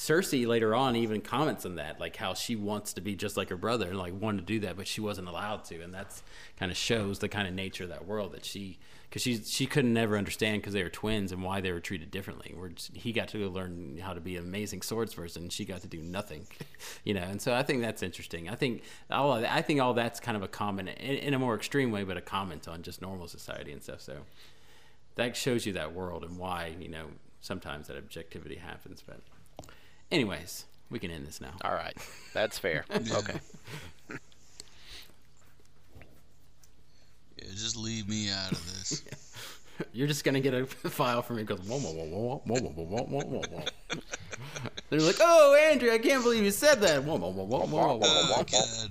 Cersei 0.00 0.46
later 0.46 0.74
on 0.74 0.96
even 0.96 1.20
comments 1.20 1.66
on 1.66 1.74
that, 1.74 2.00
like 2.00 2.16
how 2.16 2.32
she 2.32 2.56
wants 2.56 2.94
to 2.94 3.02
be 3.02 3.14
just 3.14 3.36
like 3.36 3.50
her 3.50 3.56
brother 3.58 3.90
and 3.90 3.98
like 3.98 4.18
wanted 4.18 4.38
to 4.38 4.44
do 4.46 4.60
that, 4.60 4.74
but 4.74 4.88
she 4.88 5.02
wasn't 5.02 5.28
allowed 5.28 5.66
to, 5.66 5.78
and 5.82 5.92
that's 5.92 6.22
kind 6.56 6.70
of 6.72 6.78
shows 6.78 7.18
the 7.18 7.28
kind 7.28 7.46
of 7.46 7.52
nature 7.52 7.84
of 7.84 7.90
that 7.90 8.06
world 8.06 8.32
that 8.32 8.46
she. 8.46 8.78
Because 9.10 9.22
she 9.22 9.42
she 9.42 9.66
couldn't 9.66 9.92
never 9.92 10.16
understand 10.16 10.62
because 10.62 10.72
they 10.72 10.84
were 10.84 10.88
twins 10.88 11.32
and 11.32 11.42
why 11.42 11.60
they 11.60 11.72
were 11.72 11.80
treated 11.80 12.12
differently. 12.12 12.54
Where 12.56 12.70
he 12.94 13.12
got 13.12 13.26
to 13.28 13.50
learn 13.50 13.98
how 14.00 14.14
to 14.14 14.20
be 14.20 14.36
an 14.36 14.44
amazing 14.44 14.80
swordsperson, 14.80 15.38
and 15.38 15.52
she 15.52 15.64
got 15.64 15.80
to 15.82 15.88
do 15.88 16.00
nothing, 16.00 16.46
you 17.04 17.12
know. 17.12 17.24
And 17.24 17.42
so 17.42 17.52
I 17.52 17.64
think 17.64 17.82
that's 17.82 18.04
interesting. 18.04 18.48
I 18.48 18.54
think 18.54 18.84
all 19.10 19.32
I 19.32 19.62
think 19.62 19.80
all 19.80 19.94
that's 19.94 20.20
kind 20.20 20.36
of 20.36 20.44
a 20.44 20.48
comment 20.48 20.90
in, 20.90 21.16
in 21.16 21.34
a 21.34 21.40
more 21.40 21.56
extreme 21.56 21.90
way, 21.90 22.04
but 22.04 22.16
a 22.16 22.20
comment 22.20 22.68
on 22.68 22.82
just 22.82 23.02
normal 23.02 23.26
society 23.26 23.72
and 23.72 23.82
stuff. 23.82 24.00
So 24.00 24.18
that 25.16 25.36
shows 25.36 25.66
you 25.66 25.72
that 25.72 25.92
world 25.92 26.24
and 26.24 26.38
why 26.38 26.76
you 26.78 26.88
know 26.88 27.06
sometimes 27.40 27.88
that 27.88 27.96
objectivity 27.96 28.56
happens. 28.56 29.02
But 29.04 29.22
anyways, 30.10 30.64
we 30.90 30.98
can 30.98 31.10
end 31.10 31.26
this 31.26 31.40
now. 31.40 31.52
All 31.62 31.72
right, 31.72 31.96
that's 32.34 32.58
fair. 32.58 32.84
Okay. 32.90 33.40
Yeah, 37.36 37.46
just 37.52 37.76
leave 37.76 38.08
me 38.08 38.30
out 38.30 38.52
of 38.52 38.64
this. 38.66 39.02
You're 39.92 40.08
just 40.08 40.24
gonna 40.24 40.40
get 40.40 40.52
a 40.52 40.66
file 40.66 41.22
from 41.22 41.36
me. 41.36 41.44
Goes 41.44 41.60
whoa 41.60 41.78
whoa 41.78 41.92
whoa 41.92 42.42
whoa 42.44 42.60
whoa 42.60 42.70
whoa 42.70 42.84
whoa 42.84 43.04
whoa 43.04 43.20
whoa 43.22 43.42
whoa. 43.50 43.64
They're 44.90 45.00
like, 45.00 45.16
oh 45.20 45.54
Andrew, 45.70 45.90
I 45.90 45.98
can't 45.98 46.22
believe 46.22 46.42
you 46.42 46.50
said 46.50 46.80
that. 46.82 47.02
Whoa 47.02 47.16
whoa 47.16 47.30
whoa 47.30 47.44
whoa 47.44 47.66
whoa 47.66 47.96
whoa. 47.96 48.00
oh 48.02 48.44
God. 48.50 48.90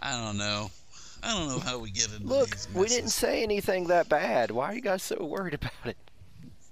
I 0.00 0.24
don't 0.24 0.38
know. 0.38 0.70
I 1.22 1.34
don't 1.34 1.48
know 1.48 1.58
how 1.58 1.78
we 1.78 1.90
get 1.90 2.06
into 2.06 2.20
this. 2.20 2.28
Look, 2.28 2.50
these 2.50 2.68
we 2.74 2.86
didn't 2.86 3.10
say 3.10 3.42
anything 3.42 3.88
that 3.88 4.08
bad. 4.08 4.50
Why 4.50 4.66
are 4.66 4.74
you 4.74 4.80
guys 4.80 5.02
so 5.02 5.22
worried 5.24 5.54
about 5.54 5.72
it? 5.84 5.96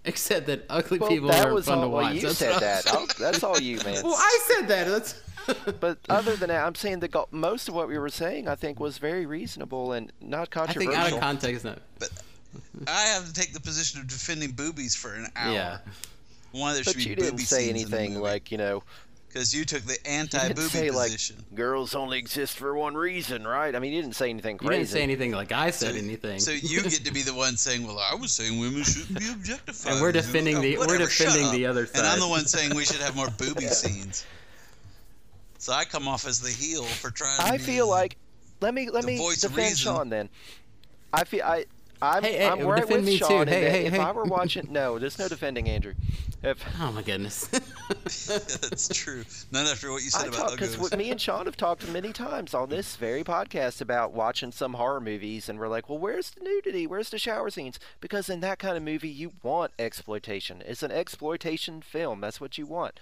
Except 0.07 0.46
that 0.46 0.64
ugly 0.70 0.98
Well, 0.98 1.09
people 1.11 1.28
that 1.28 1.46
are 1.48 1.52
was 1.54 1.66
fun 1.66 1.78
all. 1.78 1.84
to 1.84 1.88
Well, 1.90 2.02
watch. 2.04 2.14
you 2.14 2.20
That's 2.22 2.38
said 2.38 2.50
what 2.54 2.57
I'm 2.57 2.61
that. 2.62 2.86
I'll- 2.94 3.07
that's 3.18 3.42
all 3.42 3.61
you, 3.61 3.76
man. 3.78 4.02
Well, 4.04 4.14
I 4.16 4.40
said 4.46 4.68
that. 4.68 4.88
That's. 4.88 5.14
But 5.80 5.98
other 6.09 6.34
than 6.34 6.48
that, 6.48 6.66
I'm 6.66 6.74
saying 6.74 6.98
that 7.00 7.12
go- 7.12 7.28
most 7.30 7.68
of 7.68 7.74
what 7.74 7.86
we 7.86 7.98
were 7.98 8.09
saying, 8.09 8.48
I 8.48 8.57
think, 8.57 8.80
was 8.80 8.98
very 8.98 9.26
reasonable 9.26 9.92
and 9.92 10.11
not 10.20 10.50
controversial. 10.50 10.92
I 10.92 11.09
think 11.11 11.20
controversial. 11.20 11.28
out 11.28 11.34
of 11.34 11.40
context, 11.61 12.11
no. 12.84 12.88
I 12.92 13.00
have 13.14 13.26
to 13.26 13.32
take 13.32 13.52
the 13.52 13.61
position 13.61 14.00
of 14.00 14.09
defending 14.09 14.50
boobies 14.52 14.96
for 14.96 15.14
an 15.14 15.28
hour. 15.36 15.52
Yeah. 15.52 15.78
Why 16.50 16.72
there 16.74 16.82
but 16.84 16.94
should 16.94 17.04
be 17.04 17.11
you 17.11 17.14
didn't 17.16 17.38
say 17.38 17.66
scenes 17.66 17.84
in 17.84 17.90
the 17.90 17.96
anything 17.98 18.20
like, 18.20 18.50
you 18.50 18.59
know, 18.59 18.82
because 19.29 19.55
you 19.55 19.64
took 19.64 19.83
the 19.83 19.99
anti-booby 20.07 20.61
say 20.68 20.91
like 20.91 21.12
position. 21.12 21.45
girls 21.55 21.95
only 21.95 22.18
exist 22.18 22.57
for 22.57 22.74
one 22.74 22.95
reason, 22.95 23.47
right? 23.47 23.74
I 23.74 23.79
mean, 23.79 23.93
you 23.93 24.01
didn't 24.03 24.16
say 24.16 24.31
anything 24.31 24.59
You 24.61 24.66
crazy. 24.68 24.79
didn't 24.81 24.91
say 24.93 25.03
anything 25.03 25.33
like 25.33 25.53
I 25.53 25.70
said 25.70 25.93
So- 25.93 25.99
anything. 25.99 26.41
So 26.41 26.51
you 26.53 26.83
get 26.83 27.05
to 27.05 27.12
be 27.12 27.22
the 27.22 27.35
one 27.45 27.57
saying, 27.57 27.87
"Well, 27.87 27.99
I 27.99 28.14
was 28.14 28.33
saying 28.33 28.59
women 28.59 28.83
shouldn't 28.85 29.18
be 29.18 29.31
objectified." 29.31 29.93
And 29.93 30.01
we're 30.03 30.12
defending 30.12 30.61
the- 30.61 30.79
we're 30.79 30.99
defending 30.99 31.51
the 31.53 31.66
other 31.66 31.87
thing. 31.87 32.01
And 32.01 32.09
I'm 32.09 32.20
the 32.20 32.29
one 32.29 32.47
saying 32.47 32.74
we 32.74 32.85
should 32.85 33.01
have 33.01 33.14
more 33.16 33.29
booby 33.39 33.66
scenes. 33.66 34.24
So 35.59 35.72
I 35.72 35.85
come 35.85 36.07
off 36.09 36.27
as 36.27 36.41
the 36.41 36.51
heel 36.51 36.85
for 36.85 37.11
trying. 37.11 37.39
to 37.39 37.45
I 37.47 37.59
feel 37.59 37.89
like 37.89 38.16
let 38.61 38.72
me 38.74 38.89
let 38.91 39.05
me 39.05 39.16
defend 39.35 39.57
reason. 39.57 39.77
Sean 39.77 40.09
then. 40.09 40.29
I 41.12 41.24
feel 41.24 41.45
I 41.45 41.66
I'm, 42.03 42.22
Hey, 42.22 42.38
hey, 42.38 42.49
I'm 42.49 42.61
right 42.66 42.82
defend 42.82 43.05
with 43.05 43.07
me. 43.07 43.16
Sean. 43.16 43.42
in 43.42 43.49
Hey, 43.49 43.70
hey, 43.70 43.86
if 43.86 43.92
hey. 43.94 43.99
I 43.99 44.12
were 44.12 44.24
watching, 44.24 44.68
no, 44.70 44.99
there's 44.99 45.18
no 45.18 45.28
defending 45.36 45.68
Andrew. 45.68 45.94
If 46.42 46.62
oh 46.80 46.92
my 46.92 47.03
goodness. 47.03 47.47
That's 47.49 48.88
true. 48.88 49.24
Not 49.51 49.66
after 49.66 49.90
what 49.90 50.03
you 50.03 50.11
I 50.14 50.22
said 50.22 50.32
talk 50.32 50.36
about 50.36 50.51
because 50.53 50.76
Uggos. 50.76 50.97
me 50.97 51.11
and 51.11 51.20
Sean 51.20 51.47
have 51.47 51.57
talked 51.57 51.88
many 51.90 52.12
times 52.12 52.55
on 52.55 52.68
this 52.68 52.97
very 52.97 53.24
podcast 53.24 53.80
about 53.80 54.12
watching 54.12 54.53
some 54.53 54.74
horror 54.74 55.01
movies, 55.01 55.49
and 55.49 55.59
we're 55.59 55.68
like, 55.68 55.88
well, 55.88 55.99
where's 55.99 56.30
the 56.30 56.42
nudity? 56.44 56.86
Where's 56.86 57.11
the 57.11 57.18
shower 57.18 57.51
scenes? 57.51 57.78
Because 58.01 58.28
in 58.28 58.40
that 58.40 58.59
kind 58.59 58.76
of 58.76 58.82
movie, 58.82 59.09
you 59.09 59.32
want 59.42 59.72
exploitation. 59.78 60.62
It's 60.66 60.82
an 60.82 60.92
exploitation 60.92 61.80
film. 61.82 62.20
That's 62.20 62.40
what 62.40 62.59
you 62.59 62.66
want. 62.66 63.01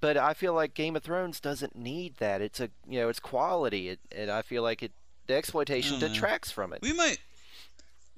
But 0.00 0.16
I 0.16 0.34
feel 0.34 0.54
like 0.54 0.74
Game 0.74 0.96
of 0.96 1.02
Thrones 1.02 1.40
doesn't 1.40 1.76
need 1.76 2.16
that. 2.16 2.40
It's 2.40 2.60
a 2.60 2.68
you 2.88 3.00
know 3.00 3.08
it's 3.08 3.20
quality, 3.20 3.88
it, 3.88 4.00
and 4.12 4.30
I 4.30 4.42
feel 4.42 4.62
like 4.62 4.82
it 4.82 4.92
the 5.26 5.34
exploitation 5.34 5.96
I 5.96 6.00
know. 6.00 6.08
detracts 6.08 6.50
from 6.50 6.72
it. 6.72 6.80
We 6.82 6.92
might, 6.92 7.18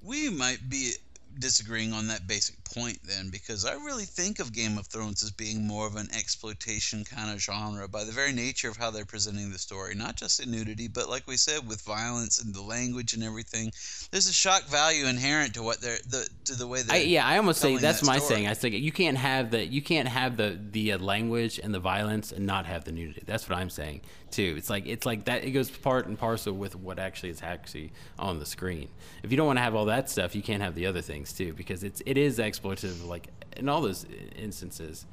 we 0.03 0.29
might 0.29 0.69
be 0.69 0.93
disagreeing 1.39 1.93
on 1.93 2.07
that 2.07 2.27
basic 2.27 2.55
point 2.63 2.97
then 3.03 3.29
because 3.29 3.65
I 3.65 3.73
really 3.73 4.05
think 4.05 4.39
of 4.39 4.53
Game 4.53 4.77
of 4.77 4.87
Thrones 4.87 5.23
as 5.23 5.31
being 5.31 5.65
more 5.65 5.87
of 5.87 5.95
an 5.95 6.07
exploitation 6.17 7.03
kind 7.03 7.31
of 7.31 7.39
genre 7.39 7.87
by 7.87 8.03
the 8.03 8.11
very 8.11 8.33
nature 8.33 8.69
of 8.69 8.77
how 8.77 8.91
they're 8.91 9.05
presenting 9.05 9.51
the 9.51 9.59
story. 9.59 9.95
Not 9.95 10.15
just 10.15 10.39
in 10.39 10.51
nudity, 10.51 10.87
but 10.87 11.09
like 11.09 11.27
we 11.27 11.37
said, 11.37 11.67
with 11.67 11.81
violence 11.81 12.39
and 12.39 12.53
the 12.53 12.61
language 12.61 13.13
and 13.13 13.23
everything. 13.23 13.71
There's 14.11 14.27
a 14.27 14.33
shock 14.33 14.63
value 14.63 15.05
inherent 15.05 15.53
to 15.55 15.63
what 15.63 15.81
they're 15.81 15.97
the 16.09 16.27
to 16.45 16.55
the 16.55 16.67
way 16.67 16.81
they're 16.81 16.97
I, 16.97 16.99
yeah, 17.01 17.25
I 17.25 17.37
almost 17.37 17.61
say 17.61 17.77
that's 17.77 18.01
that 18.01 18.07
my 18.07 18.19
saying. 18.19 18.47
I 18.47 18.53
think 18.53 18.75
you 18.75 18.91
can't 18.91 19.17
have 19.17 19.51
the 19.51 19.65
you 19.65 19.81
can't 19.81 20.07
have 20.07 20.37
the 20.37 20.59
the 20.71 20.93
uh, 20.93 20.97
language 20.97 21.59
and 21.59 21.73
the 21.73 21.79
violence 21.79 22.31
and 22.31 22.45
not 22.45 22.65
have 22.65 22.83
the 22.85 22.91
nudity. 22.91 23.23
That's 23.25 23.47
what 23.47 23.57
I'm 23.57 23.69
saying 23.69 24.01
too. 24.31 24.55
It's 24.57 24.69
like 24.69 24.85
it's 24.87 25.05
like 25.05 25.25
that. 25.25 25.43
It 25.43 25.51
goes 25.51 25.69
part 25.69 26.07
and 26.07 26.17
parcel 26.17 26.53
with 26.53 26.75
what 26.75 26.99
actually 26.99 27.29
is 27.29 27.41
actually 27.41 27.91
on 28.19 28.39
the 28.39 28.45
screen. 28.45 28.89
If 29.23 29.31
you 29.31 29.37
don't 29.37 29.47
want 29.47 29.57
to 29.57 29.63
have 29.63 29.75
all 29.75 29.85
that 29.85 30.09
stuff, 30.09 30.35
you 30.35 30.41
can't 30.41 30.61
have 30.63 30.75
the 30.75 30.85
other 30.85 31.01
things 31.01 31.33
too 31.33 31.53
because 31.53 31.83
it's 31.83 32.01
it 32.05 32.17
is 32.17 32.39
exploitative. 32.39 33.05
Like 33.07 33.27
in 33.55 33.69
all 33.69 33.81
those 33.81 34.05
instances. 34.35 35.05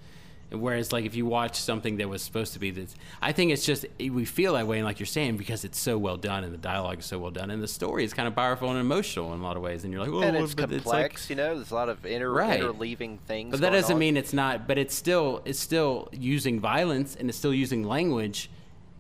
Whereas, 0.52 0.92
like, 0.92 1.04
if 1.04 1.16
you 1.16 1.26
watch 1.26 1.56
something 1.58 1.96
that 1.96 2.08
was 2.08 2.22
supposed 2.22 2.52
to 2.52 2.58
be 2.60 2.70
this, 2.70 2.94
I 3.20 3.32
think 3.32 3.50
it's 3.50 3.64
just 3.64 3.86
we 3.98 4.24
feel 4.24 4.52
that 4.52 4.66
way, 4.66 4.76
and 4.78 4.84
like 4.84 5.00
you're 5.00 5.06
saying, 5.06 5.36
because 5.36 5.64
it's 5.64 5.78
so 5.78 5.98
well 5.98 6.16
done 6.16 6.44
and 6.44 6.52
the 6.52 6.58
dialogue 6.58 7.00
is 7.00 7.06
so 7.06 7.18
well 7.18 7.30
done, 7.32 7.50
and 7.50 7.60
the 7.62 7.66
story 7.66 8.04
is 8.04 8.12
kind 8.14 8.28
of 8.28 8.36
powerful 8.36 8.70
and 8.70 8.78
emotional 8.78 9.32
in 9.32 9.40
a 9.40 9.42
lot 9.42 9.56
of 9.56 9.62
ways, 9.62 9.82
and 9.82 9.92
you're 9.92 10.02
like, 10.02 10.12
oh, 10.12 10.20
and 10.22 10.36
it's 10.36 10.54
complex, 10.54 10.86
like, 10.86 11.30
you 11.30 11.34
know. 11.34 11.56
There's 11.56 11.70
a 11.70 11.74
lot 11.74 11.88
of 11.88 12.04
inter 12.06 12.30
Right. 12.30 12.60
interleaving 12.60 13.20
things. 13.26 13.52
but 13.52 13.62
that 13.62 13.70
doesn't 13.70 13.94
on. 13.94 13.98
mean 13.98 14.16
it's 14.16 14.32
not. 14.34 14.68
But 14.68 14.78
it's 14.78 14.94
still 14.94 15.42
it's 15.44 15.58
still 15.58 16.08
using 16.12 16.60
violence 16.60 17.16
and 17.16 17.28
it's 17.28 17.38
still 17.38 17.54
using 17.54 17.82
language 17.82 18.50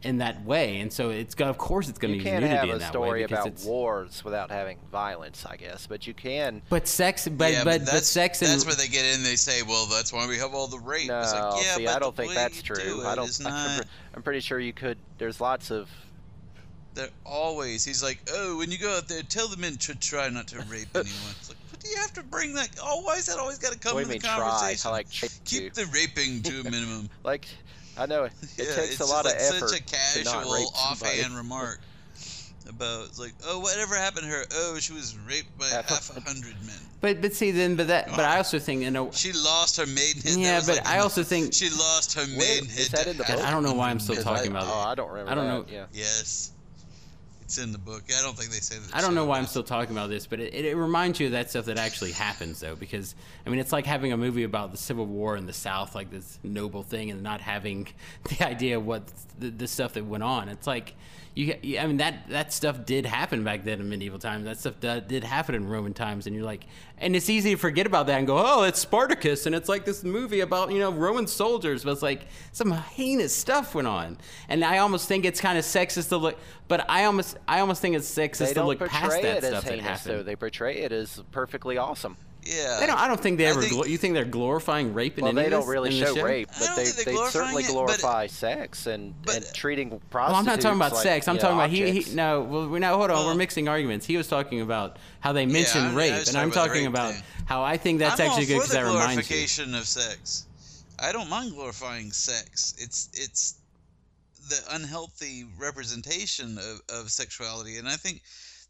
in 0.04 0.18
that 0.18 0.44
way, 0.44 0.80
and 0.80 0.92
so 0.92 1.10
it's 1.10 1.34
got. 1.34 1.48
Of 1.48 1.58
course, 1.58 1.88
it's 1.88 1.98
going 1.98 2.12
to 2.12 2.18
you 2.18 2.22
use 2.22 2.30
can't 2.30 2.42
nudity 2.44 2.56
have 2.58 2.68
in 2.68 2.76
a 2.76 2.78
that 2.78 2.88
story 2.88 3.20
way 3.20 3.26
because 3.26 3.46
about 3.46 3.46
it's. 3.52 3.64
wars 3.64 4.24
without 4.24 4.50
having 4.50 4.78
violence, 4.92 5.46
I 5.46 5.56
guess. 5.56 5.86
But 5.86 6.06
you 6.06 6.14
can. 6.14 6.62
But 6.68 6.86
sex, 6.86 7.26
but 7.28 7.52
yeah, 7.52 7.64
but, 7.64 7.80
but, 7.80 7.92
that's, 7.92 8.06
sex 8.06 8.42
and 8.42 8.50
that's 8.50 8.66
where 8.66 8.74
they 8.74 8.88
get 8.88 9.04
in. 9.04 9.22
They 9.22 9.36
say, 9.36 9.62
"Well, 9.62 9.86
that's 9.86 10.12
why 10.12 10.26
we 10.28 10.38
have 10.38 10.54
all 10.54 10.66
the 10.66 10.78
rape." 10.78 11.08
No, 11.08 11.20
like, 11.20 11.64
yeah, 11.64 11.74
see, 11.74 11.84
but 11.86 11.96
I 11.96 11.98
don't 11.98 12.16
think 12.16 12.34
that's 12.34 12.56
you 12.56 12.74
true. 12.74 12.82
do 12.82 13.02
I 13.06 13.14
don't. 13.14 13.40
I'm, 13.46 13.76
not- 13.76 13.86
I'm 14.14 14.22
pretty 14.22 14.40
sure 14.40 14.58
you 14.60 14.72
could. 14.72 14.98
There's 15.18 15.40
lots 15.40 15.70
of. 15.70 15.88
They're 16.94 17.08
always. 17.24 17.84
He's 17.84 18.04
like, 18.04 18.20
oh, 18.32 18.56
when 18.58 18.70
you 18.70 18.78
go 18.78 18.96
out 18.96 19.08
there, 19.08 19.22
tell 19.22 19.48
the 19.48 19.56
men 19.56 19.76
to 19.78 19.96
try 19.96 20.28
not 20.28 20.46
to 20.48 20.58
rape 20.70 20.86
anyone. 20.94 21.10
It's 21.30 21.48
like, 21.48 21.58
what 21.70 21.80
do 21.80 21.88
you 21.90 21.96
have 21.96 22.12
to 22.12 22.22
bring 22.22 22.54
that? 22.54 22.68
Oh, 22.80 23.00
why 23.02 23.16
is 23.16 23.26
that 23.26 23.38
always 23.38 23.58
got 23.58 23.72
to 23.72 23.78
come 23.80 23.94
what 23.94 24.02
in 24.02 24.08
the 24.08 24.14
mean 24.14 24.20
try? 24.20 24.36
conversation? 24.38 24.88
I 24.88 24.92
like 24.92 25.10
try 25.10 25.28
to. 25.28 25.34
Keep 25.44 25.74
the 25.74 25.86
raping 25.86 26.42
to 26.42 26.60
a 26.60 26.64
minimum. 26.64 27.10
Like, 27.24 27.46
I 27.96 28.06
know 28.06 28.24
it, 28.24 28.32
it 28.42 28.66
yeah, 28.68 28.74
takes 28.74 29.00
a 29.00 29.04
lot 29.04 29.24
just 29.24 29.36
of 29.36 29.42
like 29.54 29.54
effort 29.62 29.68
such 29.68 29.80
a 29.80 30.18
to 30.18 30.24
not 30.24 30.34
casual, 30.44 30.54
rape 30.54 30.66
somebody. 30.74 31.20
offhand 31.20 31.36
remark 31.36 31.80
about 32.68 33.18
like, 33.18 33.32
oh, 33.46 33.60
whatever 33.60 33.94
happened 33.94 34.22
to 34.22 34.28
her? 34.30 34.44
Oh, 34.54 34.78
she 34.80 34.92
was 34.92 35.16
raped 35.28 35.56
by 35.58 35.66
Half 35.66 35.88
half 35.88 36.16
a- 36.16 36.18
a 36.18 36.22
hundred 36.22 36.54
men. 36.66 36.76
but 37.00 37.20
but 37.20 37.34
see 37.34 37.50
then 37.50 37.76
but 37.76 37.88
that 37.88 38.08
but 38.08 38.20
I 38.20 38.38
also 38.38 38.58
think 38.58 38.82
you 38.82 38.90
know 38.90 39.10
She 39.12 39.32
lost 39.32 39.76
her 39.76 39.86
maidenhead. 39.86 40.38
Yeah, 40.38 40.60
but 40.66 40.76
like 40.78 40.86
I 40.86 40.96
in- 40.96 41.02
also 41.02 41.22
think- 41.32 41.52
she 41.52 41.68
lost 41.70 42.14
her 42.14 42.22
Wait, 42.22 42.38
maidenhead. 42.38 42.78
is 42.78 42.88
that 42.88 43.06
in 43.06 43.16
the 43.18 43.24
book? 43.24 43.38
I 43.44 43.50
don't 43.50 43.62
know 43.62 43.74
why 43.74 43.90
I'm 43.90 44.00
still 44.00 44.16
talking 44.16 44.52
men. 44.52 44.62
about 44.62 44.64
Oh, 44.72 44.80
it. 44.80 44.84
Oh, 44.86 44.88
I 44.88 44.94
don't 44.94 45.10
remember. 45.10 45.30
I 45.32 45.34
don't 45.34 45.46
that, 45.46 45.70
know. 45.72 45.76
Yeah. 45.78 45.84
Yes, 45.92 46.52
it's 47.54 47.64
in 47.64 47.72
the 47.72 47.78
book. 47.78 48.02
I 48.08 48.22
don't 48.22 48.36
think 48.36 48.50
they 48.50 48.58
say 48.58 48.78
that. 48.78 48.96
I 48.96 49.00
don't 49.00 49.14
know 49.14 49.24
why 49.24 49.38
I'm 49.38 49.46
still 49.46 49.62
talking 49.62 49.94
about 49.94 50.10
this, 50.10 50.26
but 50.26 50.40
it, 50.40 50.54
it, 50.54 50.64
it 50.64 50.76
reminds 50.76 51.20
you 51.20 51.26
of 51.26 51.32
that 51.32 51.50
stuff 51.50 51.66
that 51.66 51.78
actually 51.78 52.12
happens, 52.12 52.60
though, 52.60 52.74
because 52.74 53.14
I 53.46 53.50
mean, 53.50 53.60
it's 53.60 53.72
like 53.72 53.86
having 53.86 54.12
a 54.12 54.16
movie 54.16 54.42
about 54.42 54.72
the 54.72 54.76
Civil 54.76 55.06
War 55.06 55.36
in 55.36 55.46
the 55.46 55.52
South, 55.52 55.94
like 55.94 56.10
this 56.10 56.38
noble 56.42 56.82
thing, 56.82 57.10
and 57.10 57.22
not 57.22 57.40
having 57.40 57.88
the 58.28 58.46
idea 58.46 58.78
of 58.78 58.86
what 58.86 59.02
the, 59.38 59.50
the 59.50 59.68
stuff 59.68 59.92
that 59.94 60.04
went 60.04 60.24
on. 60.24 60.48
It's 60.48 60.66
like 60.66 60.94
you, 61.34 61.78
I 61.80 61.86
mean, 61.86 61.96
that 61.96 62.28
that 62.28 62.52
stuff 62.52 62.86
did 62.86 63.06
happen 63.06 63.42
back 63.42 63.64
then 63.64 63.80
in 63.80 63.88
medieval 63.88 64.20
times. 64.20 64.44
That 64.44 64.58
stuff 64.58 64.78
did, 64.78 65.08
did 65.08 65.24
happen 65.24 65.56
in 65.56 65.68
Roman 65.68 65.92
times, 65.92 66.28
and 66.28 66.36
you're 66.36 66.44
like, 66.44 66.66
and 66.98 67.16
it's 67.16 67.28
easy 67.28 67.50
to 67.50 67.56
forget 67.56 67.86
about 67.86 68.06
that 68.06 68.18
and 68.18 68.26
go, 68.26 68.38
oh, 68.38 68.62
it's 68.62 68.78
Spartacus, 68.78 69.46
and 69.46 69.54
it's 69.54 69.68
like 69.68 69.84
this 69.84 70.04
movie 70.04 70.40
about 70.40 70.70
you 70.70 70.78
know 70.78 70.92
Roman 70.92 71.26
soldiers, 71.26 71.82
but 71.82 71.90
it's 71.90 72.02
like 72.02 72.26
some 72.52 72.70
heinous 72.70 73.34
stuff 73.34 73.74
went 73.74 73.88
on, 73.88 74.16
and 74.48 74.64
I 74.64 74.78
almost 74.78 75.08
think 75.08 75.24
it's 75.24 75.40
kind 75.40 75.58
of 75.58 75.64
sexist 75.64 76.10
to 76.10 76.18
look, 76.18 76.38
but 76.68 76.88
I 76.88 77.04
almost 77.04 77.36
I 77.48 77.58
almost 77.60 77.82
think 77.82 77.96
it's 77.96 78.12
sexist 78.12 78.54
to 78.54 78.64
look 78.64 78.78
past 78.78 78.92
portray 78.92 79.22
that 79.22 79.38
it 79.38 79.44
as 79.44 79.50
stuff 79.50 79.64
that 79.64 79.70
heinous, 79.72 80.04
though. 80.04 80.10
happened. 80.12 80.28
They 80.28 80.36
portray 80.36 80.76
it 80.82 80.92
as 80.92 81.20
perfectly 81.32 81.78
awesome. 81.78 82.16
Yeah. 82.46 82.78
They 82.80 82.86
don't. 82.86 82.98
I 82.98 83.08
don't 83.08 83.18
think 83.20 83.38
they 83.38 83.46
ever. 83.46 83.60
Think, 83.60 83.72
glo- 83.72 83.84
you 83.84 83.96
think 83.96 84.14
they're 84.14 84.24
glorifying 84.24 84.92
rape 84.92 85.16
in 85.18 85.24
Well, 85.24 85.30
any 85.32 85.48
they 85.48 85.54
of 85.54 85.62
don't 85.62 85.68
really 85.68 85.98
in 85.98 86.04
show, 86.04 86.14
show? 86.14 86.24
rape, 86.24 86.48
but 86.58 86.76
they, 86.76 86.84
they're 86.84 87.30
certainly 87.30 87.62
glorifying 87.62 87.64
it, 87.64 87.66
but- 87.66 87.72
glorify 87.72 88.26
sex 88.26 88.86
and, 88.86 89.14
but- 89.24 89.36
and 89.36 89.46
treating 89.54 89.88
prostitutes. 90.10 90.12
Well. 90.14 90.34
I'm 90.36 90.44
not 90.44 90.60
talking 90.60 90.76
about 90.78 90.92
like, 90.92 91.02
sex. 91.02 91.26
I'm 91.28 91.38
talking 91.38 91.56
know, 91.56 91.64
about 91.64 91.70
he, 91.70 92.00
he. 92.02 92.14
No, 92.14 92.42
well, 92.42 92.68
we 92.68 92.78
now 92.80 92.96
hold 92.96 93.10
on. 93.10 93.16
Well- 93.16 93.26
we're 93.28 93.34
mixing 93.34 93.68
arguments. 93.68 94.04
He 94.06 94.16
was 94.16 94.28
talking 94.28 94.60
about 94.60 94.98
how 95.20 95.32
they 95.32 95.46
mention 95.46 95.80
I- 95.82 95.92
I 95.92 95.94
rape, 95.94 96.12
was 96.12 96.28
and 96.28 96.36
I'm 96.36 96.50
about 96.50 96.66
talking 96.66 96.82
rape 96.82 96.90
about 96.90 97.12
thing. 97.14 97.22
how 97.46 97.62
I 97.62 97.76
think 97.78 97.98
that's 97.98 98.20
I'm 98.20 98.26
actually 98.28 98.46
good 98.46 98.54
for 98.62 98.68
because 98.68 98.68
the 98.68 98.74
that 98.74 98.84
reminds 98.84 99.00
you. 99.00 99.22
glorification 99.22 99.74
of 99.74 99.86
sex. 99.86 100.46
I 100.98 101.12
don't 101.12 101.30
mind 101.30 101.52
glorifying 101.52 102.12
sex. 102.12 102.74
It's 102.78 103.08
it's 103.14 103.54
the 104.50 104.60
unhealthy 104.76 105.46
representation 105.58 106.58
of, 106.58 106.82
of 106.90 107.10
sexuality, 107.10 107.78
and 107.78 107.88
I 107.88 107.96
think 107.96 108.20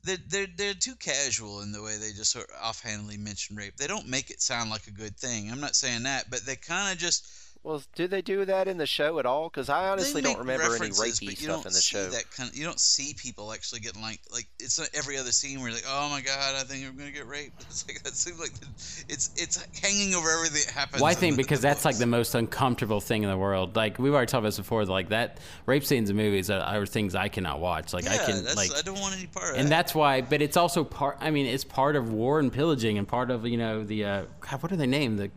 they're, 0.05 0.19
they're 0.29 0.47
they're 0.57 0.75
too 0.75 0.95
casual 0.97 1.61
in 1.63 1.73
the 1.73 1.83
way 1.83 1.97
they 1.97 2.13
just 2.13 2.31
sort 2.33 2.49
of 2.51 2.57
offhandedly 2.63 3.17
mention 3.17 3.57
rape. 3.57 3.77
They 3.77 3.87
don't 3.87 4.09
make 4.09 4.31
it 4.31 4.41
sound 4.41 4.71
like 4.71 4.87
a 4.87 4.93
good 4.93 5.17
thing. 5.17 5.51
I'm 5.51 5.61
not 5.61 5.75
saying 5.77 6.05
that, 6.05 6.31
but 6.31 6.45
they 6.47 6.57
kind 6.57 6.93
of 6.93 6.99
just 6.99 7.27
Well, 7.65 7.83
do 7.95 8.07
they 8.07 8.21
do 8.21 8.45
that 8.45 8.69
in 8.69 8.77
the 8.77 8.85
show 8.85 9.19
at 9.19 9.25
all? 9.25 9.49
Because 9.49 9.71
I 9.71 9.89
honestly 9.89 10.21
don't 10.21 10.39
remember 10.39 10.65
any 10.65 10.73
references, 10.73 11.01
rapey 11.19 11.27
but 11.27 11.41
you 11.41 11.45
stuff 11.45 11.57
don't 11.57 11.67
in 11.67 11.73
the 11.73 11.79
see 11.79 11.97
show. 11.97 12.11
That 12.11 12.31
kind 12.31 12.51
of, 12.51 12.55
you 12.55 12.65
don't 12.65 12.79
see 12.79 13.15
people 13.15 13.53
actually 13.55 13.81
getting 13.81 14.03
like 14.03 14.21
like 14.31 14.47
it's 14.61 14.79
not 14.79 14.91
every 14.93 15.17
other 15.17 15.33
scene 15.33 15.61
where 15.61 15.71
you're 15.71 15.77
like, 15.77 15.87
oh 15.89 16.11
my 16.11 16.21
god, 16.21 16.57
I 16.57 16.65
think 16.65 16.87
I'm 16.87 16.95
gonna 16.97 17.11
get 17.11 17.27
raped. 17.27 17.65
It's 17.75 17.89
like 17.89 18.03
that 18.03 18.15
seems 18.15 18.39
like 18.39 18.53
the, 18.53 18.67
it's 19.09 19.31
it's 19.37 19.67
hanging 19.81 20.15
over 20.15 20.31
everything 20.31 20.61
that 20.67 20.75
happens. 20.75 21.01
Well, 21.01 21.11
I 21.11 21.15
think 21.15 21.37
the- 21.37 21.43
because 21.43 21.62
the 21.62 21.69
that's 21.69 21.87
like 21.87 21.97
the 21.97 22.07
most 22.07 22.35
uncomfortable 22.35 23.01
thing 23.01 23.23
in 23.23 23.31
the 23.31 23.39
world. 23.39 23.75
Like 23.77 23.99
we've 23.99 24.12
already 24.12 24.27
talked 24.31 24.41
about 24.41 24.49
this 24.49 24.59
before. 24.59 24.85
Like 24.85 25.09
that 25.09 25.39
rape 25.65 25.87
scenes 25.87 26.11
in 26.11 26.17
movies 26.17 26.51
are, 26.51 26.61
are 26.61 26.85
things 26.85 27.15
I 27.15 27.29
cannot 27.29 27.61
watch. 27.61 27.95
Like 27.95 28.05
yeah, 28.05 28.12
I 28.12 28.17
can 28.19 28.45
that's, 28.45 28.57
like 28.57 28.77
I 28.77 28.83
don't 28.83 29.01
want 29.01 29.17
any 29.17 29.27
part 29.27 29.53
of 29.53 29.57
and 29.57 29.67
that. 29.67 29.71
that's 29.71 29.95
why 29.95 30.21
but 30.21 30.43
it's 30.43 30.57
also 30.57 30.85
part 30.85 31.17
i 31.21 31.31
mean 31.31 31.47
it's 31.47 31.65
part 31.65 31.97
of 31.97 32.12
war 32.12 32.41
and 32.41 32.53
pillaging 32.53 32.99
and 32.99 33.09
part 33.09 33.31
of 33.31 33.47
you 33.47 33.57
know 33.57 33.83
the 33.85 34.05
uh 34.05 34.25
God, 34.41 34.62
what 34.62 34.73
are 34.73 34.77
they 34.77 34.87
named 34.87 35.19
the 35.19 35.31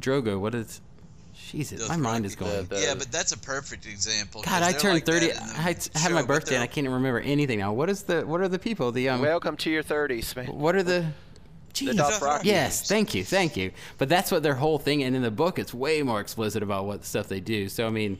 drogo 0.00 0.38
what 0.38 0.54
is 0.54 0.80
jesus 1.52 1.88
my 1.88 1.96
mind 1.96 2.24
is 2.24 2.34
going 2.34 2.64
The- 2.66 2.80
yeah, 2.80 2.94
but 2.94 3.12
that's 3.12 3.32
a 3.32 3.38
perfect 3.38 3.86
example. 3.86 4.42
god 4.42 4.62
i 4.62 4.72
turned 4.72 4.94
like 4.94 5.04
30 5.06 5.30
in 5.30 5.36
i 5.36 5.76
had 5.94 6.12
my 6.12 6.22
birthday 6.22 6.54
and 6.54 6.62
i 6.64 6.66
can't 6.66 6.78
even 6.86 6.94
remember 6.94 7.20
anything 7.20 7.58
now 7.58 7.72
what 7.72 7.90
is 7.90 8.02
the 8.04 8.22
what 8.26 8.40
are 8.40 8.48
the 8.48 8.58
people 8.58 8.90
the 8.90 9.08
um 9.10 9.20
Welcome 9.20 9.56
to 9.58 9.70
your 9.70 9.82
30s, 9.82 10.34
man. 10.34 10.46
what 10.46 10.74
are 10.74 10.82
the 10.82 11.04
The 11.74 11.86
Jeez. 11.86 11.94
Dothraki. 11.94 12.44
Yes, 12.44 12.86
thank 12.88 13.14
you, 13.14 13.24
thank 13.24 13.56
you. 13.56 13.72
But 13.98 14.08
that's 14.10 14.30
what 14.30 14.42
their 14.42 14.54
whole 14.54 14.78
thing, 14.78 15.02
and 15.04 15.16
in 15.16 15.22
the 15.22 15.30
book, 15.30 15.58
it's 15.58 15.72
way 15.72 16.02
more 16.02 16.20
explicit 16.20 16.62
about 16.62 16.84
what 16.84 17.02
stuff 17.04 17.28
they 17.28 17.40
do. 17.40 17.70
So 17.70 17.86
I 17.86 17.90
mean, 17.90 18.18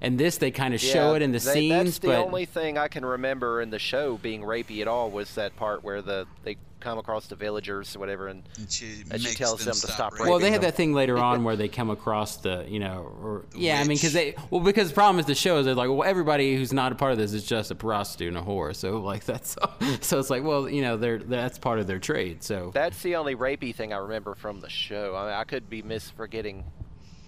and 0.00 0.18
this 0.18 0.36
they 0.38 0.52
kind 0.52 0.72
of 0.72 0.80
show 0.80 1.14
it 1.16 1.22
in 1.22 1.32
the 1.32 1.40
they- 1.40 1.52
scenes, 1.52 1.84
That's 1.84 1.98
the 1.98 2.06
but 2.08 2.18
only 2.24 2.44
thing 2.44 2.78
I 2.78 2.86
can 2.86 3.04
remember 3.04 3.60
in 3.60 3.70
the 3.70 3.80
show 3.80 4.18
being 4.18 4.42
rapey 4.42 4.82
at 4.82 4.86
all 4.88 5.10
was 5.10 5.34
that 5.34 5.56
part 5.56 5.82
where 5.82 6.00
the 6.00 6.26
they 6.44 6.56
come 6.82 6.98
across 6.98 7.26
the 7.28 7.36
villagers 7.36 7.94
or 7.96 8.00
whatever, 8.00 8.28
and, 8.28 8.42
And 8.58 8.70
she, 8.70 9.02
and 9.10 9.20
she 9.22 9.34
tells 9.34 9.58
them 9.60 9.66
them 9.66 9.74
to 9.74 9.78
stop 9.80 9.90
stop 9.94 10.12
raping 10.14 10.28
Well, 10.28 10.38
they 10.38 10.44
raping 10.46 10.52
had 10.54 10.62
them. 10.62 10.68
that 10.70 10.76
thing 10.76 10.92
later 10.92 11.16
on 11.18 11.44
where 11.46 11.56
they 11.56 11.68
come 11.68 11.90
across 11.90 12.36
the, 12.38 12.64
you 12.68 12.80
know, 12.80 13.12
or 13.22 13.44
The 13.50 13.58
yeah, 13.60 13.80
I 13.80 13.84
mean, 13.84 13.96
because 13.96 14.12
they, 14.12 14.34
well, 14.50 14.60
because 14.60 14.88
the 14.88 14.94
problem 14.94 15.18
is 15.20 15.26
the 15.26 15.34
show 15.34 15.58
is 15.58 15.66
they're 15.66 15.74
like, 15.74 15.88
well, 15.88 16.04
everybody 16.04 16.56
who's 16.56 16.72
not 16.72 16.92
a 16.92 16.94
part 16.94 17.12
of 17.12 17.18
this 17.18 17.32
is 17.32 17.44
just 17.44 17.70
a 17.70 17.74
prostitute 17.74 18.28
and 18.28 18.36
a 18.36 18.42
whore, 18.42 18.74
so 18.74 18.98
like 18.98 19.24
that's, 19.32 19.56
so 20.00 20.18
it's 20.18 20.30
like, 20.30 20.42
well, 20.44 20.68
you 20.68 20.82
know, 20.82 20.96
they're 20.96 21.18
that's 21.18 21.58
part 21.58 21.78
of 21.78 21.86
their 21.86 21.98
trade, 21.98 22.42
so 22.42 22.70
That's 22.74 23.00
the 23.02 23.16
only 23.16 23.36
rapey 23.36 23.74
thing 23.74 23.92
I 23.92 23.98
remember 23.98 24.34
from 24.34 24.60
the 24.60 24.68
show. 24.70 25.14
I 25.16 25.24
mean, 25.26 25.34
I 25.34 25.44
could 25.44 25.70
be 25.70 25.82
misforgetting 25.82 26.64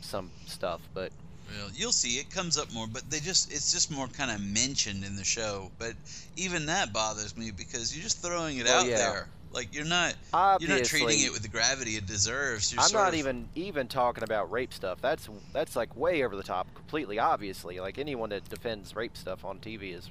some 0.01 0.31
stuff, 0.47 0.81
but 0.93 1.13
Well, 1.57 1.71
you'll 1.75 1.93
see 1.93 2.19
it 2.19 2.31
comes 2.31 2.59
up 2.59 2.73
more, 2.73 2.87
but 2.87 3.09
they 3.11 3.21
just 3.21 3.53
it's 3.53 3.73
just 3.73 3.91
more 3.91 4.07
kind 4.09 4.31
of 4.31 4.41
mentioned 4.41 5.05
in 5.05 5.17
the 5.17 5.25
show. 5.25 5.71
But 5.79 5.95
even 6.37 6.67
that 6.67 6.93
bothers 6.93 7.37
me 7.37 7.51
because 7.57 7.95
you're 7.97 8.03
just 8.03 8.21
throwing 8.23 8.59
it 8.59 8.65
Well, 8.67 8.81
out 8.81 8.87
yeah. 8.87 8.97
there. 8.97 9.29
Like 9.55 9.73
you're 9.75 9.85
not 9.85 10.15
you're 10.61 10.69
not 10.71 10.85
treating 10.85 11.21
it 11.21 11.33
with 11.33 11.43
the 11.43 11.49
gravity 11.49 11.93
it 11.93 12.07
deserves. 12.07 12.73
You're 12.73 12.83
I'm 12.83 12.93
not 12.93 13.09
of- 13.11 13.15
even 13.15 13.49
even 13.55 13.87
talking 13.89 14.25
about 14.25 14.51
rape 14.51 14.73
stuff. 14.75 15.01
That's 15.01 15.29
that's 15.53 15.77
like 15.77 15.97
way 15.97 16.25
over 16.25 16.35
the 16.37 16.43
top, 16.43 16.67
completely 16.75 17.19
obviously. 17.19 17.79
Like 17.81 17.99
anyone 17.99 18.31
that 18.31 18.49
defends 18.49 18.97
rape 18.97 19.17
stuff 19.17 19.45
on 19.45 19.59
TV 19.61 19.95
is, 19.97 20.11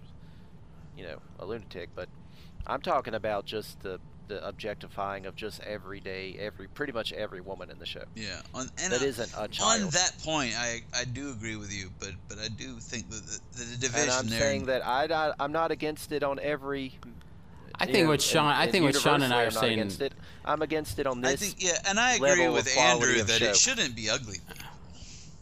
you 0.98 1.04
know, 1.04 1.20
a 1.40 1.46
lunatic. 1.46 1.90
But 1.94 2.08
I'm 2.66 2.82
talking 2.82 3.14
about 3.16 3.46
just 3.46 3.82
the 3.82 4.00
the 4.30 4.48
objectifying 4.48 5.26
of 5.26 5.36
just 5.36 5.60
everyday, 5.64 6.38
every 6.40 6.68
pretty 6.70 6.94
much 6.94 7.12
every 7.12 7.42
woman 7.42 7.70
in 7.70 7.78
the 7.78 7.86
show. 7.86 8.06
Yeah, 8.16 8.42
on, 8.56 8.70
and 8.82 8.94
That 8.94 9.02
I- 9.02 9.06
isn't 9.06 9.34
a 9.34 9.50
On 9.62 9.90
that 9.90 10.14
point, 10.24 10.54
I 10.58 10.82
I 10.96 11.04
do 11.04 11.30
agree 11.32 11.58
with 11.58 11.74
you, 11.74 11.90
but 12.00 12.12
but 12.30 12.40
I 12.40 12.48
do 12.48 12.78
think 12.80 13.10
that 13.10 13.22
the, 13.26 13.40
the, 13.60 13.66
the 13.72 13.78
division 13.78 14.02
And 14.04 14.12
I'm 14.12 14.28
there. 14.30 14.40
saying 14.40 14.66
that 14.68 14.88
I 14.88 15.34
I'm 15.38 15.52
not 15.52 15.72
against 15.72 16.14
it 16.14 16.24
on 16.24 16.40
every. 16.40 16.98
I 17.84 17.86
think 17.92 18.04
know, 18.06 18.10
what 18.10 18.22
Sean, 18.22 18.46
in- 18.50 18.58
I 18.62 18.68
think 18.68 18.84
what 18.86 18.96
Sean 18.96 19.22
and 19.24 19.34
I 19.34 19.38
are 19.38 19.44
universally, 19.44 19.46
I'm 19.46 19.54
not 19.54 19.60
saying, 19.62 19.80
against 19.80 20.02
it. 20.02 20.14
I'm 20.46 20.62
against 20.62 21.00
it 21.00 21.08
on 21.08 21.22
this. 21.22 21.32
I 21.32 21.36
think 21.36 21.56
yeah, 21.64 21.78
and 21.90 22.00
I 22.00 22.16
agree 22.16 22.50
with 22.50 22.78
Andrew 22.78 23.22
that 23.24 23.40
show. 23.40 23.46
it 23.46 23.56
shouldn't 23.56 23.96
be 23.96 24.10
ugly. 24.10 24.38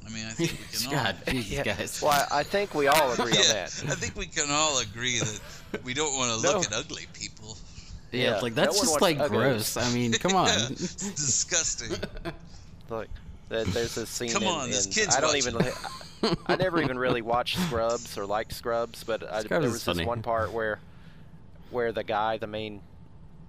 I 0.05 0.09
mean, 0.13 0.25
I 0.25 0.31
think 0.31 0.51
we 0.51 0.57
can 0.77 0.87
all. 0.97 1.03
God, 1.03 1.15
Jesus, 1.27 1.51
Yeah, 1.57 1.63
guys. 1.63 2.01
Well, 2.01 2.27
I 2.31 2.43
think 2.43 2.73
we 2.75 2.87
all 2.87 3.11
agree 3.13 3.31
yeah, 3.33 3.39
on 3.39 3.47
that. 3.47 3.83
I 3.87 3.95
think 3.95 4.15
we 4.17 4.25
can 4.25 4.45
all 4.49 4.79
agree 4.79 5.19
that 5.19 5.83
we 5.83 5.93
don't 5.93 6.15
want 6.17 6.41
to 6.41 6.47
No. 6.51 6.57
look 6.57 6.67
at 6.67 6.73
ugly 6.73 7.03
people. 7.13 7.57
Yeah, 8.11 8.31
Yeah, 8.35 8.39
like 8.41 8.55
that's 8.55 8.75
one 8.77 8.85
just 8.85 9.01
like 9.01 9.17
uggos. 9.17 9.29
gross. 9.29 9.77
I 9.77 9.89
mean, 9.93 10.11
come 10.13 10.35
on. 10.35 10.49
It's 10.49 10.95
disgusting. 10.95 11.97
Like 12.89 13.09
there's 13.49 13.95
a 13.97 14.05
scene. 14.05 14.31
Come 14.31 14.43
in, 14.43 14.49
on, 14.49 14.69
this 14.69 14.85
kid's 14.87 15.15
I 15.15 15.21
don't 15.21 15.33
watching. 15.33 15.55
even. 16.23 16.37
I 16.45 16.55
never 16.57 16.81
even 16.81 16.99
really 16.99 17.21
watched 17.21 17.57
Scrubs 17.57 18.17
or 18.17 18.25
liked 18.25 18.53
Scrubs, 18.53 19.03
but 19.03 19.23
I, 19.23 19.41
Scrubs 19.43 19.47
there 19.49 19.61
is 19.63 19.71
was 19.73 19.83
funny. 19.83 19.97
this 19.99 20.07
one 20.07 20.21
part 20.21 20.51
where, 20.51 20.79
where 21.71 21.91
the 21.91 22.03
guy, 22.03 22.37
the 22.37 22.47
main 22.47 22.81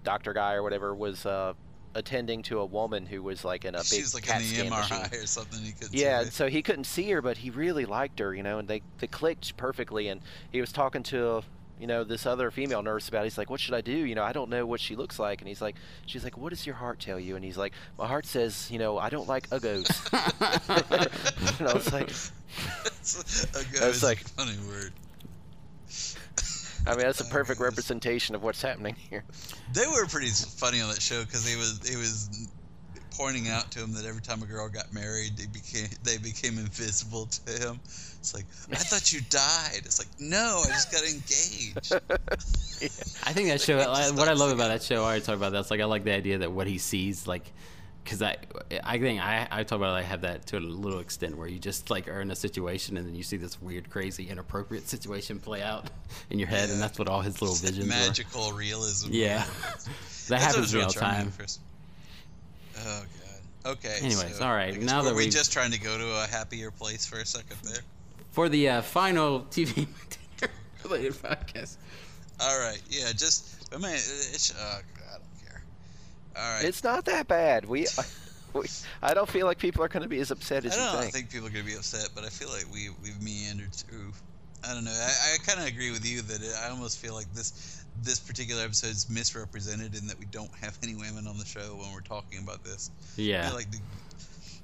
doctor 0.05 0.33
guy 0.33 0.55
or 0.55 0.63
whatever, 0.63 0.95
was 0.95 1.27
uh, 1.27 1.53
attending 1.95 2.43
to 2.45 2.61
a 2.61 2.65
woman 2.65 3.05
who 3.07 3.23
was 3.23 3.45
like 3.45 3.65
in 3.65 3.75
a 3.75 3.79
big 3.79 3.85
She 3.87 4.05
like 4.15 4.23
CAT 4.25 4.41
scan 4.43 4.67
MRI 4.71 4.91
machine. 4.91 5.21
or 5.23 5.27
something. 5.27 5.61
He 5.63 5.73
couldn't 5.73 5.95
Yeah, 5.95 6.25
so 6.25 6.49
he 6.49 6.63
couldn't 6.63 6.85
see 6.85 7.11
her, 7.11 7.21
but 7.21 7.37
he 7.39 7.51
really 7.51 7.85
liked 7.85 8.19
her, 8.19 8.35
you 8.35 8.43
know, 8.43 8.59
and 8.59 8.67
they, 8.69 8.83
they 8.99 9.07
clicked 9.07 9.57
perfectly. 9.57 10.09
And 10.09 10.21
he 10.51 10.61
was 10.61 10.73
talking 10.73 11.03
to, 11.05 11.43
you 11.79 11.87
know, 11.87 12.03
this 12.05 12.25
other 12.27 12.51
female 12.51 12.83
nurse 12.83 13.09
about. 13.09 13.23
It. 13.23 13.25
He's 13.25 13.39
like, 13.39 13.51
"What 13.51 13.59
should 13.61 13.75
I 13.75 13.81
do? 13.81 13.93
You 13.93 14.15
know, 14.15 14.23
I 14.23 14.33
don't 14.33 14.49
know 14.51 14.65
what 14.65 14.81
she 14.81 14.95
looks 14.97 15.19
like." 15.19 15.41
And 15.41 15.49
he's 15.49 15.61
like, 15.61 15.75
"She's 16.07 16.23
like, 16.23 16.39
what 16.39 16.51
does 16.51 16.65
your 16.65 16.77
heart 16.77 17.01
tell 17.01 17.19
you?" 17.19 17.35
And 17.35 17.45
he's 17.45 17.57
like, 17.57 17.73
"My 17.99 18.07
heart 18.07 18.25
says, 18.25 18.69
you 18.71 18.79
know, 18.79 18.99
I 18.99 19.11
don't 19.11 19.27
like 19.29 19.49
uggos." 19.51 19.89
and 21.59 21.69
I 21.69 21.75
was 21.75 21.93
like, 21.93 22.09
I 23.83 23.89
it's 23.89 24.03
like- 24.03 24.21
a 24.21 24.25
funny 24.29 24.57
word. 24.69 24.93
I 26.87 26.91
mean, 26.91 27.01
that's 27.01 27.21
a 27.21 27.25
perfect 27.25 27.59
goodness. 27.59 27.77
representation 27.77 28.35
of 28.35 28.43
what's 28.43 28.63
happening 28.63 28.97
here. 28.97 29.25
They 29.73 29.87
were 29.87 30.07
pretty 30.07 30.31
funny 30.31 30.81
on 30.81 30.89
that 30.89 31.01
show 31.01 31.23
because 31.25 31.47
he 31.47 31.57
was 31.57 31.81
he 31.89 31.97
was 31.97 32.49
pointing 33.13 33.49
out 33.49 33.71
to 33.71 33.79
him 33.79 33.93
that 33.93 34.05
every 34.05 34.23
time 34.23 34.43
a 34.43 34.47
girl 34.47 34.69
got 34.69 34.93
married, 34.93 35.37
they 35.37 35.47
became 35.47 35.89
they 36.03 36.19
became 36.19 36.59
invisible 36.59 37.27
to 37.27 37.53
him. 37.53 37.81
It's 37.85 38.35
like 38.35 38.45
I 38.71 38.77
thought 38.77 39.13
you 39.13 39.21
died. 39.31 39.83
It's 39.85 39.99
like 39.99 40.09
no, 40.19 40.63
I 40.65 40.69
just 40.69 40.93
got 40.93 41.03
engaged. 41.03 41.93
I 43.27 43.33
think 43.33 43.49
that 43.49 43.61
show. 43.61 43.79
I, 43.79 44.11
what 44.11 44.29
I 44.29 44.33
love 44.33 44.53
about 44.53 44.69
that 44.69 44.83
show, 44.83 45.03
I 45.03 45.07
already 45.07 45.25
talked 45.25 45.37
about. 45.37 45.53
That's 45.53 45.71
like 45.71 45.81
I 45.81 45.85
like 45.85 46.05
the 46.05 46.13
idea 46.13 46.39
that 46.39 46.53
what 46.53 46.67
he 46.67 46.79
sees, 46.79 47.27
like, 47.27 47.53
because 48.05 48.23
I, 48.23 48.37
I 48.85 48.99
think 48.99 49.21
I, 49.21 49.47
I 49.51 49.63
talk 49.65 49.77
about. 49.77 49.95
I 49.95 50.03
have 50.03 50.23
that 50.23 50.47
to 50.47 50.59
a 50.59 50.61
little 50.61 50.99
extent 51.01 51.37
where 51.37 51.47
you 51.49 51.59
just 51.59 51.91
like 51.91 52.09
are 52.09 52.21
in 52.21 52.31
a 52.31 52.37
situation 52.37 52.97
and 52.97 53.07
then 53.07 53.15
you 53.15 53.23
see 53.23 53.37
this 53.37 53.61
weird, 53.63 53.91
crazy, 53.91 54.29
inappropriate 54.29 54.89
situation 54.89 55.39
play 55.39 55.63
out 55.63 55.91
in 56.31 56.39
your 56.39 56.49
head, 56.49 56.69
Yeah. 56.69 56.75
and 56.75 56.83
that's 56.83 56.99
what 56.99 57.09
all 57.09 57.21
his 57.21 57.41
little 57.41 57.57
visions 57.57 57.87
were. 57.87 57.91
Magical 57.91 58.53
realism. 58.53 59.11
Yeah, 59.13 59.45
that 60.29 60.41
happens 60.41 60.75
real 60.75 60.85
all 60.85 60.93
the 60.93 60.99
charming, 61.01 61.31
time. 61.33 61.47
Oh 62.79 63.03
god. 63.65 63.73
Okay. 63.73 63.97
Anyways, 64.03 64.39
so 64.39 64.45
all 64.45 64.53
right, 64.55 64.81
now 64.81 65.03
that 65.03 65.15
we 65.15 65.29
just 65.29 65.53
trying 65.53 65.71
to 65.73 65.79
go 65.81 65.97
to 65.97 66.25
a 66.25 66.27
happier 66.27 66.71
place 66.71 67.07
for 67.07 67.19
a 67.19 67.27
second 67.27 67.57
there. 67.63 67.83
For 68.33 68.49
the 68.49 68.69
uh, 68.69 68.83
final 68.83 69.43
TV 69.51 69.87
related 70.85 71.13
podcast. 71.15 71.77
All 72.41 72.59
right. 72.59 72.81
Yeah. 72.91 73.13
Just. 73.13 73.73
I 73.73 73.79
mean, 73.79 73.93
it's. 73.93 74.53
Oh 74.59 74.81
god, 74.99 75.05
I 75.07 75.13
don't 75.19 75.47
care. 75.47 75.63
All 75.63 76.22
right. 76.37 76.63
It's 76.65 76.83
not 76.85 77.05
that 77.07 77.29
bad. 77.29 77.65
We, 77.67 77.87
we 78.55 78.67
I 79.03 79.15
don't 79.15 79.29
feel 79.29 79.47
like 79.47 79.59
people 79.59 79.83
are 79.85 79.89
going 79.89 80.03
to 80.03 80.09
be 80.09 80.21
as 80.21 80.31
upset 80.31 80.65
as 80.65 80.77
I 80.77 80.93
don't 80.93 81.01
think. 81.03 81.13
think 81.15 81.31
people 81.31 81.47
are 81.47 81.51
gonna 81.51 81.65
be 81.65 81.75
upset, 81.75 82.09
but 82.15 82.25
I 82.25 82.29
feel 82.29 82.49
like 82.51 82.65
we 82.73 82.89
we've 83.03 83.21
meandered 83.23 83.73
through. 83.75 84.13
I 84.69 84.75
don't 84.75 84.85
know. 84.85 84.93
I, 84.93 85.35
I 85.35 85.37
kind 85.45 85.59
of 85.61 85.67
agree 85.67 85.91
with 85.91 86.07
you 86.07 86.23
that 86.23 86.41
it, 86.43 86.53
I 86.65 86.71
almost 86.71 86.99
feel 86.99 87.15
like 87.15 87.33
this 87.35 87.85
this 88.03 88.19
particular 88.21 88.63
episode 88.63 88.91
is 88.91 89.11
misrepresented 89.11 89.95
in 89.97 90.07
that 90.07 90.19
we 90.19 90.25
don't 90.27 90.51
have 90.61 90.79
any 90.83 90.95
women 90.95 91.27
on 91.27 91.37
the 91.39 91.45
show 91.45 91.77
when 91.79 91.93
we're 91.93 92.01
talking 92.01 92.43
about 92.43 92.63
this. 92.65 92.91
I 93.19 93.21
Yeah, 93.21 93.47
feel 93.49 93.57
like 93.57 93.71
the, 93.71 93.79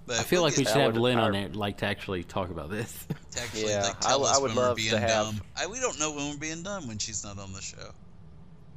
but 0.07 0.19
I 0.19 0.23
feel 0.23 0.41
like 0.43 0.57
we 0.57 0.65
should 0.65 0.77
have 0.77 0.93
would- 0.95 1.03
Lynn 1.03 1.19
on 1.19 1.35
I- 1.35 1.41
there, 1.41 1.49
like 1.51 1.79
to 1.79 1.87
actually 1.87 2.23
talk 2.25 2.51
about 2.51 2.71
this. 2.71 3.07
to 3.33 3.41
actually 3.43 3.69
Yeah, 3.71 3.83
like 3.83 3.97
I 4.07 4.09
tell 4.09 4.19
w- 4.21 4.31
us 4.31 4.39
I 4.39 4.41
would 4.41 4.49
when 4.51 4.57
we're 4.57 4.63
love 4.69 4.79
to 4.79 4.99
have- 5.01 5.09
dumb. 5.11 5.41
I, 5.57 5.67
we 5.67 5.81
don't 5.81 5.99
know 5.99 6.13
when 6.13 6.31
we're 6.31 6.39
being 6.39 6.63
dumb 6.63 6.87
when 6.89 6.99
she's 6.99 7.23
not 7.25 7.39
on 7.39 7.53
the 7.53 7.61
show. 7.61 7.91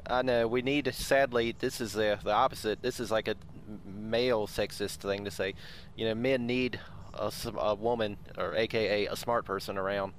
I 0.08 0.22
know 0.22 0.48
we 0.48 0.62
need. 0.62 0.94
Sadly, 0.94 1.56
this 1.58 1.82
is 1.82 1.94
the 1.94 2.20
the 2.24 2.32
opposite. 2.32 2.82
This 2.82 3.00
is 3.00 3.12
like 3.12 3.28
a 3.28 3.36
male 3.86 4.48
sexist 4.48 4.98
thing 4.98 5.26
to 5.26 5.32
say. 5.32 5.54
You 5.96 6.06
know, 6.06 6.16
men 6.16 6.48
need 6.48 6.80
a 7.14 7.76
woman 7.76 8.18
or 8.38 8.56
AKA 8.56 9.08
a 9.08 9.16
smart 9.16 9.46
person 9.46 9.78
around 9.78 10.14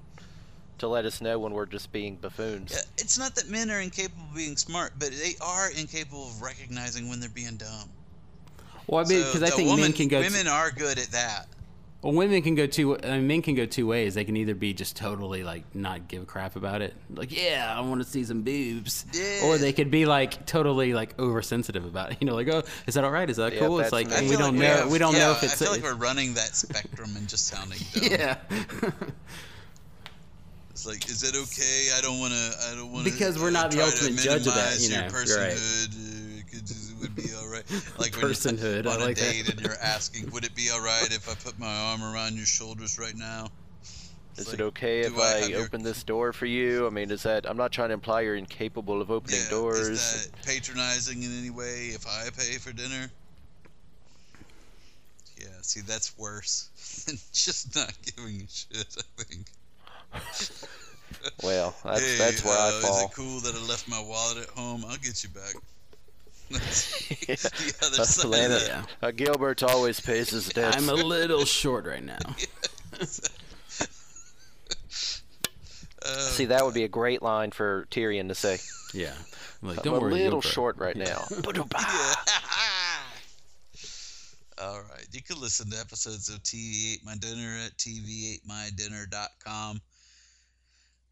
to 0.78 0.88
let 0.88 1.04
us 1.04 1.20
know 1.20 1.38
when 1.38 1.52
we're 1.52 1.66
just 1.66 1.92
being 1.92 2.16
buffoons. 2.16 2.72
Yeah, 2.72 2.80
it's 2.98 3.18
not 3.18 3.34
that 3.36 3.48
men 3.48 3.70
are 3.70 3.80
incapable 3.80 4.24
of 4.30 4.34
being 4.34 4.56
smart, 4.56 4.92
but 4.98 5.10
they 5.10 5.34
are 5.40 5.70
incapable 5.70 6.26
of 6.28 6.42
recognizing 6.42 7.08
when 7.08 7.20
they're 7.20 7.28
being 7.30 7.56
dumb. 7.56 7.88
Well, 8.86 9.04
I 9.04 9.08
mean, 9.08 9.22
So 9.22 9.32
because 9.32 9.42
I 9.42 9.54
think 9.54 9.68
woman, 9.68 9.82
men 9.82 9.92
can 9.92 10.08
go. 10.08 10.20
Women 10.20 10.48
are 10.48 10.70
good 10.70 10.98
at 10.98 11.08
that. 11.12 11.46
Well, 12.02 12.12
women 12.14 12.42
can 12.42 12.56
go 12.56 12.66
two. 12.66 12.98
I 12.98 13.12
mean, 13.12 13.26
men 13.28 13.42
can 13.42 13.54
go 13.54 13.64
two 13.64 13.86
ways. 13.86 14.14
They 14.14 14.24
can 14.24 14.36
either 14.36 14.56
be 14.56 14.74
just 14.74 14.96
totally 14.96 15.44
like 15.44 15.72
not 15.72 16.08
give 16.08 16.22
a 16.22 16.26
crap 16.26 16.56
about 16.56 16.82
it, 16.82 16.94
like 17.14 17.30
yeah, 17.30 17.72
I 17.76 17.80
want 17.82 18.02
to 18.02 18.08
see 18.08 18.24
some 18.24 18.42
boobs, 18.42 19.06
Yeah. 19.12 19.44
or 19.46 19.56
they 19.56 19.72
could 19.72 19.88
be 19.90 20.04
like 20.04 20.44
totally 20.44 20.94
like 20.94 21.16
oversensitive 21.20 21.84
about 21.84 22.10
it. 22.10 22.18
You 22.20 22.26
know, 22.26 22.34
like 22.34 22.48
oh, 22.48 22.64
is 22.88 22.94
that 22.94 23.04
all 23.04 23.12
right? 23.12 23.30
Is 23.30 23.36
that 23.36 23.52
Yeah, 23.52 23.60
cool? 23.60 23.78
It's 23.78 23.92
like. 23.92 24.08
We 24.08 24.30
don't 24.30 24.40
like 24.40 24.54
know. 24.54 24.66
have- 24.66 24.90
We 24.90 24.98
don't 24.98 25.14
know 25.14 25.30
if 25.30 25.44
it's. 25.44 25.62
I 25.62 25.64
feel 25.64 25.72
like 25.74 25.82
we're 25.84 25.94
running 25.94 26.34
that 26.34 26.56
spectrum 26.56 27.10
and 27.16 27.28
just 27.28 27.46
sounding 27.46 27.78
dumb. 27.94 28.02
yeah. 28.10 28.36
It's 30.70 30.86
like, 30.86 31.08
is 31.08 31.22
it 31.22 31.36
okay? 31.36 31.90
I 31.96 32.00
don't 32.00 32.18
want 32.18 32.32
to. 32.32 32.50
I 32.70 32.74
don't 32.74 32.90
want 32.92 33.06
to. 33.06 33.12
Because 33.12 33.38
we're 33.38 33.50
not 33.50 33.70
the 33.70 33.82
ultimate 33.84 34.16
judge 34.18 34.46
of 34.46 34.54
that, 34.54 34.80
you 34.80 34.88
know, 34.90 35.06
Your 35.06 35.24
you're 35.24 35.38
right. 35.38 35.52
Would 37.02 37.14
be 37.14 37.34
all 37.36 37.48
right. 37.48 37.64
Like 37.98 38.12
Personhood, 38.12 38.84
when 38.84 38.88
I 38.88 38.92
you're 38.92 39.00
on 39.02 39.08
like 39.08 39.18
a 39.18 39.20
that. 39.20 39.32
date 39.32 39.48
and 39.50 39.60
you're 39.60 39.76
asking, 39.82 40.30
would 40.30 40.44
it 40.44 40.54
be 40.54 40.70
all 40.70 40.80
right 40.82 41.08
if 41.10 41.28
I 41.28 41.34
put 41.34 41.58
my 41.58 41.66
arm 41.90 42.02
around 42.02 42.36
your 42.36 42.46
shoulders 42.46 42.98
right 42.98 43.14
now? 43.16 43.48
It's 44.32 44.40
Is 44.42 44.48
like, 44.48 44.54
it 44.60 44.62
okay 44.62 45.00
if 45.00 45.18
I 45.18 45.22
I, 45.22 45.40
have 45.40 45.50
your- 45.50 45.60
open 45.62 45.82
this 45.82 46.02
door 46.12 46.32
for 46.32 46.46
you? 46.46 46.86
I 46.86 46.90
mean, 46.90 47.10
is 47.10 47.22
that? 47.24 47.44
I'm 47.48 47.56
not 47.58 47.70
trying 47.72 47.88
to 47.90 47.94
imply 47.94 48.22
you're 48.22 48.36
incapable 48.36 49.02
of 49.02 49.10
opening 49.10 49.40
Yeah, 49.44 49.50
doors. 49.50 49.88
Is 49.88 50.26
that 50.30 50.42
patronizing 50.42 51.22
in 51.22 51.38
any 51.38 51.50
way 51.50 51.88
if 51.88 52.06
I 52.06 52.28
pay 52.36 52.56
for 52.58 52.72
dinner? 52.72 53.10
Yeah, 55.38 55.46
see, 55.60 55.80
that's 55.80 56.16
worse 56.16 57.04
than 57.06 57.16
just 57.32 57.74
not 57.76 57.92
giving 58.16 58.40
a 58.42 58.48
shit, 58.48 58.96
I 59.18 59.22
think. 59.22 59.46
Well, 61.42 61.74
that's 61.84 62.00
hey, 62.00 62.16
that's 62.18 62.44
where 62.44 62.56
uh, 62.56 62.70
I 62.84 62.88
Is 62.90 63.02
it 63.02 63.10
cool 63.14 63.40
that 63.40 63.54
I 63.54 63.60
left 63.68 63.86
my 63.88 64.00
wallet 64.00 64.38
at 64.38 64.48
home? 64.50 64.84
I'll 64.88 64.96
get 64.96 65.22
you 65.22 65.30
back. 65.30 65.54
That's 66.50 67.10
Yeah. 67.10 67.34
the 67.36 67.74
other 67.86 68.04
side. 68.04 68.28
Lana- 68.28 68.56
of 68.56 68.62
Yeah. 68.66 68.84
Uh, 69.00 69.10
Gilbert 69.10 69.62
always 69.62 70.00
pays 70.00 70.30
his 70.30 70.48
debts. 70.48 70.76
I'm 70.76 70.88
a 70.88 70.94
little 70.94 71.44
short 71.44 71.86
right 71.86 72.02
now. 72.04 72.18
Oh, 76.04 76.18
See, 76.30 76.46
that 76.46 76.64
would 76.64 76.74
be 76.74 76.82
a 76.82 76.88
great 76.88 77.22
line 77.22 77.52
for 77.52 77.86
Tyrion 77.92 78.26
to 78.26 78.34
say. 78.34 78.58
Yeah. 78.92 79.14
Like, 79.62 79.78
I'm 79.78 79.84
don't 79.84 79.98
a 79.98 80.00
worry, 80.00 80.14
little 80.14 80.40
Gilbert. 80.40 80.48
short 80.48 80.76
right 80.78 80.96
now. 80.96 81.24
All 84.60 84.80
right. 84.80 85.06
You 85.12 85.22
can 85.22 85.40
listen 85.40 85.70
to 85.70 85.78
episodes 85.78 86.28
of 86.28 86.42
TV 86.42 86.94
Ate 86.94 87.04
My 87.04 87.14
Dinner 87.16 87.56
at 87.64 87.76
tv8mydinner.com. 87.78 89.80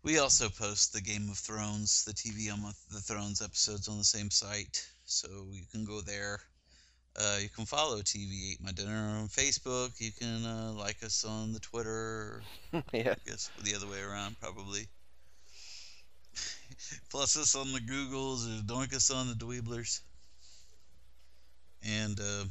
We 0.02 0.18
also 0.18 0.48
post 0.48 0.92
the 0.92 1.00
Game 1.00 1.28
of 1.30 1.38
Thrones, 1.38 2.04
the 2.04 2.12
TV 2.12 2.52
on 2.52 2.60
the 2.90 3.00
Thrones 3.00 3.40
episodes 3.42 3.86
on 3.88 3.96
the 3.98 4.04
same 4.04 4.30
site, 4.30 4.84
so 5.10 5.28
you 5.50 5.64
can 5.72 5.84
go 5.84 6.00
there. 6.00 6.40
Uh, 7.16 7.38
you 7.42 7.48
can 7.48 7.66
follow 7.66 7.98
TV 7.98 8.52
Ate 8.52 8.62
My 8.62 8.70
Dinner 8.70 9.18
on 9.20 9.26
Facebook. 9.26 10.00
You 10.00 10.12
can 10.12 10.44
uh, 10.44 10.72
like 10.72 11.02
us 11.02 11.24
on 11.24 11.52
the 11.52 11.58
Twitter. 11.58 12.42
yeah. 12.92 13.14
I 13.16 13.28
guess 13.28 13.50
the 13.64 13.74
other 13.74 13.88
way 13.88 14.00
around, 14.00 14.38
probably. 14.40 14.86
Plus 17.10 17.36
us 17.36 17.56
on 17.56 17.72
the 17.72 17.80
Googles 17.80 18.46
or 18.46 18.62
doink 18.62 18.94
us 18.94 19.10
on 19.10 19.26
the 19.26 19.34
Dweeblers. 19.34 20.00
And 21.84 22.18
uh, 22.20 22.44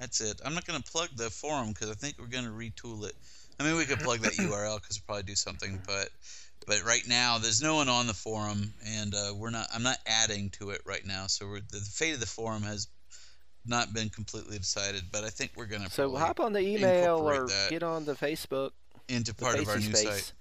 that's 0.00 0.20
it. 0.20 0.40
I'm 0.44 0.54
not 0.54 0.66
going 0.66 0.82
to 0.82 0.90
plug 0.90 1.10
the 1.14 1.30
forum 1.30 1.68
because 1.68 1.90
I 1.90 1.94
think 1.94 2.16
we're 2.18 2.26
going 2.26 2.44
to 2.44 2.50
retool 2.50 3.06
it. 3.06 3.14
I 3.60 3.62
mean, 3.62 3.76
we 3.76 3.84
could 3.84 4.00
plug 4.00 4.18
that 4.20 4.32
URL 4.38 4.80
because 4.80 4.98
we'll 4.98 5.06
probably 5.06 5.22
do 5.22 5.36
something, 5.36 5.80
but 5.86 6.08
but 6.66 6.82
right 6.84 7.06
now 7.08 7.38
there's 7.38 7.62
no 7.62 7.74
one 7.76 7.88
on 7.88 8.06
the 8.06 8.14
forum, 8.14 8.72
and 8.86 9.14
uh, 9.14 9.32
we're 9.36 9.50
not. 9.50 9.68
I'm 9.74 9.82
not 9.82 9.98
adding 10.06 10.50
to 10.58 10.70
it 10.70 10.80
right 10.86 11.04
now, 11.06 11.26
so 11.26 11.46
we're, 11.46 11.60
the 11.60 11.78
fate 11.80 12.14
of 12.14 12.20
the 12.20 12.26
forum 12.26 12.62
has 12.62 12.88
not 13.66 13.92
been 13.94 14.08
completely 14.10 14.58
decided. 14.58 15.04
But 15.12 15.24
I 15.24 15.30
think 15.30 15.52
we're 15.56 15.66
going 15.66 15.82
to 15.84 15.90
So 15.90 16.14
hop 16.16 16.40
on 16.40 16.52
the 16.52 16.60
email 16.60 17.16
or 17.28 17.48
get 17.70 17.82
on 17.82 18.04
the 18.04 18.14
Facebook, 18.14 18.70
into 19.08 19.34
part 19.34 19.58
of 19.58 19.68
our 19.68 19.76
new 19.76 19.82
space. 19.94 20.02
site. 20.26 20.32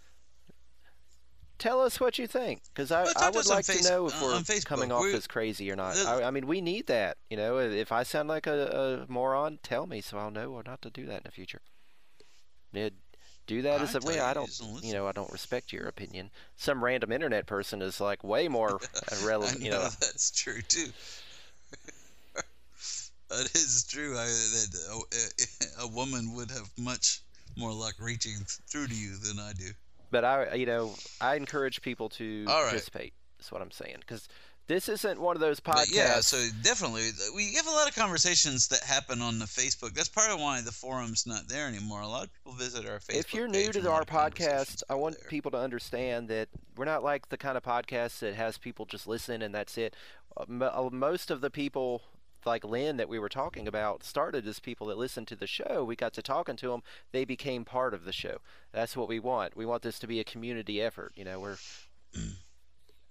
Tell 1.59 1.81
us 1.81 1.99
what 1.99 2.19
you 2.19 2.27
think, 2.27 2.61
because 2.73 2.91
I, 2.91 3.05
I 3.15 3.29
would 3.29 3.45
like 3.45 3.63
Face- 3.65 3.85
to 3.85 3.89
know 3.89 4.07
if 4.07 4.15
uh, 4.21 4.25
we're 4.25 4.33
Facebook. 4.39 4.65
coming 4.65 4.91
off 4.91 5.01
We're- 5.01 5.13
as 5.15 5.27
crazy 5.27 5.71
or 5.71 5.75
not. 5.77 5.93
the- 5.95 6.05
I, 6.09 6.27
I 6.27 6.31
mean, 6.31 6.45
we 6.47 6.59
need 6.59 6.87
that. 6.87 7.17
You 7.29 7.37
know, 7.37 7.57
if 7.59 7.91
I 7.91 8.03
sound 8.03 8.27
like 8.27 8.47
a, 8.47 9.05
a 9.07 9.11
moron, 9.11 9.59
tell 9.63 9.85
me 9.87 10.01
so 10.01 10.17
I'll 10.17 10.31
know 10.31 10.51
or 10.51 10.63
not 10.65 10.81
to 10.81 10.89
do 10.89 11.05
that 11.05 11.17
in 11.17 11.21
the 11.25 11.31
future. 11.31 11.61
Yeah, 12.73 12.89
do 13.47 13.61
that 13.63 13.81
I 13.81 13.83
as 13.83 13.95
a 13.95 13.99
way. 13.99 14.19
I 14.19 14.33
don't, 14.33 14.49
you 14.81 14.93
know, 14.93 15.07
I 15.07 15.11
don't 15.11 15.31
respect 15.31 15.73
your 15.73 15.87
opinion. 15.87 16.29
Some 16.55 16.83
random 16.83 17.11
internet 17.11 17.45
person 17.45 17.81
is 17.81 17.99
like 17.99 18.23
way 18.23 18.47
more 18.47 18.79
relevant. 19.25 19.61
You 19.61 19.71
know 19.71 19.81
that's 19.81 20.31
true 20.31 20.61
too. 20.61 20.87
that 23.29 23.49
is 23.55 23.85
true. 23.89 24.13
I, 24.17 24.25
that 24.25 25.05
a, 25.79 25.83
a 25.83 25.87
woman 25.87 26.33
would 26.35 26.51
have 26.51 26.69
much 26.77 27.21
more 27.57 27.71
luck 27.71 27.95
reaching 27.99 28.37
through 28.69 28.87
to 28.87 28.95
you 28.95 29.15
than 29.17 29.39
I 29.39 29.53
do. 29.53 29.69
but 30.11 30.23
I, 30.23 30.53
you 30.55 30.65
know, 30.65 30.93
I 31.21 31.35
encourage 31.35 31.81
people 31.81 32.09
to 32.09 32.45
right. 32.47 32.63
participate. 32.63 33.13
Is 33.39 33.51
what 33.51 33.61
I'm 33.61 33.71
saying, 33.71 33.97
because 33.99 34.29
This 34.68 34.88
isn't 34.88 35.19
one 35.19 35.35
of 35.35 35.41
those 35.41 35.60
But 35.60 35.76
podcasts. 35.76 35.94
yeah, 35.95 36.19
so 36.22 36.48
definitely 36.61 37.10
we 37.35 37.53
have 37.56 37.68
a 37.68 37.72
lot 37.72 37.90
of 37.90 37.95
conversations 37.95 38.68
that 38.69 38.80
happen 38.81 39.22
on 39.22 39.38
the 39.40 39.45
Facebook. 39.45 39.94
That's 39.94 40.07
part 40.10 40.31
of 40.31 40.40
why 40.40 40.61
the 40.61 40.72
forum's 40.72 41.27
not 41.27 41.48
there 41.49 41.68
anymore. 41.68 41.99
A 42.02 42.07
lot 42.07 42.23
of 42.26 42.34
people 42.34 42.53
visit 42.53 42.88
our 42.88 42.99
Facebook. 42.99 43.19
if 43.19 43.34
you're 43.34 43.48
new 43.49 43.72
to 43.73 43.80
and 43.80 43.88
a 43.88 43.90
lot 43.90 44.10
our 44.10 44.30
podcast, 44.30 44.81
I 44.90 44.95
want 44.95 45.19
there. 45.19 45.30
people 45.30 45.52
to 45.52 45.57
understand 45.57 46.30
that 46.30 46.48
we're 46.77 46.85
not 46.85 47.03
like 47.03 47.27
the 47.30 47.38
kind 47.38 47.57
of 47.57 47.64
podcast 47.64 48.19
that 48.19 48.35
has 48.35 48.57
people 48.57 48.85
just 48.85 49.06
listen 49.06 49.41
and 49.41 49.53
that's 49.53 49.77
it. 49.77 49.95
Uh, 50.38 50.44
uh, 50.64 50.90
Most 50.91 51.30
of 51.30 51.41
the 51.41 51.49
people, 51.52 52.02
like 52.45 52.64
Lynn 52.64 52.95
that 52.98 53.10
we 53.10 53.19
were 53.19 53.30
talking 53.30 53.68
about, 53.68 54.03
started 54.06 54.48
as 54.48 54.60
people 54.60 54.88
that 54.88 54.98
listened 54.98 55.27
to 55.27 55.35
the 55.35 55.45
show. 55.45 55.84
We 55.84 55.95
got 55.98 56.14
to 56.14 56.22
talking 56.22 56.56
to 56.57 56.69
them; 56.69 56.84
they 57.11 57.26
became 57.26 57.65
part 57.65 57.94
of 57.94 58.06
the 58.06 58.14
show. 58.14 58.38
That's 58.72 58.95
what 58.98 59.10
we 59.10 59.19
want. 59.19 59.57
We 59.57 59.65
want 59.65 59.81
this 59.84 59.99
to 59.99 60.07
be 60.07 60.19
a 60.22 60.23
community 60.23 60.81
effort. 60.81 61.11
You 61.15 61.26
know, 61.26 61.40
we're 61.41 61.57
Yeah, 62.14 62.22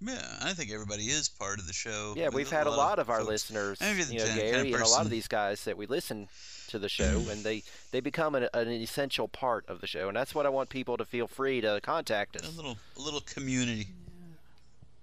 I 0.08 0.52
think 0.54 0.70
everybody 0.72 1.04
is 1.04 1.28
part 1.28 1.58
of 1.58 1.66
the 1.66 1.72
show. 1.72 2.14
yeah, 2.16 2.28
we've 2.28 2.50
had 2.50 2.66
a 2.66 2.70
lot 2.70 2.98
of 2.98 3.10
our 3.10 3.18
folks- 3.18 3.28
listeners, 3.30 3.80
I 3.80 3.94
think 3.94 3.96
you're 3.96 4.06
the 4.06 4.12
you 4.12 4.18
know, 4.18 4.24
kind 4.24 4.40
of 4.40 4.52
Gary 4.52 4.72
and 4.72 4.82
a 4.82 4.88
lot 4.88 5.04
of 5.04 5.10
these 5.10 5.28
guys 5.28 5.64
that 5.64 5.76
we 5.76 5.86
listen 5.86 6.28
to 6.68 6.78
the 6.78 6.88
show, 6.88 7.18
mm-hmm. 7.20 7.30
and 7.30 7.44
they 7.44 7.62
they 7.90 8.00
become 8.00 8.34
an, 8.34 8.48
an 8.54 8.68
essential 8.68 9.28
part 9.28 9.68
of 9.68 9.80
the 9.80 9.86
show, 9.86 10.08
and 10.08 10.16
that's 10.16 10.34
what 10.34 10.46
I 10.46 10.48
want 10.48 10.70
people 10.70 10.96
to 10.96 11.04
feel 11.04 11.28
free 11.28 11.60
to 11.60 11.80
contact 11.82 12.36
A 12.36 12.40
us. 12.40 12.56
little, 12.56 12.78
a 12.96 13.00
little 13.00 13.20
community. 13.20 13.88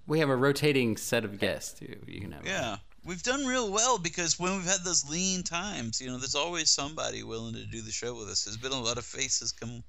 We 0.08 0.20
have 0.20 0.30
a 0.30 0.36
rotating 0.36 0.98
set 0.98 1.24
of 1.24 1.40
guests 1.40 1.80
too. 1.80 1.96
You 2.08 2.22
can 2.22 2.32
have. 2.32 2.46
Yeah, 2.46 2.78
we've 3.06 3.22
done 3.22 3.46
real 3.46 3.72
well 3.72 4.00
because 4.00 4.40
when 4.40 4.56
we've 4.56 4.66
had 4.66 4.84
those 4.84 5.08
lean 5.10 5.44
times, 5.44 6.02
you 6.02 6.08
know, 6.08 6.18
there's 6.18 6.36
always 6.36 6.72
somebody 6.72 7.24
willing 7.24 7.54
to 7.54 7.66
do 7.66 7.82
the 7.82 7.92
show 7.92 8.16
with 8.16 8.30
us. 8.30 8.46
There's 8.46 8.58
been 8.58 8.72
a 8.72 8.82
lot 8.82 8.98
of 8.98 9.06
faces 9.06 9.52
come, 9.52 9.84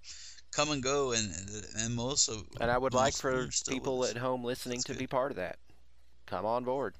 come 0.53 0.71
and 0.71 0.83
go, 0.83 1.13
and 1.13 1.33
and 1.79 1.95
most 1.95 2.29
of. 2.29 2.45
And 2.61 2.71
I 2.71 2.79
would 2.79 2.95
like 2.95 3.15
most 3.15 3.25
of 3.25 3.31
them 3.33 3.43
for 3.43 3.49
are 3.49 3.51
still 3.53 3.75
with 3.75 3.83
people 3.83 4.05
at 4.05 4.17
home 4.17 4.45
listening 4.45 4.79
That's 4.79 4.85
to 4.85 4.93
good. 4.93 4.99
be 4.99 5.07
part 5.07 5.31
of 5.31 5.37
that. 5.37 5.59
Come 6.27 6.45
on 6.47 6.65
board. 6.65 6.95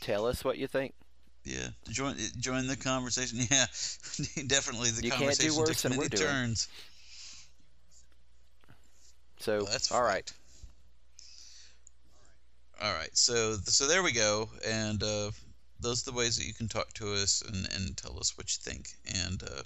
Tell 0.00 0.26
us 0.26 0.44
what 0.44 0.58
you 0.58 0.66
think. 0.66 0.94
Yeah, 1.44 1.68
join 1.88 2.16
join 2.38 2.66
the 2.66 2.76
conversation. 2.76 3.38
Yeah, 3.50 3.66
definitely 4.46 4.90
the 4.90 5.02
You 5.04 5.10
can't 5.10 5.20
do 5.38 5.48
conversation 5.54 5.56
worse 5.58 5.82
than 5.82 5.96
we're 5.96 6.08
doing. 6.08 6.22
turns. 6.22 6.68
So, 9.38 9.58
Well, 9.58 9.66
that's 9.66 9.90
all 9.90 10.02
right. 10.02 10.08
right. 10.14 10.32
All 12.82 12.94
right. 12.94 13.10
so 13.16 13.56
so 13.64 13.86
there 13.86 14.02
we 14.02 14.12
go, 14.12 14.48
and 14.66 15.02
uh, 15.02 15.30
those 15.80 16.06
are 16.06 16.10
the 16.10 16.16
ways 16.16 16.36
that 16.36 16.46
you 16.46 16.54
can 16.54 16.68
talk 16.68 16.92
to 16.94 17.12
us 17.14 17.42
and, 17.46 17.66
and 17.74 17.96
tell 17.96 18.18
us 18.18 18.36
what 18.36 18.46
you 18.54 18.58
think, 18.72 18.88
and 19.26 19.42
uh, 19.42 19.62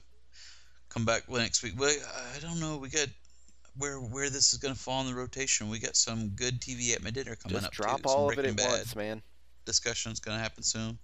come 0.94 1.04
back 1.04 1.28
next 1.28 1.62
week. 1.62 1.74
Well, 1.76 1.94
I 2.34 2.38
don't 2.38 2.60
know, 2.60 2.76
we 2.78 2.88
got 2.88 3.08
where 3.76 3.96
where 3.98 4.30
this 4.30 4.52
is 4.52 4.58
going 4.60 4.72
to 4.72 4.78
fall 4.80 5.00
in 5.02 5.08
the 5.08 5.14
rotation. 5.14 5.68
We 5.68 5.80
got 5.80 5.96
some 5.96 6.28
good 6.30 6.60
TV 6.60 6.92
Ate 6.94 7.02
My 7.02 7.10
Dinner 7.10 7.34
coming 7.34 7.56
Just 7.56 7.66
up. 7.66 7.72
drop 7.72 8.02
too. 8.02 8.08
All 8.08 8.30
of 8.30 8.38
it 8.38 8.44
at 8.44 8.56
Bad 8.56 8.68
once, 8.70 8.94
man. 8.96 9.20
discussion's 9.66 10.20
going 10.20 10.36
to 10.38 10.42
happen 10.42 10.62
soon. 10.62 10.96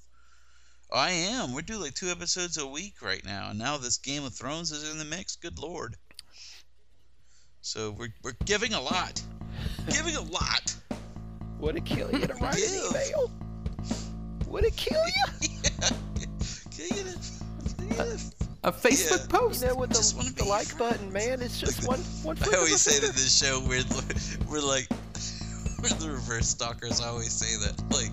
I 0.92 1.10
am. 1.10 1.52
We're 1.52 1.62
doing 1.62 1.80
like 1.80 1.94
two 1.94 2.08
episodes 2.10 2.56
a 2.58 2.66
week 2.66 2.94
right 3.02 3.24
now, 3.24 3.50
and 3.50 3.58
now 3.58 3.76
this 3.76 3.98
Game 3.98 4.24
of 4.24 4.32
Thrones 4.34 4.70
is 4.72 4.90
in 4.90 4.98
the 4.98 5.04
mix. 5.04 5.36
Good 5.36 5.58
lord. 5.58 5.96
So 7.60 7.90
we're 7.90 8.14
we're 8.22 8.36
giving 8.44 8.72
a 8.74 8.80
lot, 8.80 9.20
giving 9.90 10.16
a 10.16 10.22
lot. 10.22 10.74
Would 11.58 11.76
it 11.76 11.84
kill 11.84 12.10
you 12.12 12.26
to 12.26 12.34
write 12.34 12.56
an 12.56 12.90
email? 12.90 13.30
Would 14.46 14.64
it 14.64 14.76
kill 14.76 15.02
you? 15.06 15.48
yeah. 15.80 15.88
Can 16.70 16.96
you- 16.96 17.96
yeah. 17.96 18.16
A 18.62 18.72
Facebook 18.72 19.20
Yeah. 19.32 19.38
post. 19.38 19.62
You 19.62 19.68
know, 19.68 19.74
with 19.76 19.90
Just 19.90 20.18
the, 20.18 20.42
the 20.42 20.44
like 20.44 20.68
your 20.68 20.78
button, 20.78 21.12
man, 21.12 21.40
it's 21.40 21.58
just 21.58 21.88
one 21.88 22.00
one. 22.22 22.36
I 22.36 22.40
flick 22.40 22.52
of 22.54 22.58
always 22.60 22.80
say 22.80 22.92
finger. 22.92 23.06
that 23.08 23.14
this 23.14 23.38
show 23.38 23.60
we're 23.60 23.84
we're 24.50 24.60
like 24.66 24.86
we're 25.82 25.88
the 25.98 26.10
reverse 26.10 26.48
stalkers. 26.48 27.00
I 27.00 27.08
always 27.08 27.32
say 27.32 27.56
that 27.64 27.82
like 27.90 28.10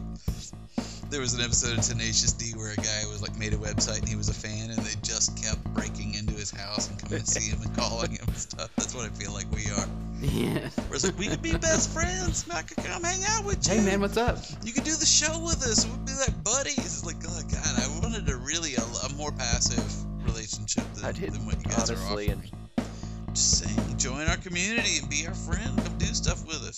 there 1.10 1.22
was 1.22 1.34
an 1.34 1.42
episode 1.42 1.78
of 1.78 1.84
Tenacious 1.86 2.34
D 2.34 2.52
where 2.58 2.72
a 2.72 2.76
guy 2.76 3.04
was 3.10 3.22
like 3.22 3.38
made 3.38 3.54
a 3.54 3.58
website 3.58 4.00
and 4.00 4.10
he 4.10 4.16
was 4.16 4.30
a 4.30 4.34
fan 4.34 4.70
and 4.70 4.80
they 4.80 4.94
just 5.04 5.42
kept 5.42 5.64
breaking 5.74 6.14
into 6.16 6.34
his 6.34 6.52
house 6.52 6.90
and 6.90 7.00
coming 7.02 7.20
to 7.24 7.26
see 7.26 7.50
him 7.50 7.62
and 7.62 7.76
calling 7.78 8.12
him 8.12 8.24
and 8.28 8.38
stuff. 8.38 8.70
That's 8.78 8.94
what 8.96 9.06
I 9.06 9.10
feel 9.16 9.32
like 9.34 9.50
we 9.52 9.66
are. 9.72 9.88
Yeah. 10.22 10.70
We're 10.90 10.98
like 11.04 11.18
we 11.18 11.28
could 11.28 11.42
be 11.42 11.58
best 11.58 11.92
friends. 11.92 12.46
I 12.52 12.62
could 12.62 12.78
come 12.84 13.04
hang 13.04 13.22
out 13.30 13.44
with 13.46 13.68
you. 13.68 13.76
Hey 13.76 13.86
man, 13.86 14.00
what's 14.02 14.18
up? 14.18 14.38
You 14.64 14.72
could 14.72 14.84
do 14.86 14.96
the 14.96 15.06
show 15.06 15.38
with 15.44 15.64
us. 15.64 15.86
We'd 15.88 16.06
be 16.06 16.14
like 16.16 16.42
buddies. 16.44 16.78
It's 16.80 17.06
like, 17.06 17.18
oh 17.28 17.42
god, 17.52 17.80
I 17.84 17.88
wanted 18.02 18.30
a 18.30 18.36
really 18.38 18.76
a, 18.76 18.82
a 19.06 19.10
more 19.16 19.32
passive 19.34 19.84
relationship 20.28 20.84
than, 20.94 21.06
I 21.06 21.12
did 21.12 21.34
than 21.34 21.46
what 21.46 21.58
you 21.58 21.64
guys 21.64 21.90
are 21.90 21.96
honestly, 21.96 22.32
offering. 22.32 22.52
and 22.78 23.36
Just 23.36 23.60
saying, 23.64 23.98
join 23.98 24.28
our 24.28 24.38
community 24.38 24.98
and 25.00 25.10
be 25.10 25.26
our 25.28 25.34
friend. 25.34 25.78
Come 25.84 25.98
do 25.98 26.06
stuff 26.08 26.46
with 26.48 26.62
us. 26.64 26.78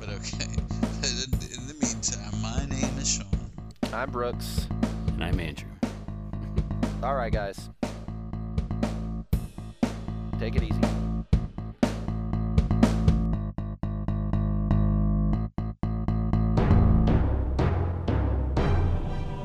But 0.00 0.08
okay. 0.08 0.44
In, 1.02 1.32
in 1.32 1.66
the 1.66 1.74
meantime, 1.80 2.40
my 2.40 2.64
name 2.66 2.96
is 2.98 3.08
Sean. 3.08 3.26
I'm 3.92 4.10
Brooks. 4.10 4.68
And 5.08 5.24
I'm 5.24 5.40
Andrew. 5.40 5.68
All 7.02 7.16
right, 7.16 7.32
guys. 7.32 7.68
Take 10.38 10.54
it 10.56 10.62
easy. 10.62 10.80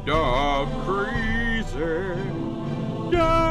Dog 0.06 0.70
desert. 1.78 3.47